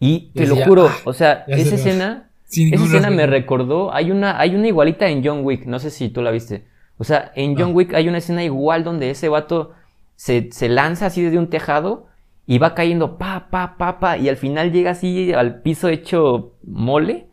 Y 0.00 0.32
te 0.32 0.46
lo 0.46 0.56
juro, 0.56 0.88
ah, 0.88 0.96
o 1.04 1.12
sea, 1.12 1.44
esa 1.46 1.76
escena, 1.76 2.30
esa 2.48 2.84
escena 2.84 3.10
me 3.10 3.26
recordó, 3.26 3.92
hay 3.92 4.10
una, 4.10 4.38
hay 4.40 4.54
una 4.54 4.68
igualita 4.68 5.08
en 5.08 5.24
John 5.24 5.40
Wick, 5.44 5.66
no 5.66 5.78
sé 5.78 5.90
si 5.90 6.08
tú 6.08 6.22
la 6.22 6.30
viste. 6.30 6.64
O 6.98 7.04
sea, 7.04 7.32
en 7.34 7.56
John 7.56 7.70
ah. 7.70 7.74
Wick 7.74 7.94
hay 7.94 8.08
una 8.08 8.18
escena 8.18 8.44
igual 8.44 8.84
donde 8.84 9.10
ese 9.10 9.28
vato 9.28 9.72
se, 10.14 10.50
se 10.52 10.68
lanza 10.68 11.06
así 11.06 11.22
desde 11.22 11.38
un 11.38 11.50
tejado 11.50 12.06
y 12.46 12.58
va 12.58 12.74
cayendo 12.74 13.18
pa, 13.18 13.48
pa, 13.50 13.76
pa, 13.76 13.98
pa, 13.98 14.16
y 14.16 14.28
al 14.28 14.36
final 14.36 14.72
llega 14.72 14.92
así 14.92 15.32
al 15.32 15.62
piso 15.62 15.88
hecho 15.88 16.54
mole, 16.62 17.26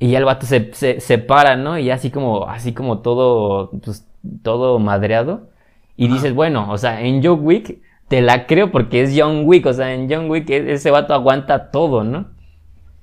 y 0.00 0.10
ya 0.10 0.18
el 0.18 0.24
vato 0.24 0.46
se, 0.46 0.72
se, 0.72 1.18
para, 1.18 1.56
¿no? 1.56 1.78
Y 1.78 1.90
así 1.90 2.10
como, 2.10 2.48
así 2.48 2.72
como 2.72 3.00
todo, 3.00 3.70
pues, 3.84 4.08
todo 4.42 4.78
madreado. 4.78 5.50
Y 5.94 6.08
dices, 6.08 6.34
bueno, 6.34 6.72
o 6.72 6.78
sea, 6.78 7.02
en 7.02 7.22
John 7.22 7.40
Wick 7.42 7.78
te 8.08 8.22
la 8.22 8.46
creo 8.46 8.72
porque 8.72 9.02
es 9.02 9.14
John 9.14 9.42
Wick, 9.44 9.66
o 9.66 9.74
sea, 9.74 9.92
en 9.92 10.10
John 10.10 10.30
Wick 10.30 10.48
e, 10.48 10.72
ese 10.72 10.90
vato 10.90 11.12
aguanta 11.12 11.70
todo, 11.70 12.02
¿no? 12.02 12.28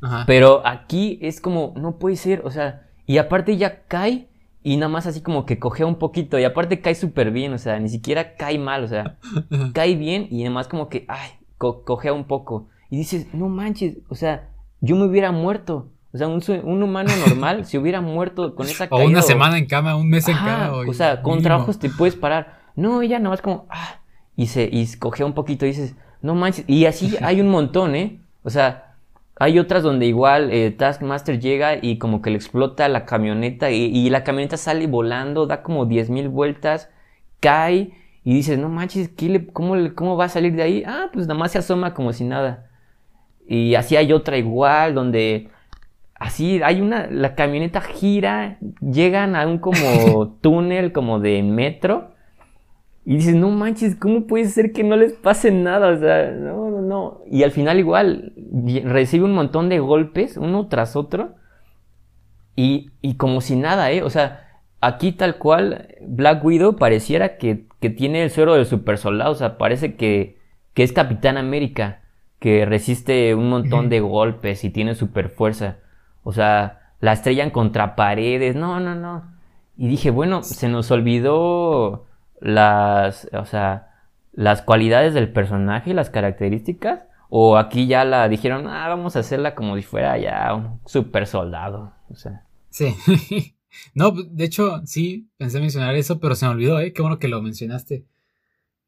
Ajá. 0.02 0.24
Pero 0.28 0.62
aquí 0.66 1.20
es 1.22 1.42
como, 1.42 1.74
no 1.76 1.98
puede 1.98 2.16
ser, 2.16 2.42
o 2.46 2.52
sea, 2.52 2.88
y 3.06 3.18
aparte 3.18 3.58
ya 3.58 3.84
cae 3.88 4.28
y 4.64 4.78
nada 4.78 4.90
más 4.90 5.08
así 5.08 5.22
como 5.22 5.46
que 5.46 5.60
cogea 5.60 5.86
un 5.86 5.96
poquito 5.96 6.38
y 6.38 6.44
aparte 6.44 6.82
cae 6.82 6.94
súper 6.94 7.32
bien, 7.32 7.54
o 7.54 7.58
sea, 7.58 7.80
ni 7.80 7.90
siquiera 7.90 8.36
cae 8.36 8.60
mal, 8.60 8.84
o 8.84 8.88
sea, 8.88 9.18
cae 9.74 9.96
bien 9.96 10.28
y 10.30 10.44
nada 10.44 10.54
más 10.54 10.68
como 10.68 10.90
que, 10.90 11.06
ay, 11.08 11.30
cogea 11.58 12.14
un 12.14 12.26
poco. 12.26 12.68
Y 12.90 12.98
dices, 12.98 13.34
no 13.34 13.50
manches, 13.50 13.98
o 14.10 14.16
sea, 14.16 14.50
yo 14.82 14.96
me 14.96 15.06
hubiera 15.06 15.32
muerto. 15.32 15.92
O 16.14 16.18
sea, 16.18 16.28
un, 16.28 16.42
un 16.64 16.84
humano 16.84 17.12
normal 17.28 17.66
se 17.66 17.78
hubiera 17.78 18.02
muerto 18.02 18.56
con 18.56 18.66
esa 18.68 18.88
caída. 18.90 19.06
O 19.06 19.08
una 19.08 19.22
semana 19.22 19.58
en 19.58 19.66
cama, 19.66 19.96
un 19.96 20.10
mes 20.10 20.28
en 20.28 20.36
cama. 20.36 20.72
O 20.88 20.94
sea, 20.94 21.22
con 21.22 21.42
trabajos 21.42 21.80
te 21.80 21.90
puedes 21.90 22.16
parar. 22.16 22.60
No, 22.76 23.02
ella 23.02 23.20
nada 23.20 23.32
más 23.32 23.42
como, 23.42 23.68
ah, 23.70 24.00
y 24.36 24.48
se 24.48 24.70
y 24.72 24.88
cogea 24.98 25.26
un 25.26 25.34
poquito 25.34 25.66
y 25.66 25.70
dices, 25.70 25.96
no 26.22 26.36
manches. 26.36 26.66
Y 26.68 26.86
así 26.86 27.16
hay 27.22 27.42
un 27.42 27.50
montón, 27.50 27.96
¿eh? 27.96 28.22
O 28.44 28.50
sea, 28.50 28.87
hay 29.40 29.60
otras 29.60 29.84
donde 29.84 30.06
igual 30.06 30.52
eh, 30.52 30.72
Taskmaster 30.72 31.40
llega 31.40 31.78
y 31.82 31.98
como 31.98 32.22
que 32.22 32.30
le 32.32 32.38
explota 32.38 32.88
la 32.90 33.06
camioneta 33.06 33.72
y, 33.72 33.86
y 33.86 34.10
la 34.10 34.24
camioneta 34.24 34.58
sale 34.58 34.88
volando, 34.88 35.46
da 35.46 35.62
como 35.62 35.86
10.000 35.86 36.30
vueltas, 36.30 36.90
cae 37.40 37.92
y 38.28 38.34
dices, 38.34 38.60
no 38.60 38.68
manches, 38.68 39.12
cómo, 39.54 39.76
¿cómo 39.96 40.18
va 40.18 40.26
a 40.26 40.30
salir 40.30 40.54
de 40.54 40.62
ahí? 40.62 40.84
Ah, 40.86 41.10
pues 41.14 41.28
nada 41.28 41.40
más 41.40 41.54
se 41.54 41.60
asoma 41.60 41.94
como 41.94 42.12
si 42.12 42.26
nada. 42.26 42.66
Y 43.48 43.76
así 43.76 43.96
hay 43.96 44.12
otra 44.12 44.38
igual, 44.38 44.94
donde 44.94 45.50
así 46.14 46.62
hay 46.62 46.82
una, 46.82 47.08
la 47.08 47.36
camioneta 47.36 47.80
gira, 47.80 48.58
llegan 48.82 49.38
a 49.38 49.48
un 49.48 49.60
como 49.60 50.36
túnel 50.42 50.92
como 50.92 51.22
de 51.22 51.42
metro. 51.42 52.16
Y 53.10 53.16
dices, 53.16 53.36
no 53.36 53.50
manches, 53.50 53.96
¿cómo 53.96 54.28
puede 54.28 54.48
ser 54.48 54.74
que 54.74 54.84
no 54.84 54.98
les 54.98 55.14
pase 55.14 55.50
nada? 55.50 55.94
O 55.96 55.98
sea, 55.98 56.30
no, 56.30 56.70
no, 56.70 56.82
no. 56.82 57.22
Y 57.32 57.44
al 57.44 57.52
final 57.52 57.80
igual 57.80 58.34
recibe 58.84 59.24
un 59.24 59.34
montón 59.34 59.70
de 59.70 59.80
golpes, 59.80 60.36
uno 60.36 60.68
tras 60.68 60.98
otro. 60.98 61.36
Y, 62.58 62.92
y 63.02 63.16
como 63.16 63.40
si 63.40 63.56
nada, 63.56 63.94
¿eh? 63.94 64.04
O 64.04 64.10
sea, 64.10 64.60
aquí 64.82 65.14
tal 65.14 65.38
cual, 65.38 65.96
Black 66.06 66.44
Widow 66.44 66.76
pareciera 66.76 67.38
que, 67.38 67.66
tiene 67.96 68.24
el 68.24 68.30
suero 68.30 68.56
del 68.56 68.66
super 68.66 68.98
soldado, 68.98 69.32
o 69.32 69.36
sea, 69.36 69.58
parece 69.58 69.96
que, 69.96 70.38
que 70.74 70.84
es 70.84 70.92
Capitán 70.92 71.38
América, 71.38 72.02
que 72.40 72.66
resiste 72.66 73.34
un 73.36 73.50
montón 73.50 73.88
de 73.88 74.02
golpes 74.02 74.66
y 74.66 74.70
tiene 74.70 74.96
super 74.96 75.30
fuerza. 75.30 75.78
O 76.24 76.34
sea, 76.34 76.92
la 77.00 77.14
estrellan 77.14 77.52
contra 77.52 77.96
paredes, 77.96 78.58
no, 78.58 78.82
no, 78.82 78.96
no. 78.96 79.24
Y 79.78 79.88
dije, 79.88 80.12
bueno, 80.12 80.44
se 80.44 80.68
nos 80.68 80.92
olvidó 80.92 82.07
las, 82.40 83.30
o 83.34 83.46
sea, 83.46 83.88
las 84.34 84.62
cualidades 84.62 85.14
del 85.14 85.32
personaje 85.32 85.92
y 85.92 85.94
las 85.94 86.10
características. 86.10 87.06
O 87.30 87.58
aquí 87.58 87.88
ya 87.88 88.06
la 88.06 88.30
dijeron, 88.30 88.68
ah, 88.68 88.88
vamos 88.88 89.16
a 89.16 89.20
hacerla 89.20 89.54
como 89.54 89.76
si 89.76 89.84
fuera 89.84 90.18
ya 90.18 90.54
un 90.54 90.80
super 90.86 91.28
soldado. 91.28 91.94
O 92.10 92.16
sea. 92.16 92.46
Sí. 92.70 92.96
No, 93.94 94.12
de 94.12 94.46
hecho, 94.46 94.82
sí, 94.86 95.30
pensé 95.38 95.60
mencionar 95.60 95.96
eso, 95.96 96.20
pero 96.20 96.34
se 96.36 96.46
me 96.46 96.52
olvidó, 96.52 96.80
¿eh? 96.80 96.94
Qué 96.94 97.02
bueno 97.02 97.20
que 97.20 97.28
lo 97.28 97.42
mencionaste. 97.42 98.08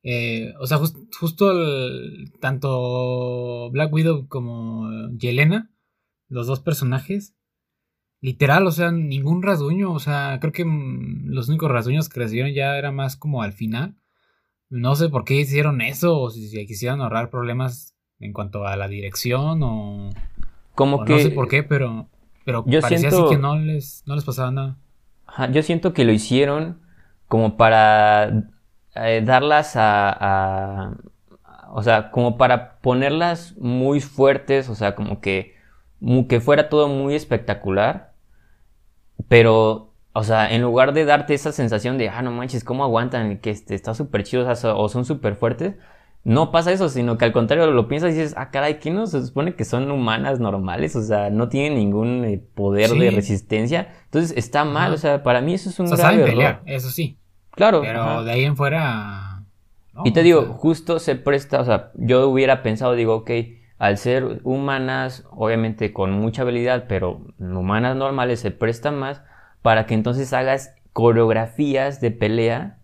Eh, 0.03 0.53
o 0.59 0.67
sea, 0.67 0.79
justo 1.19 1.53
tanto 2.39 3.69
Black 3.71 3.93
Widow 3.93 4.27
como 4.27 4.89
Yelena, 5.17 5.69
los 6.27 6.47
dos 6.47 6.59
personajes, 6.61 7.35
literal, 8.21 8.67
o 8.67 8.71
sea, 8.71 8.91
ningún 8.91 9.41
rasguño, 9.43 9.91
o 9.91 9.99
sea, 9.99 10.37
creo 10.41 10.53
que 10.53 10.65
mm, 10.65 11.27
los 11.27 11.49
únicos 11.49 11.71
rasguños 11.71 12.09
que 12.09 12.19
recibieron 12.19 12.53
ya 12.53 12.77
era 12.77 12.91
más 12.91 13.15
como 13.15 13.41
al 13.41 13.53
final. 13.53 13.95
No 14.69 14.95
sé 14.95 15.09
por 15.09 15.25
qué 15.25 15.35
hicieron 15.35 15.81
eso, 15.81 16.19
o 16.19 16.29
si, 16.29 16.49
quisieran 16.67 17.01
ahorrar 17.01 17.29
problemas 17.29 17.95
en 18.19 18.33
cuanto 18.33 18.65
a 18.65 18.75
la 18.75 18.87
dirección, 18.87 19.61
o... 19.63 20.09
Como 20.75 21.05
que... 21.05 21.13
No 21.13 21.19
sé 21.19 21.31
por 21.31 21.47
qué, 21.47 21.63
pero... 21.63 22.07
Pero 22.45 22.63
yo 22.67 22.81
parecía 22.81 23.09
así 23.09 23.21
que 23.29 23.37
no 23.37 23.57
les, 23.57 24.03
no 24.05 24.15
les 24.15 24.23
pasaba 24.23 24.51
nada. 24.51 24.77
yo 25.51 25.61
siento 25.61 25.93
que 25.93 26.05
lo 26.05 26.11
hicieron 26.11 26.79
como 27.27 27.57
para 27.57 28.49
eh, 28.95 29.21
darlas 29.23 29.73
a, 29.75 30.97
O 31.71 31.83
sea, 31.83 32.11
como 32.11 32.37
para 32.37 32.79
ponerlas 32.79 33.55
muy 33.57 34.01
fuertes, 34.01 34.67
o 34.69 34.75
sea, 34.75 34.95
como 34.95 35.21
que, 35.21 35.55
que 36.27 36.41
fuera 36.41 36.69
todo 36.69 36.87
muy 36.87 37.13
espectacular. 37.13 38.08
Pero, 39.29 39.93
o 40.11 40.23
sea, 40.25 40.53
en 40.53 40.61
lugar 40.61 40.91
de 40.91 41.05
darte 41.05 41.33
esa 41.33 41.53
sensación 41.53 41.97
de, 41.97 42.09
ah, 42.09 42.21
no 42.21 42.31
manches, 42.31 42.65
¿cómo 42.65 42.83
aguantan? 42.83 43.37
Que 43.37 43.51
este, 43.51 43.75
está 43.75 43.93
súper 43.93 44.23
chido, 44.23 44.45
o 44.75 44.89
son 44.89 45.05
súper 45.05 45.35
fuertes 45.35 45.75
no 46.23 46.51
pasa 46.51 46.71
eso, 46.71 46.89
sino 46.89 47.17
que 47.17 47.25
al 47.25 47.31
contrario 47.31 47.71
lo 47.71 47.87
piensas 47.87 48.11
y 48.11 48.17
dices, 48.17 48.33
ah, 48.37 48.51
caray, 48.51 48.79
¿qué 48.79 48.91
no 48.91 49.07
se 49.07 49.25
supone 49.25 49.55
que 49.55 49.63
son 49.63 49.89
humanas 49.89 50.39
normales? 50.39 50.95
O 50.95 51.01
sea, 51.01 51.29
no 51.29 51.47
tienen 51.47 51.75
ningún 51.75 52.25
eh, 52.25 52.43
poder 52.55 52.89
de 52.91 53.11
resistencia. 53.11 53.93
Entonces 54.05 54.33
está 54.35 54.65
mal, 54.65 54.93
o 54.93 54.97
sea, 54.97 55.23
para 55.23 55.41
mí 55.41 55.53
eso 55.53 55.69
es 55.69 55.79
un 55.79 55.91
o 55.91 55.95
sea, 55.95 56.09
pelear, 56.09 56.61
eso 56.65 56.89
sí. 56.89 57.17
Claro. 57.51 57.81
Pero 57.81 58.23
de 58.23 58.31
ahí 58.31 58.43
en 58.43 58.57
fuera. 58.57 59.43
y 60.03 60.11
te 60.11 60.21
digo, 60.23 60.53
justo 60.53 60.99
se 60.99 61.15
presta, 61.15 61.61
o 61.61 61.65
sea, 61.65 61.91
yo 61.95 62.27
hubiera 62.27 62.63
pensado, 62.63 62.93
digo, 62.93 63.15
ok, 63.15 63.31
al 63.79 63.97
ser 63.97 64.41
humanas, 64.43 65.25
obviamente 65.31 65.93
con 65.93 66.11
mucha 66.11 66.43
habilidad, 66.43 66.85
pero 66.87 67.21
humanas 67.39 67.95
normales 67.95 68.39
se 68.39 68.51
prestan 68.51 68.99
más 68.99 69.23
para 69.61 69.87
que 69.87 69.95
entonces 69.95 70.31
hagas 70.33 70.75
coreografías 70.93 72.01
de 72.01 72.11
pelea, 72.11 72.77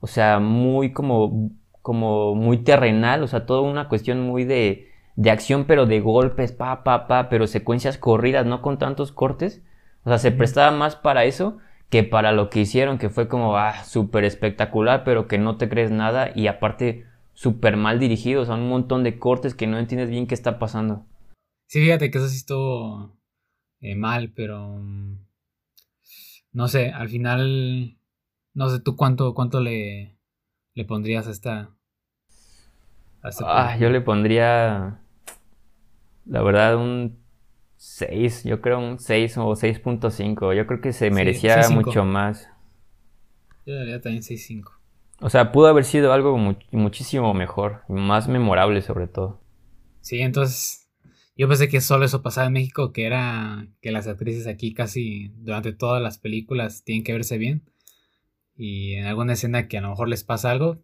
o 0.00 0.06
sea, 0.06 0.38
muy 0.38 0.92
como 0.92 1.50
como 1.82 2.34
muy 2.34 2.58
terrenal, 2.58 3.22
o 3.22 3.26
sea, 3.26 3.44
toda 3.44 3.60
una 3.62 3.88
cuestión 3.88 4.20
muy 4.20 4.44
de, 4.44 4.88
de 5.16 5.30
acción, 5.30 5.64
pero 5.66 5.84
de 5.86 6.00
golpes, 6.00 6.52
pa, 6.52 6.84
pa, 6.84 7.08
pa, 7.08 7.28
pero 7.28 7.46
secuencias 7.46 7.98
corridas, 7.98 8.46
no 8.46 8.62
con 8.62 8.78
tantos 8.78 9.12
cortes. 9.12 9.62
O 10.04 10.08
sea, 10.08 10.18
se 10.18 10.30
prestaba 10.32 10.70
más 10.70 10.96
para 10.96 11.24
eso 11.24 11.58
que 11.90 12.04
para 12.04 12.32
lo 12.32 12.50
que 12.50 12.60
hicieron, 12.60 12.98
que 12.98 13.10
fue 13.10 13.28
como, 13.28 13.56
ah, 13.56 13.84
súper 13.84 14.24
espectacular, 14.24 15.04
pero 15.04 15.26
que 15.28 15.38
no 15.38 15.56
te 15.56 15.68
crees 15.68 15.90
nada 15.90 16.30
y 16.34 16.46
aparte 16.46 17.04
súper 17.42 17.76
mal 17.76 17.98
dirigido, 17.98 18.42
o 18.42 18.44
sea, 18.46 18.54
un 18.54 18.68
montón 18.68 19.02
de 19.02 19.18
cortes 19.18 19.56
que 19.56 19.66
no 19.66 19.76
entiendes 19.76 20.08
bien 20.08 20.28
qué 20.28 20.34
está 20.34 20.60
pasando. 20.60 21.04
Sí, 21.66 21.80
fíjate 21.80 22.10
que 22.10 22.18
eso 22.18 22.28
sí 22.28 22.36
estuvo 22.36 23.18
eh, 23.80 23.96
mal, 23.96 24.32
pero 24.32 24.76
mm, 24.78 25.18
no 26.52 26.68
sé, 26.68 26.90
al 26.90 27.08
final, 27.08 27.98
no 28.54 28.68
sé 28.70 28.78
tú 28.78 28.94
cuánto, 28.94 29.34
cuánto 29.34 29.58
le, 29.58 30.16
le 30.74 30.84
pondrías 30.84 31.26
a 31.26 31.32
esta? 31.32 31.76
ah, 33.44 33.76
yo 33.76 33.90
le 33.90 34.00
pondría, 34.00 35.00
la 36.26 36.42
verdad, 36.42 36.76
un 36.76 37.18
6, 37.76 38.44
yo 38.44 38.60
creo 38.60 38.78
un 38.78 39.00
6 39.00 39.36
o 39.38 39.56
6.5. 39.56 40.54
Yo 40.54 40.66
creo 40.68 40.80
que 40.80 40.92
se 40.92 41.10
merecía 41.10 41.68
mucho 41.70 42.04
más. 42.04 42.48
Yo 43.66 43.74
daría 43.74 44.00
también 44.00 44.22
6.5. 44.22 44.81
O 45.22 45.30
sea, 45.30 45.52
pudo 45.52 45.68
haber 45.68 45.84
sido 45.84 46.12
algo 46.12 46.36
muchísimo 46.72 47.32
mejor, 47.32 47.82
más 47.88 48.28
memorable 48.28 48.82
sobre 48.82 49.06
todo. 49.06 49.40
Sí, 50.00 50.18
entonces 50.18 50.90
yo 51.36 51.48
pensé 51.48 51.68
que 51.68 51.80
solo 51.80 52.04
eso 52.04 52.22
pasaba 52.22 52.48
en 52.48 52.54
México, 52.54 52.92
que 52.92 53.06
era 53.06 53.68
que 53.80 53.92
las 53.92 54.08
actrices 54.08 54.46
aquí 54.46 54.74
casi 54.74 55.28
durante 55.36 55.72
todas 55.72 56.02
las 56.02 56.18
películas 56.18 56.82
tienen 56.84 57.04
que 57.04 57.12
verse 57.12 57.38
bien 57.38 57.62
y 58.56 58.94
en 58.94 59.06
alguna 59.06 59.32
escena 59.32 59.68
que 59.68 59.78
a 59.78 59.80
lo 59.80 59.90
mejor 59.90 60.08
les 60.08 60.24
pasa 60.24 60.50
algo, 60.50 60.82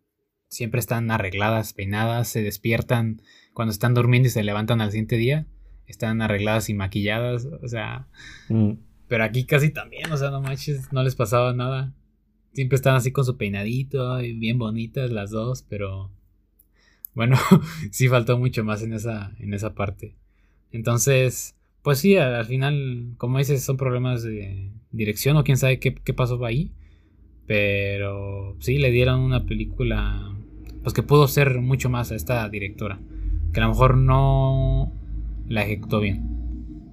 siempre 0.48 0.81
están 0.81 1.10
arregladas, 1.10 1.73
peinadas, 1.73 2.28
se 2.28 2.43
despiertan 2.43 3.23
cuando 3.52 3.73
están 3.73 3.94
durmiendo 3.94 4.28
y 4.28 4.31
se 4.31 4.43
levantan 4.43 4.81
al 4.81 4.90
siguiente 4.90 5.16
día, 5.16 5.47
están 5.86 6.23
arregladas 6.23 6.69
y 6.69 6.74
maquilladas, 6.74 7.47
o 7.47 7.69
sea, 7.69 8.09
mm. 8.48 8.73
pero 9.06 9.24
aquí 9.24 9.44
casi 9.44 9.70
también, 9.70 10.10
o 10.12 10.16
sea, 10.16 10.31
no 10.31 10.40
manches, 10.40 10.93
no 10.93 11.02
les 11.02 11.15
pasaba 11.15 11.52
nada. 11.52 11.93
Siempre 12.59 12.75
están 12.75 12.97
así 12.97 13.13
con 13.13 13.25
su 13.25 13.37
peinadito 13.37 14.19
bien 14.19 14.59
bonitas 14.59 15.13
las 15.13 15.31
dos, 15.31 15.63
pero 15.63 16.11
bueno, 17.15 17.37
sí 17.93 18.09
faltó 18.09 18.37
mucho 18.37 18.65
más 18.65 18.83
en 18.83 18.95
esa 18.95 19.33
en 19.39 19.55
esa 19.55 19.77
parte. 19.77 20.17
Entonces, 20.73 21.55
pues 21.83 22.01
sí, 22.01 22.17
al, 22.17 22.45
final, 22.47 23.15
como 23.17 23.39
dices, 23.39 23.63
son 23.63 23.77
problemas 23.77 24.25
de 24.25 24.73
dirección 24.91 25.37
o 25.37 25.45
quién 25.45 25.57
sabe 25.57 25.79
qué, 25.79 25.95
qué 25.95 26.13
pasó 26.13 26.45
ahí. 26.45 26.73
Pero 27.47 28.57
sí, 28.59 28.79
le 28.79 28.91
dieron 28.91 29.21
una 29.21 29.47
película 29.47 30.37
pues 30.83 30.93
que 30.95 31.05
pudo 31.05 31.29
ser 31.29 31.61
mucho 31.61 31.89
más 31.89 32.11
a 32.11 32.17
esta 32.17 32.49
directora. 32.49 32.99
Que 33.53 33.61
a 33.61 33.63
lo 33.63 33.69
mejor 33.69 33.97
no 33.97 34.93
la 35.47 35.63
ejecutó 35.63 36.01
bien. 36.01 36.25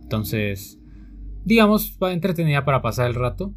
Entonces, 0.04 0.78
digamos, 1.44 1.98
entretenida 2.02 2.66
para 2.66 2.84
pasar 2.84 3.08
el 3.08 3.16
rato. 3.16 3.52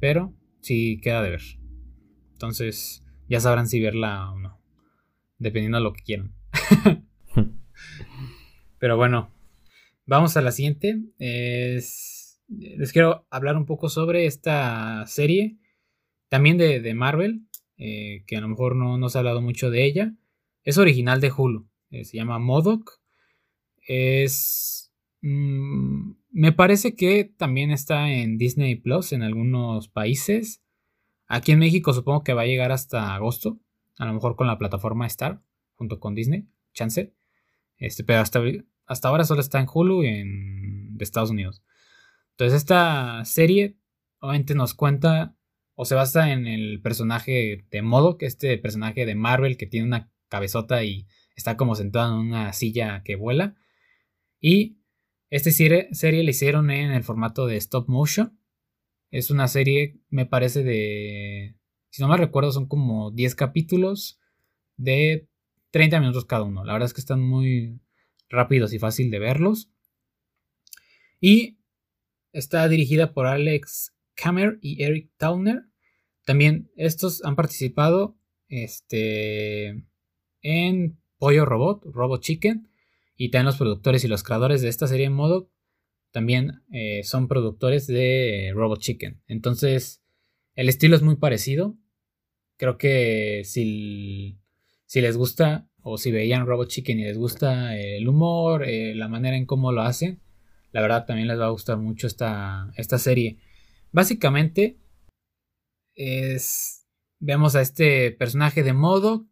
Pero 0.00 0.32
sí 0.66 0.98
queda 1.00 1.22
de 1.22 1.30
ver. 1.30 1.42
Entonces, 2.32 3.04
ya 3.28 3.40
sabrán 3.40 3.68
si 3.68 3.80
verla 3.80 4.32
o 4.32 4.38
no. 4.38 4.60
Dependiendo 5.38 5.78
de 5.78 5.84
lo 5.84 5.92
que 5.92 6.02
quieran. 6.02 6.34
pero 8.78 8.96
bueno, 8.96 9.30
vamos 10.06 10.36
a 10.36 10.42
la 10.42 10.50
siguiente. 10.50 11.00
les 11.18 12.92
quiero 12.92 13.26
hablar 13.30 13.56
un 13.56 13.66
poco 13.66 13.88
sobre 13.88 14.26
esta 14.26 15.06
serie 15.06 15.58
también 16.28 16.58
de, 16.58 16.94
Marvel, 16.94 17.46
eh, 17.76 18.24
que 18.26 18.36
a 18.36 18.40
lo 18.40 18.48
mejor 18.48 18.74
no, 18.74 18.98
nos 18.98 19.14
ha 19.14 19.20
hablado 19.20 19.40
mucho 19.40 19.70
de 19.70 19.84
ella. 19.84 20.14
Es 20.64 20.78
original 20.78 21.20
de 21.20 21.30
Hulu. 21.30 21.68
Eh, 21.90 22.04
se 22.04 22.16
llama 22.16 22.38
Modoc. 22.38 23.00
Es. 23.86 24.92
Mm, 25.22 26.12
me 26.36 26.52
parece 26.52 26.94
que 26.94 27.24
también 27.24 27.70
está 27.70 28.10
en 28.12 28.36
Disney 28.36 28.76
Plus 28.76 29.12
en 29.12 29.22
algunos 29.22 29.88
países. 29.88 30.62
Aquí 31.28 31.52
en 31.52 31.58
México 31.58 31.94
supongo 31.94 32.24
que 32.24 32.34
va 32.34 32.42
a 32.42 32.46
llegar 32.46 32.72
hasta 32.72 33.14
agosto. 33.14 33.58
A 33.96 34.04
lo 34.04 34.12
mejor 34.12 34.36
con 34.36 34.46
la 34.46 34.58
plataforma 34.58 35.06
Star, 35.06 35.40
junto 35.76 35.98
con 35.98 36.14
Disney, 36.14 36.46
chance. 36.74 37.14
Este, 37.78 38.04
pero 38.04 38.20
hasta, 38.20 38.42
hasta 38.84 39.08
ahora 39.08 39.24
solo 39.24 39.40
está 39.40 39.60
en 39.60 39.66
Hulu 39.72 40.02
en 40.02 40.98
de 40.98 41.04
Estados 41.04 41.30
Unidos. 41.30 41.62
Entonces, 42.32 42.58
esta 42.58 43.24
serie 43.24 43.78
obviamente 44.20 44.54
nos 44.54 44.74
cuenta 44.74 45.34
o 45.74 45.86
se 45.86 45.94
basa 45.94 46.32
en 46.32 46.46
el 46.46 46.82
personaje 46.82 47.64
de 47.70 47.80
Modo, 47.80 48.18
que 48.18 48.26
este 48.26 48.58
personaje 48.58 49.06
de 49.06 49.14
Marvel 49.14 49.56
que 49.56 49.66
tiene 49.66 49.86
una 49.86 50.12
cabezota 50.28 50.84
y 50.84 51.06
está 51.34 51.56
como 51.56 51.74
sentado 51.76 52.12
en 52.12 52.26
una 52.26 52.52
silla 52.52 53.02
que 53.04 53.16
vuela. 53.16 53.56
Y 54.38 54.76
esta 55.30 55.50
serie, 55.50 55.88
la 56.22 56.30
hicieron 56.30 56.70
en 56.70 56.92
el 56.92 57.02
formato 57.02 57.46
de 57.46 57.56
stop 57.56 57.88
motion. 57.88 58.38
Es 59.10 59.30
una 59.30 59.48
serie, 59.48 60.00
me 60.08 60.26
parece, 60.26 60.62
de. 60.62 61.56
Si 61.90 62.02
no 62.02 62.08
me 62.08 62.16
recuerdo, 62.16 62.52
son 62.52 62.66
como 62.68 63.10
10 63.10 63.34
capítulos 63.34 64.20
de 64.76 65.28
30 65.70 66.00
minutos 66.00 66.24
cada 66.26 66.44
uno. 66.44 66.64
La 66.64 66.74
verdad 66.74 66.86
es 66.86 66.94
que 66.94 67.00
están 67.00 67.22
muy 67.22 67.80
rápidos 68.28 68.72
y 68.72 68.78
fácil 68.78 69.10
de 69.10 69.18
verlos. 69.18 69.70
Y 71.20 71.58
está 72.32 72.68
dirigida 72.68 73.12
por 73.14 73.26
Alex 73.26 73.94
Kammer 74.14 74.58
y 74.60 74.82
Eric 74.82 75.10
Towner. 75.16 75.62
También 76.24 76.70
estos 76.76 77.24
han 77.24 77.36
participado 77.36 78.18
este, 78.48 79.84
en 80.42 81.00
Pollo 81.18 81.44
Robot, 81.44 81.84
Robot 81.86 82.22
Chicken. 82.22 82.68
Y 83.16 83.30
también 83.30 83.46
los 83.46 83.56
productores 83.56 84.04
y 84.04 84.08
los 84.08 84.22
creadores 84.22 84.62
de 84.62 84.68
esta 84.68 84.86
serie 84.86 85.06
en 85.06 85.12
modo 85.12 85.50
también 86.10 86.62
eh, 86.70 87.02
son 87.04 87.28
productores 87.28 87.86
de 87.86 88.52
Robot 88.54 88.80
Chicken. 88.80 89.22
Entonces, 89.26 90.02
el 90.54 90.68
estilo 90.68 90.96
es 90.96 91.02
muy 91.02 91.16
parecido. 91.16 91.76
Creo 92.56 92.78
que 92.78 93.42
si, 93.44 94.38
si 94.86 95.00
les 95.00 95.16
gusta 95.16 95.68
o 95.82 95.98
si 95.98 96.10
veían 96.10 96.46
Robot 96.46 96.68
Chicken 96.68 96.98
y 96.98 97.04
les 97.04 97.18
gusta 97.18 97.76
el 97.76 98.08
humor, 98.08 98.64
eh, 98.64 98.94
la 98.94 99.08
manera 99.08 99.36
en 99.36 99.46
cómo 99.46 99.72
lo 99.72 99.82
hacen, 99.82 100.20
la 100.72 100.80
verdad 100.80 101.06
también 101.06 101.28
les 101.28 101.38
va 101.38 101.46
a 101.46 101.50
gustar 101.50 101.78
mucho 101.78 102.06
esta, 102.06 102.70
esta 102.76 102.98
serie. 102.98 103.38
Básicamente 103.92 104.78
es 105.94 106.86
vemos 107.18 107.56
a 107.56 107.60
este 107.60 108.10
personaje 108.12 108.62
de 108.62 108.72
modo 108.72 109.26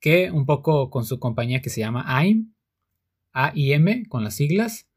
que 0.00 0.30
un 0.30 0.46
poco 0.46 0.90
con 0.90 1.04
su 1.04 1.18
compañía 1.18 1.62
que 1.62 1.70
se 1.70 1.80
llama 1.80 2.04
AIM, 2.06 2.53
AIM 3.34 4.06
con 4.08 4.24
las 4.24 4.36
siglas, 4.36 4.88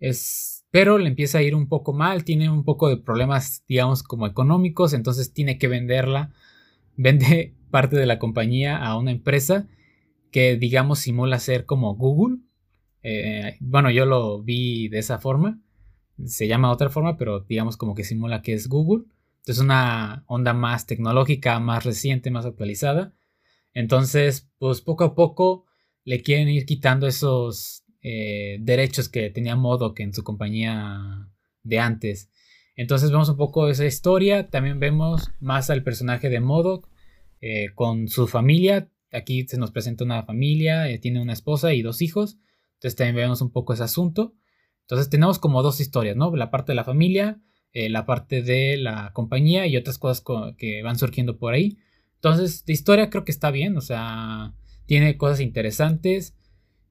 es, 0.00 0.66
pero 0.70 0.98
le 0.98 1.08
empieza 1.08 1.38
a 1.38 1.42
ir 1.42 1.54
un 1.54 1.68
poco 1.68 1.92
mal, 1.92 2.24
tiene 2.24 2.50
un 2.50 2.64
poco 2.64 2.88
de 2.88 2.96
problemas, 2.96 3.64
digamos, 3.68 4.02
como 4.02 4.26
económicos, 4.26 4.92
entonces 4.92 5.32
tiene 5.32 5.58
que 5.58 5.68
venderla, 5.68 6.32
vende 6.96 7.54
parte 7.70 7.96
de 7.96 8.06
la 8.06 8.18
compañía 8.18 8.76
a 8.76 8.98
una 8.98 9.12
empresa 9.12 9.68
que, 10.32 10.56
digamos, 10.56 10.98
simula 10.98 11.38
ser 11.38 11.64
como 11.64 11.94
Google. 11.94 12.38
Eh, 13.02 13.56
bueno, 13.60 13.90
yo 13.90 14.04
lo 14.04 14.42
vi 14.42 14.88
de 14.88 14.98
esa 14.98 15.18
forma 15.18 15.60
se 16.24 16.48
llama 16.48 16.72
otra 16.72 16.88
forma, 16.90 17.16
pero 17.16 17.40
digamos 17.40 17.76
como 17.76 17.94
que 17.94 18.04
simula 18.04 18.42
que 18.42 18.54
es 18.54 18.68
Google. 18.68 19.04
Entonces 19.40 19.62
una 19.62 20.24
onda 20.26 20.54
más 20.54 20.86
tecnológica, 20.86 21.60
más 21.60 21.84
reciente, 21.84 22.30
más 22.30 22.46
actualizada. 22.46 23.14
Entonces, 23.74 24.48
pues 24.58 24.80
poco 24.80 25.04
a 25.04 25.14
poco 25.14 25.65
le 26.06 26.22
quieren 26.22 26.48
ir 26.48 26.64
quitando 26.64 27.06
esos 27.08 27.84
eh, 28.00 28.58
derechos 28.60 29.08
que 29.08 29.28
tenía 29.30 29.56
Modoc 29.56 29.98
en 29.98 30.14
su 30.14 30.22
compañía 30.22 31.28
de 31.64 31.80
antes. 31.80 32.30
Entonces 32.76 33.10
vemos 33.10 33.28
un 33.28 33.36
poco 33.36 33.68
esa 33.68 33.84
historia. 33.84 34.48
También 34.48 34.78
vemos 34.78 35.32
más 35.40 35.68
al 35.68 35.82
personaje 35.82 36.28
de 36.30 36.38
Modoc 36.38 36.88
eh, 37.40 37.70
con 37.74 38.06
su 38.06 38.28
familia. 38.28 38.88
Aquí 39.10 39.48
se 39.48 39.58
nos 39.58 39.72
presenta 39.72 40.04
una 40.04 40.22
familia, 40.22 40.88
eh, 40.88 40.98
tiene 40.98 41.20
una 41.20 41.32
esposa 41.32 41.74
y 41.74 41.82
dos 41.82 42.00
hijos. 42.00 42.38
Entonces 42.74 42.94
también 42.94 43.16
vemos 43.16 43.42
un 43.42 43.50
poco 43.50 43.72
ese 43.72 43.82
asunto. 43.82 44.32
Entonces 44.82 45.10
tenemos 45.10 45.40
como 45.40 45.64
dos 45.64 45.80
historias, 45.80 46.16
¿no? 46.16 46.34
La 46.36 46.52
parte 46.52 46.70
de 46.70 46.76
la 46.76 46.84
familia, 46.84 47.40
la 47.72 48.06
parte 48.06 48.42
de 48.42 48.76
la 48.76 49.10
compañía 49.12 49.66
y 49.66 49.76
otras 49.76 49.98
cosas 49.98 50.24
que 50.56 50.82
van 50.84 50.98
surgiendo 50.98 51.36
por 51.36 51.52
ahí. 51.52 51.78
Entonces, 52.14 52.64
de 52.64 52.72
historia 52.72 53.10
creo 53.10 53.24
que 53.24 53.32
está 53.32 53.50
bien, 53.50 53.76
o 53.76 53.80
sea, 53.80 54.54
tiene 54.86 55.16
cosas 55.16 55.40
interesantes. 55.40 56.34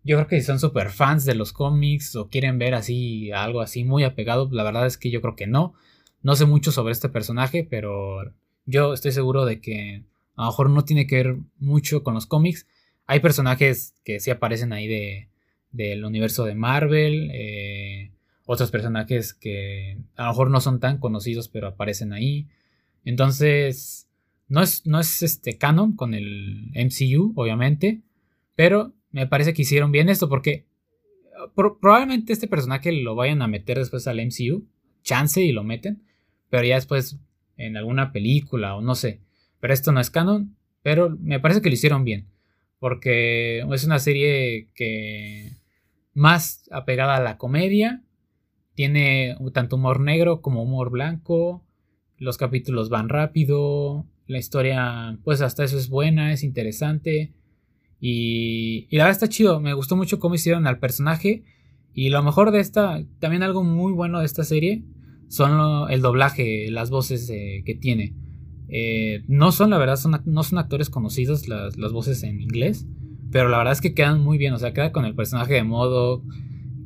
Yo 0.04 0.18
creo 0.18 0.28
que 0.28 0.40
si 0.40 0.46
son 0.46 0.60
super 0.60 0.92
fans 0.92 1.26
de 1.26 1.36
los 1.36 1.52
cómics 1.52 2.16
o 2.16 2.30
quieren 2.30 2.60
ver 2.60 2.76
así 2.76 3.32
algo 3.32 3.62
así 3.62 3.84
muy 3.84 4.04
apegado, 4.04 4.48
la 4.52 4.64
verdad 4.64 4.86
es 4.86 4.98
que 4.98 5.10
yo 5.10 5.22
creo 5.22 5.36
que 5.36 5.48
no. 5.48 5.74
No 6.22 6.36
sé 6.36 6.46
mucho 6.46 6.72
sobre 6.72 6.92
este 6.92 7.10
personaje, 7.10 7.66
pero 7.68 8.34
yo 8.66 8.94
estoy 8.94 9.12
seguro 9.12 9.46
de 9.46 9.62
que 9.62 10.04
a 10.36 10.44
lo 10.44 10.48
mejor 10.48 10.70
no 10.70 10.84
tiene 10.84 11.08
que 11.08 11.16
ver 11.16 11.38
mucho 11.58 12.04
con 12.04 12.14
los 12.14 12.28
cómics. 12.28 12.68
Hay 13.08 13.20
personajes 13.20 13.96
que 14.04 14.20
sí 14.20 14.32
aparecen 14.32 14.74
ahí 14.74 14.88
de, 14.88 15.30
del 15.72 16.04
universo 16.04 16.46
de 16.46 16.56
Marvel, 16.56 17.30
eh, 17.34 18.12
otros 18.46 18.72
personajes 18.72 19.34
que 19.34 19.98
a 20.16 20.24
lo 20.24 20.30
mejor 20.30 20.52
no 20.52 20.62
son 20.62 20.80
tan 20.80 20.98
conocidos 20.98 21.48
pero 21.48 21.68
aparecen 21.68 22.14
ahí. 22.14 22.48
Entonces, 23.04 24.05
no 24.48 24.62
es, 24.62 24.86
no 24.86 25.00
es 25.00 25.22
este 25.22 25.58
canon 25.58 25.96
con 25.96 26.14
el 26.14 26.72
MCU, 26.76 27.34
obviamente, 27.36 28.02
pero 28.56 28.94
me 29.12 29.28
parece 29.28 29.54
que 29.54 29.64
hicieron 29.64 29.92
bien 29.92 30.10
esto 30.10 30.30
porque 30.30 30.68
probablemente 31.56 32.34
este 32.34 32.48
personaje 32.48 32.92
lo 32.92 33.16
vayan 33.16 33.42
a 33.42 33.48
meter 33.48 33.78
después 33.78 34.08
al 34.08 34.26
MCU, 34.26 34.68
chance 35.04 35.42
y 35.42 35.52
lo 35.52 35.64
meten, 35.64 36.04
pero 36.50 36.66
ya 36.66 36.76
después 36.76 37.20
en 37.58 37.78
alguna 37.78 38.12
película 38.12 38.76
o 38.76 38.82
no 38.82 38.96
sé. 38.96 39.22
Pero 39.60 39.74
esto 39.74 39.92
no 39.92 40.00
es 40.00 40.10
canon, 40.10 40.56
pero 40.82 41.10
me 41.20 41.40
parece 41.40 41.62
que 41.62 41.70
lo 41.70 41.76
hicieron 41.76 42.04
bien. 42.04 42.28
Porque 42.80 43.60
es 43.60 43.84
una 43.84 44.00
serie 44.00 44.70
que 44.76 45.54
más 46.14 46.70
apegada 46.72 47.16
a 47.16 47.22
la 47.22 47.38
comedia. 47.38 48.04
Tiene 48.74 49.38
tanto 49.54 49.78
humor 49.78 50.02
negro 50.02 50.42
como 50.42 50.62
humor 50.62 50.92
blanco. 50.92 51.64
Los 52.18 52.38
capítulos 52.38 52.90
van 52.90 53.10
rápido. 53.10 54.06
La 54.28 54.40
historia, 54.40 55.18
pues 55.24 55.42
hasta 55.42 55.64
eso 55.64 55.78
es 55.78 55.90
buena, 55.90 56.34
es 56.34 56.44
interesante. 56.44 57.34
Y, 58.00 58.88
y 58.90 58.98
la 58.98 59.06
verdad 59.06 59.18
está 59.24 59.30
chido. 59.30 59.60
Me 59.60 59.74
gustó 59.74 59.96
mucho 59.96 60.20
cómo 60.20 60.36
hicieron 60.36 60.68
al 60.68 60.80
personaje. 60.80 61.44
Y 61.94 62.10
lo 62.10 62.22
mejor 62.24 62.52
de 62.52 62.60
esta, 62.60 63.04
también 63.20 63.42
algo 63.42 63.64
muy 63.64 63.94
bueno 63.94 64.20
de 64.20 64.26
esta 64.26 64.44
serie, 64.44 64.84
son 65.28 65.90
el 65.90 66.02
doblaje, 66.02 66.70
las 66.70 66.90
voces 66.90 67.30
eh, 67.30 67.64
que 67.66 67.76
tiene. 67.76 68.14
Eh, 68.68 69.24
no 69.28 69.52
son, 69.52 69.70
la 69.70 69.78
verdad, 69.78 69.96
son, 69.96 70.22
no 70.26 70.44
son 70.44 70.60
actores 70.60 70.90
conocidos 70.90 71.48
las, 71.48 71.78
las 71.78 71.92
voces 71.94 72.24
en 72.24 72.42
inglés. 72.42 72.86
Pero 73.32 73.50
la 73.50 73.58
verdad 73.58 73.74
es 73.74 73.82
que 73.82 73.94
quedan 73.94 74.22
muy 74.22 74.38
bien. 74.38 74.54
O 74.54 74.60
sea, 74.60 74.74
queda 74.74 74.92
con 74.92 75.06
el 75.06 75.16
personaje 75.16 75.54
de 75.54 75.64
modo, 75.64 76.24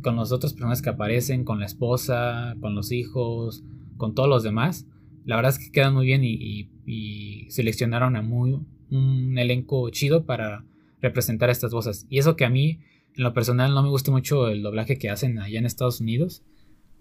con 0.01 0.15
los 0.15 0.31
otros 0.31 0.53
personajes 0.53 0.81
que 0.81 0.89
aparecen, 0.89 1.43
con 1.43 1.59
la 1.59 1.65
esposa, 1.65 2.55
con 2.61 2.75
los 2.75 2.91
hijos, 2.91 3.63
con 3.97 4.13
todos 4.13 4.29
los 4.29 4.43
demás. 4.43 4.87
La 5.29 5.35
verdad 5.35 5.51
es 5.51 5.59
que 5.59 5.71
quedan 5.71 5.93
muy 5.93 6.07
bien 6.07 6.23
y, 6.23 7.45
seleccionaron 7.51 8.15
a 8.15 8.23
muy, 8.23 8.57
un 8.89 9.37
elenco 9.37 9.87
chido 9.91 10.25
para 10.25 10.65
representar 11.01 11.51
estas 11.51 11.71
voces. 11.71 12.07
Y 12.09 12.17
eso 12.17 12.35
que 12.35 12.45
a 12.45 12.49
mí, 12.49 12.79
en 13.15 13.23
lo 13.23 13.31
personal, 13.31 13.75
no 13.75 13.83
me 13.83 13.89
gusta 13.89 14.09
mucho 14.09 14.47
el 14.47 14.63
doblaje 14.63 14.97
que 14.97 15.11
hacen 15.11 15.37
allá 15.37 15.59
en 15.59 15.67
Estados 15.67 16.01
Unidos. 16.01 16.41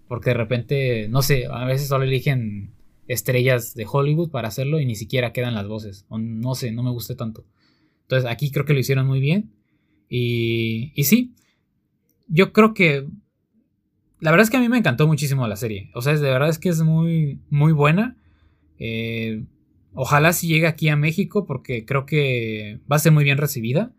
Porque 0.07 0.29
de 0.29 0.35
repente, 0.35 1.07
no 1.09 1.23
sé, 1.23 1.47
a 1.47 1.65
veces 1.65 1.87
solo 1.87 2.03
eligen 2.03 2.75
estrellas 3.07 3.73
de 3.73 3.87
Hollywood 3.91 4.29
para 4.29 4.49
hacerlo 4.49 4.79
y 4.79 4.85
ni 4.85 4.93
siquiera 4.93 5.33
quedan 5.33 5.55
las 5.55 5.67
voces. 5.67 6.05
O 6.07 6.19
no 6.19 6.53
sé, 6.53 6.71
no 6.71 6.83
me 6.83 6.91
gusta 6.91 7.15
tanto. 7.15 7.47
Entonces 8.03 8.29
aquí 8.29 8.51
creo 8.51 8.65
que 8.65 8.73
lo 8.73 8.79
hicieron 8.79 9.07
muy 9.07 9.21
bien. 9.21 9.55
Y, 10.07 10.91
y 10.93 11.05
sí, 11.05 11.33
yo 12.27 12.53
creo 12.53 12.75
que 12.75 13.07
la 14.19 14.31
verdad 14.31 14.43
es 14.43 14.49
que 14.49 14.57
a 14.57 14.61
mí 14.61 14.69
me 14.69 14.77
encantó 14.77 15.07
muchísimo 15.07 15.47
la 15.47 15.55
serie. 15.55 15.89
O 15.93 16.01
sea, 16.01 16.13
de 16.13 16.29
verdad 16.29 16.49
es 16.49 16.59
que 16.59 16.69
es 16.69 16.81
muy, 16.81 17.39
muy 17.49 17.71
buena. 17.71 18.17
Eh, 18.77 19.45
ojalá 19.93 20.33
si 20.33 20.47
llegue 20.47 20.67
aquí 20.67 20.89
a 20.89 20.95
México 20.95 21.45
porque 21.45 21.85
creo 21.85 22.05
que 22.05 22.79
va 22.91 22.97
a 22.97 22.99
ser 22.99 23.11
muy 23.11 23.23
bien 23.23 23.37
recibida. 23.37 23.93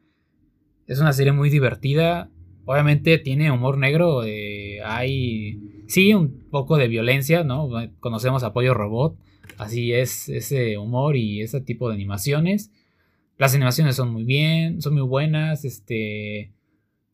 Es 0.86 1.00
una 1.00 1.12
serie 1.12 1.32
muy 1.32 1.48
divertida. 1.48 2.30
Obviamente 2.66 3.18
tiene 3.18 3.50
humor 3.50 3.78
negro. 3.78 4.22
Eh, 4.24 4.80
hay, 4.84 5.58
sí, 5.86 6.12
un 6.12 6.48
poco 6.50 6.76
de 6.76 6.88
violencia, 6.88 7.42
¿no? 7.42 7.70
Conocemos 8.00 8.42
Apoyo 8.42 8.74
Robot. 8.74 9.16
Así 9.56 9.92
es 9.92 10.28
ese 10.28 10.76
humor 10.76 11.16
y 11.16 11.40
ese 11.40 11.60
tipo 11.60 11.88
de 11.88 11.94
animaciones. 11.94 12.70
Las 13.38 13.54
animaciones 13.54 13.96
son 13.96 14.12
muy 14.12 14.24
bien, 14.24 14.82
son 14.82 14.92
muy 14.92 15.02
buenas. 15.02 15.64
Este, 15.64 16.52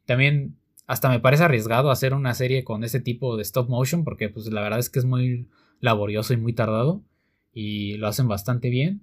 también 0.07 0.57
hasta 0.87 1.09
me 1.09 1.21
parece 1.21 1.45
arriesgado 1.45 1.91
hacer 1.91 2.15
una 2.15 2.35
serie 2.35 2.65
con 2.65 2.85
ese 2.85 3.01
tipo 3.01 3.37
de 3.37 3.43
stop 3.43 3.69
motion 3.69 4.05
porque 4.05 4.29
pues 4.29 4.47
la 4.47 4.63
verdad 4.63 4.79
es 4.79 4.89
que 4.89 5.01
es 5.01 5.05
muy 5.05 5.49
laborioso 5.81 6.33
y 6.33 6.37
muy 6.37 6.53
tardado 6.53 7.03
y 7.53 7.97
lo 7.97 8.07
hacen 8.07 8.29
bastante 8.29 8.71
bien. 8.71 9.03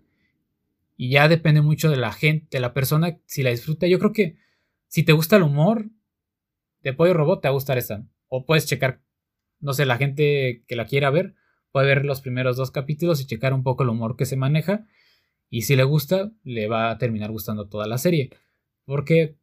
Y 0.96 1.10
ya 1.10 1.28
depende 1.28 1.62
mucho 1.62 1.90
de 1.90 1.98
la 1.98 2.14
gente, 2.14 2.48
de 2.52 2.62
la 2.62 2.74
persona, 2.74 3.18
si 3.26 3.44
la 3.44 3.50
disfruta. 3.50 3.88
Yo 3.88 4.00
creo 4.00 4.14
que 4.14 4.38
si 4.88 5.04
te 5.04 5.12
gusta 5.12 5.38
el 5.38 5.44
humor 5.44 5.90
de 6.84 6.94
Pollo 6.94 7.16
Robot, 7.16 7.42
te 7.42 7.48
va 7.48 7.52
a 7.52 7.54
gustar 7.54 7.78
esta. 7.78 8.06
O 8.28 8.46
puedes 8.46 8.68
checar, 8.68 9.02
no 9.60 9.74
sé, 9.74 9.86
la 9.86 9.98
gente 9.98 10.64
que 10.68 10.76
la 10.76 10.86
quiera 10.86 11.10
ver, 11.10 11.34
puede 11.72 11.88
ver 11.88 12.06
los 12.06 12.22
primeros 12.22 12.56
dos 12.56 12.70
capítulos 12.70 13.20
y 13.20 13.26
checar 13.26 13.54
un 13.54 13.64
poco 13.64 13.84
el 13.84 13.90
humor 13.90 14.16
que 14.16 14.26
se 14.26 14.36
maneja. 14.36 14.86
Y 15.50 15.64
si 15.64 15.76
le 15.76 15.84
gusta, 15.84 16.32
le 16.44 16.68
va 16.68 16.92
a 16.92 16.98
terminar 17.00 17.32
gustando 17.32 17.68
toda 17.68 17.88
la 17.88 17.98
serie. 17.98 18.30
Porque 18.86 19.36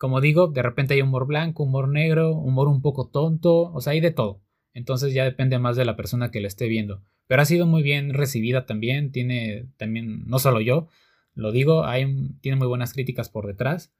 como 0.00 0.22
digo, 0.22 0.46
de 0.46 0.62
repente 0.62 0.94
hay 0.94 1.02
humor 1.02 1.26
blanco, 1.26 1.64
humor 1.64 1.86
negro, 1.86 2.32
humor 2.32 2.68
un 2.68 2.80
poco 2.80 3.10
tonto, 3.10 3.70
o 3.70 3.82
sea, 3.82 3.92
hay 3.92 4.00
de 4.00 4.10
todo. 4.10 4.40
Entonces 4.72 5.12
ya 5.12 5.24
depende 5.24 5.58
más 5.58 5.76
de 5.76 5.84
la 5.84 5.94
persona 5.94 6.30
que 6.30 6.40
la 6.40 6.48
esté 6.48 6.68
viendo. 6.68 7.04
Pero 7.26 7.42
ha 7.42 7.44
sido 7.44 7.66
muy 7.66 7.82
bien 7.82 8.14
recibida 8.14 8.64
también, 8.64 9.12
tiene 9.12 9.68
también, 9.76 10.24
no 10.26 10.38
solo 10.38 10.62
yo, 10.62 10.88
lo 11.34 11.52
digo, 11.52 11.84
hay, 11.84 12.06
tiene 12.40 12.56
muy 12.56 12.66
buenas 12.66 12.94
críticas 12.94 13.28
por 13.28 13.46
detrás. 13.46 13.92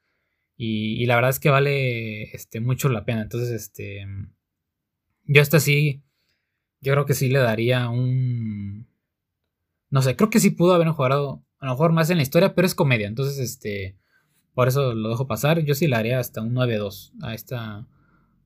Y, 0.56 1.05
la 1.05 1.16
verdad 1.16 1.32
es 1.32 1.39
que 1.39 1.51
vale 1.51 2.35
este, 2.35 2.60
mucho 2.60 2.89
la 2.89 3.05
pena. 3.05 3.20
Entonces, 3.20 3.51
este, 3.51 4.06
yo 5.24 5.43
esta 5.43 5.60
sí, 5.60 6.02
yo 6.81 6.94
creo 6.94 7.05
que 7.05 7.12
sí 7.12 7.28
le 7.28 7.40
daría 7.40 7.90
un... 7.90 8.89
No 9.90 10.01
sé, 10.01 10.16
creo 10.16 10.31
que 10.31 10.40
sí 10.40 10.51
pudo 10.51 10.72
haber 10.72 10.89
jugado 10.89 11.44
a 11.59 11.66
lo 11.66 11.72
mejor 11.72 11.93
más 11.93 12.09
en 12.09 12.16
la 12.16 12.22
historia, 12.22 12.55
pero 12.55 12.64
es 12.64 12.74
comedia. 12.74 13.06
Entonces, 13.06 13.39
este, 13.39 13.98
por 14.60 14.68
eso 14.68 14.92
lo 14.92 15.08
dejo 15.08 15.26
pasar. 15.26 15.64
Yo 15.64 15.72
sí 15.72 15.86
le 15.86 15.96
haría 15.96 16.18
hasta 16.18 16.42
un 16.42 16.54
9-2 16.54 17.12
a 17.22 17.32
esta, 17.32 17.88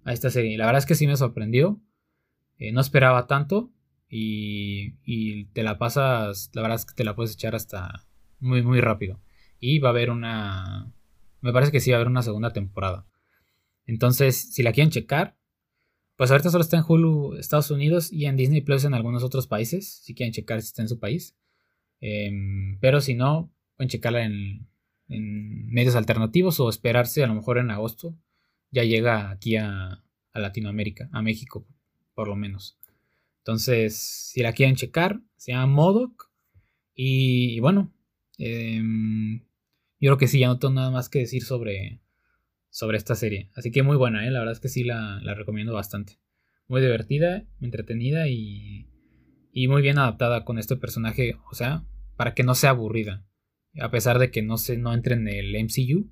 a 0.04 0.12
esta 0.12 0.30
serie. 0.30 0.56
La 0.56 0.64
verdad 0.64 0.78
es 0.78 0.86
que 0.86 0.94
sí 0.94 1.08
me 1.08 1.16
sorprendió. 1.16 1.82
Eh, 2.56 2.70
no 2.70 2.80
esperaba 2.80 3.26
tanto. 3.26 3.72
Y, 4.08 4.94
y, 5.04 5.46
te 5.46 5.64
la 5.64 5.76
pasas, 5.76 6.52
la 6.54 6.62
verdad 6.62 6.76
es 6.76 6.84
que 6.84 6.94
te 6.94 7.02
la 7.02 7.16
puedes 7.16 7.32
echar 7.32 7.56
hasta 7.56 8.06
muy, 8.38 8.62
muy 8.62 8.80
rápido. 8.80 9.20
Y 9.58 9.80
va 9.80 9.88
a 9.88 9.90
haber 9.90 10.12
una... 10.12 10.92
Me 11.40 11.52
parece 11.52 11.72
que 11.72 11.80
sí 11.80 11.90
va 11.90 11.96
a 11.96 11.98
haber 11.98 12.12
una 12.12 12.22
segunda 12.22 12.52
temporada. 12.52 13.08
Entonces, 13.84 14.54
si 14.54 14.62
la 14.62 14.70
quieren 14.70 14.92
checar, 14.92 15.36
pues 16.14 16.30
ahorita 16.30 16.50
solo 16.50 16.62
está 16.62 16.76
en 16.76 16.84
Hulu 16.86 17.38
Estados 17.38 17.72
Unidos 17.72 18.12
y 18.12 18.26
en 18.26 18.36
Disney 18.36 18.60
Plus 18.60 18.84
en 18.84 18.94
algunos 18.94 19.24
otros 19.24 19.48
países, 19.48 20.00
si 20.04 20.14
quieren 20.14 20.32
checar 20.32 20.62
si 20.62 20.68
está 20.68 20.82
en 20.82 20.88
su 20.88 21.00
país. 21.00 21.36
Em, 21.98 22.78
pero 22.78 23.00
si 23.00 23.14
no, 23.14 23.52
pueden 23.76 23.88
checarla 23.88 24.24
en, 24.24 24.68
en 25.14 25.66
medios 25.66 25.96
alternativos 25.96 26.60
o 26.60 26.68
esperarse 26.68 27.22
a 27.24 27.26
lo 27.26 27.34
mejor 27.34 27.58
en 27.58 27.70
agosto 27.70 28.16
ya 28.74 28.84
llega 28.84 29.30
aquí 29.30 29.56
a, 29.56 30.00
Latinoamérica, 30.34 31.08
a 31.12 31.22
México 31.22 31.64
por 32.12 32.26
lo 32.26 32.34
menos. 32.34 32.76
Entonces, 33.38 34.30
si 34.32 34.42
la 34.42 34.52
quieren 34.52 34.74
checar, 34.74 35.20
se 35.36 35.52
llama 35.52 35.66
Modoc. 35.66 36.30
Y, 36.94 37.60
bueno, 37.60 37.92
em, 38.38 39.40
yo 40.00 40.10
creo 40.10 40.18
que 40.18 40.26
sí, 40.26 40.40
ya 40.40 40.48
no 40.48 40.58
tengo 40.58 40.74
nada 40.74 40.90
más 40.90 41.08
que 41.08 41.20
decir 41.20 41.44
sobre, 41.44 42.00
sobre 42.70 42.96
esta 42.96 43.14
serie. 43.14 43.50
Así 43.54 43.70
que 43.70 43.84
muy 43.84 43.96
buena, 43.96 44.26
¿eh? 44.26 44.30
la 44.30 44.40
verdad 44.40 44.54
es 44.54 44.60
que 44.60 44.68
sí 44.68 44.82
la, 44.82 45.20
la 45.22 45.34
recomiendo 45.34 45.72
bastante. 45.72 46.18
Muy 46.66 46.80
divertida, 46.80 47.46
entretenida 47.60 48.26
y, 48.28 48.88
y 49.52 49.68
muy 49.68 49.82
bien 49.82 49.98
adaptada 49.98 50.44
con 50.44 50.58
este 50.58 50.76
personaje. 50.76 51.36
O 51.50 51.54
sea, 51.54 51.84
para 52.16 52.34
que 52.34 52.42
no 52.42 52.54
sea 52.54 52.70
aburrida 52.70 53.24
a 53.80 53.90
pesar 53.90 54.18
de 54.18 54.30
que 54.30 54.42
no, 54.42 54.56
se, 54.56 54.76
no 54.76 54.92
entre 54.92 55.14
en 55.14 55.28
el 55.28 55.54
MCU, 55.64 56.10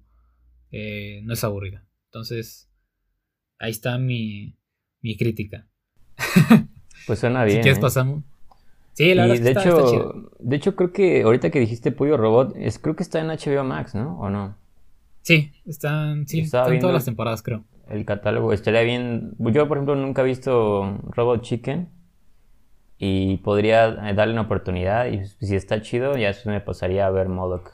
eh, 0.70 1.20
no 1.24 1.32
es 1.32 1.44
aburrida. 1.44 1.86
Entonces, 2.06 2.70
ahí 3.58 3.70
está 3.70 3.98
mi, 3.98 4.58
mi 5.00 5.16
crítica. 5.16 5.68
Pues 7.04 7.18
suena 7.18 7.42
bien. 7.42 7.58
Si 7.58 7.62
quieres, 7.62 7.78
¿eh? 7.78 7.80
pasamos. 7.80 8.22
Sí, 8.92 9.12
la 9.14 9.26
verdad 9.26 9.42
de 9.42 9.50
hecho, 9.50 10.30
De 10.38 10.56
hecho, 10.56 10.76
creo 10.76 10.92
que 10.92 11.22
ahorita 11.22 11.50
que 11.50 11.58
dijiste 11.58 11.90
Pollo 11.90 12.16
Robot, 12.16 12.54
es, 12.56 12.78
creo 12.78 12.94
que 12.94 13.02
está 13.02 13.18
en 13.18 13.26
HBO 13.26 13.64
Max, 13.64 13.96
¿no? 13.96 14.18
¿O 14.20 14.30
no? 14.30 14.56
Sí, 15.22 15.52
están, 15.66 16.28
sí, 16.28 16.40
están 16.40 16.78
todas 16.78 16.94
las 16.94 17.04
temporadas, 17.04 17.42
creo. 17.42 17.64
El 17.88 18.04
catálogo 18.04 18.52
estaría 18.52 18.82
bien. 18.82 19.32
Yo, 19.38 19.66
por 19.66 19.78
ejemplo, 19.78 19.96
nunca 19.96 20.22
he 20.22 20.26
visto 20.26 20.98
Robot 21.10 21.42
Chicken 21.42 21.88
y 23.04 23.38
podría 23.38 24.08
eh, 24.08 24.14
darle 24.14 24.32
una 24.32 24.42
oportunidad 24.42 25.10
y 25.10 25.26
si 25.44 25.56
está 25.56 25.82
chido 25.82 26.16
ya 26.16 26.28
eso 26.28 26.48
me 26.48 26.60
pasaría 26.60 27.04
a 27.04 27.10
ver 27.10 27.28
Modoc. 27.28 27.72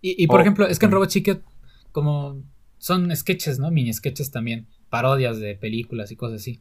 Y, 0.00 0.28
por 0.28 0.40
ejemplo, 0.40 0.68
es 0.68 0.78
que 0.78 0.86
en 0.86 0.92
Robot 0.92 1.08
Chicken 1.08 1.42
como 1.90 2.40
son 2.78 3.14
sketches, 3.14 3.58
¿no? 3.58 3.72
Mini 3.72 3.92
sketches 3.92 4.30
también, 4.30 4.68
parodias 4.88 5.40
de 5.40 5.56
películas 5.56 6.12
y 6.12 6.16
cosas 6.16 6.40
así. 6.40 6.60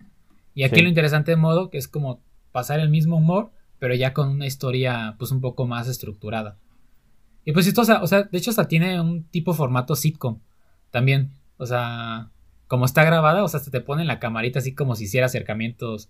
Y 0.56 0.64
aquí 0.64 0.82
lo 0.82 0.88
interesante 0.88 1.30
de 1.30 1.38
Modoc 1.38 1.76
es 1.76 1.88
como 1.88 2.24
pasar 2.52 2.80
el 2.80 2.90
mismo 2.90 3.18
humor, 3.18 3.52
pero 3.78 3.94
ya 3.94 4.14
con 4.14 4.30
una 4.30 4.48
historia 4.48 5.16
pues 5.20 5.30
un 5.30 5.40
poco 5.40 5.68
más 5.68 5.88
estructurada. 5.88 6.58
Y 7.46 7.52
pues 7.52 7.68
esto, 7.68 7.82
o 7.82 7.86
sea, 7.86 8.02
o 8.02 8.08
sea, 8.08 8.24
de 8.24 8.36
hecho 8.36 8.50
hasta 8.50 8.68
tiene 8.68 9.00
un 9.00 9.26
tipo 9.26 9.54
formato 9.54 9.96
sitcom 9.96 10.40
también. 10.90 11.34
O 11.58 11.68
sea, 11.68 12.32
como 12.66 12.86
está 12.86 13.04
grabada, 13.04 13.44
o 13.44 13.48
sea, 13.48 13.60
se 13.60 13.70
te 13.70 13.80
pone 13.80 14.02
en 14.02 14.08
la 14.08 14.18
camarita 14.18 14.58
así 14.58 14.74
como 14.74 14.96
si 14.96 15.04
hiciera 15.04 15.28
acercamientos 15.28 16.10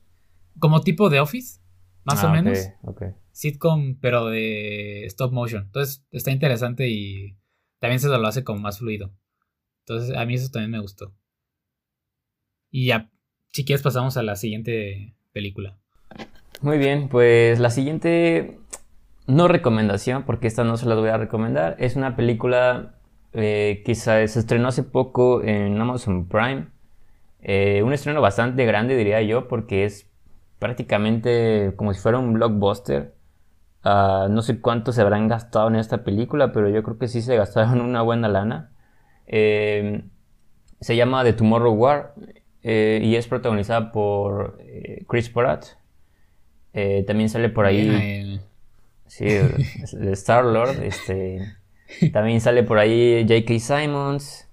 como 0.60 0.82
tipo 0.82 1.10
de 1.10 1.20
Office, 1.20 1.60
más 2.04 2.24
o 2.24 2.28
ah, 2.28 2.32
menos. 2.32 2.58
Sitcom, 3.32 4.00
pero 4.00 4.28
de 4.28 5.06
stop 5.06 5.32
motion. 5.32 5.64
Entonces 5.64 6.06
está 6.12 6.32
interesante 6.32 6.88
y 6.90 7.38
también 7.80 8.00
se 8.00 8.08
lo 8.08 8.28
hace 8.28 8.44
como 8.44 8.60
más 8.60 8.80
fluido. 8.80 9.14
Entonces 9.86 10.16
a 10.16 10.26
mí 10.26 10.34
eso 10.36 10.50
también 10.50 10.72
me 10.72 10.80
gustó. 10.80 11.14
Y 12.72 12.88
ya, 12.88 13.12
si 13.54 13.66
quieres 13.66 13.84
pasamos 13.84 14.18
a 14.18 14.24
la 14.24 14.36
siguiente 14.36 15.16
película. 15.32 15.78
Muy 16.62 16.78
bien, 16.78 17.08
pues 17.10 17.60
la 17.60 17.70
siguiente 17.70 18.60
no 19.28 19.48
recomendación, 19.48 20.24
porque 20.24 20.48
esta 20.48 20.64
no 20.64 20.78
se 20.78 20.88
la 20.88 20.96
voy 20.96 21.10
a 21.10 21.18
recomendar, 21.18 21.76
es 21.80 21.96
una 21.96 22.16
película 22.16 22.96
eh, 23.34 23.84
que 23.86 23.94
se 23.94 24.24
estrenó 24.24 24.70
hace 24.70 24.84
poco 24.84 25.44
en 25.44 25.80
Amazon 25.80 26.28
Prime. 26.28 26.68
Eh, 27.42 27.84
un 27.84 27.94
estreno 27.94 28.22
bastante 28.22 28.66
grande, 28.66 28.96
diría 28.96 29.22
yo, 29.22 29.48
porque 29.48 29.86
es 29.86 30.07
prácticamente 30.60 31.74
como 31.76 31.94
si 31.94 32.00
fuera 32.00 32.18
un 32.20 32.34
blockbuster. 32.34 33.14
Ah, 33.84 34.28
no 34.30 34.42
sé 34.42 34.60
cuánto 34.60 34.92
se 34.92 35.02
habrán 35.02 35.28
gastado 35.28 35.68
en 35.70 35.76
esta 35.76 36.04
película, 36.04 36.52
pero 36.52 36.70
yo 36.70 36.84
creo 36.84 36.98
que 36.98 37.08
sí 37.08 37.22
se 37.22 37.36
gastaron 37.36 37.82
una 37.82 38.02
buena 38.02 38.28
lana. 38.28 38.72
Eh, 39.28 40.04
se 40.80 40.96
llama 40.96 41.24
The 41.24 41.34
Tomorrow 41.34 41.74
War 41.74 42.14
eh, 42.64 43.02
y 43.04 43.16
es 43.16 43.28
protagonizada 43.28 43.92
por 43.92 44.58
eh, 44.62 45.06
Chris 45.08 45.30
Pratt. 45.30 45.66
también 47.06 47.30
sale 47.30 47.50
por 47.50 47.66
ahí. 47.66 48.40
Sí, 49.08 49.26
Star 50.14 50.46
Lord. 50.46 50.84
Este, 50.84 51.56
también 52.12 52.42
sale 52.42 52.64
por 52.64 52.78
ahí 52.78 53.26
J.K. 53.28 53.60
Simons. 53.60 54.48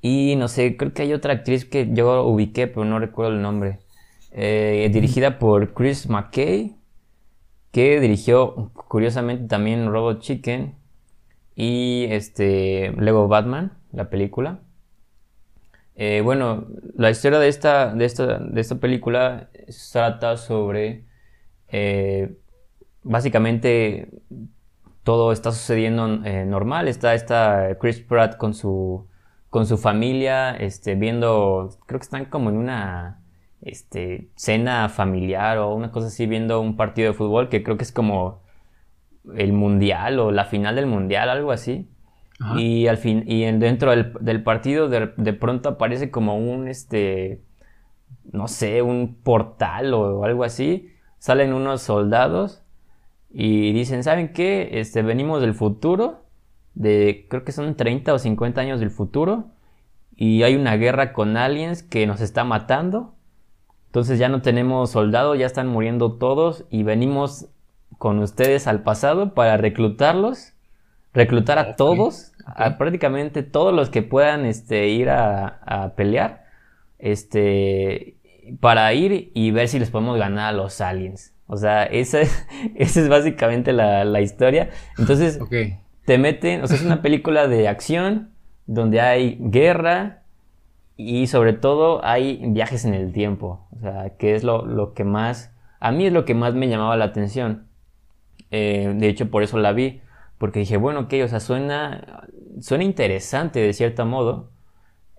Y 0.00 0.36
no 0.36 0.48
sé, 0.48 0.76
creo 0.76 0.92
que 0.92 1.02
hay 1.02 1.12
otra 1.12 1.32
actriz 1.32 1.64
que 1.64 1.88
yo 1.92 2.24
ubiqué, 2.24 2.68
pero 2.68 2.84
no 2.84 2.98
recuerdo 2.98 3.32
el 3.32 3.42
nombre. 3.42 3.80
Eh, 4.40 4.88
dirigida 4.92 5.40
por 5.40 5.74
Chris 5.74 6.08
McKay, 6.08 6.76
que 7.72 7.98
dirigió 7.98 8.70
curiosamente 8.72 9.48
también 9.48 9.90
Robot 9.90 10.20
Chicken 10.20 10.76
y 11.56 12.06
este 12.10 12.92
Lego 12.96 13.26
Batman, 13.26 13.72
la 13.90 14.08
película. 14.10 14.60
Eh, 15.96 16.20
bueno, 16.22 16.68
la 16.94 17.10
historia 17.10 17.40
de 17.40 17.48
esta, 17.48 17.92
de 17.92 18.04
esta, 18.04 18.38
de 18.38 18.60
esta 18.60 18.76
película 18.76 19.50
trata 19.92 20.36
sobre 20.36 21.04
eh, 21.66 22.36
básicamente 23.02 24.08
todo 25.02 25.32
está 25.32 25.50
sucediendo 25.50 26.06
normal. 26.06 26.86
Está, 26.86 27.76
Chris 27.80 27.98
Pratt 27.98 28.36
con 28.36 28.54
su, 28.54 29.08
con 29.50 29.66
su 29.66 29.78
familia, 29.78 30.54
este, 30.54 30.94
viendo, 30.94 31.76
creo 31.86 31.98
que 31.98 32.04
están 32.04 32.26
como 32.26 32.50
en 32.50 32.56
una 32.56 33.17
este, 33.62 34.30
cena 34.34 34.88
familiar 34.88 35.58
o 35.58 35.74
una 35.74 35.90
cosa 35.90 36.08
así 36.08 36.26
viendo 36.26 36.60
un 36.60 36.76
partido 36.76 37.08
de 37.08 37.14
fútbol 37.14 37.48
que 37.48 37.62
creo 37.62 37.76
que 37.76 37.84
es 37.84 37.92
como 37.92 38.42
el 39.36 39.52
mundial 39.52 40.18
o 40.20 40.30
la 40.30 40.44
final 40.44 40.76
del 40.76 40.86
mundial, 40.86 41.28
algo 41.28 41.52
así. 41.52 41.88
Y 42.56 42.86
al 42.86 42.98
fin, 42.98 43.24
y 43.26 43.42
dentro 43.50 43.90
del, 43.90 44.42
partido 44.44 44.88
de, 44.88 45.12
de, 45.16 45.32
pronto 45.32 45.70
aparece 45.70 46.12
como 46.12 46.38
un, 46.38 46.68
este, 46.68 47.42
no 48.30 48.46
sé, 48.46 48.80
un 48.80 49.16
portal 49.24 49.92
o 49.92 50.22
algo 50.22 50.44
así. 50.44 50.88
Salen 51.18 51.52
unos 51.52 51.82
soldados 51.82 52.62
y 53.30 53.72
dicen, 53.72 54.02
¿saben 54.04 54.32
qué? 54.32 54.68
Este, 54.72 55.02
venimos 55.02 55.40
del 55.40 55.54
futuro, 55.54 56.24
de 56.74 57.26
creo 57.28 57.44
que 57.44 57.52
son 57.52 57.76
30 57.76 58.14
o 58.14 58.18
50 58.18 58.60
años 58.60 58.80
del 58.80 58.90
futuro, 58.90 59.50
y 60.16 60.42
hay 60.42 60.56
una 60.56 60.76
guerra 60.76 61.12
con 61.12 61.36
aliens 61.36 61.82
que 61.82 62.06
nos 62.06 62.20
está 62.20 62.44
matando. 62.44 63.14
Entonces 63.88 64.18
ya 64.18 64.28
no 64.28 64.42
tenemos 64.42 64.90
soldados, 64.90 65.38
ya 65.38 65.46
están 65.46 65.66
muriendo 65.66 66.12
todos 66.12 66.64
y 66.70 66.82
venimos 66.82 67.46
con 67.96 68.18
ustedes 68.20 68.66
al 68.66 68.82
pasado 68.82 69.34
para 69.34 69.56
reclutarlos, 69.56 70.52
reclutar 71.14 71.58
a 71.58 71.74
todos, 71.74 72.32
a 72.46 72.78
prácticamente 72.78 73.42
todos 73.42 73.74
los 73.74 73.90
que 73.90 74.02
puedan 74.02 74.44
este, 74.44 74.88
ir 74.88 75.10
a, 75.10 75.60
a 75.64 75.94
pelear, 75.94 76.44
este, 76.98 78.16
para 78.60 78.92
ir 78.92 79.30
y 79.34 79.50
ver 79.50 79.68
si 79.68 79.78
les 79.78 79.90
podemos 79.90 80.18
ganar 80.18 80.50
a 80.50 80.56
los 80.56 80.80
aliens. 80.80 81.32
O 81.46 81.56
sea, 81.56 81.84
esa 81.84 82.20
es, 82.20 82.46
esa 82.76 83.00
es 83.00 83.08
básicamente 83.08 83.72
la, 83.72 84.20
historia. 84.20 84.70
Entonces, 84.98 85.40
te 86.04 86.18
meten, 86.18 86.62
o 86.62 86.66
sea, 86.66 86.76
es 86.76 86.84
una 86.84 87.02
película 87.02 87.48
de 87.48 87.68
acción 87.68 88.30
donde 88.66 89.00
hay 89.00 89.38
guerra 89.40 90.17
y 90.98 91.28
sobre 91.28 91.52
todo 91.52 92.04
hay 92.04 92.42
viajes 92.44 92.84
en 92.84 92.92
el 92.92 93.12
tiempo. 93.12 93.68
O 93.70 93.80
sea, 93.80 94.16
que 94.18 94.34
es 94.34 94.42
lo, 94.42 94.92
que 94.94 95.04
más, 95.04 95.54
a 95.78 95.92
mí 95.92 96.06
es 96.06 96.12
lo 96.12 96.24
que 96.24 96.34
más 96.34 96.54
me 96.54 96.68
llamaba 96.68 96.96
la 96.96 97.06
atención. 97.06 97.68
Eh, 98.50 98.92
de 98.96 99.08
hecho, 99.08 99.30
por 99.30 99.44
eso 99.44 99.58
la 99.58 99.72
vi. 99.72 100.02
Porque 100.38 100.58
dije, 100.58 100.76
bueno, 100.76 101.00
ok, 101.00 101.14
o 101.24 101.28
sea, 101.28 101.38
suena, 101.38 102.26
suena 102.60 102.82
interesante 102.82 103.60
de 103.60 103.72
cierto 103.72 104.04
modo 104.06 104.50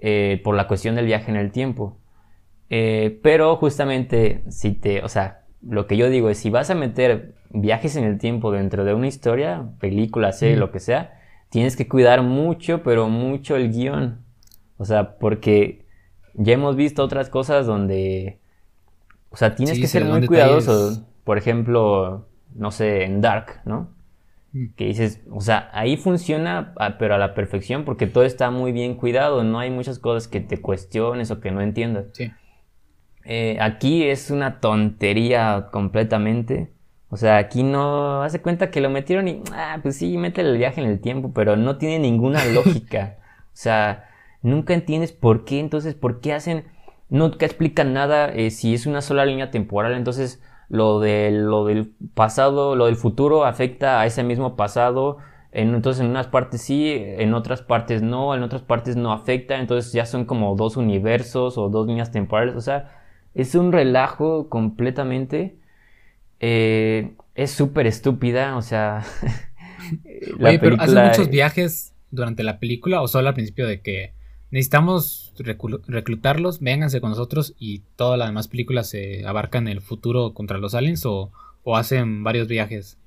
eh, 0.01 0.41
por 0.43 0.55
la 0.55 0.67
cuestión 0.67 0.95
del 0.95 1.05
viaje 1.05 1.31
en 1.31 1.37
el 1.37 1.51
tiempo. 1.51 1.97
Eh, 2.69 3.17
pero 3.23 3.55
justamente, 3.55 4.43
si 4.49 4.73
te, 4.73 5.01
o 5.01 5.07
sea, 5.07 5.45
lo 5.61 5.87
que 5.87 5.95
yo 5.95 6.09
digo 6.09 6.29
es, 6.29 6.39
si 6.39 6.49
vas 6.49 6.69
a 6.69 6.75
meter 6.75 7.35
viajes 7.51 7.95
en 7.95 8.03
el 8.03 8.17
tiempo 8.17 8.51
dentro 8.51 8.83
de 8.83 8.93
una 8.93 9.07
historia, 9.07 9.69
película, 9.79 10.33
serie, 10.33 10.57
lo 10.57 10.71
que 10.71 10.81
sea, 10.81 11.19
tienes 11.49 11.77
que 11.77 11.87
cuidar 11.87 12.21
mucho, 12.21 12.83
pero 12.83 13.07
mucho 13.07 13.55
el 13.55 13.71
guion. 13.71 14.25
O 14.79 14.85
sea, 14.85 15.17
porque 15.17 15.85
ya 16.33 16.53
hemos 16.53 16.75
visto 16.75 17.03
otras 17.03 17.29
cosas 17.29 17.67
donde, 17.67 18.39
o 19.29 19.35
sea, 19.35 19.55
tienes 19.55 19.77
que 19.77 19.87
ser 19.87 20.05
muy 20.05 20.25
cuidadoso. 20.25 21.05
Por 21.25 21.37
ejemplo, 21.37 22.27
no 22.55 22.71
sé, 22.71 23.03
en 23.03 23.21
Dark, 23.21 23.61
¿no? 23.65 23.89
Que 24.75 24.85
dices, 24.85 25.21
o 25.29 25.41
sea, 25.41 25.69
ahí 25.73 25.95
funciona, 25.95 26.73
ah, 26.77 26.97
pero 26.97 27.13
a 27.13 27.17
la 27.17 27.35
perfección, 27.35 27.83
porque 27.83 28.07
todo 28.07 28.23
está 28.23 28.49
muy 28.49 28.71
bien 28.71 28.95
cuidado, 28.95 29.43
no 29.43 29.59
hay 29.59 29.69
muchas 29.69 29.99
cosas 29.99 30.27
que 30.27 30.39
te 30.39 30.59
cuestiones 30.59 31.29
o 31.29 31.39
que 31.39 31.51
no 31.51 31.61
entiendas. 31.61 32.05
Sí. 32.13 32.31
Eh, 33.25 33.57
aquí 33.59 34.05
es 34.05 34.31
una 34.31 34.59
tontería 34.59 35.67
completamente. 35.71 36.71
O 37.09 37.17
sea, 37.17 37.37
aquí 37.37 37.63
no 37.63 38.23
hace 38.23 38.41
cuenta 38.41 38.71
que 38.71 38.81
lo 38.81 38.89
metieron 38.89 39.27
y, 39.27 39.43
ah, 39.51 39.79
pues 39.83 39.97
sí, 39.97 40.17
mete 40.17 40.41
el 40.41 40.57
viaje 40.57 40.81
en 40.81 40.87
el 40.87 41.01
tiempo, 41.01 41.31
pero 41.33 41.57
no 41.57 41.77
tiene 41.77 41.99
ninguna 41.99 42.43
lógica. 42.53 43.17
o 43.19 43.49
sea, 43.53 44.08
nunca 44.41 44.73
entiendes 44.73 45.11
por 45.11 45.45
qué, 45.45 45.59
entonces, 45.59 45.95
por 45.95 46.19
qué 46.21 46.33
hacen, 46.33 46.65
nunca 47.09 47.45
explican 47.45 47.93
nada 47.93 48.29
eh, 48.29 48.51
si 48.51 48.73
es 48.73 48.85
una 48.85 49.01
sola 49.01 49.25
línea 49.25 49.51
temporal, 49.51 49.93
entonces 49.93 50.41
lo, 50.69 50.99
de, 50.99 51.31
lo 51.31 51.65
del 51.65 51.93
pasado, 52.13 52.75
lo 52.75 52.85
del 52.85 52.95
futuro 52.95 53.45
afecta 53.45 54.01
a 54.01 54.05
ese 54.05 54.23
mismo 54.23 54.55
pasado, 54.55 55.17
en, 55.51 55.73
entonces 55.73 56.01
en 56.01 56.09
unas 56.11 56.27
partes 56.27 56.61
sí, 56.61 56.93
en 56.95 57.33
otras 57.33 57.61
partes 57.61 58.01
no, 58.01 58.35
en 58.35 58.43
otras 58.43 58.61
partes 58.61 58.95
no 58.95 59.11
afecta, 59.11 59.59
entonces 59.59 59.91
ya 59.93 60.05
son 60.05 60.25
como 60.25 60.55
dos 60.55 60.77
universos 60.77 61.57
o 61.57 61.69
dos 61.69 61.87
líneas 61.87 62.11
temporales, 62.11 62.55
o 62.55 62.61
sea, 62.61 62.91
es 63.33 63.55
un 63.55 63.71
relajo 63.71 64.49
completamente. 64.49 65.55
Eh, 66.39 67.13
es 67.35 67.51
súper 67.51 67.87
estúpida, 67.87 68.55
o 68.57 68.61
sea. 68.61 69.03
Oye, 70.39 70.59
pero 70.59 70.75
¿hacen 70.79 71.05
muchos 71.05 71.29
viajes 71.29 71.95
durante 72.11 72.43
la 72.43 72.59
película 72.59 73.01
o 73.01 73.07
solo 73.07 73.29
al 73.29 73.33
principio 73.33 73.67
de 73.67 73.81
que 73.81 74.13
necesitamos 74.51 75.33
reclutarlos, 75.87 76.59
vénganse 76.59 77.01
con 77.01 77.11
nosotros 77.11 77.55
y 77.59 77.83
todas 77.95 78.17
las 78.17 78.29
demás 78.29 78.47
películas 78.47 78.89
se 78.89 79.25
abarcan 79.25 79.67
el 79.67 79.81
futuro 79.81 80.33
contra 80.33 80.57
los 80.57 80.75
aliens 80.75 81.05
o, 81.05 81.31
hacen 81.75 82.23
varios 82.23 82.47
viajes 82.47 82.97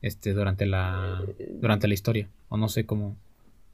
este 0.00 0.32
durante 0.32 0.64
la 0.64 1.20
durante 1.60 1.86
la 1.86 1.92
historia 1.92 2.30
o 2.48 2.56
no 2.56 2.70
sé 2.70 2.86
cómo. 2.86 3.14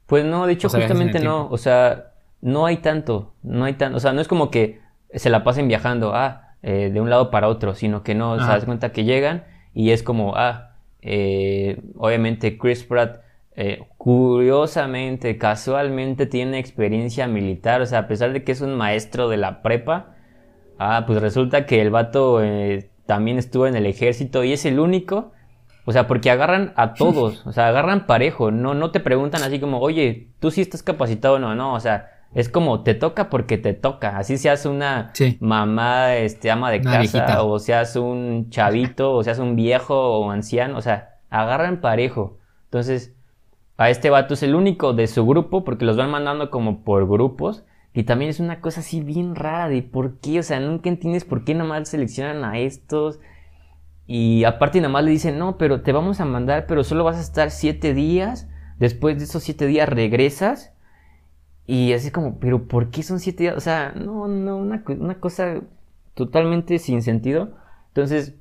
Pues 0.05 0.25
no 0.25 0.45
de 0.45 0.51
hecho 0.51 0.67
justamente 0.67 1.21
no 1.21 1.47
o 1.49 1.57
sea 1.57 2.11
no 2.41 2.65
hay 2.65 2.77
tanto 2.77 3.33
no 3.41 3.63
hay 3.63 3.75
tanto 3.75 3.95
o 3.95 3.99
sea 4.01 4.11
no 4.11 4.19
es 4.19 4.27
como 4.27 4.51
que 4.51 4.81
se 5.13 5.29
la 5.29 5.43
pasen 5.43 5.67
viajando, 5.67 6.13
ah, 6.15 6.55
eh, 6.61 6.89
de 6.91 7.01
un 7.01 7.09
lado 7.09 7.29
para 7.29 7.47
otro, 7.47 7.75
sino 7.75 8.03
que 8.03 8.15
no, 8.15 8.39
se 8.39 8.45
das 8.45 8.65
cuenta 8.65 8.91
que 8.91 9.03
llegan 9.03 9.45
y 9.73 9.91
es 9.91 10.03
como, 10.03 10.35
ah, 10.35 10.75
eh, 11.01 11.81
obviamente 11.97 12.57
Chris 12.57 12.83
Pratt, 12.83 13.21
eh, 13.55 13.83
curiosamente, 14.03 15.37
casualmente 15.37 16.25
tiene 16.25 16.59
experiencia 16.59 17.25
militar, 17.25 17.81
o 17.81 17.85
sea, 17.85 17.99
a 17.99 18.07
pesar 18.09 18.33
de 18.33 18.43
que 18.43 18.51
es 18.51 18.59
un 18.59 18.75
maestro 18.75 19.29
de 19.29 19.37
la 19.37 19.61
prepa, 19.61 20.17
ah, 20.77 21.05
pues 21.07 21.21
resulta 21.21 21.65
que 21.65 21.79
el 21.79 21.89
vato 21.89 22.41
también 23.05 23.37
estuvo 23.37 23.65
en 23.65 23.77
el 23.77 23.85
ejército 23.85 24.43
y 24.43 24.51
es 24.51 24.65
el 24.65 24.81
único. 24.81 25.31
O 25.85 25.93
sea, 25.93 26.05
porque 26.05 26.29
agarran 26.29 26.73
a 26.75 26.93
todos, 26.95 27.47
o 27.47 27.53
sea, 27.53 27.69
agarran 27.69 28.05
parejo, 28.05 28.51
no, 28.51 28.73
no 28.73 28.91
te 28.91 28.99
preguntan 28.99 29.41
así 29.41 29.61
como, 29.61 29.79
oye, 29.79 30.31
tú 30.41 30.51
sí 30.51 30.59
estás 30.59 30.83
capacitado 30.83 31.35
o 31.35 31.39
no, 31.39 31.55
no, 31.55 31.73
o 31.73 31.79
sea, 31.79 32.09
es 32.33 32.49
como 32.49 32.83
te 32.83 32.95
toca 32.95 33.29
porque 33.29 33.57
te 33.57 33.73
toca. 33.73 34.17
Así 34.17 34.37
seas 34.37 34.65
una 34.65 35.13
mamá, 35.39 36.17
este, 36.17 36.51
ama 36.51 36.71
de 36.71 36.81
casa, 36.81 37.41
o 37.43 37.57
seas 37.57 37.95
un 37.95 38.49
chavito, 38.49 39.13
o 39.13 39.23
seas 39.23 39.39
un 39.39 39.55
viejo 39.55 40.19
o 40.19 40.29
anciano. 40.29 40.77
O 40.77 40.81
sea, 40.81 41.19
agarran 41.29 41.79
parejo. 41.79 42.39
Entonces, 42.65 43.12
a 43.77 43.89
este 43.89 44.09
vato 44.09 44.33
es 44.35 44.43
el 44.43 44.55
único 44.55 44.93
de 44.93 45.07
su 45.07 45.25
grupo, 45.25 45.63
porque 45.63 45.85
los 45.85 45.97
van 45.97 46.11
mandando 46.11 46.49
como 46.49 46.83
por 46.83 47.07
grupos. 47.07 47.63
Y 47.93 48.03
también 48.03 48.29
es 48.29 48.39
una 48.39 48.59
cosa 48.59 48.79
así 48.79 49.01
bien 49.01 49.35
rara 49.35 49.69
de 49.69 49.83
por 49.83 50.19
qué, 50.19 50.39
o 50.39 50.43
sea, 50.43 50.59
nunca 50.59 50.89
entiendes 50.89 51.25
por 51.25 51.43
qué 51.43 51.53
nomás 51.53 51.89
seleccionan 51.89 52.43
a 52.43 52.57
estos. 52.59 53.19
Y 54.07 54.43
aparte 54.43 54.79
nada 54.79 54.91
más 54.91 55.03
le 55.03 55.11
dicen, 55.11 55.37
no, 55.37 55.57
pero 55.57 55.81
te 55.81 55.91
vamos 55.91 56.19
a 56.19 56.25
mandar, 56.25 56.65
pero 56.67 56.83
solo 56.83 57.03
vas 57.03 57.17
a 57.17 57.21
estar 57.21 57.51
siete 57.51 57.93
días. 57.93 58.49
Después 58.79 59.17
de 59.17 59.25
esos 59.25 59.43
siete 59.43 59.67
días 59.67 59.87
regresas 59.87 60.73
y 61.65 61.93
así 61.93 62.11
como, 62.11 62.39
pero 62.39 62.67
¿por 62.67 62.89
qué 62.89 63.03
son 63.03 63.19
siete 63.19 63.43
días? 63.43 63.55
O 63.55 63.61
sea, 63.61 63.93
no, 63.95 64.27
no, 64.27 64.57
una, 64.57 64.83
cosa 65.19 65.61
totalmente 66.13 66.79
sin 66.79 67.01
sentido. 67.01 67.55
Entonces, 67.89 68.35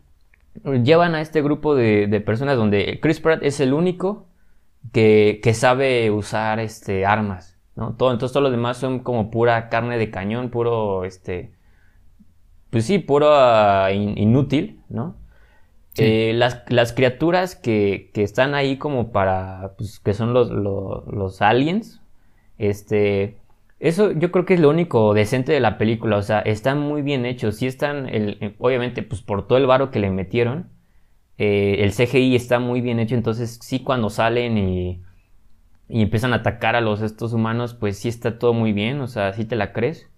llevan 0.82 1.14
a 1.14 1.20
este 1.20 1.42
grupo 1.42 1.74
de, 1.74 2.22
personas 2.26 2.56
donde 2.56 2.98
Chris 3.00 3.20
Pratt 3.20 3.42
es 3.42 3.60
el 3.60 3.74
único 3.74 4.26
que, 4.92 5.40
sabe 5.54 6.10
usar 6.10 6.60
este, 6.60 7.06
armas, 7.06 7.58
¿no? 7.76 7.94
Todo, 7.94 8.12
entonces 8.12 8.32
todos 8.32 8.44
los 8.44 8.52
demás 8.52 8.76
son 8.76 9.00
como 9.00 9.30
pura 9.30 9.68
carne 9.68 9.98
de 9.98 10.10
cañón, 10.10 10.50
puro, 10.50 11.04
este, 11.04 11.52
pues 12.70 12.84
sí, 12.86 12.98
puro 12.98 13.28
ah, 13.32 13.90
inútil, 13.92 14.80
¿no? 14.88 15.16
Eh, 15.98 16.32
las, 16.34 16.92
criaturas 16.94 17.54
que, 17.54 18.10
están 18.14 18.54
ahí 18.54 18.78
como 18.78 19.12
para, 19.12 19.74
pues, 19.76 20.00
que 20.00 20.14
son 20.14 20.32
los, 20.32 20.50
los 20.50 21.42
aliens, 21.42 22.00
este, 22.58 23.36
eso 23.82 24.12
yo 24.12 24.30
creo 24.30 24.44
que 24.44 24.54
es 24.54 24.60
lo 24.60 24.70
único 24.70 25.12
decente 25.12 25.50
de 25.50 25.58
la 25.58 25.76
película, 25.76 26.16
o 26.16 26.22
sea, 26.22 26.38
están 26.38 26.78
muy 26.78 27.02
bien 27.02 27.26
hechos, 27.26 27.56
sí 27.56 27.66
están, 27.66 28.08
el, 28.08 28.54
obviamente, 28.58 29.02
pues 29.02 29.22
por 29.22 29.48
todo 29.48 29.58
el 29.58 29.66
varo 29.66 29.90
que 29.90 29.98
le 29.98 30.08
metieron, 30.10 30.68
eh, 31.42 31.82
el 31.82 31.92
CGI 31.92 32.36
está 32.36 32.60
muy 32.60 32.80
bien 32.80 33.00
hecho, 33.00 33.16
entonces 33.16 33.58
sí 33.62 33.80
cuando 33.82 34.10
salen 34.10 34.56
y, 34.58 35.02
y, 35.88 36.02
empiezan 36.02 36.32
a 36.32 36.36
atacar 36.36 36.76
a 36.76 36.80
los 36.80 37.02
estos 37.02 37.32
humanos, 37.32 37.74
pues 37.74 37.98
sí 37.98 38.08
está 38.08 38.38
todo 38.38 38.54
muy 38.54 38.72
bien, 38.72 39.00
o 39.00 39.08
sea, 39.08 39.32
sí 39.32 39.44
te 39.44 39.56
la 39.56 39.72
crees. 39.72 40.08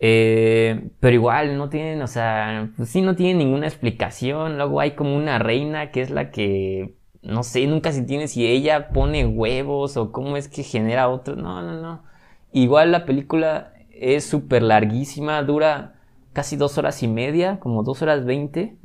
Eh, 0.00 0.90
pero 0.98 1.14
igual 1.14 1.56
no 1.58 1.68
tienen, 1.68 2.02
o 2.02 2.06
sea, 2.08 2.70
pues 2.76 2.88
sí 2.88 3.00
no 3.02 3.14
tienen 3.14 3.38
ninguna 3.38 3.66
explicación. 3.68 4.56
Luego 4.56 4.80
hay 4.80 4.92
como 4.92 5.16
una 5.16 5.38
reina 5.38 5.90
que 5.92 6.00
es 6.02 6.10
la 6.10 6.30
que 6.30 6.96
no 7.22 7.42
sé, 7.42 7.66
nunca 7.66 7.92
se 7.92 8.02
tiene 8.02 8.28
si 8.28 8.46
ella 8.46 8.88
pone 8.88 9.26
huevos 9.26 9.96
o 9.96 10.10
cómo 10.10 10.36
es 10.36 10.48
que 10.48 10.62
genera 10.64 11.08
otro. 11.08 11.36
No, 11.36 11.62
no, 11.62 11.80
no. 11.80 12.02
Igual 12.52 12.92
la 12.92 13.04
película 13.04 13.74
es 13.90 14.24
súper 14.24 14.62
larguísima, 14.62 15.42
dura 15.42 15.94
casi 16.32 16.56
dos 16.56 16.78
horas 16.78 17.02
y 17.02 17.08
media, 17.08 17.60
como 17.60 17.82
dos 17.82 18.02
horas 18.02 18.24
veinte, 18.24 18.76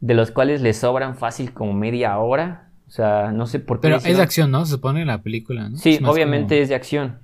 de 0.00 0.14
los 0.14 0.30
cuales 0.30 0.60
le 0.62 0.72
sobran 0.72 1.16
fácil 1.16 1.52
como 1.52 1.72
media 1.72 2.18
hora. 2.18 2.70
O 2.86 2.90
sea, 2.90 3.32
no 3.32 3.46
sé 3.46 3.60
por 3.60 3.78
qué. 3.78 3.82
Pero 3.82 3.96
es 3.96 4.16
de 4.16 4.22
acción, 4.22 4.50
¿no? 4.50 4.64
Se 4.64 4.72
supone 4.72 5.04
la 5.04 5.22
película, 5.22 5.68
¿no? 5.68 5.76
Sí, 5.76 6.00
obviamente 6.04 6.60
es 6.60 6.68
de 6.68 6.74
acción. 6.74 7.18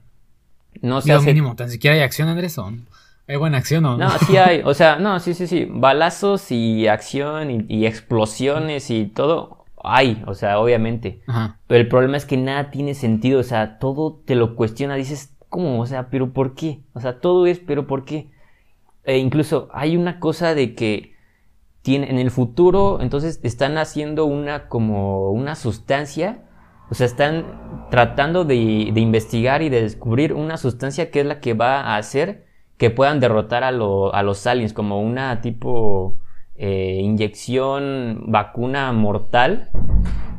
No 0.82 1.00
sé. 1.00 1.18
mínimo, 1.20 1.56
tan 1.56 1.70
siquiera 1.70 1.96
hay 1.96 2.02
acción, 2.02 2.28
Andrés. 2.28 2.58
¿Hay 3.26 3.36
buena 3.36 3.56
acción 3.56 3.84
o 3.86 3.96
no? 3.96 4.08
No, 4.08 4.18
sí 4.18 4.36
hay. 4.36 4.60
O 4.64 4.74
sea, 4.74 4.96
no, 4.96 5.18
sí, 5.20 5.32
sí, 5.32 5.46
sí. 5.46 5.66
Balazos 5.70 6.50
y 6.50 6.88
acción 6.88 7.64
y 7.68 7.86
explosiones 7.86 8.90
y 8.90 9.06
todo 9.06 9.64
hay, 9.84 10.22
o 10.26 10.34
sea, 10.34 10.58
obviamente. 10.58 11.20
Pero 11.66 11.80
el 11.80 11.88
problema 11.88 12.16
es 12.16 12.24
que 12.24 12.38
nada 12.38 12.70
tiene 12.70 12.94
sentido, 12.94 13.40
o 13.40 13.44
sea, 13.44 13.78
todo 13.78 14.20
te 14.24 14.34
lo 14.34 14.56
cuestiona, 14.56 14.94
dices, 14.94 15.36
¿cómo? 15.50 15.80
O 15.80 15.86
sea, 15.86 16.08
pero 16.08 16.32
¿por 16.32 16.54
qué? 16.54 16.80
O 16.94 17.00
sea, 17.00 17.20
todo 17.20 17.46
es, 17.46 17.60
pero 17.60 17.86
¿por 17.86 18.04
qué? 18.04 18.30
E 19.04 19.18
incluso 19.18 19.68
hay 19.72 19.96
una 19.96 20.18
cosa 20.18 20.54
de 20.54 20.74
que 20.74 21.13
en 21.86 22.18
el 22.18 22.30
futuro, 22.30 23.00
entonces 23.00 23.40
están 23.42 23.76
haciendo 23.76 24.24
una 24.24 24.68
como 24.68 25.30
una 25.30 25.54
sustancia, 25.54 26.42
o 26.90 26.94
sea, 26.94 27.06
están 27.06 27.88
tratando 27.90 28.44
de, 28.44 28.54
investigar 28.56 29.62
y 29.62 29.68
de 29.68 29.82
descubrir 29.82 30.32
una 30.32 30.56
sustancia 30.56 31.10
que 31.10 31.20
es 31.20 31.26
la 31.26 31.40
que 31.40 31.52
va 31.54 31.80
a 31.80 31.96
hacer 31.96 32.46
que 32.78 32.90
puedan 32.90 33.20
derrotar 33.20 33.64
a, 33.64 33.68
a 33.68 34.22
los 34.22 34.46
aliens, 34.46 34.72
como 34.72 35.00
una 35.00 35.40
tipo 35.40 36.18
eh, 36.56 37.00
inyección, 37.02 38.24
vacuna 38.28 38.92
mortal 38.92 39.70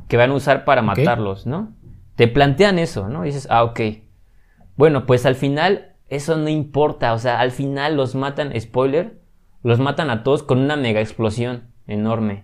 que 0.07 0.17
van 0.17 0.31
a 0.31 0.34
usar 0.34 0.65
para 0.65 0.81
matarlos, 0.81 1.45
¿no? 1.45 1.73
Te 2.15 2.27
plantean 2.27 2.80
eso, 2.80 3.07
¿no? 3.07 3.23
Y 3.23 3.27
dices, 3.27 3.47
ah, 3.49 3.63
ok. 3.63 3.80
Bueno, 4.76 5.05
pues 5.05 5.26
al 5.26 5.35
final 5.35 5.95
eso 6.09 6.38
no 6.38 6.49
importa, 6.49 7.13
o 7.13 7.19
sea, 7.19 7.39
al 7.39 7.51
final 7.51 7.95
los 7.95 8.15
matan, 8.15 8.51
spoiler, 8.59 9.19
los 9.65 9.79
matan 9.79 10.11
a 10.11 10.21
todos 10.21 10.43
con 10.43 10.59
una 10.59 10.75
mega 10.75 11.01
explosión 11.01 11.63
enorme. 11.87 12.43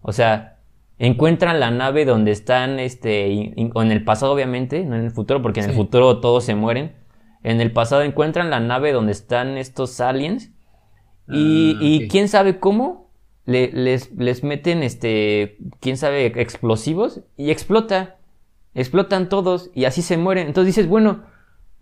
O 0.00 0.12
sea, 0.12 0.56
encuentran 0.98 1.60
la 1.60 1.70
nave 1.70 2.06
donde 2.06 2.30
están, 2.30 2.80
este, 2.80 3.30
en 3.60 3.92
el 3.92 4.04
pasado 4.04 4.32
obviamente, 4.32 4.82
no 4.86 4.96
en 4.96 5.04
el 5.04 5.10
futuro, 5.10 5.42
porque 5.42 5.60
en 5.60 5.68
el 5.68 5.76
futuro 5.76 6.18
todos 6.20 6.44
se 6.44 6.54
mueren. 6.54 6.96
En 7.42 7.60
el 7.60 7.72
pasado 7.72 8.00
encuentran 8.00 8.48
la 8.48 8.58
nave 8.58 8.92
donde 8.92 9.12
están 9.12 9.58
estos 9.58 10.00
aliens 10.00 10.50
y, 11.28 12.04
ah, 12.04 12.08
quién 12.10 12.26
sabe 12.26 12.58
cómo 12.58 13.10
les, 13.44 14.10
les, 14.16 14.42
meten, 14.42 14.82
este, 14.82 15.58
quién 15.80 15.98
sabe, 15.98 16.40
explosivos 16.40 17.20
y 17.36 17.50
explota. 17.50 18.16
Explotan 18.72 19.28
todos 19.28 19.70
y 19.74 19.84
así 19.84 20.00
se 20.00 20.16
mueren. 20.16 20.46
Entonces 20.46 20.74
dices, 20.74 20.88
bueno, 20.88 21.24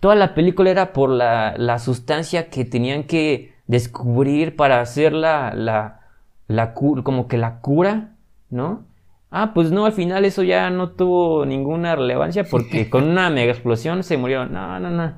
toda 0.01 0.17
la 0.17 0.35
película 0.35 0.71
era 0.71 0.93
por 0.93 1.11
la, 1.11 1.55
la 1.59 1.79
sustancia 1.79 2.51
que 2.51 2.65
tenían 2.65 3.05
que 3.05 3.54
descubrir 3.67 4.57
para 4.57 4.81
hacer 4.81 5.13
la, 5.13 5.53
la, 5.55 6.01
la 6.47 6.75
como 6.75 7.29
que 7.29 7.39
la 7.39 7.61
cura, 7.61 8.17
¿no? 8.51 8.85
Ah, 9.31 9.53
pues 9.53 9.73
no, 9.73 9.87
al 9.87 9.93
final 9.93 10.25
eso 10.25 10.43
ya 10.45 10.71
no 10.71 10.91
tuvo 10.91 11.45
ninguna 11.45 11.97
relevancia 11.97 12.45
porque 12.45 12.89
con 12.91 13.09
una 13.09 13.31
mega 13.31 13.53
explosión 13.53 14.03
se 14.03 14.17
murieron. 14.17 14.53
No, 14.53 14.79
no, 14.79 14.91
no. 14.91 15.15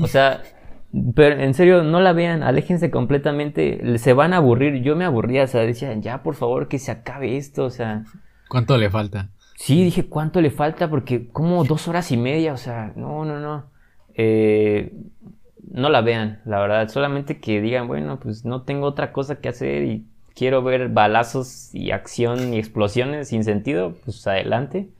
O 0.00 0.06
sea, 0.06 0.42
pero 1.14 1.40
en 1.40 1.52
serio, 1.52 1.82
no 1.82 2.00
la 2.00 2.12
vean, 2.12 2.42
aléjense 2.42 2.90
completamente, 2.90 3.98
se 3.98 4.12
van 4.12 4.32
a 4.32 4.38
aburrir. 4.38 4.82
Yo 4.82 4.96
me 4.96 5.04
aburría, 5.04 5.44
o 5.44 5.46
sea, 5.46 5.60
decía, 5.62 5.92
ya 5.94 6.22
por 6.22 6.34
favor 6.34 6.68
que 6.68 6.78
se 6.78 6.90
acabe 6.90 7.36
esto, 7.36 7.64
o 7.64 7.70
sea. 7.70 8.04
¿Cuánto 8.48 8.78
le 8.78 8.88
falta? 8.88 9.30
Sí, 9.56 9.84
dije, 9.84 10.06
¿cuánto 10.06 10.40
le 10.40 10.50
falta? 10.50 10.88
Porque 10.88 11.28
como 11.28 11.64
dos 11.64 11.88
horas 11.88 12.12
y 12.12 12.16
media, 12.16 12.52
o 12.52 12.56
sea, 12.56 12.92
no, 12.96 13.24
no, 13.24 13.40
no. 13.40 13.66
Eh, 14.14 14.94
no 15.70 15.88
la 15.88 16.00
vean, 16.00 16.40
la 16.44 16.60
verdad, 16.60 16.88
solamente 16.88 17.40
que 17.40 17.60
digan, 17.60 17.88
bueno, 17.88 18.18
pues 18.20 18.44
no 18.44 18.62
tengo 18.62 18.86
otra 18.86 19.12
cosa 19.12 19.40
que 19.40 19.48
hacer 19.48 19.84
y 19.84 20.06
quiero 20.34 20.62
ver 20.62 20.88
balazos 20.88 21.74
y 21.74 21.90
acción 21.90 22.54
y 22.54 22.58
explosiones 22.58 23.28
sin 23.28 23.44
sentido, 23.44 23.94
pues 24.04 24.26
adelante. 24.26 24.90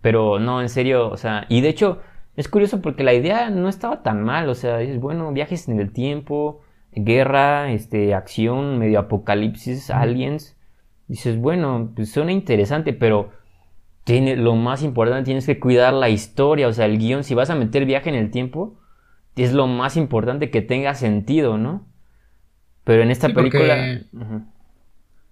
Pero 0.00 0.38
no, 0.38 0.62
en 0.62 0.68
serio, 0.68 1.10
o 1.10 1.16
sea, 1.16 1.46
y 1.48 1.60
de 1.60 1.68
hecho, 1.68 2.00
es 2.36 2.48
curioso 2.48 2.80
porque 2.80 3.02
la 3.02 3.14
idea 3.14 3.50
no 3.50 3.68
estaba 3.68 4.02
tan 4.02 4.22
mal, 4.22 4.48
o 4.48 4.54
sea, 4.54 4.78
dices, 4.78 5.00
bueno, 5.00 5.32
viajes 5.32 5.68
en 5.68 5.80
el 5.80 5.92
tiempo, 5.92 6.60
guerra, 6.92 7.72
este, 7.72 8.14
acción, 8.14 8.78
medio 8.78 9.00
apocalipsis, 9.00 9.90
aliens. 9.90 10.56
Dices, 11.08 11.38
bueno, 11.38 11.92
pues 11.94 12.10
suena 12.10 12.32
interesante, 12.32 12.92
pero 12.92 13.30
tiene, 14.04 14.36
lo 14.36 14.54
más 14.54 14.82
importante 14.82 15.24
tienes 15.24 15.46
que 15.46 15.58
cuidar 15.60 15.92
la 15.92 16.08
historia, 16.08 16.68
o 16.68 16.72
sea, 16.72 16.86
el 16.86 16.98
guion, 16.98 17.24
si 17.24 17.34
vas 17.34 17.50
a 17.50 17.54
meter 17.54 17.84
viaje 17.86 18.08
en 18.08 18.16
el 18.16 18.30
tiempo, 18.30 18.78
es 19.44 19.52
lo 19.52 19.66
más 19.66 19.96
importante 19.96 20.50
que 20.50 20.62
tenga 20.62 20.94
sentido, 20.94 21.58
¿no? 21.58 21.86
Pero 22.84 23.02
en 23.02 23.10
esta 23.10 23.28
película... 23.28 24.00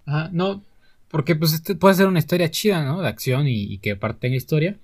Ajá, 0.05 0.29
no, 0.31 0.63
porque 1.09 1.35
pues 1.35 1.53
este 1.53 1.75
puede 1.75 1.95
ser 1.95 2.07
una 2.07 2.19
historia 2.19 2.51
chida, 2.51 2.83
¿no? 2.83 3.01
De 3.01 3.07
acción 3.07 3.47
y, 3.47 3.63
y 3.63 3.79
que 3.79 3.91
aparte 3.91 4.19
tenga 4.21 4.35
historia 4.35 4.77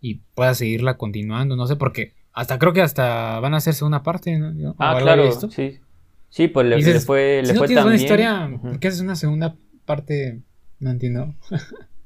y 0.00 0.16
pueda 0.34 0.54
seguirla 0.54 0.96
continuando, 0.96 1.56
no 1.56 1.66
sé, 1.66 1.76
porque 1.76 2.14
hasta 2.32 2.58
creo 2.58 2.72
que 2.72 2.82
hasta 2.82 3.40
van 3.40 3.54
a 3.54 3.58
hacerse 3.58 3.84
una 3.84 4.02
parte, 4.02 4.38
¿no? 4.38 4.74
Ah, 4.78 4.98
claro, 5.00 5.30
sí. 5.50 5.78
Sí, 6.30 6.48
pues 6.48 6.66
le, 6.66 7.00
fue, 7.00 7.40
le 7.42 7.48
si 7.48 7.54
no 7.54 7.64
tienes 7.64 7.84
una 7.84 7.96
historia, 7.96 8.50
¿por 8.60 8.78
qué 8.78 8.88
haces 8.88 9.00
una 9.00 9.16
segunda 9.16 9.56
parte? 9.86 10.42
No 10.78 10.90
entiendo. 10.90 11.34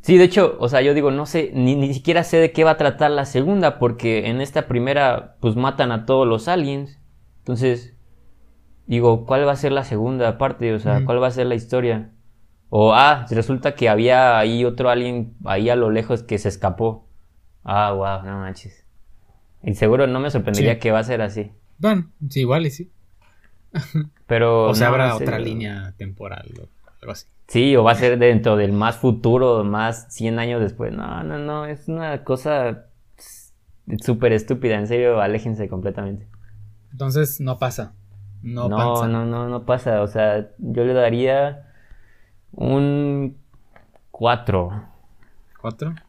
sí, 0.00 0.18
de 0.18 0.24
hecho, 0.24 0.56
o 0.60 0.68
sea, 0.68 0.80
yo 0.82 0.94
digo, 0.94 1.10
no 1.10 1.26
sé, 1.26 1.50
ni, 1.54 1.76
ni 1.76 1.92
siquiera 1.94 2.24
sé 2.24 2.38
de 2.38 2.52
qué 2.52 2.64
va 2.64 2.72
a 2.72 2.76
tratar 2.76 3.10
la 3.10 3.24
segunda, 3.24 3.78
porque 3.78 4.28
en 4.28 4.40
esta 4.40 4.66
primera, 4.66 5.36
pues 5.40 5.56
matan 5.56 5.92
a 5.92 6.06
todos 6.06 6.26
los 6.26 6.48
aliens. 6.48 6.98
Entonces, 7.38 7.96
digo, 8.86 9.26
¿cuál 9.26 9.46
va 9.46 9.52
a 9.52 9.56
ser 9.56 9.72
la 9.72 9.84
segunda 9.84 10.38
parte? 10.38 10.74
O 10.74 10.78
sea, 10.78 11.04
¿cuál 11.04 11.22
va 11.22 11.28
a 11.28 11.32
ser 11.32 11.46
la 11.46 11.54
historia? 11.54 12.10
O, 12.68 12.94
ah, 12.94 13.26
resulta 13.30 13.74
que 13.74 13.88
había 13.88 14.38
ahí 14.38 14.64
otro 14.64 14.90
alguien 14.90 15.34
ahí 15.44 15.70
a 15.70 15.76
lo 15.76 15.90
lejos 15.90 16.22
que 16.22 16.38
se 16.38 16.48
escapó. 16.48 17.08
Ah, 17.64 17.92
wow, 17.92 18.24
no 18.24 18.38
manches. 18.38 18.86
Y 19.62 19.74
seguro 19.74 20.06
no 20.06 20.20
me 20.20 20.30
sorprendería 20.30 20.78
que 20.78 20.92
va 20.92 21.00
a 21.00 21.04
ser 21.04 21.20
así. 21.20 21.52
Bueno, 21.78 22.10
sí, 22.28 22.40
igual 22.40 22.66
y 22.66 22.70
sí. 22.70 22.90
Pero. 24.26 24.68
o 24.68 24.74
sea, 24.74 24.88
habrá 24.88 25.14
otra 25.16 25.38
línea 25.38 25.94
temporal 25.96 26.48
o 26.62 26.68
algo 27.00 27.12
así. 27.12 27.26
Sí, 27.48 27.74
o 27.74 27.82
va 27.82 27.92
a 27.92 27.96
ser 27.96 28.18
dentro 28.18 28.56
del 28.56 28.72
más 28.72 28.96
futuro, 28.96 29.64
más 29.64 30.06
100 30.14 30.38
años 30.38 30.60
después. 30.60 30.92
No, 30.92 31.24
no, 31.24 31.38
no, 31.38 31.66
es 31.66 31.88
una 31.88 32.22
cosa 32.22 32.86
súper 34.00 34.32
estúpida, 34.32 34.76
en 34.76 34.86
serio, 34.86 35.20
aléjense 35.20 35.68
completamente. 35.68 36.28
Entonces, 36.92 37.40
no 37.40 37.58
pasa. 37.58 37.94
No, 38.42 38.68
no 38.68 38.76
pasa. 38.76 39.08
No, 39.08 39.26
no, 39.26 39.48
no 39.48 39.66
pasa. 39.66 40.02
O 40.02 40.06
sea, 40.06 40.50
yo 40.58 40.84
le 40.84 40.92
daría 40.92 41.72
un 42.52 43.36
4. 44.10 44.88
¿4? 45.60 46.02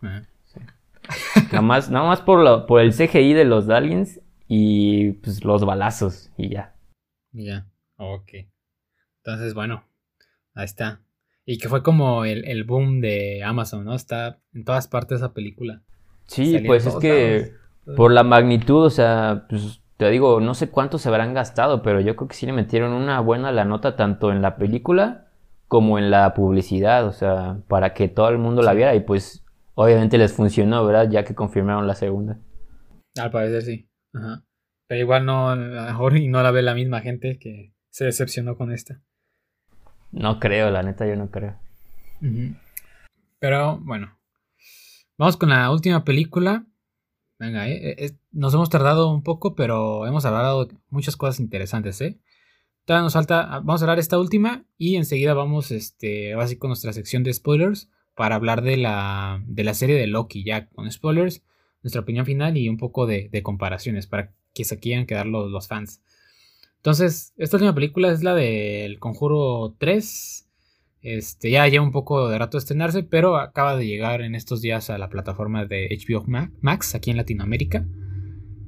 nada, 1.51 1.61
más, 1.61 1.89
nada 1.89 2.07
más 2.07 2.21
por, 2.21 2.65
por 2.65 2.81
el 2.81 2.93
CGI 2.93 3.33
de 3.33 3.45
los 3.45 3.65
Dalians 3.65 4.21
y 4.47 5.13
pues, 5.13 5.43
los 5.43 5.65
balazos 5.65 6.31
y 6.37 6.49
ya. 6.49 6.75
Ya, 7.31 7.67
ok. 7.97 8.29
Entonces, 9.23 9.53
bueno, 9.53 9.83
ahí 10.53 10.65
está. 10.65 11.01
Y 11.45 11.57
que 11.57 11.69
fue 11.69 11.83
como 11.83 12.25
el, 12.25 12.63
boom 12.63 13.01
de 13.01 13.43
Amazon, 13.43 13.85
¿no? 13.85 13.95
Está 13.95 14.39
en 14.53 14.63
todas 14.63 14.87
partes 14.87 15.17
esa 15.17 15.33
película. 15.33 15.81
Sí, 16.27 16.59
pues 16.65 16.85
es 16.85 16.95
que 16.95 17.53
por 17.95 18.11
la 18.11 18.23
magnitud, 18.23 18.85
o 18.85 18.89
sea, 18.89 19.45
pues 19.49 19.81
te 19.97 20.09
digo, 20.09 20.39
no 20.39 20.53
sé 20.53 20.69
cuánto 20.69 20.97
se 20.97 21.09
habrán 21.09 21.33
gastado, 21.33 21.81
pero 21.81 21.99
yo 21.99 22.15
creo 22.15 22.27
que 22.27 22.35
sí 22.35 22.45
le 22.45 22.53
metieron 22.53 22.93
una 22.93 23.19
buena 23.19 23.51
la 23.51 23.65
nota 23.65 23.95
tanto 23.95 24.31
en 24.31 24.41
la 24.41 24.55
película 24.55 25.27
como 25.67 25.97
en 25.97 26.11
la 26.11 26.33
publicidad, 26.33 27.05
o 27.05 27.11
sea, 27.11 27.61
para 27.67 27.93
que 27.93 28.07
todo 28.07 28.29
el 28.29 28.37
mundo 28.37 28.61
la 28.61 28.73
viera 28.73 28.93
y 28.95 29.01
pues 29.01 29.45
obviamente 29.73 30.17
les 30.17 30.33
funcionó, 30.33 30.85
¿verdad? 30.85 31.09
Ya 31.09 31.23
que 31.23 31.35
confirmaron 31.35 31.87
la 31.87 31.95
segunda. 31.95 32.39
Al 33.17 33.31
parecer 33.31 33.61
sí. 33.61 33.89
Ajá. 34.13 34.43
Pero 34.87 35.01
igual 35.01 35.25
no, 35.25 35.49
a 35.49 35.55
lo 35.55 35.83
mejor 35.83 36.17
y 36.17 36.27
no 36.27 36.43
la 36.43 36.51
ve 36.51 36.61
la 36.61 36.73
misma 36.73 37.01
gente 37.01 37.39
que 37.39 37.73
se 37.89 38.05
decepcionó 38.05 38.57
con 38.57 38.71
esta. 38.71 39.01
No 40.11 40.39
creo, 40.39 40.69
la 40.69 40.83
neta 40.83 41.07
yo 41.07 41.15
no 41.15 41.29
creo. 41.29 41.55
Pero 43.39 43.77
bueno, 43.79 44.17
vamos 45.17 45.37
con 45.37 45.49
la 45.49 45.71
última 45.71 46.03
película. 46.03 46.65
Venga, 47.39 47.67
eh, 47.67 47.95
eh, 47.97 48.11
nos 48.31 48.53
hemos 48.53 48.69
tardado 48.69 49.11
un 49.11 49.23
poco, 49.23 49.55
pero 49.55 50.05
hemos 50.05 50.25
hablado 50.25 50.67
muchas 50.89 51.17
cosas 51.17 51.39
interesantes, 51.39 51.99
¿eh? 52.01 52.19
Todavía 52.85 53.03
nos 53.03 53.13
falta, 53.13 53.41
ah, 53.41 53.59
vamos 53.59 53.81
a 53.81 53.85
hablar 53.85 53.99
esta 53.99 54.19
última 54.19 54.65
y 54.77 54.95
enseguida 54.95 55.33
vamos, 55.33 55.71
este, 55.71 56.33
así 56.33 56.57
con 56.57 56.69
nuestra 56.69 56.93
sección 56.93 57.23
de 57.23 57.33
spoilers 57.33 57.89
para 58.15 58.35
hablar 58.35 58.61
de 58.61 58.77
la, 58.77 59.41
de 59.45 59.63
la 59.63 59.73
serie 59.73 59.95
de 59.95 60.07
Loki, 60.07 60.43
ya 60.43 60.67
con 60.69 60.91
spoilers, 60.91 61.43
nuestra 61.83 62.01
opinión 62.01 62.25
final 62.25 62.57
y 62.57 62.69
un 62.69 62.77
poco 62.77 63.05
de, 63.05 63.29
comparaciones 63.43 64.07
para 64.07 64.33
que 64.53 64.65
se 64.65 64.79
quieran 64.79 65.05
quedar 65.05 65.27
los, 65.27 65.67
fans. 65.67 66.01
Entonces, 66.81 67.35
esta 67.37 67.57
última 67.57 67.75
película 67.75 68.11
es 68.11 68.23
la 68.23 68.33
del 68.33 68.97
Conjuro 68.97 69.75
3. 69.77 70.49
Este, 71.03 71.51
ya 71.51 71.67
lleva 71.67 71.85
un 71.85 71.91
poco 71.91 72.27
de 72.27 72.39
rato 72.39 72.57
de 72.57 72.61
estrenarse, 72.61 73.03
pero 73.03 73.37
acaba 73.37 73.77
de 73.77 73.85
llegar 73.85 74.21
en 74.21 74.33
estos 74.33 74.63
días 74.63 74.89
a 74.89 74.97
la 74.97 75.07
plataforma 75.07 75.65
de 75.65 75.95
HBO 75.95 76.25
Max 76.59 76.95
aquí 76.95 77.11
en 77.11 77.17
Latinoamérica, 77.17 77.85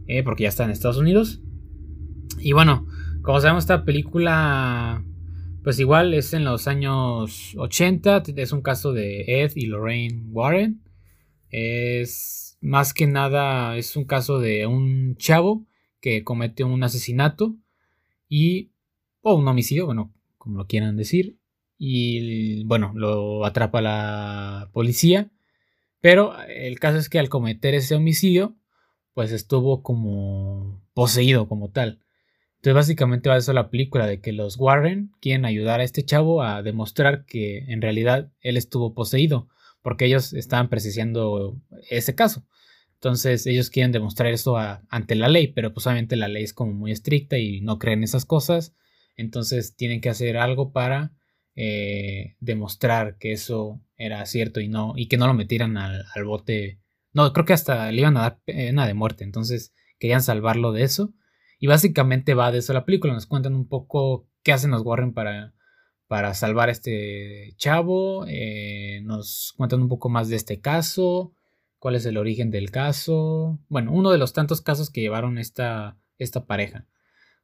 eh, 0.06 0.22
porque 0.22 0.44
ya 0.44 0.50
está 0.50 0.64
en 0.64 0.70
Estados 0.70 1.00
Unidos. 1.00 1.42
Y 2.38 2.52
bueno, 2.54 2.86
como 3.24 3.42
sabemos, 3.42 3.64
esta 3.64 3.84
película, 3.84 5.04
pues 5.64 5.80
igual 5.80 6.14
es 6.14 6.36
en 6.36 6.44
los 6.44 6.68
años 6.68 7.56
80. 7.58 8.22
Es 8.36 8.52
un 8.52 8.62
caso 8.62 8.94
de 8.94 9.24
Ed 9.42 9.54
y 9.56 9.66
Lorraine 9.66 10.22
Warren. 10.28 10.84
Es 11.50 12.60
más 12.62 12.94
que 12.94 13.08
nada, 13.08 13.76
es 13.76 13.96
un 13.96 14.06
caso 14.06 14.38
de 14.38 14.68
un 14.68 15.16
chavo 15.16 15.66
que 16.00 16.24
comete 16.24 16.64
un 16.64 16.84
asesinato 16.84 17.56
y, 18.30 18.72
o 19.22 19.36
un 19.36 19.48
homicidio, 19.48 19.86
bueno, 19.86 20.14
como 20.38 20.58
lo 20.60 20.68
quieran 20.68 20.98
decir. 20.98 21.38
y 21.78 22.64
bueno, 22.66 22.94
lo 22.96 23.46
atrapa 23.46 23.82
la 23.82 24.70
policía. 24.74 25.32
Pero 26.02 26.38
el 26.48 26.80
caso 26.80 26.98
es 26.98 27.10
que 27.10 27.20
al 27.20 27.30
cometer 27.30 27.74
ese 27.76 27.96
homicidio, 27.96 28.58
pues 29.14 29.32
estuvo 29.32 29.84
como 29.84 30.84
poseído 30.94 31.48
como 31.48 31.72
tal. 31.72 32.00
Entonces 32.58 32.76
básicamente 32.76 33.30
va 33.30 33.38
eso 33.38 33.54
la 33.54 33.70
película 33.70 34.08
de 34.08 34.22
que 34.22 34.32
los 34.32 34.58
Warren 34.58 35.12
quieren 35.22 35.46
ayudar 35.46 35.82
a 35.82 35.84
este 35.84 36.04
chavo 36.04 36.42
a 36.44 36.62
demostrar 36.64 37.26
que 37.26 37.60
en 37.68 37.82
realidad 37.82 38.32
él 38.42 38.58
estuvo 38.58 38.94
poseído, 38.94 39.50
porque 39.82 40.06
ellos 40.06 40.34
estaban 40.34 40.70
precisando 40.70 41.58
ese 41.90 42.16
caso. 42.16 42.46
Entonces 43.04 43.46
ellos 43.48 43.70
quieren 43.70 43.92
demostrar 43.92 44.32
eso 44.32 44.56
ante 44.58 45.16
la 45.16 45.28
ley, 45.28 45.50
pero 45.50 45.74
pues 45.74 45.86
obviamente 45.86 46.16
la 46.16 46.30
ley 46.30 46.46
es 46.46 46.54
como 46.54 46.72
muy 46.72 46.94
estricta 46.94 47.38
y 47.38 47.60
no 47.60 47.78
creen 47.78 48.02
esas 48.02 48.24
cosas. 48.24 48.74
Entonces 49.18 49.76
tienen 49.76 50.00
que 50.00 50.08
hacer 50.08 50.38
algo 50.38 50.72
para 50.72 51.12
eh, 51.54 52.38
demostrar 52.40 53.18
que 53.18 53.34
eso 53.34 53.82
era 53.98 54.26
cierto 54.26 54.62
y 54.62 54.70
no 54.70 54.94
y 54.96 55.10
que 55.10 55.18
no 55.18 55.28
lo 55.28 55.34
metieran 55.34 55.76
al, 55.76 56.06
bote. 56.24 56.80
No, 57.12 57.34
creo 57.34 57.46
que 57.46 57.52
hasta 57.52 57.92
le 57.92 58.00
iban 58.00 58.16
a 58.16 58.22
dar 58.22 58.40
pena 58.46 58.88
de 58.88 58.94
muerte. 58.94 59.26
Entonces 59.26 59.74
querían 60.00 60.22
salvarlo 60.22 60.72
de 60.72 60.84
eso. 60.84 61.14
Y 61.60 61.68
básicamente 61.68 62.36
va 62.36 62.54
de 62.54 62.60
eso 62.60 62.72
la 62.72 62.86
película. 62.86 63.12
Nos 63.12 63.26
cuentan 63.26 63.54
un 63.54 63.68
poco 63.68 64.30
qué 64.44 64.54
hacen 64.54 64.72
los 64.72 64.84
Warren 64.84 65.14
para, 65.14 65.54
para 66.08 66.34
salvar 66.36 66.70
a 66.70 66.72
este 66.72 67.54
chavo. 67.58 68.26
Eh, 68.30 69.02
nos 69.04 69.54
cuentan 69.58 69.82
un 69.82 69.90
poco 69.90 70.08
más 70.08 70.30
de 70.30 70.38
este 70.38 70.62
caso 70.62 71.36
cuál 71.84 71.96
es 71.96 72.06
el 72.06 72.16
origen 72.16 72.50
del 72.50 72.72
caso. 72.72 73.60
Bueno, 73.68 73.92
uno 73.92 74.10
de 74.10 74.18
los 74.18 74.32
tantos 74.32 74.62
casos 74.62 74.90
que 74.90 75.02
llevaron 75.02 75.38
esta, 75.38 75.98
esta 76.18 76.46
pareja. 76.46 76.88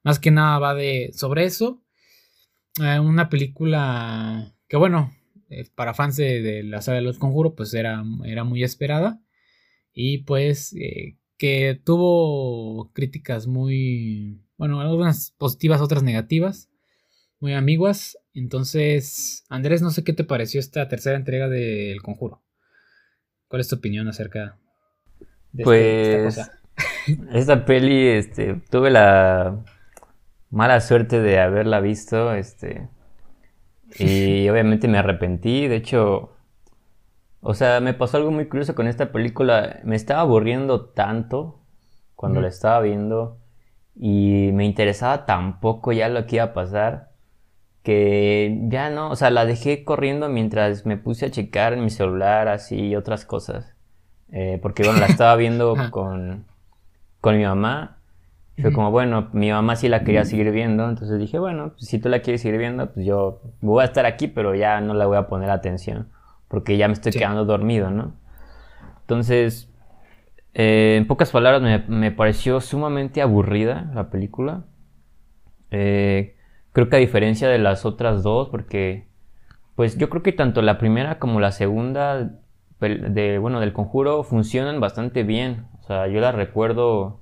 Más 0.01 0.17
que 0.17 0.31
nada 0.31 0.57
va 0.59 0.75
de 0.75 1.11
sobre 1.13 1.43
eso. 1.43 1.83
Eh, 2.81 2.99
una 2.99 3.27
película 3.27 4.55
que 4.69 4.77
bueno, 4.77 5.13
eh, 5.49 5.67
para 5.75 5.93
fans 5.93 6.15
de, 6.15 6.63
la 6.63 6.81
saga 6.81 6.99
de 6.99 7.03
los 7.03 7.19
conjuros, 7.19 7.51
pues 7.57 7.73
era, 7.73 8.01
era 8.23 8.45
muy 8.45 8.63
esperada. 8.63 9.21
Y 9.93 10.19
pues 10.19 10.73
eh, 10.73 11.17
que 11.37 11.77
tuvo 11.83 12.93
críticas 12.93 13.45
muy, 13.45 14.41
bueno, 14.55 14.79
algunas 14.79 15.31
positivas, 15.31 15.81
otras 15.81 16.01
negativas, 16.01 16.69
muy 17.41 17.51
ambiguas. 17.51 18.17
Entonces, 18.33 19.43
Andrés, 19.49 19.81
no 19.81 19.91
sé 19.91 20.05
qué 20.05 20.13
te 20.13 20.23
pareció 20.23 20.61
esta 20.61 20.87
tercera 20.87 21.17
entrega 21.17 21.49
del 21.49 22.01
conjuro. 22.01 22.41
¿Cuál 23.49 23.61
es 23.61 23.67
tu 23.67 23.77
opinión 23.77 24.07
acerca 24.07 24.57
de 25.51 25.63
este, 25.63 26.27
esta 26.27 26.43
cosa? 26.43 26.59
Esta 27.33 27.65
peli, 27.65 28.07
este, 28.07 28.61
tuve 28.69 28.91
la 28.91 29.57
mala 30.51 30.79
suerte 30.79 31.19
de 31.19 31.39
haberla 31.39 31.81
visto, 31.81 32.33
este, 32.33 32.87
y 33.97 34.47
obviamente 34.49 34.87
me 34.87 34.99
arrepentí. 34.99 35.67
De 35.67 35.75
hecho, 35.77 36.31
o 37.41 37.53
sea, 37.55 37.79
me 37.79 37.95
pasó 37.95 38.17
algo 38.17 38.31
muy 38.31 38.47
curioso 38.47 38.75
con 38.75 38.87
esta 38.87 39.11
película. 39.11 39.79
Me 39.83 39.95
estaba 39.95 40.21
aburriendo 40.21 40.85
tanto 40.85 41.59
cuando 42.15 42.41
la 42.41 42.49
estaba 42.49 42.79
viendo 42.81 43.39
y 43.95 44.51
me 44.53 44.65
interesaba 44.65 45.25
tan 45.25 45.59
poco 45.59 45.91
ya 45.91 46.07
lo 46.07 46.27
que 46.27 46.35
iba 46.35 46.45
a 46.45 46.53
pasar 46.53 47.08
que 47.89 48.55
ya 48.67 48.91
no, 48.91 49.09
o 49.09 49.15
sea, 49.15 49.31
la 49.31 49.47
dejé 49.47 49.83
corriendo 49.83 50.29
mientras 50.29 50.85
me 50.85 50.95
puse 50.95 51.25
a 51.25 51.31
checar 51.31 51.73
en 51.73 51.83
mi 51.83 51.89
celular 51.89 52.47
así 52.47 52.95
otras 52.95 53.25
cosas. 53.25 53.73
Eh, 54.31 54.59
porque 54.61 54.83
bueno, 54.83 54.99
la 54.99 55.05
estaba 55.07 55.35
viendo 55.35 55.75
con, 55.89 56.45
con 57.19 57.35
mi 57.35 57.45
mamá. 57.45 57.97
Fue 58.61 58.71
como, 58.73 58.91
bueno, 58.91 59.29
mi 59.33 59.49
mamá 59.49 59.75
sí 59.75 59.87
la 59.87 60.03
quería 60.03 60.23
seguir 60.23 60.51
viendo, 60.51 60.87
entonces 60.87 61.17
dije, 61.17 61.39
bueno, 61.39 61.69
pues, 61.69 61.87
si 61.87 61.97
tú 61.97 62.09
la 62.09 62.19
quieres 62.19 62.41
seguir 62.43 62.59
viendo, 62.59 62.93
pues 62.93 63.07
yo 63.07 63.41
voy 63.59 63.81
a 63.81 63.85
estar 63.85 64.05
aquí, 64.05 64.27
pero 64.27 64.53
ya 64.53 64.81
no 64.81 64.93
la 64.93 65.07
voy 65.07 65.17
a 65.17 65.25
poner 65.27 65.49
atención, 65.49 66.09
porque 66.47 66.77
ya 66.77 66.87
me 66.87 66.93
estoy 66.93 67.11
quedando 67.13 67.45
dormido, 67.45 67.89
¿no? 67.89 68.13
Entonces, 68.99 69.71
eh, 70.53 70.97
en 70.97 71.07
pocas 71.07 71.31
palabras, 71.31 71.61
me, 71.63 71.79
me, 71.87 72.11
pareció 72.11 72.61
sumamente 72.61 73.23
aburrida 73.23 73.89
la 73.95 74.09
película. 74.09 74.65
Eh, 75.71 76.35
Creo 76.79 76.87
que 76.87 76.95
a 76.95 76.99
diferencia 76.99 77.49
de 77.49 77.57
las 77.57 77.85
otras 77.85 78.23
dos, 78.23 78.47
porque 78.47 79.05
pues 79.75 79.97
yo 79.97 80.09
creo 80.09 80.23
que 80.23 80.31
tanto 80.31 80.61
la 80.61 80.77
primera 80.77 81.19
como 81.19 81.41
la 81.41 81.51
segunda 81.51 82.39
de, 82.79 83.37
bueno, 83.37 83.59
del 83.59 83.73
conjuro 83.73 84.23
funcionan 84.23 84.79
bastante 84.79 85.23
bien. 85.23 85.65
O 85.81 85.83
sea, 85.83 86.07
yo 86.07 86.21
las 86.21 86.33
recuerdo 86.33 87.19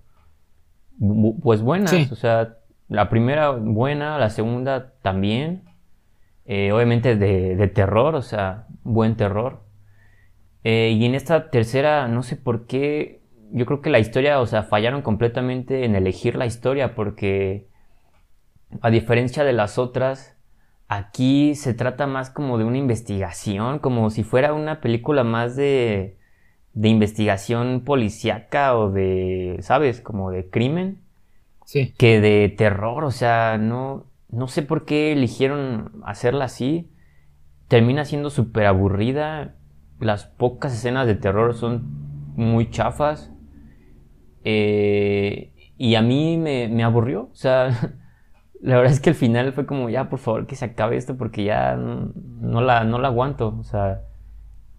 pues 1.41 1.63
buenas. 1.63 2.11
O 2.11 2.15
sea, 2.15 2.57
la 2.87 3.09
primera 3.09 3.49
buena, 3.49 4.19
la 4.19 4.29
segunda 4.29 4.93
también. 5.01 5.63
Eh, 6.45 6.71
obviamente 6.71 7.15
de, 7.15 7.67
terror, 7.69 8.13
o 8.13 8.21
sea, 8.21 8.67
buen 8.83 9.15
terror. 9.15 9.63
Eh, 10.63 10.95
y 10.95 11.03
en 11.03 11.15
esta 11.15 11.49
tercera, 11.49 12.07
no 12.07 12.21
sé 12.21 12.35
por 12.35 12.67
qué, 12.67 13.23
yo 13.51 13.65
creo 13.65 13.81
que 13.81 13.89
la 13.89 13.97
historia, 13.97 14.39
o 14.39 14.45
sea, 14.45 14.61
fallaron 14.61 15.01
completamente 15.01 15.83
en 15.83 15.95
elegir 15.95 16.35
la 16.35 16.45
historia 16.45 16.93
porque 16.93 17.75
a 18.81 18.89
diferencia 18.89 19.43
de 19.43 19.53
las 19.53 19.77
otras, 19.77 20.37
aquí 20.87 21.55
se 21.55 21.73
trata 21.73 22.07
más 22.07 22.29
como 22.29 22.57
de 22.57 22.63
una 22.63 22.77
investigación, 22.77 23.79
como 23.79 24.09
si 24.09 24.23
fuera 24.23 24.53
una 24.53 24.81
película 24.81 25.23
más 25.23 25.55
de, 25.55 26.17
de 26.73 26.89
investigación 26.89 27.81
policíaca 27.85 28.77
o 28.77 28.91
de, 28.91 29.57
¿sabes? 29.61 30.01
Como 30.01 30.31
de 30.31 30.49
crimen. 30.49 31.01
Sí. 31.65 31.93
Que 31.97 32.21
de 32.21 32.49
terror, 32.49 33.03
o 33.03 33.11
sea, 33.11 33.57
no, 33.57 34.05
no 34.29 34.47
sé 34.47 34.61
por 34.61 34.85
qué 34.85 35.11
eligieron 35.11 36.01
hacerla 36.05 36.45
así. 36.45 36.89
Termina 37.67 38.05
siendo 38.05 38.29
súper 38.29 38.65
aburrida. 38.67 39.55
Las 39.99 40.25
pocas 40.25 40.73
escenas 40.73 41.07
de 41.07 41.15
terror 41.15 41.55
son 41.55 41.83
muy 42.35 42.69
chafas. 42.69 43.31
Eh, 44.43 45.51
y 45.77 45.95
a 45.95 46.01
mí 46.01 46.37
me, 46.37 46.67
me 46.69 46.83
aburrió. 46.83 47.29
O 47.31 47.35
sea, 47.35 47.71
la 48.67 48.75
verdad 48.75 48.91
es 48.91 48.99
que 48.99 49.11
al 49.11 49.15
final 49.15 49.53
fue 49.53 49.65
como, 49.65 49.89
ya, 49.89 50.09
por 50.09 50.19
favor, 50.19 50.45
que 50.45 50.57
se 50.57 50.65
acabe 50.65 50.97
esto 50.97 51.17
porque 51.17 51.45
ya 51.45 51.77
no, 51.77 52.59
la, 52.59 52.83
no 52.83 52.99
la 52.99 53.07
aguanto. 53.07 53.57
O 53.57 53.63
sea, 53.63 54.03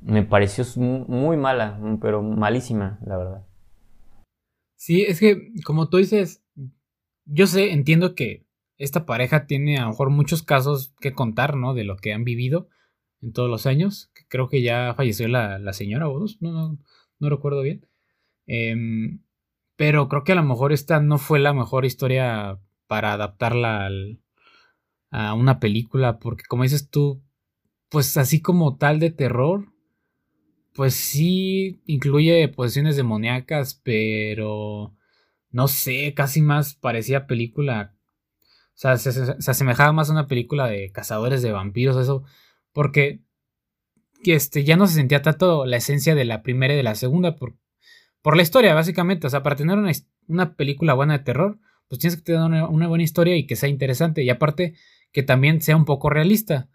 me 0.03 0.23
pareció 0.23 0.63
muy 0.77 1.39
mala, 1.39 1.81
pero 2.03 2.23
malísima, 2.23 2.99
la 3.07 3.17
verdad. 3.17 3.47
Sí, 4.77 5.03
es 5.03 5.19
que, 5.19 5.53
como 5.65 5.89
tú 5.89 5.97
dices, 5.97 6.45
yo 7.25 7.47
sé, 7.47 7.73
entiendo 7.73 8.15
que 8.15 8.47
esta 8.77 9.07
pareja 9.07 9.47
tiene 9.47 9.79
a 9.79 9.85
lo 9.85 9.89
mejor 9.89 10.11
muchos 10.11 10.43
casos 10.43 10.95
que 11.01 11.15
contar, 11.15 11.57
¿no? 11.57 11.73
De 11.73 11.85
lo 11.85 11.97
que 11.97 12.13
han 12.13 12.25
vivido 12.25 12.69
en 13.23 13.33
todos 13.33 13.49
los 13.49 13.65
años. 13.65 14.13
Creo 14.29 14.51
que 14.51 14.61
ya 14.61 14.93
falleció 14.99 15.29
la, 15.29 15.59
la 15.59 15.73
señora 15.73 16.11
o 16.11 16.21
no, 16.21 16.27
no, 16.41 16.79
no 17.19 17.31
recuerdo 17.31 17.63
bien. 17.63 17.87
Em, 18.47 19.23
pero 19.77 20.11
creo 20.11 20.25
que 20.25 20.33
a 20.33 20.35
lo 20.35 20.45
mejor 20.45 20.73
esta 20.75 21.01
no 21.01 21.17
fue 21.17 21.39
la 21.39 21.55
mejor 21.55 21.87
historia 21.87 22.61
para 22.89 23.13
adaptarla 23.13 23.89
a 25.11 25.35
una 25.35 25.61
película, 25.61 26.19
porque 26.19 26.45
como 26.49 26.65
dices 26.65 26.91
tú, 26.91 27.23
pues 27.89 28.17
así 28.17 28.43
como 28.43 28.77
tal 28.77 28.99
de 28.99 29.11
terror, 29.11 29.73
pues 30.75 30.95
sí 30.95 31.83
incluye 31.87 32.49
posiciones 32.49 32.97
demoníacas, 32.97 33.81
pero 33.83 34.95
no 35.51 35.69
sé, 35.69 36.15
casi 36.15 36.43
más 36.43 36.75
parecía 36.75 37.27
película, 37.27 37.95
o 38.75 38.81
sea, 38.81 38.97
se, 38.97 39.11
asemejaba 39.51 39.93
más 39.93 40.09
a 40.09 40.13
una 40.13 40.27
película 40.27 40.67
de 40.69 40.93
cazadores 40.93 41.43
de 41.43 41.53
vampiros, 41.53 41.97
eso, 41.97 42.23
porque 42.73 43.23
este, 44.25 44.65
ya 44.65 44.77
no 44.77 44.87
se 44.87 44.95
sentía 44.95 45.23
tanto 45.23 45.67
la 45.67 45.79
esencia 45.79 46.15
de 46.15 46.25
la 46.25 46.43
primera 46.43 46.75
y 46.75 46.77
de 46.77 46.83
la 46.83 46.95
segunda 46.95 47.37
por, 47.37 47.57
por 48.23 48.37
la 48.37 48.43
historia, 48.43 48.75
básicamente, 48.75 49.27
o 49.27 49.31
sea, 49.31 49.43
para 49.43 49.57
tener 49.57 49.79
una, 49.79 49.91
una 50.29 50.55
película 50.55 50.95
buena 50.95 51.19
de 51.19 51.25
terror, 51.25 51.59
pues 51.89 51.99
tienes 52.01 52.17
que 52.17 52.23
tener 52.23 52.41
una, 52.41 52.87
buena 52.87 53.05
historia 53.05 53.37
y 53.37 53.47
que 53.47 53.57
sea 53.57 53.69
interesante. 53.69 54.23
Y 54.23 54.31
aparte, 54.31 54.75
que 55.13 55.23
también 55.23 55.61
sea 55.61 55.77
un 55.77 55.85
poco 55.85 56.11
realista. 56.11 56.69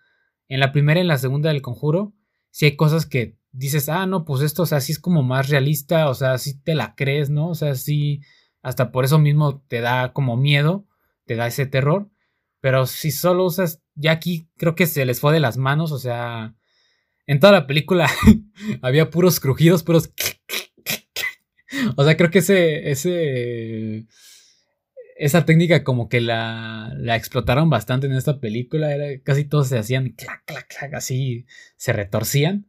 En 0.47 0.59
la 0.59 0.71
primera 0.71 0.99
y 0.99 1.01
en 1.01 1.07
la 1.07 1.17
segunda 1.17 1.49
del 1.49 1.61
conjuro, 1.61 2.13
si 2.49 2.65
hay 2.65 2.75
cosas 2.75 3.05
que 3.05 3.37
dices, 3.51 3.89
ah, 3.89 4.05
no, 4.05 4.25
pues 4.25 4.41
esto, 4.41 4.63
o 4.63 4.65
sea, 4.65 4.81
sí 4.81 4.91
es 4.91 4.99
como 4.99 5.23
más 5.23 5.49
realista, 5.49 6.09
o 6.09 6.15
sea, 6.15 6.37
sí 6.37 6.59
te 6.61 6.75
la 6.75 6.95
crees, 6.95 7.29
¿no? 7.29 7.49
O 7.49 7.55
sea, 7.55 7.75
sí, 7.75 8.21
hasta 8.61 8.91
por 8.91 9.05
eso 9.05 9.19
mismo 9.19 9.61
te 9.67 9.81
da 9.81 10.13
como 10.13 10.35
miedo, 10.35 10.87
te 11.25 11.35
da 11.35 11.47
ese 11.47 11.65
terror. 11.65 12.09
Pero 12.59 12.87
si 12.87 13.11
solo 13.11 13.45
usas, 13.45 13.81
ya 13.95 14.11
aquí 14.11 14.49
creo 14.57 14.75
que 14.75 14.87
se 14.87 15.05
les 15.05 15.19
fue 15.19 15.33
de 15.33 15.39
las 15.39 15.57
manos, 15.57 15.91
o 15.91 15.99
sea, 15.99 16.55
en 17.27 17.39
toda 17.39 17.53
la 17.53 17.67
película 17.67 18.09
había 18.81 19.09
puros 19.09 19.39
crujidos, 19.39 19.83
puros... 19.83 20.11
o 21.95 22.03
sea, 22.03 22.17
creo 22.17 22.31
que 22.31 22.39
ese, 22.39 22.89
ese 22.89 24.07
esa 25.17 25.45
técnica 25.45 25.83
como 25.83 26.09
que 26.09 26.21
la, 26.21 26.93
la, 26.97 27.15
explotaron 27.15 27.69
bastante 27.69 28.07
en 28.07 28.13
esta 28.13 28.39
película. 28.39 28.93
Era, 28.93 29.21
casi 29.23 29.45
todos 29.45 29.67
se 29.67 29.77
hacían 29.77 30.09
clac, 30.09 30.43
clac, 30.45 30.67
clac, 30.67 30.93
así 30.93 31.45
se 31.77 31.93
retorcían. 31.93 32.67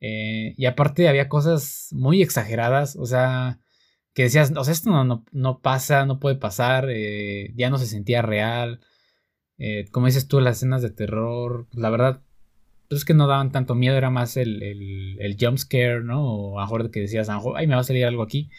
Eh, 0.00 0.54
y 0.56 0.66
aparte 0.66 1.08
había 1.08 1.28
cosas 1.28 1.90
muy 1.92 2.22
exageradas, 2.22 2.96
o 2.96 3.06
sea, 3.06 3.60
que 4.14 4.24
decías, 4.24 4.52
o 4.56 4.64
sea, 4.64 4.72
esto 4.72 4.90
no, 4.90 5.24
no, 5.30 5.60
pasa, 5.60 6.06
no 6.06 6.18
puede 6.20 6.36
pasar, 6.36 6.88
eh, 6.90 7.52
ya 7.56 7.70
no 7.70 7.78
se 7.78 7.86
sentía 7.86 8.22
real. 8.22 8.80
Eh, 9.58 9.86
como 9.92 10.06
dices 10.06 10.28
tú, 10.28 10.40
las 10.40 10.58
escenas 10.58 10.82
de 10.82 10.90
terror, 10.90 11.68
la 11.72 11.90
verdad, 11.90 12.22
pues 12.88 13.02
es 13.02 13.04
que 13.04 13.14
no 13.14 13.26
daban 13.28 13.52
tanto 13.52 13.74
miedo, 13.74 13.96
era 13.96 14.10
más 14.10 14.36
el, 14.36 14.62
el, 14.62 15.16
el 15.20 15.36
jump 15.40 15.58
scare, 15.58 16.02
¿no? 16.02 16.24
O 16.24 16.60
a 16.60 16.64
mejor 16.64 16.90
que 16.90 17.00
decías, 17.00 17.28
ay, 17.30 17.66
me 17.66 17.74
va 17.74 17.80
a 17.82 17.84
salir 17.84 18.04
algo 18.04 18.22
aquí. 18.22 18.50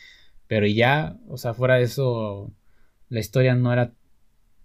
Pero 0.47 0.65
ya, 0.67 1.17
o 1.27 1.37
sea, 1.37 1.53
fuera 1.53 1.75
de 1.75 1.83
eso, 1.83 2.53
la 3.13 3.19
historia 3.19 3.53
no 3.55 3.71
era 3.71 3.93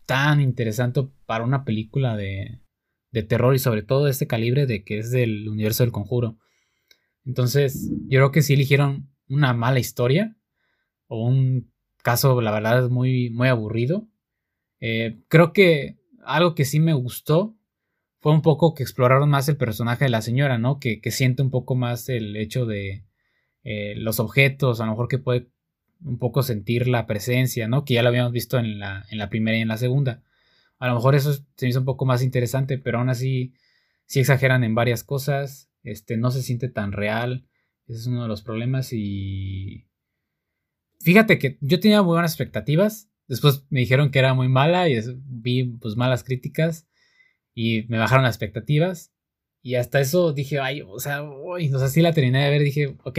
tan 0.07 0.41
interesante 0.41 1.07
para 1.27 1.45
una 1.45 1.67
película 1.67 2.17
de, 2.17 2.63
de 3.11 3.23
terror 3.23 3.55
y 3.55 3.59
sobre 3.59 3.83
todo 3.83 4.07
de 4.07 4.11
este 4.11 4.27
calibre 4.27 4.67
de 4.67 4.85
que 4.85 4.99
es 4.99 5.11
del 5.11 5.49
universo 5.49 5.83
del 5.83 5.93
conjuro. 5.93 6.39
Entonces, 7.27 7.91
yo 8.09 8.21
creo 8.21 8.33
que 8.33 8.41
sí 8.41 8.55
eligieron 8.55 9.11
una 9.29 9.53
mala 9.53 9.81
historia 9.81 10.35
o 11.09 11.27
un 11.27 11.71
caso, 12.03 12.41
la 12.41 12.51
verdad, 12.51 12.89
muy, 12.89 13.29
muy 13.29 13.49
aburrido. 13.49 14.09
Eh, 14.81 15.21
creo 15.29 15.53
que 15.53 15.99
algo 16.25 16.55
que 16.55 16.65
sí 16.65 16.81
me 16.81 16.95
gustó 16.95 17.55
fue 18.21 18.33
un 18.33 18.41
poco 18.41 18.73
que 18.73 18.83
exploraron 18.83 19.29
más 19.29 19.47
el 19.51 19.59
personaje 19.59 20.07
de 20.07 20.11
la 20.11 20.23
señora, 20.23 20.57
¿no? 20.57 20.79
Que, 20.81 21.03
siente 21.11 21.43
un 21.43 21.51
poco 21.51 21.75
más 21.75 22.09
el 22.09 22.35
hecho 22.37 22.65
de 22.65 23.05
eh, 23.63 23.95
los 23.97 24.21
objetos, 24.21 24.81
a 24.81 24.87
lo 24.87 24.93
mejor 24.93 25.09
que 25.09 25.19
puede 25.19 25.51
un 26.05 26.19
poco 26.19 26.43
sentir 26.43 26.89
la 26.89 27.07
presencia, 27.07 27.69
¿no? 27.69 27.85
Que 27.85 27.95
ya 27.95 28.03
lo 28.03 28.09
habíamos 28.09 28.33
visto 28.33 28.59
en 28.59 28.79
la, 28.79 29.05
en 29.11 29.19
la 29.19 29.29
primera 29.29 29.57
y 29.57 29.63
en 29.63 29.69
la 29.69 29.77
segunda. 29.77 30.23
A 30.79 30.89
lo 30.89 30.95
mejor 30.95 31.15
eso 31.15 31.33
se 31.33 31.43
me 31.63 31.69
hizo 31.69 31.81
un 31.81 31.85
poco 31.85 32.05
más 32.05 32.23
interesante, 32.23 32.79
pero 32.79 32.99
aún 32.99 33.09
así 33.09 33.55
sí 34.07 34.21
exageran 34.21 34.65
en 34.65 34.75
varias 34.75 35.05
cosas. 35.05 35.71
Este, 35.83 36.17
no 36.17 36.31
se 36.31 36.43
siente 36.43 36.69
tan 36.69 36.93
real. 36.93 37.47
Ese 37.87 38.01
es 38.01 38.07
uno 38.07 38.23
de 38.23 38.29
los 38.29 38.43
problemas. 38.43 38.93
Y. 38.93 39.87
Fíjate 41.01 41.39
que 41.39 41.59
yo 41.61 41.81
tenía 41.81 42.03
muy 42.03 42.15
buenas 42.15 42.33
expectativas. 42.33 43.11
Después 43.27 43.67
me 43.71 43.81
dijeron 43.81 44.11
que 44.11 44.19
era 44.19 44.35
muy 44.35 44.49
mala 44.49 44.89
y 44.89 44.99
vi 45.25 45.65
pues 45.65 45.97
malas 45.97 46.25
críticas. 46.25 46.89
Y 47.55 47.85
me 47.89 47.99
bajaron 47.99 48.25
las 48.25 48.35
expectativas. 48.35 49.13
Y 49.63 49.75
hasta 49.75 50.01
eso 50.01 50.33
dije, 50.33 50.61
ay, 50.61 50.83
o 50.83 51.01
sea, 51.01 51.23
uy, 51.23 51.73
o 51.75 51.79
sea, 51.79 51.89
sí 51.89 52.01
la 52.01 52.13
terminé 52.13 52.45
de 52.45 52.51
ver. 52.51 52.63
Dije, 52.63 52.97
ok, 53.03 53.19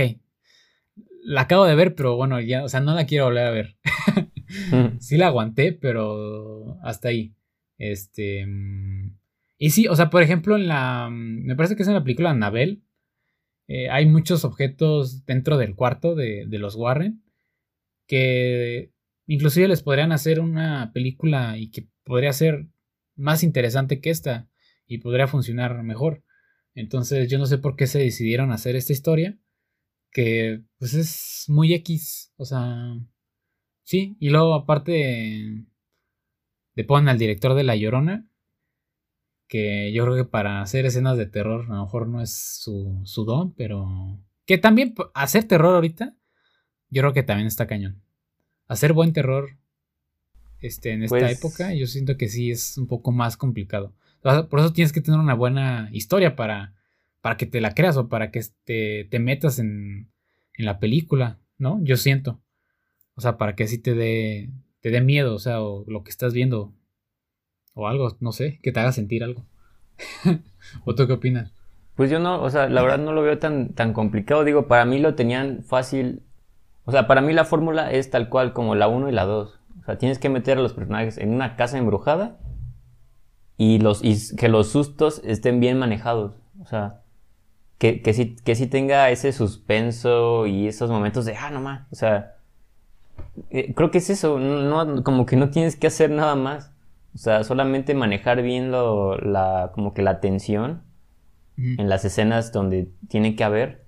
la 1.24 1.42
acabo 1.42 1.66
de 1.66 1.76
ver, 1.76 1.96
pero 1.96 2.16
bueno, 2.16 2.40
ya, 2.40 2.64
o 2.64 2.70
sea, 2.70 2.80
no 2.80 2.94
la 2.94 3.06
quiero 3.06 3.26
volver 3.26 3.46
a 3.46 3.52
ver. 3.52 3.78
sí 5.00 5.18
la 5.18 5.28
aguanté, 5.28 5.74
pero 5.74 6.78
hasta 6.84 7.10
ahí. 7.10 7.34
Este. 7.78 8.46
Mm, 8.46 9.18
y 9.58 9.70
sí, 9.72 9.88
o 9.88 9.96
sea, 9.96 10.10
por 10.10 10.22
ejemplo, 10.22 10.56
en 10.56 10.68
la. 10.68 11.10
Mm, 11.10 11.46
me 11.46 11.56
parece 11.56 11.76
que 11.76 11.84
es 11.84 11.88
en 11.88 11.96
la 11.96 12.04
película 12.04 12.32
Annabelle. 12.32 12.82
Eh, 13.68 13.90
hay 13.90 14.06
muchos 14.06 14.46
objetos 14.46 15.26
dentro 15.26 15.58
del 15.58 15.76
cuarto 15.76 16.16
de, 16.16 16.46
de, 16.48 16.60
los 16.60 16.76
Warren. 16.76 17.24
Que 18.08 18.92
inclusive 19.28 19.68
les 19.68 19.84
podrían 19.84 20.12
hacer 20.12 20.40
una 20.40 20.92
película 20.94 21.58
y 21.58 21.70
que 21.70 21.88
podría 22.04 22.34
ser 22.34 22.68
más 23.16 23.44
interesante 23.44 24.02
que 24.02 24.10
esta. 24.10 24.50
Y 24.88 25.00
podría 25.00 25.28
funcionar 25.28 25.84
mejor. 25.84 26.24
Entonces 26.74 27.30
yo 27.30 27.38
no 27.38 27.46
sé 27.46 27.58
por 27.60 27.76
qué 27.76 27.86
se 27.88 28.00
decidieron 28.00 28.52
hacer 28.52 28.76
esta 28.76 28.94
historia. 28.94 29.38
Que 30.12 30.62
pues 30.78 30.94
es 30.94 31.46
muy 31.48 31.74
X. 31.74 32.34
O 32.38 32.46
sea. 32.46 32.98
Sí. 33.84 34.18
Y 34.20 34.30
luego 34.30 34.54
aparte 34.54 35.66
le 36.76 36.84
ponen 36.86 37.10
al 37.10 37.18
director 37.18 37.56
de 37.56 37.64
La 37.64 37.76
Llorona, 37.76 38.26
que 39.48 39.92
yo 39.92 40.06
creo 40.06 40.16
que 40.16 40.24
para 40.24 40.62
hacer 40.62 40.86
escenas 40.86 41.18
de 41.18 41.26
terror 41.26 41.66
a 41.70 41.76
lo 41.76 41.84
mejor 41.84 42.08
no 42.08 42.22
es 42.22 42.62
su, 42.62 43.02
su 43.04 43.26
don, 43.26 43.54
pero 43.54 44.18
que 44.46 44.58
también 44.58 44.96
hacer 45.14 45.44
terror 45.44 45.76
ahorita, 45.76 46.16
yo 46.90 47.02
creo 47.02 47.12
que 47.12 47.24
también 47.24 47.48
está 47.48 47.68
cañón. 47.68 48.02
Hacer 48.68 48.94
buen 48.94 49.12
terror 49.12 49.58
este, 50.62 50.92
en 50.92 51.04
esta 51.04 51.20
pues 51.20 51.38
época, 51.38 51.74
yo 51.74 51.86
siento 51.86 52.16
que 52.16 52.30
sí 52.30 52.50
es 52.50 52.78
un 52.78 52.88
poco 52.88 53.12
más 53.12 53.38
complicado. 53.38 53.94
Por 54.22 54.60
eso 54.60 54.72
tienes 54.72 54.94
que 54.94 55.02
tener 55.02 55.20
una 55.20 55.34
buena 55.34 55.90
historia 55.92 56.36
para, 56.36 56.76
para 57.22 57.38
que 57.38 57.46
te 57.46 57.62
la 57.62 57.74
creas 57.74 57.98
o 57.98 58.10
para 58.10 58.32
que 58.32 58.42
te, 58.64 59.08
te 59.10 59.20
metas 59.20 59.60
en, 59.60 60.12
en 60.54 60.66
la 60.66 60.80
película, 60.80 61.40
¿no? 61.58 61.80
Yo 61.84 61.98
siento. 61.98 62.42
O 63.16 63.22
sea, 63.22 63.38
para 63.38 63.56
que 63.56 63.64
así 63.64 63.78
te 63.78 63.94
dé 63.94 64.50
te 64.82 64.92
dé 64.92 65.02
miedo, 65.02 65.36
o 65.36 65.40
sea, 65.40 65.62
o 65.62 65.84
lo 65.88 66.04
que 66.04 66.12
estás 66.12 66.34
viendo, 66.34 66.74
o 67.74 67.88
algo, 67.88 68.16
no 68.20 68.32
sé, 68.32 68.60
que 68.62 68.72
te 68.72 68.80
haga 68.80 68.92
sentir 68.92 69.24
algo. 69.24 69.46
¿O 70.86 70.96
tú 70.96 71.08
qué 71.08 71.14
opinas? 71.14 71.54
Pues 71.96 72.10
yo 72.10 72.20
no, 72.20 72.42
o 72.42 72.50
sea, 72.50 72.70
la 72.70 72.82
verdad 72.82 73.00
no 73.00 73.12
lo 73.12 73.22
veo 73.22 73.40
tan, 73.40 73.74
tan 73.74 73.92
complicado. 73.92 74.46
Digo, 74.46 74.68
para 74.68 74.86
mí 74.86 75.00
lo 75.00 75.16
tenían 75.16 75.64
fácil. 75.64 76.24
O 76.86 76.92
sea, 76.92 77.08
para 77.08 77.22
mí 77.22 77.34
la 77.34 77.44
fórmula 77.44 77.92
es 77.92 78.10
tal 78.10 78.30
cual 78.30 78.54
como 78.54 78.76
la 78.76 78.88
1 78.88 79.10
y 79.10 79.12
la 79.12 79.26
2. 79.26 79.60
O 79.82 79.84
sea, 79.84 79.98
tienes 79.98 80.18
que 80.18 80.30
meter 80.30 80.58
a 80.58 80.62
los 80.62 80.74
personajes 80.74 81.18
en 81.18 81.34
una 81.34 81.58
casa 81.58 81.78
embrujada 81.78 82.40
y, 83.58 83.80
los, 83.80 84.02
y 84.02 84.36
que 84.38 84.48
los 84.48 84.70
sustos 84.70 85.22
estén 85.26 85.60
bien 85.60 85.78
manejados. 85.78 86.36
O 86.62 86.66
sea, 86.66 87.04
que, 87.80 88.02
que, 88.02 88.14
sí, 88.14 88.36
que 88.44 88.56
sí 88.56 88.68
tenga 88.68 89.10
ese 89.10 89.32
suspenso 89.32 90.46
y 90.46 90.68
esos 90.68 90.92
momentos 90.92 91.26
de, 91.26 91.36
ah, 91.36 91.50
no 91.50 91.62
más. 91.62 91.88
O 91.92 91.96
sea, 91.96 92.36
eh, 93.50 93.74
creo 93.74 93.90
que 93.90 94.00
es 94.00 94.10
eso, 94.10 94.38
no, 94.38 95.04
como 95.04 95.26
que 95.26 95.38
no 95.38 95.50
tienes 95.50 95.78
que 95.78 95.88
hacer 95.88 96.12
nada 96.12 96.36
más. 96.36 96.74
O 97.16 97.18
sea, 97.18 97.44
solamente 97.44 97.96
manejar 97.96 98.42
bien 98.44 98.70
lo, 98.70 99.18
la, 99.18 99.72
como 99.74 99.94
que 99.94 100.04
la 100.04 100.20
tensión 100.20 100.84
en 101.58 101.90
las 101.90 102.06
escenas 102.06 102.54
donde 102.54 102.90
tiene 103.08 103.36
que 103.36 103.44
haber. 103.44 103.84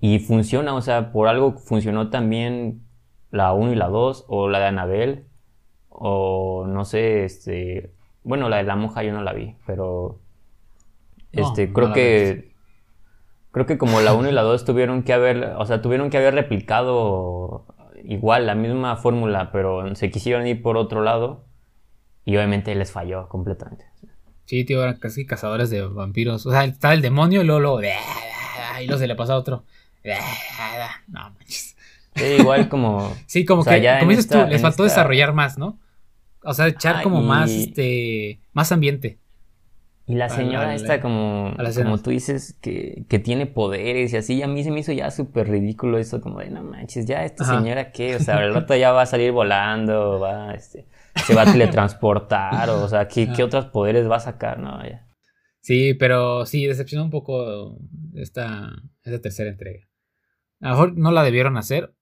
Y 0.00 0.20
funciona, 0.20 0.74
o 0.74 0.80
sea, 0.80 1.10
por 1.10 1.28
algo 1.28 1.52
funcionó 1.58 2.10
también 2.10 2.82
la 3.30 3.52
1 3.52 3.72
y 3.72 3.74
la 3.74 3.88
2, 3.88 4.26
o 4.28 4.48
la 4.48 4.60
de 4.60 4.66
Anabel, 4.66 5.26
o 5.88 6.66
no 6.66 6.84
sé, 6.84 7.24
este, 7.24 7.92
bueno, 8.22 8.48
la 8.48 8.58
de 8.58 8.64
la 8.64 8.76
monja 8.76 9.02
yo 9.02 9.12
no 9.12 9.22
la 9.22 9.32
vi, 9.32 9.56
pero 9.66 10.20
este, 11.32 11.72
creo 11.72 11.92
que 11.92 12.53
creo 13.54 13.66
que 13.66 13.78
como 13.78 14.00
la 14.00 14.14
1 14.14 14.30
y 14.30 14.32
la 14.32 14.42
2 14.42 14.64
tuvieron 14.64 15.04
que 15.04 15.12
haber, 15.12 15.54
o 15.56 15.64
sea, 15.64 15.80
tuvieron 15.80 16.10
que 16.10 16.16
haber 16.16 16.34
replicado 16.34 17.64
igual 18.02 18.46
la 18.46 18.56
misma 18.56 18.96
fórmula, 18.96 19.52
pero 19.52 19.94
se 19.94 20.10
quisieron 20.10 20.44
ir 20.48 20.60
por 20.60 20.76
otro 20.76 21.02
lado 21.02 21.46
y 22.24 22.36
obviamente 22.36 22.74
les 22.74 22.90
falló 22.90 23.28
completamente. 23.28 23.86
Sí, 24.46 24.64
tío, 24.64 24.82
eran 24.82 24.96
casi 24.96 25.24
cazadores 25.24 25.70
de 25.70 25.82
vampiros. 25.82 26.44
O 26.46 26.50
sea, 26.50 26.64
estaba 26.64 26.94
el 26.94 27.00
demonio 27.00 27.42
y 27.42 27.44
luego, 27.44 27.60
luego 27.60 27.80
y 27.80 28.86
luego 28.86 28.98
se 28.98 29.06
le 29.06 29.14
pasa 29.14 29.34
a 29.34 29.36
otro. 29.36 29.64
No 31.06 31.30
manches. 31.30 31.76
Sí, 32.16 32.24
igual 32.40 32.68
como. 32.68 33.16
sí, 33.26 33.44
como 33.44 33.64
que, 33.64 33.96
como 34.00 34.10
dices 34.10 34.28
tú, 34.28 34.44
les 34.48 34.60
faltó 34.60 34.82
desarrollar 34.82 35.32
más, 35.32 35.58
¿no? 35.58 35.78
O 36.42 36.54
sea, 36.54 36.66
echar 36.66 37.04
como 37.04 37.22
más, 37.22 37.52
este, 37.52 38.40
más 38.52 38.72
ambiente. 38.72 39.20
Y 40.06 40.16
la 40.16 40.28
señora 40.28 40.74
esta, 40.74 41.00
como, 41.00 41.54
como 41.74 41.98
tú 41.98 42.10
dices, 42.10 42.58
que, 42.60 43.06
que, 43.08 43.18
tiene 43.18 43.46
poderes 43.46 44.12
y 44.12 44.18
así, 44.18 44.42
a 44.42 44.46
mí 44.46 44.62
se 44.62 44.70
me 44.70 44.80
hizo 44.80 44.92
ya 44.92 45.10
súper 45.10 45.48
ridículo 45.48 45.96
eso, 45.96 46.20
como 46.20 46.40
de, 46.40 46.50
no 46.50 46.62
manches, 46.62 47.06
ya 47.06 47.24
esta 47.24 47.44
señora 47.44 47.90
qué, 47.90 48.16
o 48.16 48.20
sea, 48.20 48.44
el 48.44 48.52
rato 48.52 48.76
ya 48.76 48.92
va 48.92 49.02
a 49.02 49.06
salir 49.06 49.32
volando, 49.32 50.20
va, 50.20 50.52
este, 50.52 50.86
se 51.24 51.34
va 51.34 51.42
a 51.42 51.52
teletransportar, 51.52 52.68
o, 52.68 52.86
sea, 52.86 53.08
¿qué, 53.08 53.32
¿qué, 53.34 53.42
otros 53.42 53.66
poderes 53.66 54.10
va 54.10 54.16
a 54.16 54.20
sacar? 54.20 54.58
No, 54.58 54.82
ya. 54.86 55.08
Sí, 55.62 55.94
pero 55.94 56.44
sí, 56.44 56.66
decepcionó 56.66 57.04
un 57.04 57.10
poco 57.10 57.78
esta, 58.14 58.74
esta 59.04 59.22
tercera 59.22 59.48
entrega. 59.48 59.88
A 60.60 60.68
lo 60.68 60.70
mejor 60.72 60.98
no 60.98 61.12
la 61.12 61.22
debieron 61.22 61.56
hacer, 61.56 61.94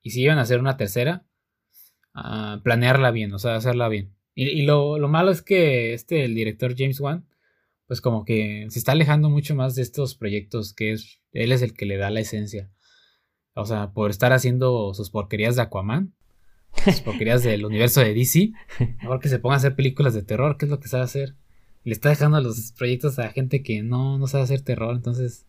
y 0.00 0.10
si 0.10 0.22
iban 0.22 0.38
a 0.38 0.42
hacer 0.42 0.58
una 0.58 0.78
tercera, 0.78 1.26
uh, 2.14 2.62
planearla 2.62 3.10
bien, 3.10 3.34
o 3.34 3.38
sea, 3.38 3.56
hacerla 3.56 3.88
bien. 3.88 4.14
Y, 4.34 4.48
y 4.48 4.62
lo, 4.62 4.98
lo, 4.98 5.08
malo 5.08 5.30
es 5.30 5.42
que 5.42 5.92
este, 5.92 6.24
el 6.24 6.34
director 6.34 6.74
James 6.74 6.98
Wan, 6.98 7.26
pues 7.92 8.00
como 8.00 8.24
que 8.24 8.66
se 8.70 8.78
está 8.78 8.92
alejando 8.92 9.28
mucho 9.28 9.54
más 9.54 9.74
de 9.74 9.82
estos 9.82 10.14
proyectos 10.14 10.72
que 10.72 10.92
es, 10.92 11.20
él 11.32 11.52
es 11.52 11.60
el 11.60 11.74
que 11.74 11.84
le 11.84 11.98
da 11.98 12.08
la 12.08 12.20
esencia. 12.20 12.70
O 13.52 13.66
sea, 13.66 13.90
por 13.92 14.10
estar 14.10 14.32
haciendo 14.32 14.94
sus 14.94 15.10
porquerías 15.10 15.56
de 15.56 15.62
Aquaman, 15.62 16.14
sus 16.86 17.02
porquerías 17.02 17.42
del 17.42 17.66
universo 17.66 18.00
de 18.00 18.14
DC, 18.14 18.52
mejor 19.02 19.20
que 19.20 19.28
se 19.28 19.38
ponga 19.38 19.56
a 19.56 19.58
hacer 19.58 19.76
películas 19.76 20.14
de 20.14 20.22
terror, 20.22 20.56
que 20.56 20.64
es 20.64 20.70
lo 20.70 20.80
que 20.80 20.88
sabe 20.88 21.02
hacer. 21.02 21.34
Le 21.84 21.92
está 21.92 22.08
dejando 22.08 22.40
los 22.40 22.72
proyectos 22.72 23.18
a 23.18 23.28
gente 23.28 23.62
que 23.62 23.82
no, 23.82 24.16
no 24.16 24.26
sabe 24.26 24.44
hacer 24.44 24.62
terror, 24.62 24.96
entonces, 24.96 25.44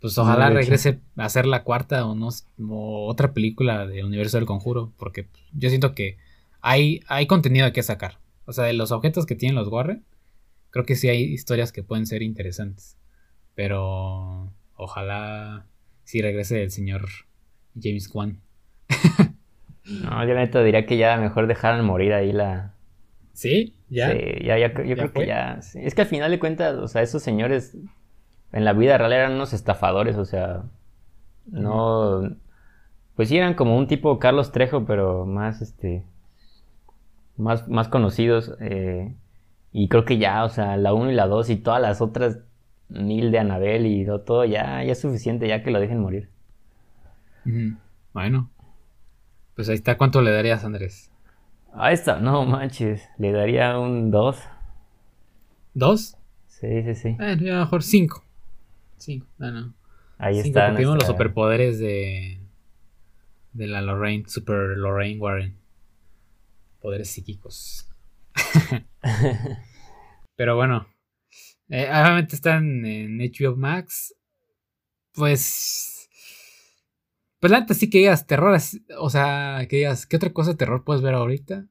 pues 0.00 0.16
ojalá 0.16 0.48
regrese 0.48 1.00
a 1.18 1.26
hacer 1.26 1.44
la 1.44 1.62
cuarta 1.62 2.06
o 2.06 2.14
no 2.14 2.30
o 2.70 3.06
otra 3.06 3.34
película 3.34 3.86
del 3.86 4.06
universo 4.06 4.38
del 4.38 4.46
conjuro, 4.46 4.94
porque 4.96 5.28
yo 5.52 5.68
siento 5.68 5.94
que 5.94 6.16
hay, 6.62 7.02
hay 7.06 7.26
contenido 7.26 7.70
que 7.74 7.82
sacar. 7.82 8.18
O 8.46 8.54
sea, 8.54 8.64
de 8.64 8.72
los 8.72 8.92
objetos 8.92 9.26
que 9.26 9.34
tienen 9.34 9.56
los 9.56 9.68
Warren, 9.68 10.06
creo 10.70 10.84
que 10.84 10.96
sí 10.96 11.08
hay 11.08 11.22
historias 11.22 11.72
que 11.72 11.82
pueden 11.82 12.06
ser 12.06 12.22
interesantes. 12.22 12.96
Pero 13.54 14.52
ojalá 14.74 15.66
si 16.04 16.22
regrese 16.22 16.62
el 16.62 16.70
señor 16.70 17.06
James 17.80 18.10
Wan. 18.12 18.40
no, 19.84 20.26
yo 20.26 20.34
neta 20.34 20.62
diría 20.62 20.86
que 20.86 20.96
ya 20.96 21.16
mejor 21.16 21.46
dejaran 21.46 21.84
morir 21.84 22.12
ahí 22.12 22.32
la. 22.32 22.74
¿Sí? 23.32 23.74
¿Ya? 23.88 24.12
Sí, 24.12 24.18
ya, 24.44 24.58
ya 24.58 24.68
yo 24.84 24.96
creo 24.96 25.12
que 25.12 25.26
ya. 25.26 25.60
Es 25.74 25.94
que 25.94 26.02
al 26.02 26.08
final 26.08 26.30
de 26.30 26.38
cuentas, 26.38 26.76
o 26.76 26.88
sea, 26.88 27.02
esos 27.02 27.22
señores 27.22 27.76
en 28.52 28.64
la 28.64 28.72
vida 28.72 28.98
real 28.98 29.12
eran 29.12 29.32
unos 29.32 29.52
estafadores, 29.52 30.16
o 30.16 30.24
sea. 30.24 30.64
No. 31.46 32.36
Pues 33.16 33.28
sí, 33.28 33.36
eran 33.36 33.54
como 33.54 33.76
un 33.76 33.86
tipo 33.86 34.18
Carlos 34.18 34.52
Trejo, 34.52 34.84
pero 34.84 35.26
más 35.26 35.62
este. 35.62 36.04
Más, 37.36 37.68
más 37.68 37.88
conocidos. 37.88 38.54
Eh, 38.60 39.14
Y 39.72 39.88
creo 39.88 40.04
que 40.04 40.18
ya, 40.18 40.44
o 40.44 40.48
sea, 40.48 40.76
la 40.76 40.92
1 40.92 41.12
y 41.12 41.14
la 41.14 41.26
2 41.26 41.50
y 41.50 41.56
todas 41.56 41.80
las 41.80 42.00
otras 42.00 42.40
mil 42.88 43.30
de 43.30 43.38
Anabel 43.38 43.86
y 43.86 44.04
todo, 44.04 44.44
ya, 44.44 44.82
ya 44.82 44.92
es 44.92 45.00
suficiente, 45.00 45.46
ya 45.46 45.62
que 45.62 45.70
lo 45.70 45.80
dejen 45.80 46.00
morir. 46.00 46.28
Bueno, 48.12 48.50
pues 49.54 49.68
ahí 49.68 49.76
está. 49.76 49.96
¿Cuánto 49.96 50.22
le 50.22 50.32
darías, 50.32 50.64
Andrés? 50.64 51.10
Ahí 51.72 51.94
está, 51.94 52.18
no 52.18 52.44
manches, 52.44 53.08
le 53.18 53.32
daría 53.32 53.78
un 53.78 54.10
2. 54.10 54.38
¿Dos? 55.74 56.16
Sí, 56.48 56.82
sí, 56.82 56.94
sí. 56.94 57.16
Eh, 57.20 57.32
a 57.32 57.36
lo 57.36 57.60
mejor 57.60 57.82
5. 57.82 58.24
5, 58.96 59.26
no, 59.38 59.50
no. 59.50 59.74
Ahí 60.18 60.38
está. 60.38 60.68
Porque 60.68 60.84
los 60.84 61.06
superpoderes 61.06 61.78
de. 61.78 62.40
De 63.52 63.66
la 63.66 63.80
Lorraine, 63.80 64.28
Super 64.28 64.76
Lorraine 64.76 65.18
Warren. 65.18 65.56
Poderes 66.80 67.10
psíquicos. 67.10 67.89
Pero 70.36 70.56
bueno. 70.56 70.86
Eh, 71.68 71.88
obviamente 71.88 72.34
están 72.34 72.84
en 72.84 73.18
HBO 73.18 73.56
Max. 73.56 74.14
Pues. 75.12 76.08
Pues 77.38 77.52
antes 77.52 77.78
sí 77.78 77.90
que 77.90 77.98
digas 77.98 78.26
terror. 78.26 78.58
O 78.98 79.10
sea, 79.10 79.66
que 79.68 79.76
digas, 79.76 80.06
¿qué 80.06 80.16
otra 80.16 80.32
cosa 80.32 80.50
de 80.50 80.56
terror 80.56 80.84
puedes 80.84 81.02
ver 81.02 81.14
ahorita? 81.14 81.66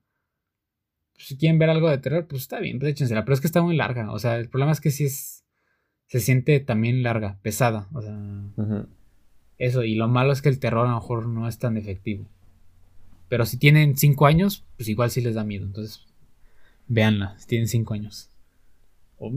si 1.19 1.38
quieren 1.38 1.60
ver 1.60 1.69
algo 1.69 1.89
de 1.89 1.97
terror, 1.97 2.27
pues 2.27 2.43
está 2.43 2.60
bien, 2.60 2.80
pues 2.80 2.91
échensela. 2.91 3.26
Pero 3.26 3.34
es 3.34 3.41
que 3.41 3.47
está 3.47 3.61
muy 3.61 3.76
larga. 3.76 4.11
O 4.11 4.19
sea, 4.19 4.38
el 4.38 4.49
problema 4.49 4.72
es 4.72 4.81
que 4.81 4.91
sí 4.91 5.06
es. 5.06 5.43
Se 6.07 6.19
siente 6.19 6.60
también 6.60 7.03
larga, 7.03 7.38
pesada. 7.41 7.88
O 7.93 8.01
sea. 8.01 8.18
Eso. 9.57 9.84
Y 9.84 9.95
lo 9.95 10.07
malo 10.07 10.31
es 10.31 10.41
que 10.41 10.49
el 10.49 10.60
terror 10.60 10.88
a 10.88 10.91
lo 10.91 10.95
mejor 10.95 11.27
no 11.27 11.47
es 11.47 11.60
tan 11.60 11.77
efectivo. 11.77 12.26
Pero 13.27 13.45
si 13.45 13.57
tienen 13.57 13.95
5 13.95 14.26
años, 14.26 14.65
pues 14.76 14.89
igual 14.89 15.11
sí 15.11 15.22
les 15.22 15.35
da 15.35 15.43
miedo. 15.43 15.65
Entonces, 15.65 16.07
véanla, 16.90 17.38
si 17.40 17.48
tienen 17.48 17.70
5 17.70 17.94
años. 17.94 18.30
O 19.18 19.32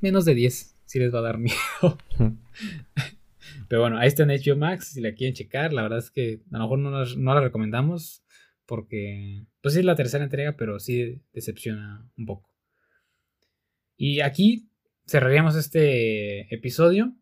menos 0.00 0.24
de 0.26 0.34
10, 0.34 0.76
si 0.84 0.98
les 0.98 1.14
va 1.14 1.20
a 1.20 1.22
dar 1.22 1.38
miedo. 1.38 1.56
Pero 3.68 3.80
bueno, 3.80 3.98
ahí 3.98 4.08
está 4.08 4.24
en 4.24 4.30
HBO 4.30 4.56
Max, 4.56 4.88
si 4.88 5.00
la 5.00 5.14
quieren 5.14 5.34
checar. 5.34 5.72
La 5.72 5.82
verdad 5.82 6.00
es 6.00 6.10
que 6.10 6.42
a 6.52 6.58
lo 6.58 6.64
mejor 6.64 6.78
no 6.78 6.90
no 6.90 7.34
la 7.34 7.40
recomendamos 7.40 8.22
porque, 8.70 9.46
pues 9.62 9.74
sí 9.74 9.80
es 9.80 9.84
la 9.84 9.96
tercera 9.96 10.22
entrega, 10.22 10.56
pero 10.56 10.78
sí 10.78 11.20
decepciona 11.32 12.08
un 12.16 12.26
poco. 12.26 12.54
Y 13.96 14.20
aquí 14.20 14.70
cerraríamos 15.08 15.56
este 15.56 16.54
episodio. 16.54 17.16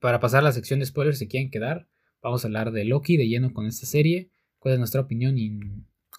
Para 0.00 0.18
pasar 0.18 0.40
a 0.40 0.44
la 0.44 0.52
sección 0.52 0.80
de 0.80 0.86
spoilers, 0.86 1.18
si 1.18 1.28
quieren 1.28 1.50
quedar, 1.50 1.88
vamos 2.22 2.42
a 2.42 2.48
hablar 2.48 2.72
de 2.72 2.86
Loki 2.86 3.18
de 3.18 3.28
lleno 3.28 3.52
con 3.52 3.66
esta 3.66 3.84
serie, 3.84 4.30
cuál 4.58 4.72
es 4.72 4.78
nuestra 4.78 5.02
opinión 5.02 5.36
y 5.36 5.58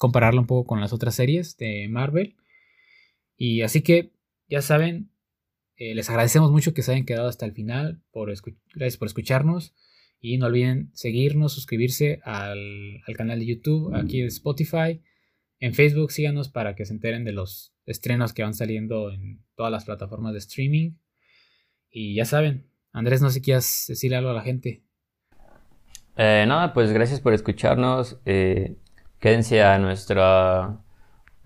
compararla 0.01 0.41
un 0.41 0.47
poco 0.47 0.65
con 0.65 0.81
las 0.81 0.93
otras 0.93 1.13
series 1.13 1.57
de 1.57 1.87
Marvel. 1.87 2.35
Y 3.37 3.61
así 3.61 3.83
que, 3.83 4.13
ya 4.49 4.63
saben, 4.63 5.11
eh, 5.75 5.93
les 5.93 6.09
agradecemos 6.09 6.49
mucho 6.49 6.73
que 6.73 6.81
se 6.81 6.91
hayan 6.91 7.05
quedado 7.05 7.27
hasta 7.27 7.45
el 7.45 7.51
final. 7.51 8.01
Por 8.09 8.33
gracias 8.73 8.97
por 8.97 9.07
escucharnos. 9.07 9.75
Y 10.19 10.39
no 10.39 10.47
olviden 10.47 10.89
seguirnos, 10.95 11.53
suscribirse 11.53 12.19
al, 12.23 13.03
canal 13.15 13.37
de 13.37 13.45
YouTube, 13.45 13.93
aquí 13.93 14.21
en 14.21 14.27
Spotify. 14.27 15.03
En 15.59 15.75
Facebook 15.75 16.11
síganos 16.11 16.49
para 16.49 16.73
que 16.73 16.85
se 16.85 16.93
enteren 16.93 17.23
de 17.23 17.33
los 17.33 17.75
estrenos 17.85 18.33
que 18.33 18.41
van 18.41 18.55
saliendo 18.55 19.11
en 19.11 19.43
todas 19.55 19.71
las 19.71 19.85
plataformas 19.85 20.33
de 20.33 20.39
streaming. 20.39 20.93
Y 21.91 22.15
ya 22.15 22.25
saben, 22.25 22.71
Andrés, 22.91 23.21
no 23.21 23.29
sé 23.29 23.35
si 23.35 23.41
quieras 23.41 23.85
decirle 23.87 24.17
algo 24.17 24.31
a 24.31 24.33
la 24.33 24.41
gente. 24.41 24.83
Eh, 26.17 26.43
nada, 26.47 26.73
pues 26.73 26.91
gracias 26.91 27.19
por 27.19 27.35
escucharnos. 27.35 28.19
Eh, 28.25 28.77
quédense 29.21 29.63
a 29.63 29.79
nuestra 29.79 30.79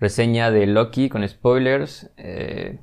reseña 0.00 0.50
de 0.50 0.66
Loki 0.66 1.08
con 1.08 1.26
spoilers. 1.28 2.10
Eh, 2.16 2.80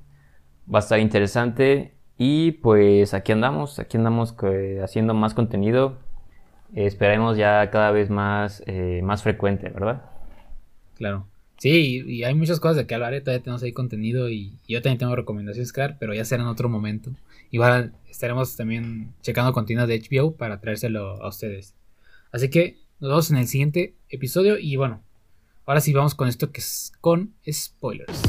va 0.73 0.79
a 0.79 0.81
estar 0.81 0.99
interesante. 0.99 1.95
Y 2.17 2.51
pues 2.51 3.13
aquí 3.13 3.33
andamos, 3.33 3.79
aquí 3.79 3.97
andamos 3.97 4.35
haciendo 4.81 5.13
más 5.13 5.33
contenido. 5.33 5.99
esperemos 6.73 7.37
ya 7.37 7.69
cada 7.71 7.91
vez 7.91 8.09
más, 8.09 8.63
eh, 8.67 9.01
más 9.03 9.23
frecuente, 9.23 9.69
¿verdad? 9.69 10.03
Claro. 10.95 11.27
Sí, 11.57 12.03
y, 12.05 12.23
hay 12.23 12.35
muchas 12.35 12.59
cosas 12.59 12.77
de 12.77 12.87
que 12.87 12.95
hablar, 12.95 13.13
¿eh? 13.13 13.21
todavía 13.21 13.43
tenemos 13.43 13.63
ahí 13.63 13.71
contenido 13.71 14.29
y, 14.29 14.57
yo 14.67 14.81
también 14.81 14.99
tengo 14.99 15.15
recomendaciones 15.15 15.71
dar, 15.73 15.97
pero 15.99 16.13
ya 16.13 16.25
será 16.25 16.43
en 16.43 16.49
otro 16.49 16.69
momento. 16.69 17.11
Igual 17.51 17.93
estaremos 18.09 18.55
también 18.55 19.13
checando 19.21 19.53
contenido 19.53 19.87
de 19.87 19.99
HBO 19.99 20.35
para 20.35 20.59
traérselo 20.59 21.23
a 21.23 21.27
ustedes. 21.27 21.75
Así 22.31 22.49
que 22.49 22.77
nos 22.99 23.09
vemos 23.09 23.31
en 23.31 23.37
el 23.37 23.47
siguiente 23.47 23.93
episodio 24.13 24.59
y 24.59 24.75
bueno, 24.75 25.03
ahora 25.65 25.81
sí 25.81 25.91
vamos 25.91 26.13
con 26.13 26.27
esto 26.27 26.51
que 26.51 26.61
es 26.61 26.91
con 27.01 27.33
spoilers. 27.51 28.21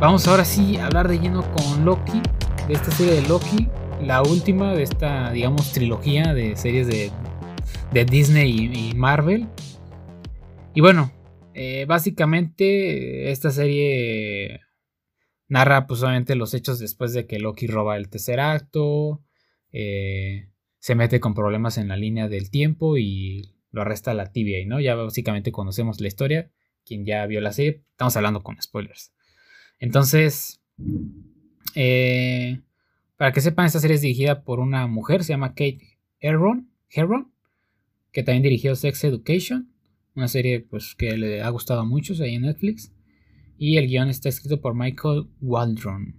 Vamos 0.00 0.26
ahora 0.26 0.46
sí 0.46 0.78
a 0.78 0.86
hablar 0.86 1.08
de 1.08 1.18
lleno 1.18 1.42
con 1.52 1.84
Loki, 1.84 2.22
de 2.66 2.72
esta 2.72 2.90
serie 2.90 3.20
de 3.20 3.28
Loki, 3.28 3.68
la 4.02 4.22
última 4.22 4.72
de 4.72 4.82
esta, 4.82 5.30
digamos, 5.30 5.72
trilogía 5.72 6.32
de 6.32 6.56
series 6.56 6.86
de, 6.86 7.12
Disney 8.06 8.70
y, 8.72 8.94
Marvel. 8.94 9.46
Y 10.74 10.80
bueno, 10.80 11.12
eh, 11.52 11.84
básicamente 11.86 13.30
esta 13.30 13.50
serie 13.50 14.62
narra 15.50 15.86
pues 15.86 16.00
los 16.00 16.54
hechos 16.54 16.78
después 16.78 17.12
de 17.12 17.26
que 17.26 17.38
Loki 17.38 17.66
roba 17.66 17.98
el 17.98 18.08
tercer 18.08 18.40
acto, 18.40 19.22
eh, 19.72 20.48
se 20.78 20.94
mete 20.94 21.20
con 21.20 21.34
problemas 21.34 21.76
en 21.76 21.88
la 21.88 21.96
línea 21.96 22.28
del 22.28 22.50
tiempo 22.50 22.96
y 22.96 23.54
lo 23.70 23.82
arresta 23.82 24.14
la 24.14 24.32
tibia, 24.32 24.58
¿no? 24.66 24.80
Ya 24.80 24.94
básicamente 24.94 25.52
conocemos 25.52 26.00
la 26.00 26.08
historia, 26.08 26.50
quien 26.86 27.04
ya 27.04 27.26
vio 27.26 27.40
la 27.42 27.52
serie, 27.52 27.84
estamos 27.90 28.16
hablando 28.16 28.42
con 28.42 28.60
spoilers. 28.62 29.12
Entonces, 29.78 30.62
eh, 31.74 32.60
para 33.16 33.32
que 33.32 33.40
sepan, 33.40 33.66
esta 33.66 33.80
serie 33.80 33.96
es 33.96 34.02
dirigida 34.02 34.44
por 34.44 34.60
una 34.60 34.86
mujer, 34.86 35.24
se 35.24 35.32
llama 35.32 35.50
Kate 35.50 35.98
Herron, 36.20 36.70
Herron 36.88 37.32
que 38.12 38.22
también 38.22 38.42
dirigió 38.42 38.74
Sex 38.76 39.04
Education, 39.04 39.72
una 40.14 40.28
serie 40.28 40.60
pues, 40.60 40.94
que 40.94 41.16
le 41.16 41.42
ha 41.42 41.48
gustado 41.50 41.80
a 41.80 41.84
muchos 41.84 42.20
ahí 42.20 42.34
en 42.34 42.42
Netflix. 42.42 42.92
Y 43.62 43.76
el 43.76 43.88
guion 43.88 44.08
está 44.08 44.30
escrito 44.30 44.62
por 44.62 44.74
Michael 44.74 45.26
Waldron, 45.42 46.18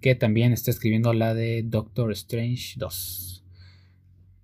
que 0.00 0.16
también 0.16 0.52
está 0.52 0.72
escribiendo 0.72 1.12
la 1.12 1.32
de 1.32 1.62
Doctor 1.62 2.10
Strange 2.10 2.74
2. 2.76 3.44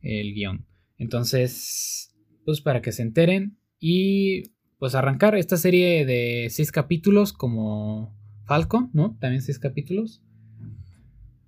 El 0.03 0.35
guion. 0.35 0.65
Entonces, 0.99 2.15
pues 2.45 2.61
para 2.61 2.81
que 2.81 2.93
se 2.93 3.03
enteren. 3.03 3.59
Y 3.81 4.53
pues 4.79 4.95
arrancar 4.95 5.35
esta 5.35 5.57
serie 5.57 6.07
de 6.07 6.47
seis 6.51 6.71
capítulos 6.71 7.33
como 7.33 8.17
Falcon, 8.45 8.91
¿no? 8.93 9.17
También 9.19 9.43
seis 9.43 9.59
capítulos. 9.59 10.23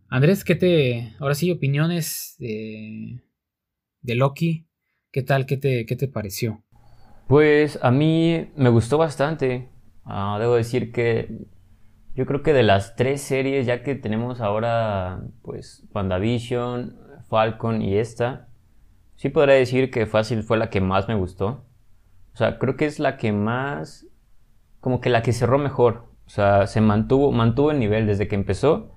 Andrés, 0.09 0.43
¿qué 0.43 0.57
te. 0.57 1.15
Ahora 1.21 1.37
sí, 1.37 1.53
opiniones 1.53 2.35
de, 2.41 3.23
de 4.01 4.15
Loki. 4.17 4.67
¿Qué 5.13 5.23
tal? 5.23 5.47
¿Qué 5.47 5.57
te, 5.57 5.87
qué 5.87 5.95
te 5.95 6.09
pareció? 6.09 6.65
Pues 7.29 7.79
a 7.81 7.93
mí 7.93 8.49
me 8.57 8.71
gustó 8.71 8.99
bastante. 8.99 9.69
Ah, 10.05 10.39
debo 10.41 10.55
decir 10.55 10.93
que 10.93 11.47
yo 12.15 12.27
creo 12.27 12.43
que 12.43 12.53
de 12.53 12.63
las 12.63 12.97
tres 12.97 13.23
series 13.23 13.67
ya 13.67 13.83
que 13.83 13.95
tenemos 13.95 14.41
ahora, 14.41 15.23
pues 15.43 15.87
WandaVision, 15.95 16.97
Falcon 17.29 17.83
y 17.83 17.97
esta, 17.97 18.49
sí 19.15 19.29
podría 19.29 19.55
decir 19.55 19.91
que 19.91 20.07
Fácil 20.07 20.43
fue 20.43 20.59
la 20.59 20.71
que 20.71 20.81
más 20.81 21.09
me 21.09 21.15
gustó. 21.15 21.65
O 22.35 22.37
sea, 22.37 22.59
creo 22.59 22.77
que 22.77 22.87
es 22.87 22.99
la 22.99 23.17
que 23.17 23.33
más, 23.33 24.07
como 24.81 25.01
que 25.01 25.11
la 25.11 25.23
que 25.23 25.33
cerró 25.33 25.59
mejor. 25.59 26.07
O 26.27 26.31
sea, 26.31 26.67
se 26.67 26.81
mantuvo, 26.81 27.33
mantuvo 27.33 27.71
el 27.71 27.79
nivel 27.79 28.07
desde 28.07 28.29
que 28.29 28.35
empezó. 28.35 28.95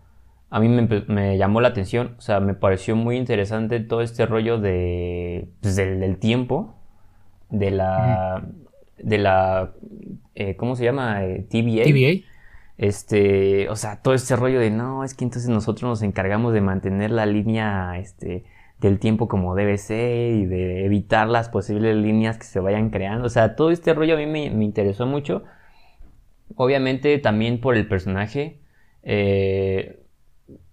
A 0.50 0.60
mí 0.60 0.70
me, 0.70 1.38
llamó 1.38 1.62
la 1.62 1.70
atención, 1.70 2.16
o 2.20 2.22
sea, 2.22 2.40
me 2.40 2.54
pareció 2.54 2.96
muy 2.96 3.18
interesante 3.18 3.80
todo 3.80 4.02
este 4.02 4.28
rollo 4.28 4.60
de, 4.60 5.50
pues, 5.62 5.76
del, 5.76 6.20
tiempo, 6.20 6.76
de 7.50 7.72
la, 7.72 8.46
de 8.98 9.18
la, 9.18 9.74
eh, 10.36 10.56
¿cómo 10.56 10.76
se 10.76 10.84
llama? 10.84 11.24
Eh, 11.26 11.46
TVA. 11.50 11.84
TVA. 11.84 12.26
Este, 12.78 13.70
o 13.70 13.76
sea, 13.76 14.02
todo 14.02 14.14
este 14.14 14.36
rollo 14.36 14.60
de, 14.60 14.72
no, 14.72 15.04
es 15.04 15.14
que 15.14 15.24
entonces 15.24 15.50
nosotros 15.50 15.84
nos 15.84 16.02
encargamos 16.02 16.54
de 16.54 16.62
mantener 16.62 17.12
la 17.12 17.26
línea, 17.26 17.98
este, 18.00 18.46
del 18.80 19.00
tiempo 19.00 19.28
como 19.28 19.56
debe 19.56 19.78
ser 19.78 20.34
y 20.34 20.46
de 20.46 20.86
evitar 20.86 21.28
las 21.28 21.50
posibles 21.50 21.96
líneas 21.96 22.38
que 22.38 22.46
se 22.46 22.60
vayan 22.60 22.90
creando. 22.90 23.26
O 23.26 23.30
sea, 23.30 23.56
todo 23.56 23.72
este 23.72 23.94
rollo 23.94 24.16
a 24.16 24.18
mí 24.18 24.26
me, 24.26 24.50
me 24.50 24.66
interesó 24.66 25.06
mucho 25.06 25.44
Obviamente 26.56 27.18
también 27.20 27.60
por 27.60 27.76
el 27.76 27.88
personaje. 27.88 28.60
Eh, 29.04 30.00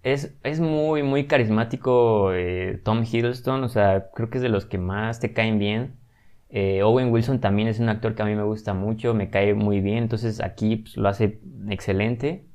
es, 0.03 0.59
muy, 0.59 1.03
muy 1.03 1.25
carismático 1.27 2.33
eh, 2.33 2.79
Tom 2.83 3.03
Hiddleston. 3.03 3.63
O 3.63 3.69
sea, 3.69 4.09
creo 4.13 4.29
que 4.29 4.37
es 4.37 4.41
de 4.41 4.49
los 4.49 4.65
que 4.65 4.77
más 4.77 5.19
te 5.19 5.33
caen 5.33 5.59
bien. 5.59 5.95
Eh, 6.51 6.83
Owen 6.83 7.11
Wilson 7.11 7.39
también 7.39 7.67
es 7.67 7.79
un 7.79 7.89
actor 7.89 8.13
que 8.13 8.21
a 8.21 8.25
mí 8.25 8.35
me 8.35 8.43
gusta 8.43 8.73
mucho, 8.73 9.13
me 9.13 9.29
cae 9.29 9.53
muy 9.53 9.81
bien. 9.81 9.99
Entonces 9.99 10.41
aquí 10.41 10.77
pues, 10.77 10.97
lo 10.97 11.09
hace 11.09 11.39
excelente. 11.69 12.45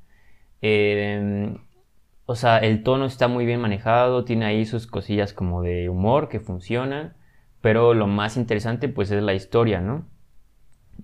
o 2.25 2.35
sea, 2.35 2.59
el 2.59 2.83
tono 2.83 3.05
está 3.05 3.27
muy 3.27 3.45
bien 3.45 3.61
manejado, 3.61 4.23
tiene 4.25 4.45
ahí 4.45 4.65
sus 4.65 4.87
cosillas 4.87 5.33
como 5.33 5.61
de 5.61 5.89
humor 5.89 6.29
que 6.29 6.39
funcionan. 6.39 7.15
pero 7.61 7.93
lo 7.93 8.07
más 8.07 8.37
interesante 8.37 8.89
pues 8.89 9.11
es 9.11 9.23
la 9.23 9.33
historia, 9.33 9.81
¿no? 9.81 10.07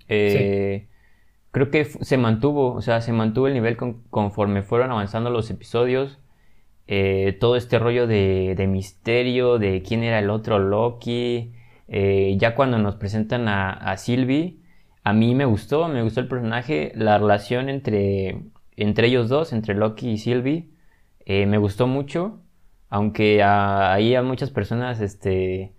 Eh, 0.08 0.88
creo 1.52 1.70
que 1.70 1.86
se 1.86 2.18
mantuvo, 2.18 2.74
o 2.74 2.82
sea, 2.82 3.02
se 3.02 3.14
mantuvo 3.14 3.48
el 3.48 3.54
nivel 3.54 3.78
conforme 4.10 4.64
fueron 4.64 4.92
avanzando 4.92 5.30
los 5.30 5.50
episodios. 5.50 6.20
Eh, 6.88 7.38
todo 7.40 7.56
este 7.56 7.80
rollo 7.80 8.08
de, 8.08 8.66
misterio, 8.68 9.58
de 9.58 9.82
quién 9.84 10.04
era 10.04 10.20
el 10.20 10.30
otro 10.30 10.60
Loki. 10.60 11.54
Eh, 11.88 12.36
ya 12.40 12.56
cuando 12.56 12.78
nos 12.78 12.96
presentan 12.96 13.48
a, 13.48 13.72
a, 13.72 13.98
Sylvie, 13.98 14.60
a 15.04 15.14
mí 15.14 15.36
me 15.36 15.46
gustó, 15.46 15.88
me 15.88 16.02
gustó 16.02 16.22
el 16.22 16.28
personaje, 16.28 16.92
la 16.96 17.18
relación 17.18 17.70
entre, 17.70 18.44
entre 18.78 19.08
ellos 19.08 19.30
dos, 19.30 19.54
entre 19.54 19.76
Loki 19.76 20.12
y 20.12 20.18
Sylvie, 20.18 20.70
me 21.26 21.58
gustó 21.58 21.88
mucho, 21.88 22.42
aunque 22.90 23.44
ahí 23.44 24.16
a 24.16 24.22
muchas 24.24 24.52
personas, 24.52 25.02
este, 25.02 25.74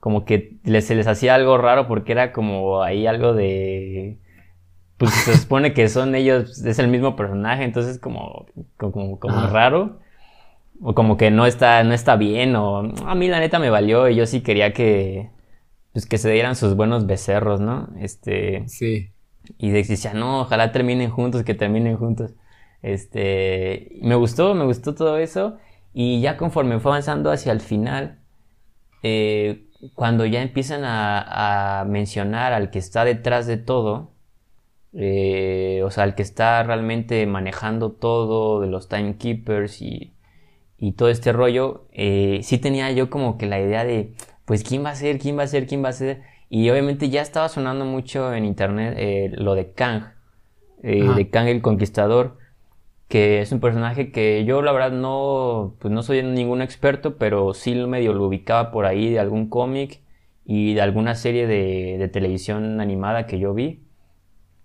como 0.00 0.24
que 0.24 0.56
se 0.80 0.94
les 0.94 1.06
hacía 1.06 1.34
algo 1.34 1.58
raro 1.58 1.86
porque 1.88 2.12
era 2.12 2.32
como 2.32 2.82
ahí 2.82 3.06
algo 3.06 3.34
de 3.34 4.18
pues 4.96 5.12
se 5.12 5.36
supone 5.38 5.72
que 5.72 5.88
son 5.88 6.14
ellos, 6.14 6.64
es 6.64 6.78
el 6.78 6.88
mismo 6.88 7.16
personaje, 7.16 7.64
entonces 7.64 7.98
como, 7.98 8.46
como, 8.76 9.18
como 9.18 9.46
raro. 9.48 9.98
O 10.82 10.94
como 10.94 11.16
que 11.16 11.30
no 11.30 11.46
está, 11.46 11.82
no 11.84 11.94
está 11.94 12.16
bien, 12.16 12.54
o 12.54 12.80
a 13.06 13.14
mí 13.14 13.28
la 13.28 13.40
neta 13.40 13.58
me 13.58 13.70
valió 13.70 14.10
y 14.10 14.14
yo 14.14 14.26
sí 14.26 14.42
quería 14.42 14.74
que, 14.74 15.30
pues 15.96 16.04
que 16.04 16.18
se 16.18 16.30
dieran 16.30 16.56
sus 16.56 16.76
buenos 16.76 17.06
becerros, 17.06 17.58
¿no? 17.58 17.88
Este. 17.98 18.68
Sí. 18.68 19.12
Y 19.56 19.70
decía, 19.70 20.12
no, 20.12 20.42
ojalá 20.42 20.70
terminen 20.70 21.08
juntos, 21.08 21.42
que 21.42 21.54
terminen 21.54 21.96
juntos. 21.96 22.34
Este. 22.82 23.96
Me 24.02 24.14
gustó, 24.14 24.52
me 24.52 24.66
gustó 24.66 24.94
todo 24.94 25.16
eso. 25.16 25.56
Y 25.94 26.20
ya 26.20 26.36
conforme 26.36 26.80
fue 26.80 26.90
avanzando 26.90 27.30
hacia 27.30 27.50
el 27.50 27.62
final, 27.62 28.20
eh, 29.02 29.70
cuando 29.94 30.26
ya 30.26 30.42
empiezan 30.42 30.84
a, 30.84 31.80
a 31.80 31.84
mencionar 31.86 32.52
al 32.52 32.68
que 32.70 32.78
está 32.78 33.06
detrás 33.06 33.46
de 33.46 33.56
todo, 33.56 34.12
eh, 34.92 35.80
o 35.82 35.90
sea, 35.90 36.04
el 36.04 36.14
que 36.14 36.22
está 36.22 36.62
realmente 36.62 37.24
manejando 37.26 37.92
todo 37.92 38.60
de 38.60 38.66
los 38.66 38.90
timekeepers 38.90 39.80
y, 39.80 40.14
y 40.76 40.92
todo 40.92 41.08
este 41.08 41.32
rollo, 41.32 41.88
eh, 41.92 42.40
sí 42.42 42.58
tenía 42.58 42.92
yo 42.92 43.08
como 43.08 43.38
que 43.38 43.46
la 43.46 43.58
idea 43.60 43.82
de, 43.84 44.14
pues, 44.46 44.64
¿quién 44.64 44.84
va 44.84 44.90
a 44.90 44.96
ser? 44.96 45.18
¿Quién 45.18 45.38
va 45.38 45.44
a 45.44 45.46
ser? 45.48 45.66
¿Quién 45.66 45.84
va 45.84 45.90
a 45.90 45.92
ser? 45.92 46.22
Y 46.48 46.70
obviamente 46.70 47.10
ya 47.10 47.22
estaba 47.22 47.48
sonando 47.50 47.84
mucho 47.84 48.32
en 48.34 48.44
internet 48.46 48.94
eh, 48.98 49.30
lo 49.34 49.54
de 49.54 49.72
Kang, 49.72 50.04
de 50.82 51.30
Kang 51.30 51.48
el 51.48 51.62
Conquistador, 51.62 52.38
que 53.08 53.40
es 53.40 53.52
un 53.52 53.60
personaje 53.60 54.12
que 54.12 54.44
yo 54.44 54.62
la 54.62 54.72
verdad 54.72 54.92
no, 54.92 55.76
pues 55.80 55.92
no 55.92 56.02
soy 56.02 56.22
ningún 56.22 56.62
experto, 56.62 57.18
pero 57.18 57.54
sí 57.54 57.74
medio 57.74 58.12
lo 58.14 58.26
ubicaba 58.26 58.70
por 58.72 58.86
ahí 58.86 59.10
de 59.10 59.18
algún 59.20 59.48
cómic 59.48 60.02
y 60.44 60.74
de 60.74 60.80
alguna 60.82 61.14
serie 61.14 61.46
de, 61.46 61.98
de 61.98 62.08
televisión 62.08 62.80
animada 62.80 63.26
que 63.26 63.38
yo 63.38 63.54
vi. 63.54 63.84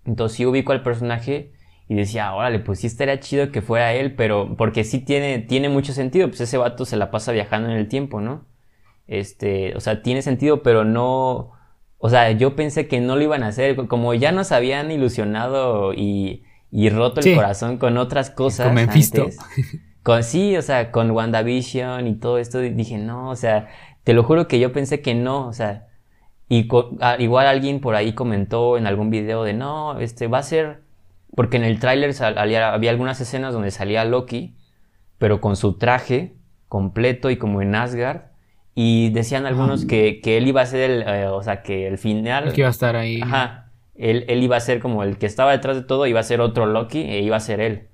Entonces 0.05 0.37
sí 0.37 0.45
ubico 0.45 0.71
al 0.73 0.83
personaje 0.83 1.53
y 1.87 1.95
decía, 1.95 2.33
órale, 2.33 2.59
pues 2.59 2.79
sí 2.79 2.87
estaría 2.87 3.19
chido 3.19 3.51
que 3.51 3.61
fuera 3.61 3.93
él, 3.93 4.15
pero 4.15 4.55
porque 4.57 4.83
sí 4.83 4.99
tiene, 4.99 5.39
tiene 5.39 5.69
mucho 5.69 5.93
sentido, 5.93 6.27
pues 6.29 6.41
ese 6.41 6.57
vato 6.57 6.85
se 6.85 6.97
la 6.97 7.11
pasa 7.11 7.31
viajando 7.31 7.69
en 7.69 7.77
el 7.77 7.87
tiempo, 7.87 8.21
¿no? 8.21 8.45
Este, 9.11 9.75
o 9.75 9.81
sea, 9.81 10.01
tiene 10.01 10.21
sentido, 10.21 10.63
pero 10.63 10.85
no, 10.85 11.51
o 11.97 12.09
sea, 12.09 12.31
yo 12.31 12.55
pensé 12.55 12.87
que 12.87 13.01
no 13.01 13.17
lo 13.17 13.23
iban 13.23 13.43
a 13.43 13.47
hacer, 13.47 13.75
como 13.87 14.13
ya 14.13 14.31
nos 14.31 14.53
habían 14.53 14.89
ilusionado 14.89 15.93
y, 15.93 16.43
y 16.71 16.89
roto 16.89 17.19
el 17.19 17.35
corazón 17.35 17.77
con 17.77 17.97
otras 17.97 18.29
cosas. 18.29 18.67
Con 18.67 18.77
Antes, 18.77 19.37
con, 20.01 20.23
sí, 20.23 20.55
o 20.55 20.61
sea, 20.61 20.91
con 20.91 21.11
WandaVision 21.11 22.07
y 22.07 22.15
todo 22.15 22.37
esto, 22.37 22.59
dije, 22.59 22.97
no, 22.97 23.29
o 23.29 23.35
sea, 23.35 23.67
te 24.05 24.13
lo 24.13 24.23
juro 24.23 24.47
que 24.47 24.59
yo 24.59 24.71
pensé 24.71 25.01
que 25.01 25.13
no, 25.13 25.45
o 25.45 25.51
sea, 25.51 25.89
y 26.47 26.69
igual 27.19 27.47
alguien 27.47 27.81
por 27.81 27.95
ahí 27.95 28.13
comentó 28.13 28.77
en 28.77 28.87
algún 28.87 29.09
video 29.09 29.43
de 29.43 29.53
no, 29.53 29.99
este 29.99 30.27
va 30.27 30.37
a 30.37 30.43
ser. 30.43 30.83
Porque 31.35 31.57
en 31.57 31.63
el 31.63 31.79
tráiler 31.79 32.13
había, 32.37 32.73
algunas 32.73 33.19
escenas 33.19 33.53
donde 33.53 33.71
salía 33.71 34.05
Loki, 34.05 34.57
pero 35.17 35.39
con 35.39 35.55
su 35.55 35.77
traje 35.77 36.35
completo 36.69 37.29
y 37.29 37.37
como 37.37 37.61
en 37.61 37.75
Asgard. 37.75 38.30
Y 38.73 39.09
decían 39.09 39.45
algunos 39.45 39.85
que, 39.85 40.21
que, 40.21 40.37
él 40.37 40.47
iba 40.47 40.61
a 40.61 40.65
ser 40.65 40.89
el. 40.89 41.03
Eh, 41.05 41.27
o 41.27 41.43
sea, 41.43 41.61
que 41.61 41.87
el 41.87 41.97
final. 41.97 42.53
que 42.53 42.61
iba 42.61 42.67
a 42.67 42.71
estar 42.71 42.95
ahí. 42.95 43.19
Ajá. 43.21 43.71
Él, 43.95 44.25
él, 44.29 44.41
iba 44.41 44.55
a 44.55 44.59
ser 44.59 44.79
como 44.79 45.03
el 45.03 45.17
que 45.17 45.25
estaba 45.25 45.51
detrás 45.51 45.75
de 45.75 45.83
todo, 45.83 46.07
iba 46.07 46.19
a 46.19 46.23
ser 46.23 46.41
otro 46.41 46.65
Loki 46.65 46.99
e 46.99 47.21
iba 47.21 47.35
a 47.35 47.41
ser 47.41 47.59
él. 47.59 47.89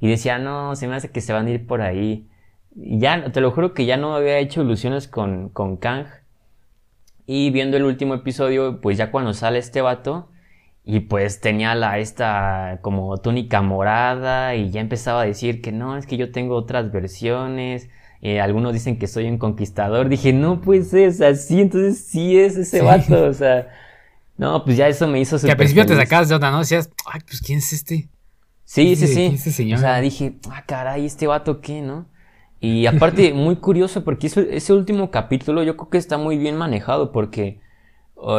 Y 0.00 0.08
decía, 0.08 0.38
no, 0.38 0.76
se 0.76 0.86
me 0.86 0.94
hace 0.94 1.10
que 1.10 1.20
se 1.20 1.32
van 1.32 1.46
a 1.46 1.50
ir 1.50 1.66
por 1.66 1.82
ahí. 1.82 2.28
Y 2.76 3.00
ya, 3.00 3.32
te 3.32 3.40
lo 3.40 3.50
juro 3.50 3.74
que 3.74 3.86
ya 3.86 3.96
no 3.96 4.14
había 4.14 4.38
hecho 4.38 4.62
ilusiones 4.62 5.08
con, 5.08 5.48
con 5.48 5.76
Kang. 5.76 6.06
Y 7.26 7.50
viendo 7.50 7.76
el 7.76 7.84
último 7.84 8.14
episodio, 8.14 8.80
pues 8.80 8.98
ya 8.98 9.10
cuando 9.10 9.32
sale 9.34 9.58
este 9.58 9.80
vato, 9.80 10.30
y 10.90 11.00
pues 11.00 11.42
tenía 11.42 11.74
la 11.74 11.98
esta 11.98 12.78
como 12.80 13.18
túnica 13.18 13.60
morada 13.60 14.54
y 14.54 14.70
ya 14.70 14.80
empezaba 14.80 15.20
a 15.20 15.26
decir 15.26 15.60
que 15.60 15.70
no, 15.70 15.98
es 15.98 16.06
que 16.06 16.16
yo 16.16 16.32
tengo 16.32 16.54
otras 16.56 16.90
versiones. 16.90 17.90
Eh, 18.20 18.40
algunos 18.40 18.72
dicen 18.72 18.98
que 18.98 19.06
soy 19.06 19.26
un 19.26 19.38
conquistador. 19.38 20.08
Dije, 20.08 20.32
no 20.32 20.60
pues 20.60 20.92
es 20.94 21.20
así, 21.20 21.60
entonces 21.60 22.04
sí 22.04 22.38
es 22.38 22.56
ese 22.56 22.82
vato. 22.82 23.24
O 23.24 23.32
sea, 23.32 23.68
no, 24.36 24.64
pues 24.64 24.76
ya 24.76 24.88
eso 24.88 25.06
me 25.06 25.20
hizo 25.20 25.38
Que 25.38 25.50
al 25.50 25.56
principio 25.56 25.86
te 25.86 25.96
sacabas 25.96 26.28
de 26.28 26.34
otra, 26.34 26.50
¿no? 26.50 26.60
Decías, 26.60 26.90
ay, 27.06 27.20
pues 27.26 27.40
¿quién 27.40 27.58
es 27.58 27.72
este? 27.72 28.08
Sí, 28.64 28.96
sí, 28.96 29.06
sí. 29.06 29.30
Este 29.34 29.50
señor? 29.50 29.78
O 29.78 29.80
sea, 29.80 30.00
dije, 30.00 30.36
ah, 30.50 30.64
caray, 30.66 31.06
¿este 31.06 31.26
vato 31.26 31.60
qué, 31.60 31.80
no? 31.80 32.06
Y 32.60 32.86
aparte, 32.86 33.32
muy 33.34 33.56
curioso 33.56 34.04
porque 34.04 34.26
ese 34.26 34.72
último 34.72 35.10
capítulo 35.10 35.62
yo 35.62 35.76
creo 35.76 35.90
que 35.90 35.98
está 35.98 36.18
muy 36.18 36.38
bien 36.38 36.56
manejado 36.56 37.12
porque 37.12 37.60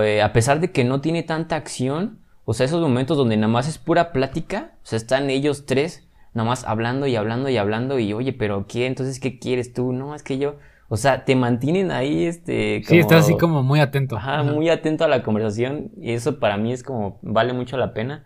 eh, 0.04 0.22
a 0.22 0.34
pesar 0.34 0.60
de 0.60 0.72
que 0.72 0.84
no 0.84 1.02
tiene 1.02 1.24
tanta 1.24 1.56
acción, 1.56 2.20
o 2.46 2.54
sea, 2.54 2.66
esos 2.66 2.82
momentos 2.82 3.18
donde 3.18 3.38
nada 3.38 3.48
más 3.48 3.68
es 3.68 3.78
pura 3.78 4.12
plática, 4.12 4.74
o 4.84 4.86
sea, 4.86 4.98
están 4.98 5.30
ellos 5.30 5.66
tres 5.66 6.08
nada 6.34 6.48
más 6.48 6.64
hablando 6.66 7.08
y 7.08 7.16
hablando 7.16 7.50
y 7.50 7.58
hablando 7.58 8.00
y 8.00 8.14
oye, 8.14 8.34
pero 8.34 8.68
¿qué? 8.68 8.86
Entonces, 8.86 9.20
¿qué 9.20 9.40
quieres 9.40 9.74
tú? 9.74 9.94
No, 9.94 10.16
es 10.16 10.24
que 10.24 10.38
yo, 10.38 10.56
o 10.88 10.98
sea, 10.98 11.26
te 11.26 11.36
mantienen 11.36 11.92
ahí, 11.92 12.26
este... 12.26 12.82
sí, 12.86 13.00
estás 13.00 13.26
así 13.26 13.38
como 13.38 13.64
muy 13.64 13.80
atento. 13.80 14.18
Ajá, 14.18 14.44
muy 14.44 14.70
atento 14.70 15.04
a 15.04 15.08
la 15.08 15.24
conversación 15.24 15.92
y 15.98 16.12
eso 16.12 16.40
para 16.40 16.58
mí 16.58 16.72
es 16.74 16.84
como, 16.84 17.20
vale 17.22 17.54
mucho 17.54 17.78
la 17.78 17.94
pena. 17.94 18.26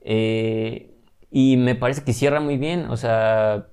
Eh, 0.00 0.94
y 1.30 1.56
me 1.56 1.74
parece 1.74 2.02
que 2.02 2.12
cierra 2.12 2.40
muy 2.40 2.56
bien, 2.56 2.86
o 2.90 2.96
sea, 2.96 3.66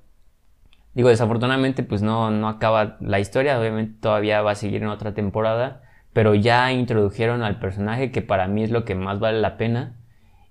Digo, 0.97 1.09
desafortunadamente 1.09 1.83
pues 1.83 2.01
no, 2.01 2.31
no 2.31 2.49
acaba 2.49 2.97
la 3.01 3.19
historia, 3.19 3.59
obviamente 3.59 3.99
todavía 4.01 4.41
va 4.41 4.53
a 4.53 4.55
seguir 4.55 4.81
en 4.81 4.87
otra 4.87 5.13
temporada, 5.13 5.83
pero 6.11 6.33
ya 6.33 6.71
introdujeron 6.71 7.43
al 7.43 7.59
personaje 7.59 8.11
que 8.11 8.23
para 8.23 8.47
mí 8.47 8.63
es 8.63 8.71
lo 8.71 8.83
que 8.83 8.95
más 8.95 9.19
vale 9.19 9.39
la 9.39 9.57
pena 9.57 9.95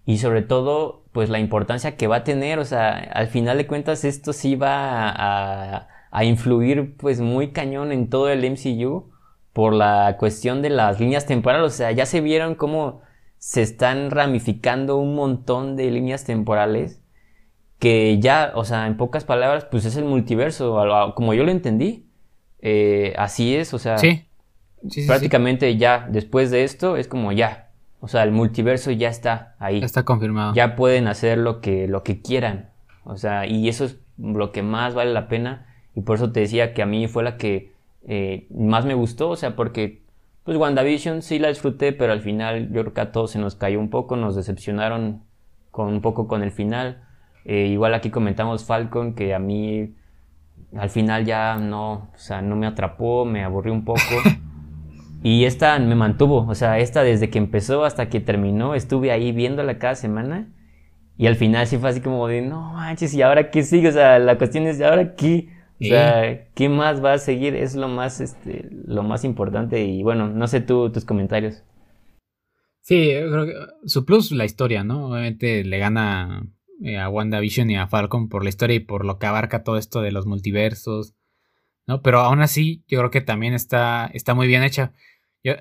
y 0.07 0.19
sobre 0.19 0.41
todo 0.41 1.05
pues 1.12 1.28
la 1.28 1.39
importancia 1.39 1.97
que 1.97 2.07
va 2.07 2.16
a 2.16 2.24
tener, 2.24 2.59
o 2.59 2.65
sea, 2.65 2.97
al 2.97 3.27
final 3.28 3.59
de 3.59 3.66
cuentas 3.66 4.05
esto 4.05 4.33
sí 4.33 4.55
va 4.55 5.11
a, 5.11 5.89
a 6.11 6.24
influir 6.24 6.97
pues 6.97 7.20
muy 7.20 7.53
cañón 7.53 7.93
en 7.93 8.09
todo 8.09 8.31
el 8.31 8.51
MCU 8.51 9.11
por 9.53 9.74
la 9.74 10.16
cuestión 10.19 10.62
de 10.62 10.70
las 10.70 11.01
líneas 11.01 11.27
temporales, 11.27 11.66
o 11.66 11.77
sea, 11.77 11.93
ya 11.93 12.07
se 12.07 12.23
vieron 12.23 12.55
cómo 12.55 13.03
se 13.39 13.62
están 13.62 14.11
ramificando 14.11 14.97
un 14.97 15.15
montón 15.15 15.77
de 15.77 15.91
líneas 15.91 16.24
temporales 16.24 17.03
que 17.78 18.19
ya, 18.20 18.53
o 18.55 18.65
sea, 18.65 18.87
en 18.87 18.97
pocas 18.97 19.24
palabras, 19.24 19.66
pues 19.70 19.85
es 19.85 19.97
el 19.97 20.05
multiverso, 20.05 20.78
como 21.15 21.35
yo 21.35 21.45
lo 21.45 21.51
entendí. 21.51 22.07
Eh, 22.61 23.15
así 23.19 23.55
es, 23.55 23.74
o 23.74 23.78
sea, 23.78 23.99
sí. 23.99 24.27
prácticamente 25.07 25.77
ya 25.77 26.09
después 26.11 26.51
de 26.51 26.65
esto 26.65 26.97
es 26.97 27.07
como 27.07 27.33
ya, 27.33 27.66
o 28.01 28.09
sea, 28.09 28.23
el 28.23 28.32
multiverso 28.32 28.90
ya 28.90 29.09
está 29.09 29.55
ahí. 29.59 29.82
está 29.82 30.05
confirmado. 30.05 30.55
Ya 30.55 30.77
pueden 30.77 31.09
hacer 31.09 31.39
lo 31.39 31.60
que, 31.60 31.89
lo 31.89 32.02
que 32.02 32.23
quieran, 32.23 32.70
o 33.05 33.16
sea, 33.16 33.47
y 33.47 33.68
eso 33.68 33.85
es 33.85 33.98
lo 34.18 34.52
que 34.52 34.62
más 34.62 34.94
vale 34.94 35.12
la 35.12 35.28
pena 35.28 35.66
y 35.94 36.02
por 36.02 36.16
eso 36.16 36.32
te 36.32 36.40
decía 36.40 36.74
que 36.74 36.82
a 36.82 36.86
mí 36.86 37.09
fue 37.09 37.23
la 37.23 37.36
que 37.36 37.73
eh, 38.06 38.47
más 38.51 38.85
me 38.85 38.94
gustó, 38.94 39.31
o 39.31 39.36
sea, 39.36 39.56
porque 39.56 40.02
pues 40.44 40.56
WandaVision 40.59 41.23
sí 41.23 41.39
la 41.39 41.48
disfruté, 41.48 41.93
pero 41.93 42.12
al 42.12 42.20
final 42.20 42.70
yo 42.70 42.82
creo 42.82 42.94
que 42.94 43.01
a 43.01 43.12
todos 43.12 43.32
se 43.32 43.39
nos 43.39 43.56
cayó 43.56 43.81
un 43.81 43.90
poco, 43.90 44.14
nos 44.16 44.36
decepcionaron 44.36 45.24
con 45.73 45.89
un 45.89 46.01
poco 46.01 46.28
con 46.28 46.43
el 46.43 46.52
final. 46.52 47.02
Eh, 47.44 47.66
igual 47.66 47.94
aquí 47.94 48.10
comentamos 48.10 48.64
Falcon, 48.64 49.14
que 49.14 49.35
a 49.35 49.39
mí 49.39 49.94
al 50.77 50.90
final 50.90 51.24
ya 51.24 51.56
no, 51.56 51.93
o 51.93 52.18
sea, 52.18 52.43
no 52.43 52.56
me 52.56 52.66
atrapó, 52.66 53.24
me 53.24 53.43
aburrió 53.43 53.73
un 53.73 53.85
poco. 53.85 54.01
y 55.23 55.45
esta 55.45 55.79
me 55.79 55.95
mantuvo, 55.95 56.47
o 56.47 56.55
sea, 56.55 56.79
esta 56.79 57.03
desde 57.03 57.31
que 57.31 57.39
empezó 57.39 57.85
hasta 57.85 58.09
que 58.09 58.21
terminó, 58.21 58.75
estuve 58.75 59.11
ahí 59.11 59.33
viéndola 59.33 59.79
cada 59.79 59.95
semana. 59.95 60.53
Y 61.19 61.27
al 61.27 61.37
final 61.37 61.67
sí 61.67 61.79
fue 61.79 61.89
así 61.91 62.01
como 62.01 62.29
de, 62.29 62.43
no 62.43 62.75
manches, 62.75 63.15
¿y 63.15 63.23
ahora 63.23 63.51
qué 63.51 63.63
sigue? 63.63 63.89
O 63.89 63.93
sea, 63.93 64.19
la 64.19 64.37
cuestión 64.37 64.67
es, 64.67 64.79
¿y 64.79 64.83
ahora 64.83 65.15
qué? 65.15 65.49
O 65.81 65.85
sea, 65.85 66.47
¿qué 66.55 66.69
más 66.69 67.03
va 67.05 67.15
a 67.15 67.19
seguir? 67.19 67.55
Es 67.55 67.75
lo 67.75 67.89
más, 67.89 68.21
este, 68.21 68.69
lo 68.71 69.03
más 69.03 69.25
importante. 69.25 69.85
Y 69.85 70.03
bueno, 70.03 70.29
no 70.29 70.47
sé 70.47 70.61
tú, 70.61 70.91
tus 70.91 71.05
comentarios. 71.05 71.63
Sí, 72.81 73.11
creo 73.11 73.47
que 73.47 73.55
su 73.87 74.05
plus, 74.05 74.31
la 74.31 74.45
historia, 74.45 74.85
¿no? 74.85 75.09
Obviamente 75.09 75.65
le 75.65 75.79
gana 75.79 76.47
eh, 76.83 76.99
a 76.99 77.09
WandaVision 77.09 77.69
y 77.71 77.77
a 77.77 77.89
Falcon 77.89 78.29
por 78.29 78.45
la 78.45 78.49
historia 78.49 78.77
y 78.77 78.81
por 78.81 79.05
lo 79.05 79.19
que 79.19 79.27
abarca 79.27 79.65
todo 79.65 79.77
esto 79.77 80.03
de 80.03 80.13
los 80.13 80.27
multiversos, 80.27 81.16
¿no? 81.87 82.03
Pero 82.03 82.21
aún 82.21 82.41
así, 82.41 82.85
yo 82.89 82.99
creo 82.99 83.11
que 83.11 83.21
también 83.21 83.55
está, 83.55 84.11
está 84.15 84.35
muy 84.35 84.47
bien 84.47 84.63
hecha. 84.63 84.93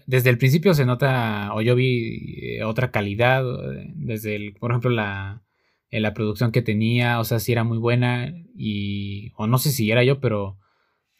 desde 0.07 0.29
el 0.29 0.37
principio 0.37 0.73
se 0.73 0.85
nota, 0.85 1.53
o 1.53 1.61
yo 1.61 1.75
vi 1.75 2.57
eh, 2.57 2.63
otra 2.63 2.91
calidad, 2.91 3.43
eh, 3.73 3.91
desde, 3.95 4.35
el, 4.35 4.53
por 4.55 4.71
ejemplo, 4.71 4.89
la, 4.89 5.43
la 5.91 6.13
producción 6.13 6.51
que 6.51 6.61
tenía, 6.61 7.19
o 7.19 7.23
sea, 7.23 7.39
si 7.39 7.51
era 7.51 7.63
muy 7.63 7.77
buena, 7.77 8.33
y, 8.55 9.31
o 9.37 9.47
no 9.47 9.57
sé 9.57 9.71
si 9.71 9.91
era 9.91 10.03
yo, 10.03 10.19
pero 10.19 10.57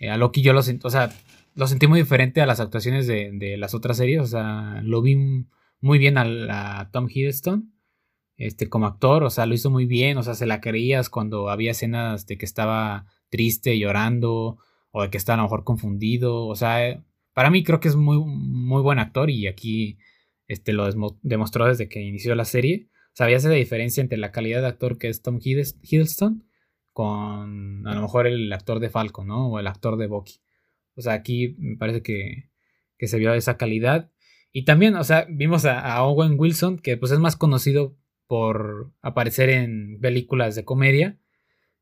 a 0.10 0.18
Loki 0.18 0.41
yo 0.41 0.53
lo 0.53 0.61
sentí, 0.61 0.86
o 0.86 0.90
sea, 0.90 1.11
lo 1.56 1.68
sentí 1.68 1.88
muy 1.88 2.02
diferente 2.02 2.41
a 2.41 2.45
las 2.45 2.60
actuaciones 2.60 3.07
de, 3.07 3.56
las 3.57 3.73
otras 3.73 3.98
series, 3.98 4.22
o 4.22 4.27
sea, 4.27 4.82
lo 4.84 5.02
vi 5.02 5.15
muy 5.80 5.98
bien 5.98 6.18
a, 6.18 6.90
Tom 6.91 7.07
Hiddleston, 7.10 7.73
este, 8.38 8.69
como 8.69 8.86
actor, 8.86 9.23
o 9.23 9.30
sea, 9.30 9.45
lo 9.45 9.56
hizo 9.56 9.69
muy 9.69 9.86
bien, 9.86 10.18
o 10.18 10.23
sea, 10.23 10.34
se 10.36 10.45
la 10.45 10.60
creías 10.60 11.10
cuando 11.10 11.49
había 11.49 11.72
escenas 11.72 12.26
de 12.27 12.38
que 12.38 12.45
estaba 12.45 13.06
triste, 13.30 13.80
llorando, 13.80 14.60
o 14.97 15.01
de 15.01 15.09
que 15.09 15.17
estaba 15.17 15.34
a 15.34 15.38
lo 15.38 15.43
mejor 15.43 15.65
confundido, 15.65 16.47
o 16.47 16.55
sea, 16.55 17.03
para 17.34 17.49
mí 17.49 17.65
creo 17.65 17.81
que 17.81 17.89
es 17.89 17.97
muy, 17.97 18.17
muy 18.17 18.81
buen 18.81 18.97
actor 18.97 19.30
y 19.30 19.45
aquí 19.47 19.97
este, 20.47 20.72
lo 20.72 20.89
demostró 21.22 21.65
desde 21.65 21.89
que 21.89 22.01
inició 22.01 22.34
la 22.34 22.45
serie. 22.45 22.88
Sabías 23.11 23.43
esa 23.43 23.53
diferencia 23.53 23.99
entre 23.99 24.17
la 24.17 24.31
calidad 24.31 24.61
de 24.61 24.67
actor 24.67 24.97
que 24.97 25.09
es 25.09 25.22
Tom 25.22 25.39
Hiddleston 25.43 26.45
con 26.93 27.85
a 27.85 27.93
lo 27.93 28.01
mejor 28.01 28.26
el 28.26 28.53
actor 28.53 28.80
de 28.80 28.89
Falcon, 28.89 29.27
¿no? 29.27 29.49
O 29.49 29.59
el 29.59 29.67
actor 29.67 29.97
de 29.97 30.07
Bucky. 30.07 30.39
O 30.95 31.01
sea, 31.01 31.11
aquí 31.11 31.57
me 31.59 31.76
parece 31.76 32.01
que, 32.01 32.51
que 32.97 33.07
se 33.07 33.19
vio 33.19 33.34
esa 33.34 33.57
calidad. 33.57 34.09
Y 34.53 34.63
también, 34.63 34.95
o 34.95 35.03
sea, 35.03 35.27
vimos 35.30 35.65
a, 35.65 36.01
Owen 36.03 36.39
Wilson, 36.39 36.77
que 36.80 36.95
pues 36.95 37.11
es 37.11 37.19
más 37.19 37.35
conocido 37.35 37.97
por 38.27 38.93
aparecer 39.01 39.49
en 39.49 39.99
películas 39.99 40.55
de 40.55 40.63
comedia. 40.63 41.19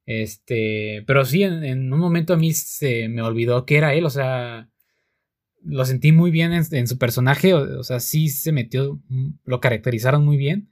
Este, 0.06 1.04
pero 1.08 1.26
sí, 1.26 1.44
en, 1.44 1.64
en, 1.64 1.94
un 1.94 2.00
momento 2.00 2.34
a 2.34 2.38
mí 2.38 2.54
se 2.54 3.08
me 3.10 3.22
olvidó 3.22 3.66
que 3.66 3.78
era 3.78 3.94
él, 3.94 4.06
o 4.06 4.10
sea, 4.10 4.70
lo 5.64 5.86
sentí 5.86 6.12
muy 6.12 6.32
bien 6.32 6.52
en, 6.54 6.88
su 6.88 6.98
personaje, 6.98 7.54
o, 7.54 7.84
sea, 7.84 8.00
sí 8.00 8.30
se 8.30 8.52
metió, 8.52 9.02
mm, 9.08 9.30
lo 9.46 9.60
caracterizaron 9.60 10.26
muy 10.26 10.38
bien. 10.38 10.70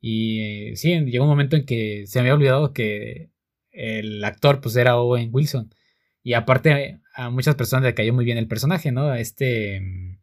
Y 0.00 0.40
eh, 0.70 0.76
sí, 0.76 0.98
llegó 1.06 1.24
un 1.24 1.30
momento 1.30 1.56
en 1.56 1.64
que 1.64 2.04
se 2.06 2.18
me 2.18 2.22
había 2.22 2.34
olvidado 2.34 2.72
que 2.72 3.30
el 3.70 4.22
actor 4.24 4.60
pues 4.60 4.76
era 4.76 4.96
Owen 4.96 5.30
Wilson. 5.32 5.74
Y 6.22 6.34
aparte 6.34 7.00
a 7.14 7.30
muchas 7.30 7.54
personas 7.54 7.84
le 7.84 7.94
cayó 7.94 8.12
muy 8.12 8.24
bien 8.24 8.38
el 8.38 8.48
personaje, 8.48 8.92
¿no? 8.92 9.14
Este... 9.14 9.80
Mm, 9.80 10.18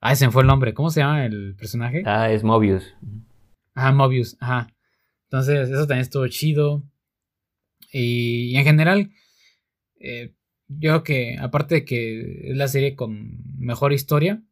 ah, 0.00 0.12
ese 0.12 0.30
fue 0.30 0.42
el 0.42 0.48
nombre. 0.48 0.74
¿Cómo 0.74 0.90
se 0.90 1.00
llama 1.00 1.26
el 1.26 1.54
personaje? 1.56 2.02
Ah, 2.06 2.30
es 2.30 2.42
Mobius. 2.42 2.94
Ajá, 3.74 3.92
Mobius, 3.92 4.36
ajá. 4.40 4.68
Entonces, 5.24 5.68
eso 5.68 5.86
también 5.86 6.00
estuvo 6.00 6.26
chido. 6.28 6.82
Y, 7.92 8.56
en 8.56 8.64
general, 8.64 9.10
eh, 10.00 10.34
yo 10.68 10.90
creo 10.90 11.02
que, 11.02 11.36
aparte 11.38 11.76
de 11.76 11.84
que 11.84 12.50
es 12.50 12.56
la 12.56 12.68
serie 12.68 12.94
con 12.94 13.38
mejor 13.58 13.92
historia, 13.92 14.42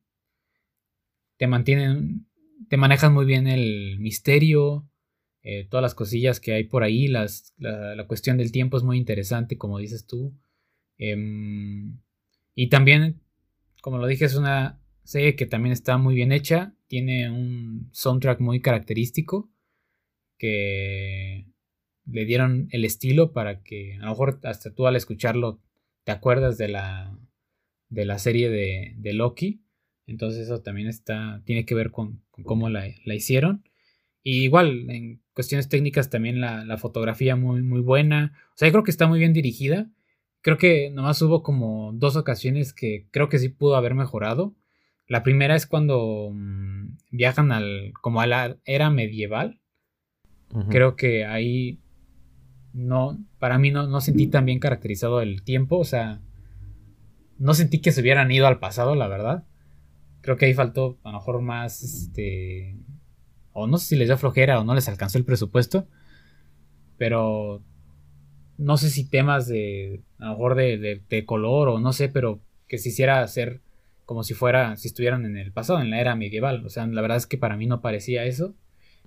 te 1.36 1.46
mantienen, 1.46 2.26
te 2.68 2.76
manejan 2.76 3.12
muy 3.12 3.26
bien 3.26 3.46
el 3.46 3.98
misterio, 3.98 4.88
eh, 5.42 5.66
todas 5.70 5.82
las 5.82 5.94
cosillas 5.94 6.40
que 6.40 6.54
hay 6.54 6.64
por 6.64 6.82
ahí, 6.82 7.06
las, 7.06 7.54
la, 7.58 8.06
cuestión 8.06 8.38
del 8.38 8.52
tiempo 8.52 8.76
es 8.76 8.82
muy 8.82 8.96
interesante, 8.98 9.58
como 9.58 9.78
dices 9.78 10.06
tú. 10.06 10.34
Em, 10.98 12.00
y 12.54 12.68
también, 12.68 13.20
como 13.82 13.98
lo 13.98 14.06
dije, 14.06 14.24
es 14.24 14.34
una 14.34 14.80
serie 15.04 15.36
que 15.36 15.46
también 15.46 15.72
está 15.72 15.98
muy 15.98 16.14
bien 16.14 16.32
hecha, 16.32 16.74
tiene 16.88 17.30
un 17.30 17.90
soundtrack 17.92 18.40
muy 18.40 18.60
característico 18.60 19.50
que 20.38 21.46
le 22.06 22.24
dieron 22.24 22.68
el 22.70 22.84
estilo 22.84 23.32
para 23.32 23.62
que 23.62 23.94
a 23.94 24.04
lo 24.04 24.10
mejor 24.10 24.40
hasta 24.44 24.74
tú 24.74 24.86
al 24.86 24.96
escucharlo 24.96 25.60
te 26.04 26.12
acuerdas 26.12 26.56
de 26.56 26.68
la, 26.68 27.18
de 27.88 28.04
la 28.04 28.18
serie 28.18 28.48
de, 28.48 28.94
de 28.96 29.12
Loki. 29.12 29.62
Entonces 30.06 30.42
eso 30.42 30.62
también 30.62 30.88
está, 30.88 31.42
tiene 31.44 31.64
que 31.64 31.74
ver 31.74 31.90
con, 31.90 32.22
cómo 32.44 32.68
la, 32.68 32.86
hicieron. 33.06 33.64
Y 34.22 34.44
igual, 34.44 34.88
en 34.90 35.20
cuestiones 35.34 35.68
técnicas 35.68 36.10
también 36.10 36.40
la, 36.40 36.76
fotografía 36.78 37.36
muy, 37.36 37.62
muy 37.62 37.80
buena. 37.80 38.38
O 38.54 38.56
sea, 38.56 38.68
yo 38.68 38.72
creo 38.72 38.84
que 38.84 38.90
está 38.90 39.06
muy 39.06 39.18
bien 39.18 39.32
dirigida. 39.32 39.90
Creo 40.42 40.58
que 40.58 40.90
nomás 40.90 41.20
hubo 41.22 41.42
como 41.42 41.92
dos 41.92 42.16
ocasiones 42.16 42.72
que 42.72 43.08
creo 43.10 43.28
que 43.28 43.38
sí 43.38 43.48
pudo 43.48 43.76
haber 43.76 43.94
mejorado. 43.94 44.54
La 45.08 45.22
primera 45.22 45.56
es 45.56 45.66
cuando 45.66 46.30
mm, 46.32 46.98
viajan 47.10 47.52
al, 47.52 47.92
como 48.00 48.20
a 48.20 48.26
la 48.26 48.58
era 48.64 48.90
medieval. 48.90 49.60
Creo 50.70 50.94
que 50.94 51.24
ahí 51.24 51.80
no, 52.76 53.18
para 53.38 53.58
mí 53.58 53.70
no, 53.70 53.86
no 53.86 54.02
sentí 54.02 54.26
tan 54.26 54.44
bien 54.44 54.58
caracterizado 54.58 55.22
el 55.22 55.42
tiempo, 55.42 55.78
o 55.78 55.84
sea, 55.84 56.20
no 57.38 57.54
sentí 57.54 57.80
que 57.80 57.90
se 57.90 58.02
hubieran 58.02 58.30
ido 58.30 58.46
al 58.46 58.58
pasado, 58.58 58.94
la 58.94 59.08
verdad. 59.08 59.44
Creo 60.20 60.36
que 60.36 60.44
ahí 60.44 60.52
faltó 60.52 60.98
a 61.02 61.12
lo 61.12 61.18
mejor 61.18 61.40
más, 61.40 61.82
este, 61.82 62.76
o 63.52 63.66
no 63.66 63.78
sé 63.78 63.86
si 63.86 63.96
les 63.96 64.08
dio 64.08 64.18
flojera 64.18 64.60
o 64.60 64.64
no 64.64 64.74
les 64.74 64.88
alcanzó 64.88 65.16
el 65.16 65.24
presupuesto, 65.24 65.86
pero 66.98 67.62
no 68.58 68.76
sé 68.76 68.90
si 68.90 69.08
temas 69.08 69.48
de, 69.48 70.02
a 70.18 70.26
lo 70.26 70.30
mejor 70.32 70.54
de, 70.54 71.02
de, 71.08 71.24
color 71.24 71.68
o 71.68 71.80
no 71.80 71.94
sé, 71.94 72.10
pero 72.10 72.40
que 72.68 72.76
se 72.76 72.90
hiciera 72.90 73.22
hacer 73.22 73.62
como 74.04 74.22
si 74.22 74.34
fuera, 74.34 74.76
si 74.76 74.88
estuvieran 74.88 75.24
en 75.24 75.38
el 75.38 75.50
pasado, 75.50 75.80
en 75.80 75.88
la 75.88 76.00
era 76.00 76.14
medieval. 76.14 76.64
O 76.66 76.68
sea, 76.68 76.86
la 76.86 77.00
verdad 77.00 77.16
es 77.16 77.26
que 77.26 77.38
para 77.38 77.56
mí 77.56 77.66
no 77.66 77.80
parecía 77.80 78.24
eso. 78.24 78.54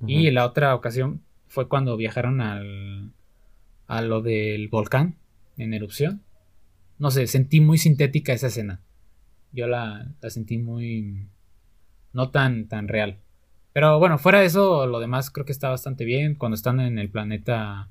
Y 0.07 0.31
la 0.31 0.45
otra 0.45 0.73
ocasión 0.75 1.21
fue 1.47 1.67
cuando 1.67 1.97
viajaron 1.97 2.41
al, 2.41 3.11
a 3.89 4.01
lo 4.03 4.21
del 4.21 4.69
volcán 4.69 5.15
en 5.57 5.73
erupción. 5.73 6.21
No 6.99 7.09
sé, 7.09 7.25
sentí 7.27 7.59
muy 7.59 7.79
sintética 7.79 8.33
esa 8.33 8.47
escena. 8.47 8.81
Yo 9.51 9.67
la, 9.67 10.13
la 10.21 10.29
sentí 10.29 10.59
muy... 10.59 11.27
no 12.13 12.29
tan, 12.29 12.67
tan 12.67 12.87
real. 12.87 13.17
Pero 13.73 13.97
bueno, 13.97 14.19
fuera 14.19 14.41
de 14.41 14.45
eso, 14.45 14.85
lo 14.85 14.99
demás 14.99 15.31
creo 15.31 15.45
que 15.45 15.51
está 15.51 15.69
bastante 15.69 16.05
bien. 16.05 16.35
Cuando 16.35 16.55
están 16.55 16.79
en 16.79 16.99
el 16.99 17.09
planeta... 17.09 17.89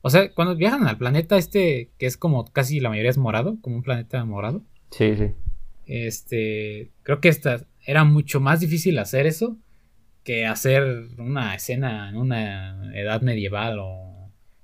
O 0.00 0.10
sea, 0.10 0.32
cuando 0.34 0.56
viajan 0.56 0.88
al 0.88 0.98
planeta 0.98 1.36
este, 1.36 1.92
que 1.98 2.06
es 2.06 2.16
como 2.16 2.44
casi 2.52 2.80
la 2.80 2.88
mayoría 2.88 3.10
es 3.10 3.18
morado, 3.18 3.58
como 3.60 3.76
un 3.76 3.82
planeta 3.82 4.24
morado. 4.24 4.64
Sí, 4.90 5.14
sí. 5.16 5.32
Este, 5.86 6.90
creo 7.04 7.20
que 7.20 7.28
esta, 7.28 7.64
era 7.86 8.02
mucho 8.02 8.40
más 8.40 8.58
difícil 8.58 8.98
hacer 8.98 9.26
eso 9.26 9.56
que 10.24 10.46
hacer 10.46 11.08
una 11.16 11.54
escena 11.54 12.08
en 12.08 12.16
una 12.16 12.92
edad 12.94 13.22
medieval 13.22 13.78
o 13.78 14.07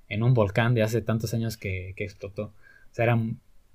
en 0.08 0.22
un 0.22 0.34
volcán 0.34 0.74
de 0.74 0.82
hace 0.82 1.00
tantos 1.00 1.34
años 1.34 1.56
que, 1.56 1.94
explotó. 1.96 2.44
O 2.44 2.94
sea, 2.94 3.04
era 3.04 3.18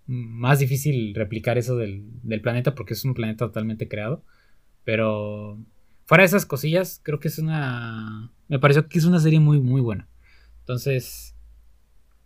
más 0.05 0.59
difícil 0.59 1.13
replicar 1.13 1.57
eso 1.57 1.75
del, 1.75 2.03
planeta 2.41 2.75
porque 2.75 2.93
es 2.93 3.05
un 3.05 3.13
planeta 3.13 3.45
totalmente 3.45 3.87
creado. 3.87 4.23
Pero 4.83 5.59
fuera 6.05 6.23
de 6.23 6.27
esas 6.27 6.45
cosillas, 6.45 7.01
creo 7.03 7.19
que 7.19 7.27
es 7.27 7.39
una... 7.39 8.31
Me 8.47 8.59
pareció 8.59 8.87
que 8.87 8.99
es 8.99 9.05
una 9.05 9.19
serie 9.19 9.39
muy, 9.39 9.59
muy 9.59 9.81
buena. 9.81 10.07
Entonces, 10.61 11.35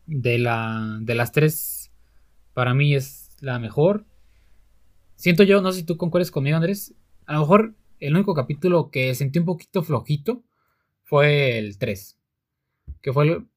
de, 0.06 0.38
la, 0.38 1.00
de 1.02 1.16
las 1.16 1.32
tres, 1.32 1.92
para 2.54 2.74
mí 2.74 2.96
es 2.96 3.32
la 3.40 3.60
mejor. 3.60 4.06
Siento 5.16 5.44
yo, 5.44 5.62
no 5.62 5.72
sé 5.72 5.80
si 5.80 5.86
tú 5.86 5.98
concuerdes 5.98 6.32
conmigo, 6.32 6.58
Andrés. 6.58 6.94
A 7.26 7.34
lo 7.34 7.40
mejor 7.42 7.76
el 8.00 8.16
único 8.16 8.34
capítulo 8.34 8.92
que 8.92 9.16
sentí 9.16 9.40
un 9.40 9.46
poquito 9.46 9.82
flojito 9.82 10.44
fue 11.04 11.58
el 11.58 11.78
3. 11.78 12.20
Que 13.02 13.14
fue 13.14 13.26
el, 13.26 13.48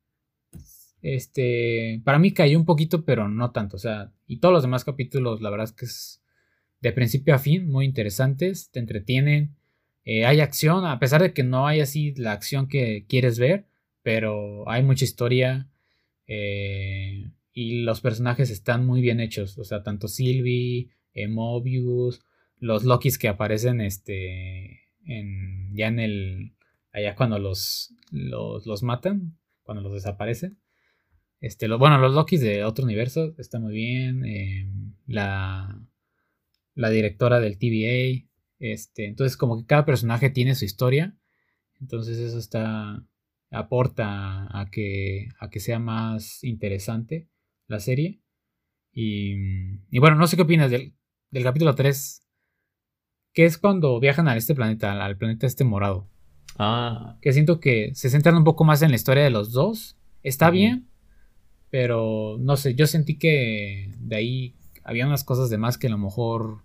este, 1.03 2.01
para 2.05 2.19
mí 2.19 2.33
cayó 2.33 2.59
un 2.59 2.65
poquito, 2.65 3.05
pero 3.05 3.29
no 3.29 3.53
tanto. 3.53 3.77
O 3.77 3.81
sea, 3.81 4.13
y 4.27 4.39
todos 4.39 4.53
los 4.53 4.63
demás 4.63 4.85
capítulos, 4.85 5.41
la 5.41 5.51
verdad 5.51 5.65
es 5.65 5.73
que 5.73 5.85
es 5.85 6.23
de 6.81 6.93
principio 6.93 7.35
a 7.35 7.39
fin 7.39 7.69
muy 7.69 7.85
interesantes, 7.85 8.71
te 8.71 8.81
entretienen. 8.81 9.57
Eh, 10.05 10.25
hay 10.25 10.41
acción, 10.41 10.85
a 10.85 10.99
pesar 10.99 11.23
de 11.23 11.33
que 11.33 11.43
no 11.43 11.67
hay 11.67 11.81
así 11.81 12.15
la 12.15 12.33
acción 12.33 12.69
que 12.69 13.07
quieres 13.09 13.39
ver, 13.39 13.67
pero 14.03 14.69
hay 14.69 14.83
mucha 14.83 15.05
historia. 15.05 15.69
Eh, 16.27 17.31
y 17.53 17.83
los 17.83 18.01
personajes 18.01 18.51
están 18.51 18.87
muy 18.87 19.01
bien 19.01 19.21
hechos. 19.21 19.59
O 19.59 19.65
sea, 19.65 19.83
tanto 19.83 20.09
Sylvie, 20.09 20.91
eh, 21.15 21.29
Mobius, 21.29 22.21
los 22.59 22.85
Lokis 22.85 23.19
que 23.19 23.29
aparecen 23.29 23.81
este, 23.81 24.83
en, 25.05 25.75
ya 25.75 25.89
en 25.89 25.99
el. 25.99 26.53
Allá 26.93 27.15
cuando 27.15 27.39
los, 27.39 27.95
los, 28.11 28.67
los 28.67 28.83
matan, 28.83 29.37
cuando 29.63 29.83
los 29.83 29.93
desaparecen. 29.93 30.59
Este, 31.41 31.69
bueno, 31.69 31.99
los 31.99 32.15
Lokis 32.15 32.41
de 32.41 32.65
otro 32.65 32.85
universo 32.85 33.35
está 33.39 33.59
muy 33.59 33.75
bien. 33.75 34.25
Em, 34.25 34.95
la, 35.07 35.81
la 36.75 36.91
directora 36.91 37.41
del 37.41 37.59
TVA. 37.59 38.27
Este, 38.59 39.07
entonces, 39.07 39.37
como 39.37 39.59
que 39.59 39.67
cada 39.67 39.85
personaje 39.85 40.31
tiene 40.31 40.55
su 40.55 40.65
historia. 40.65 41.17
Entonces, 41.81 42.19
eso 42.19 42.39
está. 42.39 43.05
aporta 43.51 44.49
a 44.59 44.71
que, 44.71 45.29
a 45.39 45.51
que 45.51 45.61
sea 45.61 45.79
más 45.79 46.43
interesante 46.45 47.29
la 47.69 47.81
serie. 47.81 48.21
Y, 48.93 49.35
y 49.91 49.99
bueno, 49.99 50.17
no 50.17 50.27
sé 50.27 50.37
qué 50.37 50.43
opinas 50.43 50.71
del, 50.71 50.95
del 51.31 51.43
capítulo 51.43 51.75
3. 51.75 52.23
Que 53.35 53.45
es 53.45 53.59
cuando 53.59 54.01
viajan 54.01 54.29
a 54.29 54.37
este 54.37 54.55
planeta, 54.55 55.05
al 55.05 55.19
planeta 55.19 55.47
este 55.47 55.65
morado. 55.65 56.09
Ah. 56.59 57.19
Que 57.21 57.33
siento 57.33 57.61
que 57.61 57.95
se 57.95 58.09
centran 58.11 58.37
un 58.37 58.45
poco 58.45 58.65
más 58.65 58.81
en 58.83 58.91
la 58.91 58.97
historia 58.97 59.23
de 59.25 59.31
los 59.31 59.53
dos. 59.53 59.99
Está 60.23 60.51
bien, 60.51 60.89
pero 61.71 62.37
no 62.39 62.57
sé, 62.57 62.75
yo 62.75 62.87
sentí 62.87 63.19
que 63.19 63.93
de 63.99 64.17
ahí 64.17 64.55
había 64.85 65.07
unas 65.07 65.25
cosas 65.25 65.51
de 65.51 65.59
más 65.59 65.79
que 65.79 65.89
a 65.89 65.91
lo 65.91 65.99
mejor 65.99 66.59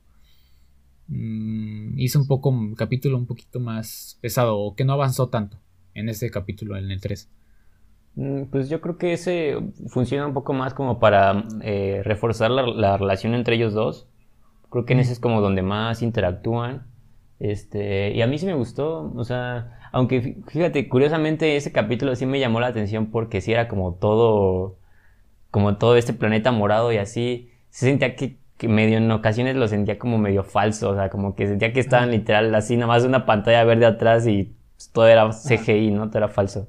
mm, 1.07 1.99
hizo 1.99 2.19
un 2.19 2.27
poco 2.27 2.49
un 2.49 2.75
capítulo 2.75 3.17
un 3.17 3.25
poquito 3.25 3.59
más 3.59 4.17
pesado 4.21 4.57
o 4.57 4.75
que 4.75 4.85
no 4.85 4.93
avanzó 4.93 5.29
tanto 5.29 5.57
en 5.93 6.09
ese 6.09 6.29
capítulo, 6.31 6.77
en 6.77 6.91
el 6.91 7.01
3. 7.01 7.29
Mm, 8.15 8.43
pues 8.45 8.69
yo 8.69 8.81
creo 8.81 8.97
que 8.97 9.13
ese 9.13 9.57
funciona 9.87 10.27
un 10.27 10.33
poco 10.33 10.53
más 10.53 10.73
como 10.73 10.99
para 10.99 11.45
eh, 11.63 12.01
reforzar 12.03 12.51
la, 12.51 12.97
relación 12.97 13.33
entre 13.33 13.55
ellos 13.55 13.73
dos. 13.73 14.07
Creo 14.69 14.85
que 14.85 14.93
en 14.93 14.99
ese 14.99 15.13
es 15.13 15.19
como 15.19 15.41
donde 15.41 15.61
más 15.61 16.01
interactúan. 16.01 16.87
Este, 17.39 18.11
y 18.13 18.21
a 18.21 18.27
mí 18.27 18.37
sí 18.37 18.45
me 18.45 18.53
gustó, 18.53 19.11
o 19.15 19.23
sea, 19.23 19.79
aunque 19.91 20.37
fíjate, 20.47 20.87
curiosamente 20.87 21.55
ese 21.55 21.71
capítulo 21.71 22.15
sí 22.15 22.27
me 22.27 22.39
llamó 22.39 22.59
la 22.59 22.67
atención 22.67 23.07
porque 23.07 23.41
sí 23.41 23.51
era 23.51 23.67
como 23.67 23.95
todo, 23.95 24.77
como 25.51 25.77
todo 25.77 25.97
este 25.97 26.13
planeta 26.13 26.51
morado 26.51 26.91
y 26.91 26.97
así, 26.97 27.51
se 27.69 27.85
sentía 27.87 28.15
que, 28.15 28.37
medio 28.67 28.97
en 28.97 29.11
ocasiones 29.11 29.55
lo 29.55 29.67
sentía 29.67 29.99
como 29.99 30.17
medio 30.17 30.43
falso, 30.43 30.91
o 30.91 30.95
sea, 30.95 31.09
como 31.09 31.35
que 31.35 31.47
sentía 31.47 31.73
que 31.73 31.79
estaban 31.79 32.11
literal 32.11 32.53
así, 32.55 32.75
nada 32.75 32.87
más 32.87 33.03
una 33.03 33.25
pantalla 33.25 33.63
verde 33.63 33.85
atrás 33.85 34.27
y 34.27 34.55
todo 34.93 35.07
era 35.07 35.29
CGI, 35.29 35.91
¿no? 35.91 36.07
Todo 36.09 36.19
era 36.19 36.27
falso. 36.27 36.67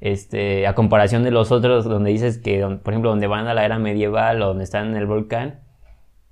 Este, 0.00 0.66
a 0.66 0.74
comparación 0.74 1.22
de 1.24 1.30
los 1.30 1.50
otros 1.50 1.84
donde 1.84 2.10
dices 2.10 2.38
que, 2.38 2.60
por 2.82 2.92
ejemplo, 2.92 3.10
donde 3.10 3.26
van 3.26 3.46
a 3.46 3.54
la 3.54 3.64
era 3.64 3.78
medieval 3.78 4.42
o 4.42 4.48
donde 4.48 4.64
están 4.64 4.88
en 4.88 4.96
el 4.96 5.06
volcán, 5.06 5.60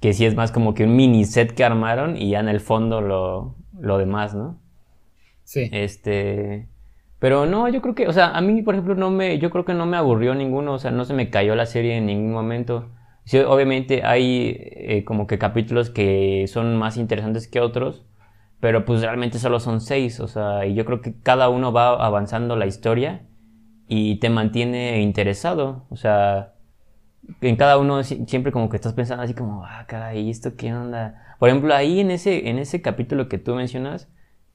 que 0.01 0.13
sí 0.13 0.27
es 0.27 0.35
más 0.35 0.53
como 0.53 0.75
que 0.75 0.85
un 0.85 0.95
mini 0.95 1.25
set 1.25 1.55
que 1.55 1.65
armaron 1.65 2.17
y 2.17 2.31
ya 2.31 2.41
en 2.41 2.49
el 2.49 2.61
fondo 2.61 3.01
lo, 3.01 3.57
lo 3.79 3.99
demás, 3.99 4.35
¿no? 4.35 4.61
Sí. 5.45 5.71
Este, 5.73 6.69
pero 7.23 7.47
no, 7.47 7.69
yo 7.69 7.81
creo 7.83 7.95
que, 7.95 8.09
o 8.09 8.13
sea, 8.13 8.33
a 8.37 8.41
mí, 8.41 8.63
por 8.63 8.75
ejemplo, 8.75 8.97
no 8.97 9.13
me, 9.13 9.39
yo 9.39 9.51
creo 9.51 9.65
que 9.65 9.75
no 9.75 9.87
me 9.87 9.97
aburrió 9.97 10.35
ninguno, 10.35 10.73
o 10.75 10.79
sea, 10.81 10.91
no 10.91 11.05
se 11.05 11.15
me 11.15 11.31
cayó 11.31 11.55
la 11.55 11.67
serie 11.67 11.97
en 11.97 12.07
ningún 12.07 12.33
momento. 12.33 12.89
Sí, 13.23 13.39
obviamente 13.39 14.03
hay 14.05 14.57
eh, 14.59 15.05
como 15.05 15.29
que 15.29 15.39
capítulos 15.39 15.89
que 15.89 16.47
son 16.49 16.77
más 16.77 16.97
interesantes 16.97 17.47
que 17.47 17.61
otros, 17.61 18.05
pero 18.59 18.85
pues 18.85 19.03
realmente 19.03 19.39
solo 19.39 19.61
son 19.61 19.81
seis, 19.81 20.19
o 20.19 20.27
sea, 20.27 20.67
y 20.67 20.75
yo 20.75 20.85
creo 20.85 21.01
que 21.01 21.15
cada 21.21 21.49
uno 21.49 21.73
va 21.73 21.91
avanzando 22.05 22.57
la 22.57 22.67
historia 22.67 23.23
y 23.87 24.17
te 24.17 24.29
mantiene 24.29 25.01
interesado, 25.01 25.87
o 25.91 25.97
sea, 25.97 26.55
en 27.41 27.55
cada 27.55 27.79
uno 27.79 28.03
siempre 28.03 28.51
como 28.51 28.69
que 28.69 28.75
estás 28.75 28.95
pensando 28.95 29.23
así 29.23 29.35
como, 29.35 29.65
ah, 29.65 29.85
caray, 29.87 30.29
¿esto 30.29 30.57
qué 30.57 30.75
onda? 30.75 31.37
Por 31.39 31.51
ejemplo, 31.51 31.73
ahí 31.73 32.01
en 32.01 32.11
ese, 32.11 32.49
en 32.51 32.59
ese 32.59 32.83
capítulo 32.83 33.29
que 33.29 33.39
tú 33.39 33.55
mencionas, 33.55 34.09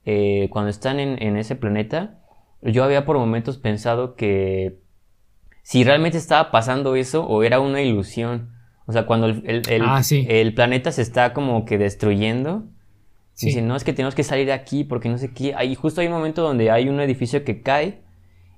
eh, 0.04 0.48
cuando 0.52 0.68
están 0.68 1.00
en, 1.00 1.22
en, 1.22 1.38
ese 1.38 1.56
planeta, 1.56 2.18
yo 2.62 2.84
había 2.84 3.04
por 3.04 3.18
momentos 3.18 3.58
pensado 3.58 4.14
que 4.14 4.78
si 5.62 5.84
realmente 5.84 6.18
estaba 6.18 6.50
pasando 6.50 6.96
eso 6.96 7.26
o 7.26 7.42
era 7.42 7.60
una 7.60 7.82
ilusión. 7.82 8.50
O 8.86 8.92
sea, 8.92 9.04
cuando 9.04 9.26
el, 9.26 9.62
el, 9.68 9.82
ah, 9.84 10.00
el 10.10 10.54
planeta 10.54 10.92
se 10.92 11.02
está 11.02 11.34
como 11.34 11.66
que 11.66 11.76
destruyendo, 11.76 12.64
dicen, 13.38 13.68
no, 13.68 13.76
es 13.76 13.84
que 13.84 13.92
tenemos 13.92 14.14
que 14.14 14.24
salir 14.24 14.46
de 14.46 14.54
aquí 14.54 14.84
porque 14.84 15.10
no 15.10 15.18
sé 15.18 15.32
qué. 15.34 15.54
Ahí 15.54 15.74
justo 15.74 16.00
hay 16.00 16.06
un 16.06 16.14
momento 16.14 16.42
donde 16.42 16.70
hay 16.70 16.88
un 16.88 17.00
edificio 17.00 17.44
que 17.44 17.60
cae 17.60 18.02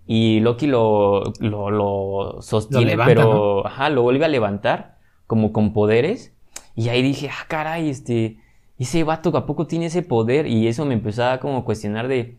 y 0.06 0.40
Loki 0.40 0.66
lo, 0.66 1.32
lo, 1.40 1.70
lo 1.70 2.42
sostiene, 2.42 2.96
pero 2.96 3.66
ajá, 3.66 3.90
lo 3.90 4.02
vuelve 4.02 4.24
a 4.24 4.28
levantar 4.28 4.98
como 5.26 5.52
con 5.52 5.72
poderes. 5.72 6.32
Y 6.76 6.88
ahí 6.88 7.02
dije, 7.02 7.28
ah, 7.28 7.46
caray, 7.48 7.90
este, 7.90 8.38
ese 8.78 9.04
vato 9.04 9.36
a 9.36 9.46
poco 9.46 9.66
tiene 9.66 9.86
ese 9.86 10.02
poder 10.02 10.46
y 10.46 10.68
eso 10.68 10.84
me 10.84 10.94
empezaba 10.94 11.40
como 11.40 11.58
a 11.58 11.64
cuestionar 11.64 12.08
de, 12.08 12.38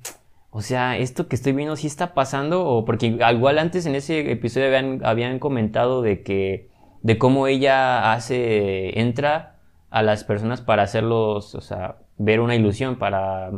o 0.53 0.61
sea, 0.61 0.98
esto 0.98 1.30
que 1.30 1.36
estoy 1.36 1.53
viendo 1.53 1.78
sí 1.78 1.88
está 1.88 2.14
pasando 2.14 2.68
o 2.68 2.84
porque 2.84 3.07
igual 3.07 3.57
antes 3.57 3.86
en 3.86 3.95
ese 3.95 4.32
episodio 4.32 4.68
habían, 4.68 4.99
habían 5.06 5.40
comentado 5.40 6.02
de 6.02 6.23
que, 6.23 6.69
de 7.02 7.18
cómo 7.18 7.48
ella 7.48 8.11
hace, 8.11 8.99
entra 8.99 9.56
a 9.90 10.03
las 10.03 10.26
personas 10.26 10.60
para 10.60 10.84
hacerlos, 10.84 11.56
o 11.56 11.61
sea, 11.61 11.99
ver 12.18 12.41
una 12.41 12.56
ilusión, 12.56 12.98
para 12.98 13.52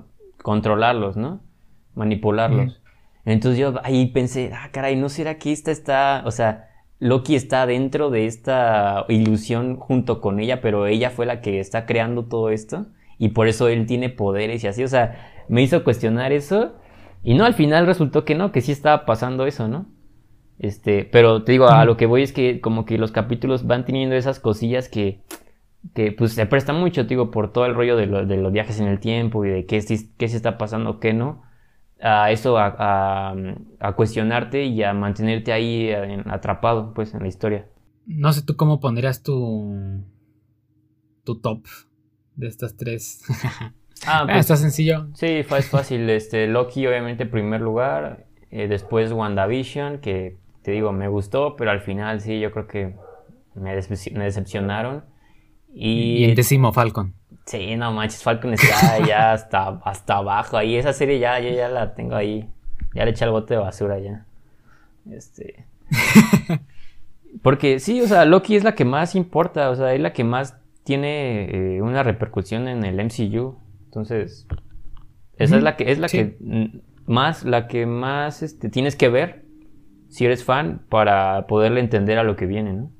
controlarlos, 0.43 1.17
¿no? 1.17 1.41
Manipularlos. 1.95 2.79
Entonces 3.25 3.59
yo 3.59 3.73
ahí 3.83 4.05
pensé, 4.07 4.51
ah, 4.53 4.69
caray, 4.71 4.95
¿no 4.95 5.09
será 5.09 5.39
que 5.39 5.51
esta 5.51 5.71
está, 5.71 6.21
o 6.25 6.31
sea, 6.31 6.69
Loki 6.99 7.35
está 7.35 7.65
dentro 7.65 8.11
de 8.11 8.27
esta 8.27 9.05
ilusión 9.09 9.77
junto 9.77 10.21
con 10.21 10.39
ella, 10.39 10.61
pero 10.61 10.85
ella 10.85 11.09
fue 11.09 11.25
la 11.25 11.41
que 11.41 11.59
está 11.59 11.87
creando 11.87 12.25
todo 12.25 12.51
esto 12.51 12.85
y 13.17 13.29
por 13.29 13.47
eso 13.47 13.67
él 13.67 13.87
tiene 13.87 14.09
poderes 14.09 14.63
y 14.63 14.67
así, 14.67 14.83
o 14.83 14.87
sea, 14.87 15.31
me 15.47 15.63
hizo 15.63 15.83
cuestionar 15.83 16.31
eso 16.31 16.75
y 17.23 17.33
no, 17.35 17.45
al 17.45 17.53
final 17.53 17.85
resultó 17.85 18.25
que 18.25 18.35
no, 18.35 18.51
que 18.51 18.61
sí 18.61 18.71
estaba 18.71 19.05
pasando 19.05 19.45
eso, 19.45 19.67
¿no? 19.67 19.85
Este, 20.59 21.03
pero 21.05 21.43
te 21.43 21.51
digo, 21.51 21.67
a 21.67 21.83
lo 21.85 21.97
que 21.97 22.05
voy 22.05 22.21
es 22.21 22.31
que 22.31 22.61
como 22.61 22.85
que 22.85 22.97
los 22.97 23.11
capítulos 23.11 23.65
van 23.65 23.85
teniendo 23.85 24.15
esas 24.15 24.39
cosillas 24.39 24.87
que, 24.87 25.21
que 25.93 26.11
pues 26.11 26.33
se 26.33 26.45
prestan 26.45 26.79
mucho, 26.79 27.03
digo, 27.05 27.31
por 27.31 27.51
todo 27.51 27.65
el 27.65 27.75
rollo 27.75 27.97
de, 27.97 28.07
de, 28.07 28.37
los 28.37 28.53
viajes 28.53 28.79
en 28.79 28.87
el 28.87 28.99
tiempo 28.99 29.43
y 29.45 29.49
de 29.49 29.65
qué, 29.65 29.83
qué 30.17 30.27
se 30.27 30.37
está 30.37 30.57
pasando, 30.57 30.99
qué 30.99 31.13
no 31.13 31.41
a 32.03 32.31
eso, 32.31 32.57
a, 32.57 33.33
a, 33.79 33.93
cuestionarte 33.95 34.65
y 34.65 34.83
a 34.83 34.93
mantenerte 34.93 35.53
ahí 35.53 35.89
atrapado, 36.25 36.93
pues, 36.93 37.13
en 37.13 37.21
la 37.21 37.27
historia. 37.27 37.69
No 38.05 38.33
sé 38.33 38.43
tú 38.43 38.57
cómo 38.57 38.81
pondrías 38.81 39.23
tu, 39.23 40.03
tu 41.23 41.39
top 41.39 41.65
de 42.35 42.47
estas 42.47 42.75
tres. 42.75 43.23
ah, 44.07 44.23
pues, 44.25 44.37
está 44.37 44.55
sencillo. 44.55 45.07
Sí, 45.13 45.43
fue 45.43 45.61
fácil. 45.61 46.09
Este, 46.09 46.47
Loki, 46.47 46.85
obviamente, 46.87 47.23
en 47.23 47.31
primer 47.31 47.61
lugar. 47.61 48.25
Eh, 48.51 48.67
después 48.67 49.11
WandaVision, 49.11 49.97
que 49.97 50.37
te 50.61 50.71
digo, 50.71 50.91
me 50.91 51.07
gustó, 51.07 51.55
pero 51.55 51.71
al 51.71 51.81
final 51.81 52.21
sí, 52.21 52.39
yo 52.39 52.51
creo 52.51 52.67
que 52.67 52.95
me, 53.55 53.73
me 53.73 54.23
decepcionaron. 54.25 55.03
Y, 55.73 56.17
y 56.17 56.23
el 56.25 56.35
décimo 56.35 56.71
Falcon. 56.71 57.13
Sí, 57.45 57.75
no 57.75 57.91
manches, 57.91 58.23
Falcon 58.23 58.53
está 58.53 59.05
ya 59.05 59.31
hasta, 59.33 59.81
hasta 59.83 60.17
abajo. 60.17 60.57
Ahí 60.57 60.75
esa 60.75 60.93
serie 60.93 61.19
ya, 61.19 61.39
yo 61.39 61.49
ya 61.49 61.67
la 61.67 61.93
tengo 61.95 62.15
ahí. 62.15 62.49
Ya 62.93 63.05
le 63.05 63.11
eché 63.11 63.25
el 63.25 63.31
bote 63.31 63.55
de 63.55 63.59
basura 63.59 63.99
ya. 63.99 64.25
Este. 65.11 65.65
Porque 67.41 67.79
sí, 67.79 68.01
o 68.01 68.07
sea, 68.07 68.25
Loki 68.25 68.55
es 68.55 68.63
la 68.63 68.75
que 68.75 68.85
más 68.85 69.15
importa, 69.15 69.69
o 69.69 69.75
sea, 69.75 69.93
es 69.93 69.99
la 69.99 70.13
que 70.13 70.23
más 70.23 70.55
tiene 70.83 71.75
eh, 71.75 71.81
una 71.81 72.03
repercusión 72.03 72.67
en 72.67 72.85
el 72.85 73.03
MCU. 73.03 73.57
Entonces, 73.93 74.47
esa 75.37 75.57
es 75.57 75.61
la 75.61 75.77
que 75.77 75.91
es 75.91 75.99
la 75.99 76.07
que 76.07 76.35
más 77.05 77.45
la 77.45 77.67
que 77.67 77.85
más 77.85 78.41
este, 78.41 78.69
tienes 78.69 78.95
que 78.95 79.07
ver 79.07 79.45
si 80.09 80.25
eres 80.25 80.43
fan 80.43 80.87
para 80.89 81.45
poderle 81.45 81.79
entender 81.79 82.17
a 82.17 82.23
lo 82.23 82.35
que 82.35 82.47
viene, 82.47 82.73
¿no? 82.73 82.91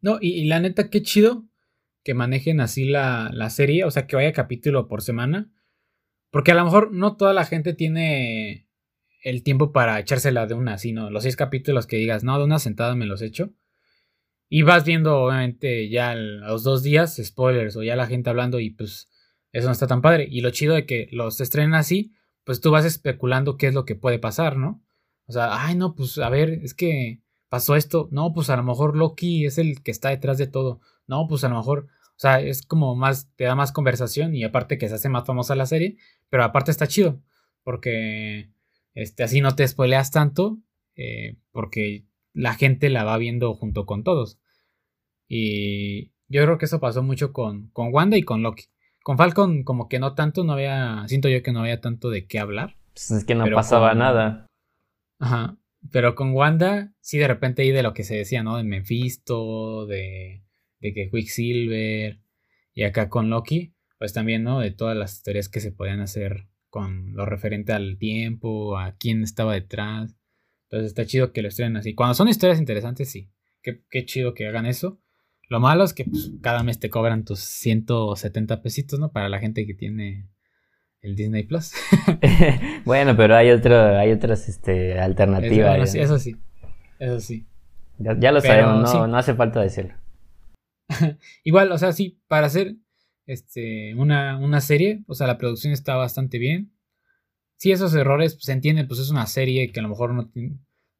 No, 0.00 0.16
y, 0.22 0.30
y 0.40 0.46
la 0.46 0.58
neta 0.58 0.88
qué 0.88 1.02
chido 1.02 1.44
que 2.02 2.14
manejen 2.14 2.62
así 2.62 2.86
la, 2.86 3.28
la, 3.30 3.50
serie, 3.50 3.84
o 3.84 3.90
sea, 3.90 4.06
que 4.06 4.16
vaya 4.16 4.32
capítulo 4.32 4.88
por 4.88 5.02
semana. 5.02 5.52
Porque 6.30 6.52
a 6.52 6.54
lo 6.54 6.64
mejor 6.64 6.90
no 6.92 7.18
toda 7.18 7.34
la 7.34 7.44
gente 7.44 7.74
tiene 7.74 8.66
el 9.22 9.42
tiempo 9.42 9.70
para 9.70 10.00
echársela 10.00 10.46
de 10.46 10.54
una, 10.54 10.78
sino 10.78 11.10
los 11.10 11.24
seis 11.24 11.36
capítulos 11.36 11.86
que 11.86 11.96
digas, 11.96 12.24
no, 12.24 12.38
de 12.38 12.44
una 12.44 12.58
sentada 12.58 12.94
me 12.94 13.06
los 13.06 13.20
echo. 13.20 13.52
Y 14.48 14.62
vas 14.62 14.84
viendo, 14.84 15.18
obviamente, 15.18 15.90
ya 15.90 16.12
a 16.12 16.14
los 16.14 16.64
dos 16.64 16.82
días, 16.82 17.20
spoilers, 17.22 17.76
o 17.76 17.82
ya 17.82 17.96
la 17.96 18.06
gente 18.06 18.30
hablando, 18.30 18.60
y 18.60 18.70
pues 18.70 19.10
eso 19.54 19.68
no 19.68 19.72
está 19.72 19.86
tan 19.86 20.02
padre. 20.02 20.26
Y 20.28 20.40
lo 20.40 20.50
chido 20.50 20.74
de 20.74 20.84
que 20.84 21.08
los 21.12 21.40
estrenen 21.40 21.74
así, 21.74 22.12
pues 22.42 22.60
tú 22.60 22.72
vas 22.72 22.84
especulando 22.84 23.56
qué 23.56 23.68
es 23.68 23.74
lo 23.74 23.84
que 23.84 23.94
puede 23.94 24.18
pasar, 24.18 24.56
¿no? 24.56 24.82
O 25.26 25.32
sea, 25.32 25.64
ay, 25.64 25.76
no, 25.76 25.94
pues 25.94 26.18
a 26.18 26.28
ver, 26.28 26.50
es 26.50 26.74
que 26.74 27.20
pasó 27.48 27.76
esto. 27.76 28.08
No, 28.10 28.32
pues 28.34 28.50
a 28.50 28.56
lo 28.56 28.64
mejor 28.64 28.96
Loki 28.96 29.46
es 29.46 29.58
el 29.58 29.82
que 29.82 29.92
está 29.92 30.10
detrás 30.10 30.38
de 30.38 30.48
todo. 30.48 30.80
No, 31.06 31.28
pues 31.28 31.44
a 31.44 31.48
lo 31.48 31.56
mejor, 31.56 31.86
o 31.86 32.18
sea, 32.18 32.40
es 32.40 32.66
como 32.66 32.96
más, 32.96 33.30
te 33.36 33.44
da 33.44 33.54
más 33.54 33.70
conversación 33.70 34.34
y 34.34 34.42
aparte 34.42 34.76
que 34.76 34.88
se 34.88 34.96
hace 34.96 35.08
más 35.08 35.24
famosa 35.24 35.54
la 35.54 35.66
serie, 35.66 35.98
pero 36.30 36.42
aparte 36.42 36.72
está 36.72 36.88
chido, 36.88 37.22
porque 37.62 38.50
este, 38.94 39.22
así 39.22 39.40
no 39.40 39.54
te 39.54 39.68
spoileas 39.68 40.10
tanto, 40.10 40.58
eh, 40.96 41.36
porque 41.52 42.06
la 42.32 42.54
gente 42.54 42.90
la 42.90 43.04
va 43.04 43.18
viendo 43.18 43.54
junto 43.54 43.86
con 43.86 44.02
todos. 44.02 44.40
Y 45.28 46.10
yo 46.26 46.42
creo 46.42 46.58
que 46.58 46.64
eso 46.64 46.80
pasó 46.80 47.04
mucho 47.04 47.32
con, 47.32 47.68
con 47.68 47.94
Wanda 47.94 48.16
y 48.16 48.24
con 48.24 48.42
Loki. 48.42 48.64
Con 49.04 49.16
Falcon 49.16 49.62
como 49.62 49.88
que 49.88 50.00
no 50.00 50.16
tanto, 50.16 50.42
no 50.42 50.54
había, 50.54 51.04
siento 51.06 51.28
yo 51.28 51.44
que 51.44 51.52
no 51.52 51.60
había 51.60 51.80
tanto 51.80 52.10
de 52.10 52.26
qué 52.26 52.40
hablar. 52.40 52.74
Pues 52.94 53.12
es 53.12 53.24
que 53.24 53.36
no 53.36 53.46
pasaba 53.54 53.94
nada. 53.94 54.46
Ajá. 55.20 55.56
Pero 55.92 56.16
con 56.16 56.32
Wanda, 56.32 56.92
sí, 57.00 57.18
de 57.18 57.28
repente 57.28 57.62
ahí 57.62 57.70
de 57.70 57.84
lo 57.84 57.94
que 57.94 58.02
se 58.02 58.16
decía, 58.16 58.42
¿no? 58.42 58.56
De 58.56 58.64
Mephisto, 58.64 59.86
de 59.86 60.44
de 60.84 60.92
que 60.92 61.08
Quicksilver 61.08 62.20
y 62.74 62.82
acá 62.82 63.08
con 63.08 63.30
Loki, 63.30 63.72
pues 63.98 64.12
también, 64.12 64.42
¿no? 64.42 64.60
De 64.60 64.70
todas 64.70 64.94
las 64.94 65.14
historias 65.14 65.48
que 65.48 65.60
se 65.60 65.72
podían 65.72 66.00
hacer 66.00 66.46
con 66.68 67.14
lo 67.14 67.24
referente 67.24 67.72
al 67.72 67.96
tiempo, 67.96 68.76
a 68.76 68.94
quién 68.98 69.22
estaba 69.22 69.54
detrás. 69.54 70.14
Entonces 70.64 70.88
está 70.88 71.06
chido 71.06 71.32
que 71.32 71.40
lo 71.40 71.48
estrenen 71.48 71.78
así. 71.78 71.94
Cuando 71.94 72.12
son 72.12 72.28
historias 72.28 72.58
interesantes, 72.58 73.10
sí. 73.10 73.30
Qué, 73.62 74.04
chido 74.04 74.34
que 74.34 74.46
hagan 74.46 74.66
eso. 74.66 75.00
Lo 75.48 75.60
malo 75.60 75.84
es 75.84 75.92
que 75.92 76.04
pues, 76.04 76.32
cada 76.40 76.62
mes 76.62 76.78
te 76.80 76.90
cobran 76.90 77.24
tus 77.24 77.40
170 77.40 78.62
pesitos, 78.62 78.98
¿no? 78.98 79.12
Para 79.12 79.28
la 79.28 79.38
gente 79.38 79.66
que 79.66 79.74
tiene 79.74 80.28
el 81.00 81.16
Disney 81.16 81.44
Plus. 81.44 81.72
bueno, 82.84 83.16
pero 83.16 83.36
hay 83.36 83.50
otro, 83.50 83.98
hay 83.98 84.12
otras 84.12 84.48
este, 84.48 84.98
alternativas. 84.98 85.94
Eso, 85.94 86.18
sí, 86.18 86.36
eso 86.98 87.20
sí. 87.20 87.46
Ya, 87.98 88.32
lo 88.32 88.40
sabemos, 88.40 88.92
no, 88.92 89.06
no 89.06 89.16
hace 89.16 89.34
falta 89.34 89.60
decirlo. 89.60 89.94
Igual, 91.44 91.70
o 91.70 91.78
sea, 91.78 91.92
sí, 91.92 92.20
para 92.26 92.46
hacer 92.46 92.76
este, 93.26 93.94
una, 93.94 94.38
una 94.38 94.60
serie, 94.60 95.04
o 95.06 95.14
sea, 95.14 95.26
la 95.26 95.38
producción 95.38 95.72
está 95.72 95.94
bastante 95.94 96.38
bien. 96.38 96.72
Sí, 97.56 97.70
esos 97.70 97.94
errores 97.94 98.34
pues, 98.34 98.46
se 98.46 98.52
entienden, 98.52 98.88
pues 98.88 99.00
es 99.00 99.10
una 99.10 99.26
serie 99.26 99.70
que 99.70 99.80
a 99.80 99.82
lo 99.82 99.88
mejor 99.88 100.12
no, 100.12 100.30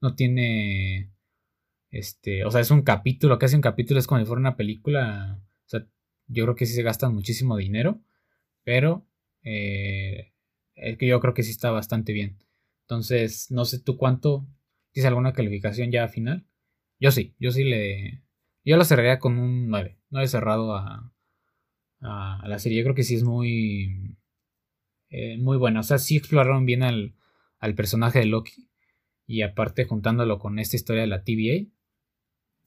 no 0.01 0.15
tiene, 0.15 1.13
este, 1.95 2.45
o 2.45 2.51
sea, 2.51 2.61
es 2.61 2.73
un 2.73 2.83
capítulo, 2.83 3.39
casi 3.39 3.55
un 3.55 3.63
capítulo, 3.63 4.01
es 4.01 4.09
como 4.09 4.21
si 4.21 4.27
fuera 4.27 4.41
una 4.41 4.57
película, 4.57 5.41
o 5.41 5.69
sea, 5.69 5.87
yo 6.27 6.45
creo 6.45 6.57
que 6.57 6.67
sí 6.67 6.75
se 6.75 6.83
gastan 6.83 7.15
muchísimo 7.15 7.57
dinero, 7.57 8.03
pero 8.65 9.07
eh, 9.43 10.33
que 10.75 11.07
yo 11.07 11.21
creo 11.21 11.35
que 11.35 11.45
sí 11.45 11.53
está 11.53 11.71
bastante 11.71 12.13
bien. 12.13 12.39
Entonces, 12.83 13.49
no 13.53 13.65
sé 13.65 13.81
tú 13.81 13.97
cuánto, 13.97 14.45
¿tienes 14.91 15.07
alguna 15.07 15.33
calificación 15.35 15.93
ya 15.93 16.09
final? 16.09 16.45
Yo 16.99 17.13
sí, 17.13 17.37
yo 17.39 17.53
sí 17.53 17.63
le, 17.63 18.25
yo 18.65 18.77
lo 18.77 18.85
cerraría 18.85 19.21
con 19.21 19.39
un 19.39 19.69
9, 19.69 19.97
9 20.11 20.27
cerrado 20.27 20.75
a, 20.75 21.15
a, 22.01 22.49
la 22.49 22.59
serie, 22.59 22.79
yo 22.79 22.85
creo 22.85 22.97
que 22.97 23.05
sí 23.05 23.15
es 23.15 23.23
muy, 23.23 24.19
eh, 25.11 25.39
muy 25.39 25.59
buena, 25.59 25.79
o 25.79 25.85
sea, 25.85 25.99
sí 25.99 26.17
exploraron 26.17 26.67
bien 26.67 26.83
al, 26.83 27.15
al 27.61 27.77
personaje 27.77 28.19
de 28.19 28.27
Loki 28.27 28.69
y 29.29 29.43
aparte 29.43 29.85
juntándolo 29.85 30.41
con 30.41 30.59
esta 30.59 30.75
historia 30.75 31.03
de 31.03 31.09
la 31.09 31.23
TVA, 31.23 31.69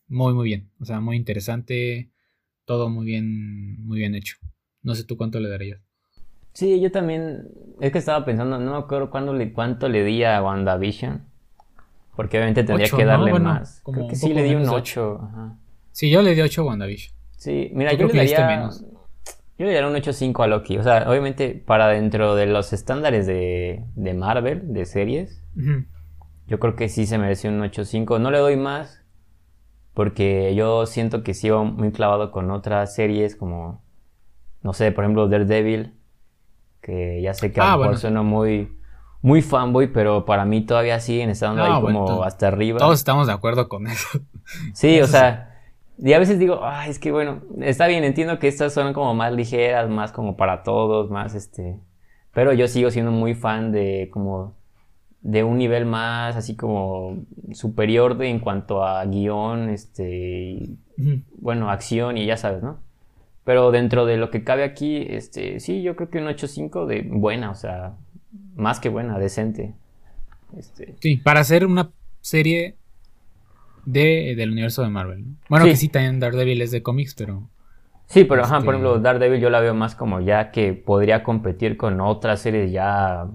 muy 0.08 0.34
muy 0.34 0.46
bien, 0.46 0.70
o 0.80 0.86
sea, 0.86 1.00
muy 1.00 1.18
interesante, 1.18 2.12
todo 2.66 2.90
muy 2.90 3.06
bien, 3.06 3.84
muy 3.86 4.00
bien 4.00 4.16
hecho. 4.16 4.38
No 4.82 4.96
sé 4.96 5.04
tú 5.04 5.18
cuánto 5.18 5.40
le 5.40 5.50
darías. 5.50 5.80
Sí, 6.54 6.80
yo 6.82 6.92
también, 6.92 7.50
es 7.82 7.92
que 7.92 8.00
estaba 8.00 8.26
pensando, 8.26 8.58
no 8.58 8.72
me 8.72 8.78
acuerdo 8.78 9.10
cuándo 9.10 9.34
le, 9.34 9.54
cuánto 9.54 9.90
le 9.90 10.04
di 10.04 10.24
a 10.24 10.42
WandaVision, 10.42 11.24
porque 12.16 12.38
obviamente 12.38 12.64
tendría 12.64 12.90
que 12.90 13.06
darle 13.06 13.40
más. 13.40 13.82
Creo 13.86 14.08
que 14.08 14.16
sí 14.16 14.34
le 14.34 14.44
di 14.44 14.56
un 14.56 14.68
8. 14.68 15.30
Sí, 15.92 16.10
yo 16.10 16.22
le 16.24 16.34
di 16.34 16.42
8 16.42 16.62
a 16.62 16.66
WandaVision. 16.66 17.14
Sí, 17.38 17.70
mira, 17.74 17.94
yo, 17.94 18.08
le 18.08 18.14
daría... 18.14 18.48
Menos. 18.48 18.84
Yo 19.60 19.66
le 19.66 19.74
daría 19.74 19.88
un 19.88 19.96
8.5 19.96 20.44
a 20.44 20.48
Loki. 20.48 20.78
O 20.78 20.84
sea, 20.84 21.10
obviamente 21.10 21.52
para 21.66 21.88
dentro 21.90 22.36
de 22.36 22.48
los 22.48 22.74
estándares 22.74 23.26
de, 23.28 23.84
de 23.96 24.14
Marvel, 24.14 24.74
de 24.74 24.86
series, 24.86 25.44
yo 26.48 26.60
creo 26.60 26.76
que 26.76 26.90
sí 26.90 27.06
se 27.06 27.18
merece 27.18 27.50
un 27.50 27.60
8.5. 27.60 28.20
No 28.20 28.32
le 28.32 28.40
doy 28.40 28.56
más 28.56 29.04
porque 29.98 30.54
yo 30.54 30.86
siento 30.86 31.24
que 31.24 31.34
sigo 31.34 31.66
muy 31.66 31.92
clavado 31.92 32.30
con 32.30 32.52
otras 32.52 32.94
series 32.94 33.36
como, 33.36 33.82
no 34.62 34.74
sé, 34.74 34.92
por 34.92 35.04
ejemplo 35.04 35.28
Daredevil, 35.28 35.96
que 36.82 37.20
ya 37.24 37.34
sé 37.34 37.52
que 37.52 37.60
a 37.60 37.64
lo 37.64 37.72
ah, 37.72 37.78
mejor 37.78 37.98
suena 37.98 38.22
muy, 38.22 38.78
muy 39.24 39.42
fanboy, 39.42 39.88
pero 39.88 40.24
para 40.24 40.46
mí 40.46 40.64
todavía 40.64 41.00
siguen 41.00 41.32
estando 41.32 41.64
ahí 41.64 41.82
como 41.82 42.22
hasta 42.22 42.48
arriba. 42.48 42.78
Todos 42.78 43.00
estamos 43.00 43.26
de 43.26 43.34
acuerdo 43.34 43.68
con 43.68 43.88
eso. 43.88 44.20
Sí, 44.76 45.02
o 45.02 45.08
sea, 45.08 45.58
y 45.98 46.14
a 46.14 46.20
veces 46.20 46.38
digo, 46.38 46.60
ay, 46.62 46.92
es 46.92 47.00
que 47.00 47.12
bueno, 47.12 47.42
está 47.62 47.88
bien, 47.88 48.04
entiendo 48.04 48.38
que 48.38 48.48
estas 48.48 48.74
son 48.74 48.94
como 48.94 49.16
más 49.16 49.34
ligeras, 49.34 49.90
más 49.90 50.12
como 50.12 50.38
para 50.38 50.62
todos, 50.62 51.10
más 51.10 51.34
este, 51.34 51.80
pero 52.36 52.54
yo 52.54 52.68
sigo 52.68 52.92
siendo 52.92 53.12
muy 53.12 53.34
fan 53.34 53.72
de 53.72 54.12
como 54.14 54.57
de 55.22 55.44
un 55.44 55.58
nivel 55.58 55.86
más 55.86 56.36
así 56.36 56.56
como 56.56 57.26
superior 57.54 58.18
de, 58.18 58.30
en 58.30 58.40
cuanto 58.40 58.84
a 58.84 59.06
guion, 59.06 59.70
este, 59.70 60.70
bueno, 61.38 61.70
acción 61.70 62.18
y 62.18 62.26
ya 62.26 62.38
sabes, 62.38 62.64
¿no? 62.64 62.80
Pero 63.44 63.72
dentro 63.72 64.06
de 64.06 64.18
lo 64.18 64.30
que 64.30 64.44
cabe 64.44 64.64
aquí, 64.64 65.06
este, 65.10 65.60
sí, 65.60 65.82
yo 65.82 65.96
creo 65.96 66.10
que 66.10 66.18
un 66.20 66.26
8.5 66.28 66.86
de 66.86 67.02
buena, 67.02 67.50
o 67.52 67.56
sea, 67.56 67.94
más 68.56 68.80
que 68.80 68.90
buena, 68.90 69.18
decente. 69.20 69.74
Este. 70.58 70.96
Sí, 71.00 71.18
para 71.18 71.40
hacer 71.40 71.66
una 71.66 71.92
serie 72.22 72.76
de, 73.86 74.34
del 74.36 74.52
universo 74.52 74.84
de 74.84 74.90
Marvel. 74.90 75.24
Bueno, 75.50 75.66
que 75.66 75.78
sí, 75.78 75.88
también 75.88 76.20
Daredevil 76.20 76.62
es 76.62 76.72
de 76.72 76.84
cómics, 76.84 77.16
pero... 77.16 77.50
Sí, 78.08 78.24
pero 78.24 78.44
ajá, 78.44 78.62
por 78.62 78.76
este 78.76 78.86
ejemplo, 78.86 79.00
Daredevil 79.00 79.40
yo 79.40 79.50
la 79.50 79.60
veo 79.60 79.74
más 79.74 79.96
como 79.96 80.22
ya 80.22 80.52
que 80.52 80.74
podría 80.74 81.24
competir 81.24 81.76
con 81.76 82.00
otras 82.00 82.42
series 82.42 82.72
ya 82.72 83.28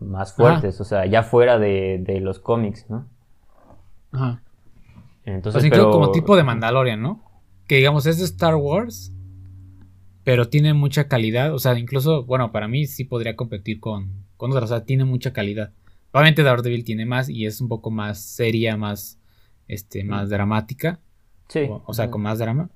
más 0.00 0.34
fuertes, 0.34 0.80
o 0.80 0.84
sea, 0.84 1.06
ya 1.06 1.22
fuera 1.22 1.58
de, 1.58 1.98
de 2.00 2.20
los 2.20 2.38
cómics, 2.38 2.86
¿no? 2.88 3.06
Ajá. 4.12 4.42
Entonces, 5.24 5.62
pues 5.62 5.70
pero... 5.70 5.90
como 5.90 6.12
tipo 6.12 6.36
de 6.36 6.44
Mandalorian, 6.44 7.02
¿no? 7.02 7.22
Que 7.66 7.76
digamos 7.76 8.06
es 8.06 8.18
de 8.18 8.24
Star 8.24 8.54
Wars, 8.54 9.12
pero 10.22 10.48
tiene 10.48 10.74
mucha 10.74 11.08
calidad, 11.08 11.52
o 11.54 11.58
sea, 11.58 11.78
incluso, 11.78 12.24
bueno, 12.24 12.52
para 12.52 12.68
mí 12.68 12.86
sí 12.86 13.04
podría 13.04 13.36
competir 13.36 13.80
con, 13.80 14.24
con 14.36 14.50
otras, 14.50 14.64
o 14.70 14.74
sea, 14.74 14.84
tiene 14.84 15.04
mucha 15.04 15.32
calidad. 15.32 15.72
Obviamente 16.12 16.42
Daredevil 16.42 16.84
tiene 16.84 17.06
más 17.06 17.28
y 17.28 17.46
es 17.46 17.60
un 17.60 17.68
poco 17.68 17.90
más 17.90 18.22
seria, 18.22 18.76
más, 18.76 19.20
este, 19.68 20.04
más 20.04 20.30
dramática. 20.30 21.00
Sí. 21.48 21.68
O, 21.68 21.92
sea, 21.94 22.10
con 22.10 22.22
más 22.22 22.38
drama. 22.38 22.70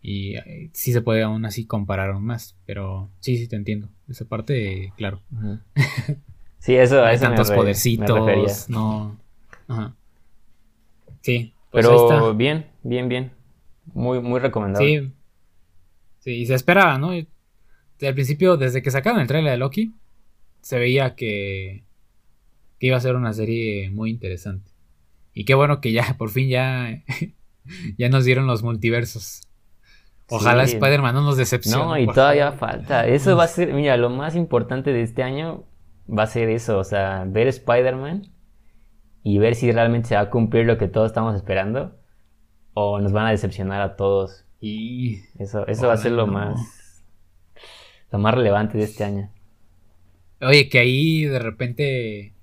Y 0.00 0.36
eh, 0.36 0.70
sí 0.72 0.92
se 0.92 1.00
puede 1.00 1.22
aún 1.22 1.44
así 1.44 1.66
comparar 1.66 2.10
aún 2.10 2.24
más, 2.24 2.56
pero 2.66 3.10
sí, 3.20 3.36
sí 3.36 3.48
te 3.48 3.56
entiendo. 3.56 3.88
Esa 4.08 4.26
parte, 4.26 4.92
claro. 4.96 5.22
Sí, 6.64 6.74
eso, 6.76 7.04
Hay 7.04 7.18
tantos 7.18 7.50
podercitos, 7.50 8.70
no. 8.70 9.20
Ajá. 9.68 9.94
Sí. 11.20 11.52
Pues 11.70 11.86
Pero 11.86 12.34
bien, 12.34 12.70
bien, 12.82 13.06
bien. 13.06 13.32
Muy, 13.92 14.20
muy 14.20 14.40
recomendado. 14.40 14.82
Sí. 14.82 15.12
Sí, 16.20 16.30
y 16.30 16.46
se 16.46 16.54
esperaba, 16.54 16.96
¿no? 16.96 17.10
al 17.10 18.14
principio, 18.14 18.56
desde 18.56 18.80
que 18.80 18.90
sacaron 18.90 19.20
el 19.20 19.26
trailer 19.26 19.52
de 19.52 19.58
Loki, 19.58 19.92
se 20.62 20.78
veía 20.78 21.14
que, 21.14 21.84
que 22.78 22.86
iba 22.86 22.96
a 22.96 23.00
ser 23.00 23.16
una 23.16 23.34
serie 23.34 23.90
muy 23.90 24.08
interesante. 24.08 24.70
Y 25.34 25.44
qué 25.44 25.52
bueno 25.52 25.82
que 25.82 25.92
ya, 25.92 26.14
por 26.18 26.30
fin 26.30 26.48
ya, 26.48 27.02
ya 27.98 28.08
nos 28.08 28.24
dieron 28.24 28.46
los 28.46 28.62
multiversos. 28.62 29.42
Ojalá 30.28 30.62
Spider-Man 30.62 31.14
no 31.14 31.20
nos 31.20 31.36
decepcione. 31.36 31.84
No, 31.84 31.98
y 31.98 32.06
todavía 32.06 32.52
falta. 32.52 33.06
Eso 33.06 33.36
va 33.36 33.44
a 33.44 33.48
ser, 33.48 33.74
mira, 33.74 33.98
lo 33.98 34.08
más 34.08 34.34
importante 34.34 34.94
de 34.94 35.02
este 35.02 35.22
año 35.22 35.64
va 36.08 36.24
a 36.24 36.26
ser 36.26 36.48
eso, 36.50 36.78
o 36.78 36.84
sea, 36.84 37.24
ver 37.26 37.48
Spider-Man 37.48 38.28
y 39.22 39.38
ver 39.38 39.54
si 39.54 39.72
realmente 39.72 40.08
se 40.08 40.14
va 40.16 40.22
a 40.22 40.30
cumplir 40.30 40.66
lo 40.66 40.78
que 40.78 40.88
todos 40.88 41.06
estamos 41.06 41.34
esperando 41.34 41.96
o 42.74 43.00
nos 43.00 43.12
van 43.12 43.26
a 43.26 43.30
decepcionar 43.30 43.80
a 43.80 43.96
todos. 43.96 44.44
Y 44.60 45.20
eso, 45.38 45.66
eso 45.66 45.88
va 45.88 45.94
a 45.94 45.98
ser 45.98 46.12
lo 46.12 46.26
más 46.26 47.04
lo 48.10 48.18
más 48.18 48.34
relevante 48.34 48.78
de 48.78 48.84
este 48.84 49.04
año. 49.04 49.30
Oye, 50.40 50.68
que 50.68 50.78
ahí 50.78 51.24
de 51.24 51.38
repente 51.38 52.34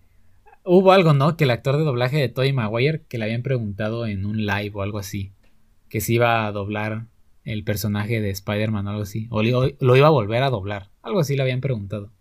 hubo 0.65 0.91
algo, 0.91 1.13
¿no? 1.13 1.38
Que 1.38 1.45
el 1.45 1.51
actor 1.51 1.77
de 1.77 1.83
doblaje 1.83 2.17
de 2.17 2.29
Tobey 2.29 2.51
Maguire 2.51 3.03
que 3.07 3.17
le 3.17 3.25
habían 3.25 3.43
preguntado 3.43 4.05
en 4.05 4.25
un 4.25 4.45
live 4.45 4.71
o 4.73 4.81
algo 4.81 4.99
así, 4.99 5.31
que 5.88 6.01
si 6.01 6.15
iba 6.15 6.45
a 6.45 6.51
doblar 6.51 7.05
el 7.43 7.63
personaje 7.63 8.21
de 8.21 8.29
Spider-Man 8.31 8.88
o 8.88 8.89
algo 8.89 9.03
así, 9.03 9.27
o 9.29 9.41
lo 9.43 9.95
iba 9.95 10.07
a 10.07 10.11
volver 10.11 10.43
a 10.43 10.49
doblar, 10.49 10.89
algo 11.01 11.19
así 11.19 11.35
le 11.35 11.43
habían 11.43 11.61
preguntado. 11.61 12.11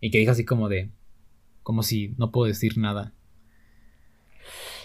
Y 0.00 0.10
que 0.10 0.18
dijo 0.18 0.32
así 0.32 0.44
como 0.44 0.68
de. 0.68 0.90
Como 1.62 1.82
si 1.82 2.14
no 2.18 2.30
puedo 2.30 2.46
decir 2.46 2.78
nada. 2.78 3.12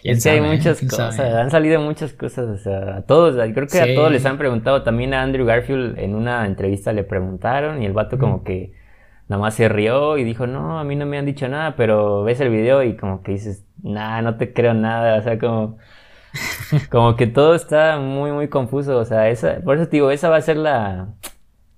Es 0.04 0.24
que 0.24 0.30
hay 0.30 0.42
muchas 0.42 0.82
cosas, 0.82 1.20
han 1.20 1.52
salido 1.52 1.80
muchas 1.80 2.14
cosas, 2.14 2.48
o 2.48 2.58
sea, 2.58 2.98
a 2.98 3.02
todos, 3.04 3.36
creo 3.54 3.68
que 3.68 3.80
a 3.80 3.96
todos 3.96 4.12
les 4.12 4.26
han 4.26 4.38
preguntado, 4.38 4.82
también 4.84 5.14
a 5.14 5.22
Andrew 5.22 5.46
Garfield 5.46 6.00
en 6.00 6.16
una 6.16 6.46
entrevista 6.46 6.92
le 6.92 7.04
preguntaron 7.04 7.84
y 7.84 7.86
el 7.86 7.94
vato 7.94 8.18
como 8.18 8.44
que 8.44 8.74
nada 9.28 9.40
más 9.40 9.54
se 9.54 9.70
rió 9.70 10.18
y 10.18 10.24
dijo, 10.24 10.48
no, 10.48 10.80
a 10.80 10.84
mí 10.84 10.96
no 10.96 11.06
me 11.06 11.18
han 11.18 11.26
dicho 11.26 11.48
nada, 11.48 11.76
pero 11.76 12.24
ves 12.24 12.42
el 12.42 12.50
video 12.50 12.84
y 12.84 12.98
como 12.98 13.22
que 13.22 13.34
dices, 13.34 13.66
nah, 13.84 14.22
no 14.22 14.38
te 14.38 14.54
creo 14.54 14.74
nada, 14.74 15.20
o 15.20 15.22
sea, 15.22 15.38
como, 15.38 15.78
como 16.90 17.16
que 17.16 17.28
todo 17.28 17.54
está 17.54 18.00
muy, 18.00 18.32
muy 18.32 18.48
confuso, 18.48 18.98
o 18.98 19.06
sea, 19.06 19.30
esa, 19.30 19.60
por 19.64 19.78
eso 19.78 19.86
te 19.86 19.98
digo, 19.98 20.10
esa 20.10 20.30
va 20.30 20.38
a 20.38 20.42
ser 20.42 20.58
la, 20.58 21.14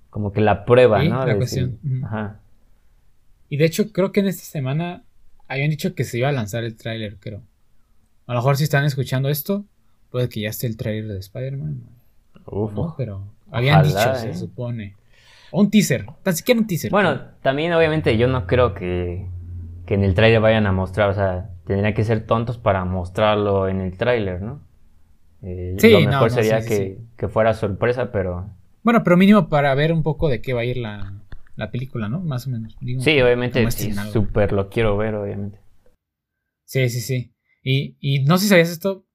como 0.08 0.32
que 0.32 0.40
la 0.40 0.64
prueba, 0.64 1.02
¿no? 1.04 1.26
La 1.26 1.36
cuestión. 1.36 1.78
Ajá. 2.04 2.40
Y 3.48 3.56
de 3.56 3.64
hecho, 3.64 3.92
creo 3.92 4.12
que 4.12 4.20
en 4.20 4.26
esta 4.26 4.44
semana 4.44 5.04
habían 5.48 5.70
dicho 5.70 5.94
que 5.94 6.04
se 6.04 6.18
iba 6.18 6.28
a 6.28 6.32
lanzar 6.32 6.64
el 6.64 6.76
tráiler, 6.76 7.16
creo. 7.18 7.42
A 8.26 8.32
lo 8.32 8.38
mejor 8.38 8.56
si 8.56 8.64
están 8.64 8.84
escuchando 8.84 9.28
esto, 9.28 9.64
puede 10.10 10.28
que 10.28 10.40
ya 10.40 10.48
esté 10.48 10.66
el 10.66 10.76
tráiler 10.76 11.12
de 11.12 11.18
Spider-Man. 11.18 11.82
Uf, 12.46 12.72
no, 12.72 12.94
pero 12.96 13.22
habían 13.50 13.82
dicho, 13.82 14.14
se 14.16 14.30
¿eh? 14.30 14.34
supone. 14.34 14.94
O 15.50 15.60
un 15.60 15.70
teaser, 15.70 16.06
tan 16.22 16.34
siquiera 16.34 16.60
un 16.60 16.66
teaser. 16.66 16.90
Bueno, 16.90 17.20
también 17.42 17.72
obviamente 17.72 18.16
yo 18.16 18.26
no 18.26 18.46
creo 18.46 18.74
que, 18.74 19.26
que 19.86 19.94
en 19.94 20.04
el 20.04 20.14
tráiler 20.14 20.40
vayan 20.40 20.66
a 20.66 20.72
mostrar, 20.72 21.10
o 21.10 21.14
sea, 21.14 21.50
tendría 21.66 21.94
que 21.94 22.04
ser 22.04 22.26
tontos 22.26 22.58
para 22.58 22.84
mostrarlo 22.84 23.68
en 23.68 23.80
el 23.80 23.96
tráiler, 23.96 24.42
¿no? 24.42 24.60
Eh, 25.42 25.76
sí, 25.78 25.90
lo 25.90 26.00
mejor 26.00 26.30
sería 26.30 26.64
que, 26.64 26.98
que 27.16 27.28
fuera 27.28 27.52
sorpresa, 27.52 28.10
pero... 28.10 28.48
Bueno, 28.82 29.02
pero 29.04 29.16
mínimo 29.16 29.48
para 29.48 29.74
ver 29.74 29.92
un 29.92 30.02
poco 30.02 30.28
de 30.28 30.40
qué 30.40 30.54
va 30.54 30.62
a 30.62 30.64
ir 30.64 30.78
la, 30.78 31.12
la 31.56 31.70
película, 31.70 32.08
¿no? 32.08 32.20
Más 32.20 32.46
o 32.46 32.50
menos. 32.50 32.76
sí, 33.00 33.20
obviamente, 33.20 33.70
sí, 33.70 33.92
súper 34.12 34.52
lo 34.52 34.68
quiero 34.68 34.96
ver, 34.96 35.14
obviamente. 35.14 35.60
Sí, 36.64 36.88
sí, 36.88 37.00
sí. 37.00 37.34
Y, 37.62 37.96
y 38.00 38.24
no 38.24 38.36
sé 38.38 38.44
si 38.44 38.48
sabías 38.50 38.70
esto, 38.70 39.06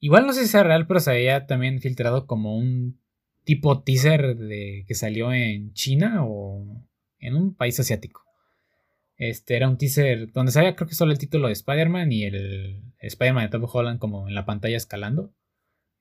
igual 0.00 0.26
no 0.26 0.32
sé 0.32 0.42
si 0.42 0.48
sea 0.48 0.62
real, 0.62 0.86
pero 0.86 1.00
se 1.00 1.10
había 1.10 1.46
también 1.46 1.80
filtrado 1.80 2.26
como 2.26 2.56
un 2.56 3.00
tipo 3.44 3.82
teaser 3.82 4.36
de 4.36 4.84
que 4.88 4.94
salió 4.94 5.32
en 5.32 5.72
China 5.74 6.24
o 6.24 6.64
en 7.18 7.36
un 7.36 7.54
país 7.54 7.78
asiático. 7.78 8.24
Este 9.16 9.56
era 9.56 9.68
un 9.68 9.78
teaser 9.78 10.32
donde 10.32 10.52
salía 10.52 10.74
creo 10.74 10.88
que 10.88 10.94
solo 10.94 11.12
el 11.12 11.18
título 11.18 11.46
de 11.46 11.52
Spider-Man 11.52 12.10
y 12.10 12.24
el 12.24 12.82
Spider-Man 12.98 13.44
de 13.44 13.50
Tom 13.50 13.66
Holland 13.70 13.98
como 13.98 14.28
en 14.28 14.34
la 14.34 14.44
pantalla 14.44 14.76
escalando. 14.76 15.32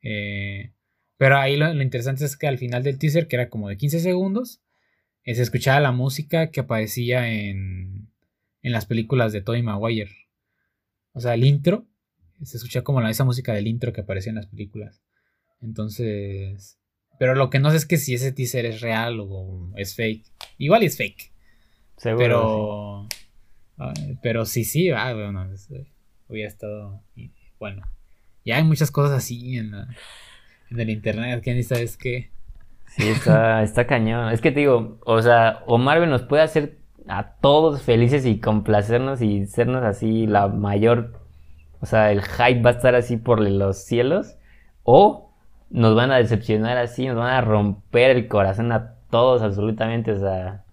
Eh, 0.01 0.73
Pero 1.17 1.37
ahí 1.37 1.55
lo, 1.55 1.71
interesante 1.81 2.25
es 2.25 2.37
que 2.37 2.47
al 2.47 2.57
final 2.57 2.83
del 2.83 2.97
teaser, 2.97 3.27
que 3.27 3.35
era 3.35 3.49
como 3.49 3.69
de 3.69 3.77
15 3.77 3.99
segundos, 3.99 4.61
se 5.25 5.41
escuchaba 5.41 5.79
la 5.79 5.91
música 5.91 6.51
que 6.51 6.59
aparecía 6.59 7.31
en, 7.31 8.09
en 8.61 8.71
las 8.71 8.85
películas 8.85 9.31
de 9.31 9.41
Tobey 9.41 9.61
Maguire. 9.61 10.11
O 11.13 11.19
sea, 11.19 11.33
el 11.35 11.45
intro, 11.45 11.87
se 12.41 12.57
escucha 12.57 12.81
como 12.81 13.01
la, 13.01 13.09
esa 13.09 13.23
música 13.23 13.53
del 13.53 13.67
intro 13.67 13.93
que 13.93 14.01
aparecía 14.01 14.31
en 14.31 14.37
las 14.37 14.47
películas. 14.47 15.01
Entonces, 15.61 16.79
pero 17.19 17.35
lo 17.35 17.49
que 17.49 17.59
no 17.59 17.71
sé 17.71 17.77
es 17.77 17.85
que 17.85 17.97
si 17.97 18.15
ese 18.15 18.31
teaser 18.31 18.65
es 18.65 18.81
real 18.81 19.19
o 19.21 19.71
es 19.77 19.95
fake. 19.95 20.25
Igual 20.57 20.83
es 20.83 20.97
fake. 20.97 21.31
Seguro. 21.95 23.07
Pero, 23.77 23.93
pero 24.21 24.45
sí, 24.45 24.65
sí, 24.65 24.89
ah, 24.89 25.13
bueno, 25.13 25.49
hubiera 26.27 26.49
estado 26.49 27.01
bueno. 27.59 27.87
Ya 28.43 28.57
hay 28.57 28.63
muchas 28.63 28.91
cosas 28.91 29.17
así 29.17 29.55
en, 29.57 29.73
en 30.69 30.79
el 30.79 30.89
internet 30.89 31.41
que 31.41 31.53
ni 31.53 31.63
sabes 31.63 31.95
qué. 31.95 32.32
Sí, 32.95 33.09
está, 33.09 33.63
está 33.63 33.87
cañón. 33.87 34.31
Es 34.31 34.39
que 34.39 34.51
te 34.51 34.59
digo, 34.59 34.99
o 35.05 35.21
sea, 35.21 35.63
o 35.65 35.79
Marvel 35.79 36.11
nos 36.11 36.21
puede 36.21 36.43
hacer 36.43 36.77
a 37.07 37.35
todos 37.41 37.81
felices 37.81 38.25
y 38.25 38.39
complacernos 38.39 39.21
y 39.21 39.47
sernos 39.47 39.83
así 39.83 40.27
la 40.27 40.47
mayor, 40.47 41.19
o 41.81 41.85
sea, 41.85 42.11
el 42.11 42.21
hype 42.21 42.61
va 42.61 42.69
a 42.69 42.73
estar 42.73 42.95
así 42.95 43.17
por 43.17 43.41
los 43.41 43.83
cielos, 43.83 44.37
o 44.83 45.33
nos 45.69 45.95
van 45.95 46.11
a 46.11 46.17
decepcionar 46.17 46.77
así, 46.77 47.07
nos 47.07 47.17
van 47.17 47.33
a 47.33 47.41
romper 47.41 48.11
el 48.11 48.27
corazón 48.27 48.71
a 48.71 48.95
todos 49.09 49.41
absolutamente, 49.41 50.11
o 50.11 50.19
sea, 50.19 50.63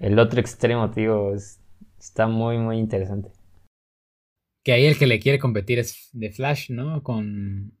el 0.00 0.18
otro 0.18 0.40
extremo, 0.40 0.90
tío, 0.90 1.34
está 1.34 2.26
muy, 2.26 2.58
muy 2.58 2.78
interesante. 2.78 3.30
Que 4.64 4.72
ahí 4.72 4.86
el 4.86 4.98
que 4.98 5.06
le 5.06 5.20
quiere 5.20 5.38
competir 5.38 5.78
es 5.78 6.08
de 6.12 6.30
Flash, 6.30 6.70
¿no? 6.70 7.02
Con 7.02 7.72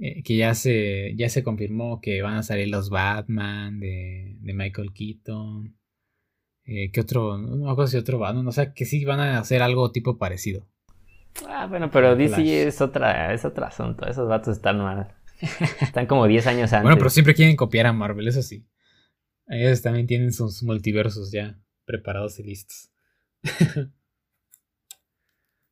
eh, 0.00 0.22
que 0.22 0.36
ya 0.36 0.54
se, 0.54 1.14
ya 1.16 1.28
se 1.28 1.42
confirmó 1.42 2.00
que 2.00 2.22
van 2.22 2.34
a 2.34 2.42
salir 2.42 2.68
los 2.68 2.90
Batman 2.90 3.78
de, 3.78 4.36
de 4.40 4.54
Michael 4.54 4.92
Keaton. 4.92 5.76
Eh, 6.64 6.90
¿Qué 6.90 7.00
otro? 7.00 7.38
No 7.38 7.70
acuerdo 7.70 7.88
si 7.88 7.96
otro 7.96 8.18
Batman. 8.18 8.46
O 8.48 8.52
sea, 8.52 8.72
que 8.72 8.84
sí 8.84 9.04
van 9.04 9.20
a 9.20 9.38
hacer 9.38 9.62
algo 9.62 9.92
tipo 9.92 10.18
parecido. 10.18 10.66
Ah, 11.48 11.66
bueno, 11.66 11.90
pero 11.90 12.16
DC 12.16 12.66
es 12.66 12.80
otra, 12.80 13.32
es 13.32 13.44
otro 13.44 13.64
asunto. 13.66 14.06
Esos 14.06 14.28
vatos 14.28 14.56
están 14.56 14.78
mal. 14.78 15.14
Están 15.80 16.06
como 16.06 16.26
10 16.26 16.46
años 16.46 16.72
antes. 16.72 16.84
Bueno, 16.84 16.96
pero 16.96 17.10
siempre 17.10 17.34
quieren 17.34 17.56
copiar 17.56 17.86
a 17.86 17.92
Marvel, 17.92 18.28
eso 18.28 18.40
sí. 18.40 18.66
Ellos 19.48 19.82
también 19.82 20.06
tienen 20.06 20.32
sus 20.32 20.62
multiversos 20.62 21.32
ya 21.32 21.58
preparados 21.84 22.38
y 22.38 22.44
listos. 22.44 22.90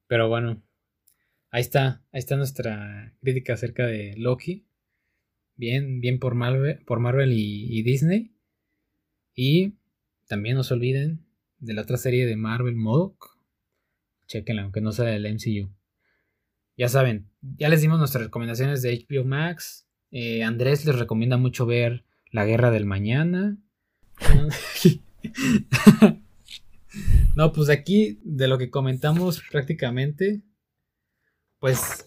pero 0.09 0.28
bueno, 0.28 0.61
ahí 1.53 1.61
está, 1.61 2.03
ahí 2.11 2.19
está 2.19 2.37
nuestra 2.37 3.15
crítica 3.20 3.53
acerca 3.53 3.87
de 3.87 4.15
Loki. 4.16 4.66
Bien, 5.55 6.01
bien 6.01 6.19
por 6.19 6.35
Marvel, 6.35 7.33
y, 7.33 7.83
Disney. 7.83 8.33
Y 9.35 9.74
también 10.27 10.57
no 10.57 10.65
se 10.65 10.74
olviden 10.74 11.24
de 11.59 11.74
la 11.74 11.83
otra 11.83 11.99
serie 11.99 12.27
de 12.27 12.37
Marvel, 12.37 12.74
Modoc. 12.74 13.39
Chequenla, 14.27 14.62
aunque 14.62 14.81
no 14.81 14.93
sea 14.93 15.05
del 15.05 15.33
MCU. 15.33 15.70
Ya 16.77 16.89
saben, 16.89 17.29
ya 17.59 17.69
les 17.69 17.83
dimos 17.83 17.99
nuestras 17.99 18.24
recomendaciones 18.24 18.83
de 18.83 19.07
HBO 19.09 19.24
Max. 19.24 19.87
Eh, 20.11 20.43
Andrés 20.43 20.87
les 20.87 20.99
recomienda 20.99 21.37
mucho 21.37 21.66
ver 21.66 22.05
La 22.31 22.47
Guerra 22.47 22.70
del 22.70 22.87
Mañana. 22.87 23.59
no, 27.37 27.53
pues 27.53 27.69
aquí, 27.69 28.19
de 28.24 28.49
lo 28.49 28.57
que 28.57 28.70
comentamos 28.70 29.43
prácticamente, 29.51 30.41
pues 31.62 32.05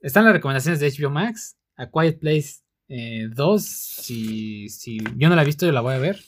están 0.00 0.24
las 0.24 0.32
recomendaciones 0.32 0.78
de 0.78 0.88
HBO 0.92 1.10
Max. 1.10 1.56
A 1.74 1.90
Quiet 1.90 2.20
Place 2.20 2.60
2, 2.88 2.88
eh, 2.88 3.66
si, 3.66 4.68
si 4.68 4.98
yo 5.16 5.28
no 5.28 5.34
la 5.34 5.42
he 5.42 5.44
visto, 5.44 5.66
yo 5.66 5.72
la 5.72 5.80
voy 5.80 5.94
a 5.94 5.98
ver. 5.98 6.20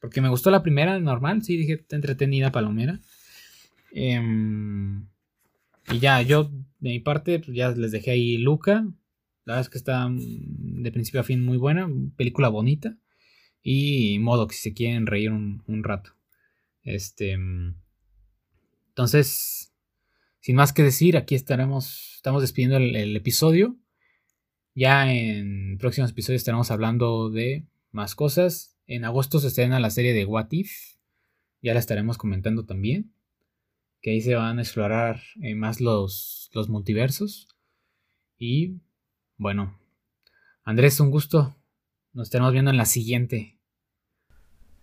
Porque 0.00 0.20
me 0.20 0.28
gustó 0.28 0.50
la 0.50 0.64
primera, 0.64 0.98
normal, 0.98 1.44
sí, 1.44 1.56
dije, 1.56 1.86
entretenida, 1.90 2.50
palomera. 2.50 2.98
Em, 3.92 5.06
y 5.92 6.00
ya, 6.00 6.22
yo 6.22 6.50
de 6.80 6.90
mi 6.90 6.98
parte, 6.98 7.38
pues 7.38 7.56
ya 7.56 7.70
les 7.70 7.92
dejé 7.92 8.10
ahí 8.10 8.38
Luca. 8.38 8.84
La 9.44 9.54
verdad 9.54 9.60
es 9.60 9.68
que 9.68 9.78
está 9.78 10.08
mm, 10.08 10.82
de 10.82 10.90
principio 10.90 11.20
a 11.20 11.24
fin 11.24 11.44
muy 11.44 11.56
buena, 11.56 11.88
película 12.16 12.48
bonita. 12.48 12.96
Y 13.62 14.18
modo 14.18 14.48
que 14.48 14.56
si 14.56 14.62
se 14.70 14.74
quieren 14.74 15.06
reír 15.06 15.30
un, 15.30 15.62
un 15.68 15.84
rato. 15.84 16.16
Este. 16.82 17.38
Mm, 17.38 17.76
entonces, 18.88 19.75
sin 20.46 20.54
más 20.54 20.72
que 20.72 20.84
decir, 20.84 21.16
aquí 21.16 21.34
estaremos, 21.34 22.12
estamos 22.14 22.40
despidiendo 22.40 22.76
el, 22.76 23.16
episodio. 23.16 23.74
Ya 24.76 25.12
en 25.12 25.76
próximos 25.76 26.12
episodios 26.12 26.42
estaremos 26.42 26.70
hablando 26.70 27.30
de 27.30 27.66
más 27.90 28.14
cosas. 28.14 28.78
En 28.86 29.04
agosto 29.04 29.40
se 29.40 29.48
estrena 29.48 29.80
la 29.80 29.90
serie 29.90 30.12
de 30.12 30.24
What 30.24 30.46
If. 30.52 30.70
Ya 31.62 31.74
la 31.74 31.80
estaremos 31.80 32.16
comentando 32.16 32.64
también. 32.64 33.12
Que 34.00 34.12
ahí 34.12 34.20
se 34.20 34.36
van 34.36 34.60
a 34.60 34.62
explorar 34.62 35.20
eh, 35.42 35.56
más 35.56 35.80
los, 35.80 36.48
los 36.54 36.68
multiversos. 36.68 37.48
Y 38.38 38.76
bueno, 39.38 39.76
Andrés, 40.62 41.00
un 41.00 41.10
gusto. 41.10 41.56
Nos 42.12 42.28
estaremos 42.28 42.52
viendo 42.52 42.70
en 42.70 42.76
la 42.76 42.86
siguiente. 42.86 43.58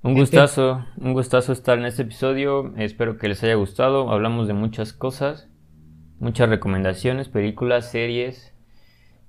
Un 0.01 0.13
gustazo, 0.13 0.85
un 0.97 1.13
gustazo 1.13 1.53
estar 1.53 1.79
en 1.79 1.85
este 1.85 2.01
episodio. 2.01 2.75
Espero 2.75 3.17
que 3.17 3.29
les 3.29 3.41
haya 3.43 3.55
gustado. 3.55 4.11
Hablamos 4.11 4.49
de 4.49 4.53
muchas 4.53 4.91
cosas 4.91 5.47
muchas 6.19 6.49
recomendaciones, 6.49 7.29
películas, 7.29 7.89
series 7.91 8.53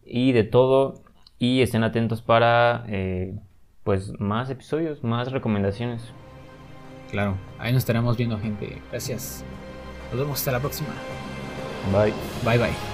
y 0.04 0.32
de 0.32 0.44
todo. 0.44 1.02
Y 1.38 1.62
estén 1.62 1.82
atentos 1.82 2.22
para 2.22 2.84
eh, 2.88 3.38
pues 3.82 4.18
más 4.18 4.50
episodios, 4.50 5.02
más 5.02 5.32
recomendaciones. 5.32 6.12
Claro, 7.10 7.36
ahí 7.58 7.72
nos 7.72 7.82
estaremos 7.82 8.16
viendo 8.16 8.38
gente. 8.38 8.80
Gracias. 8.90 9.44
Nos 10.10 10.20
vemos 10.20 10.38
hasta 10.38 10.52
la 10.52 10.60
próxima. 10.60 10.88
Bye. 11.92 12.12
Bye 12.44 12.58
bye. 12.58 12.93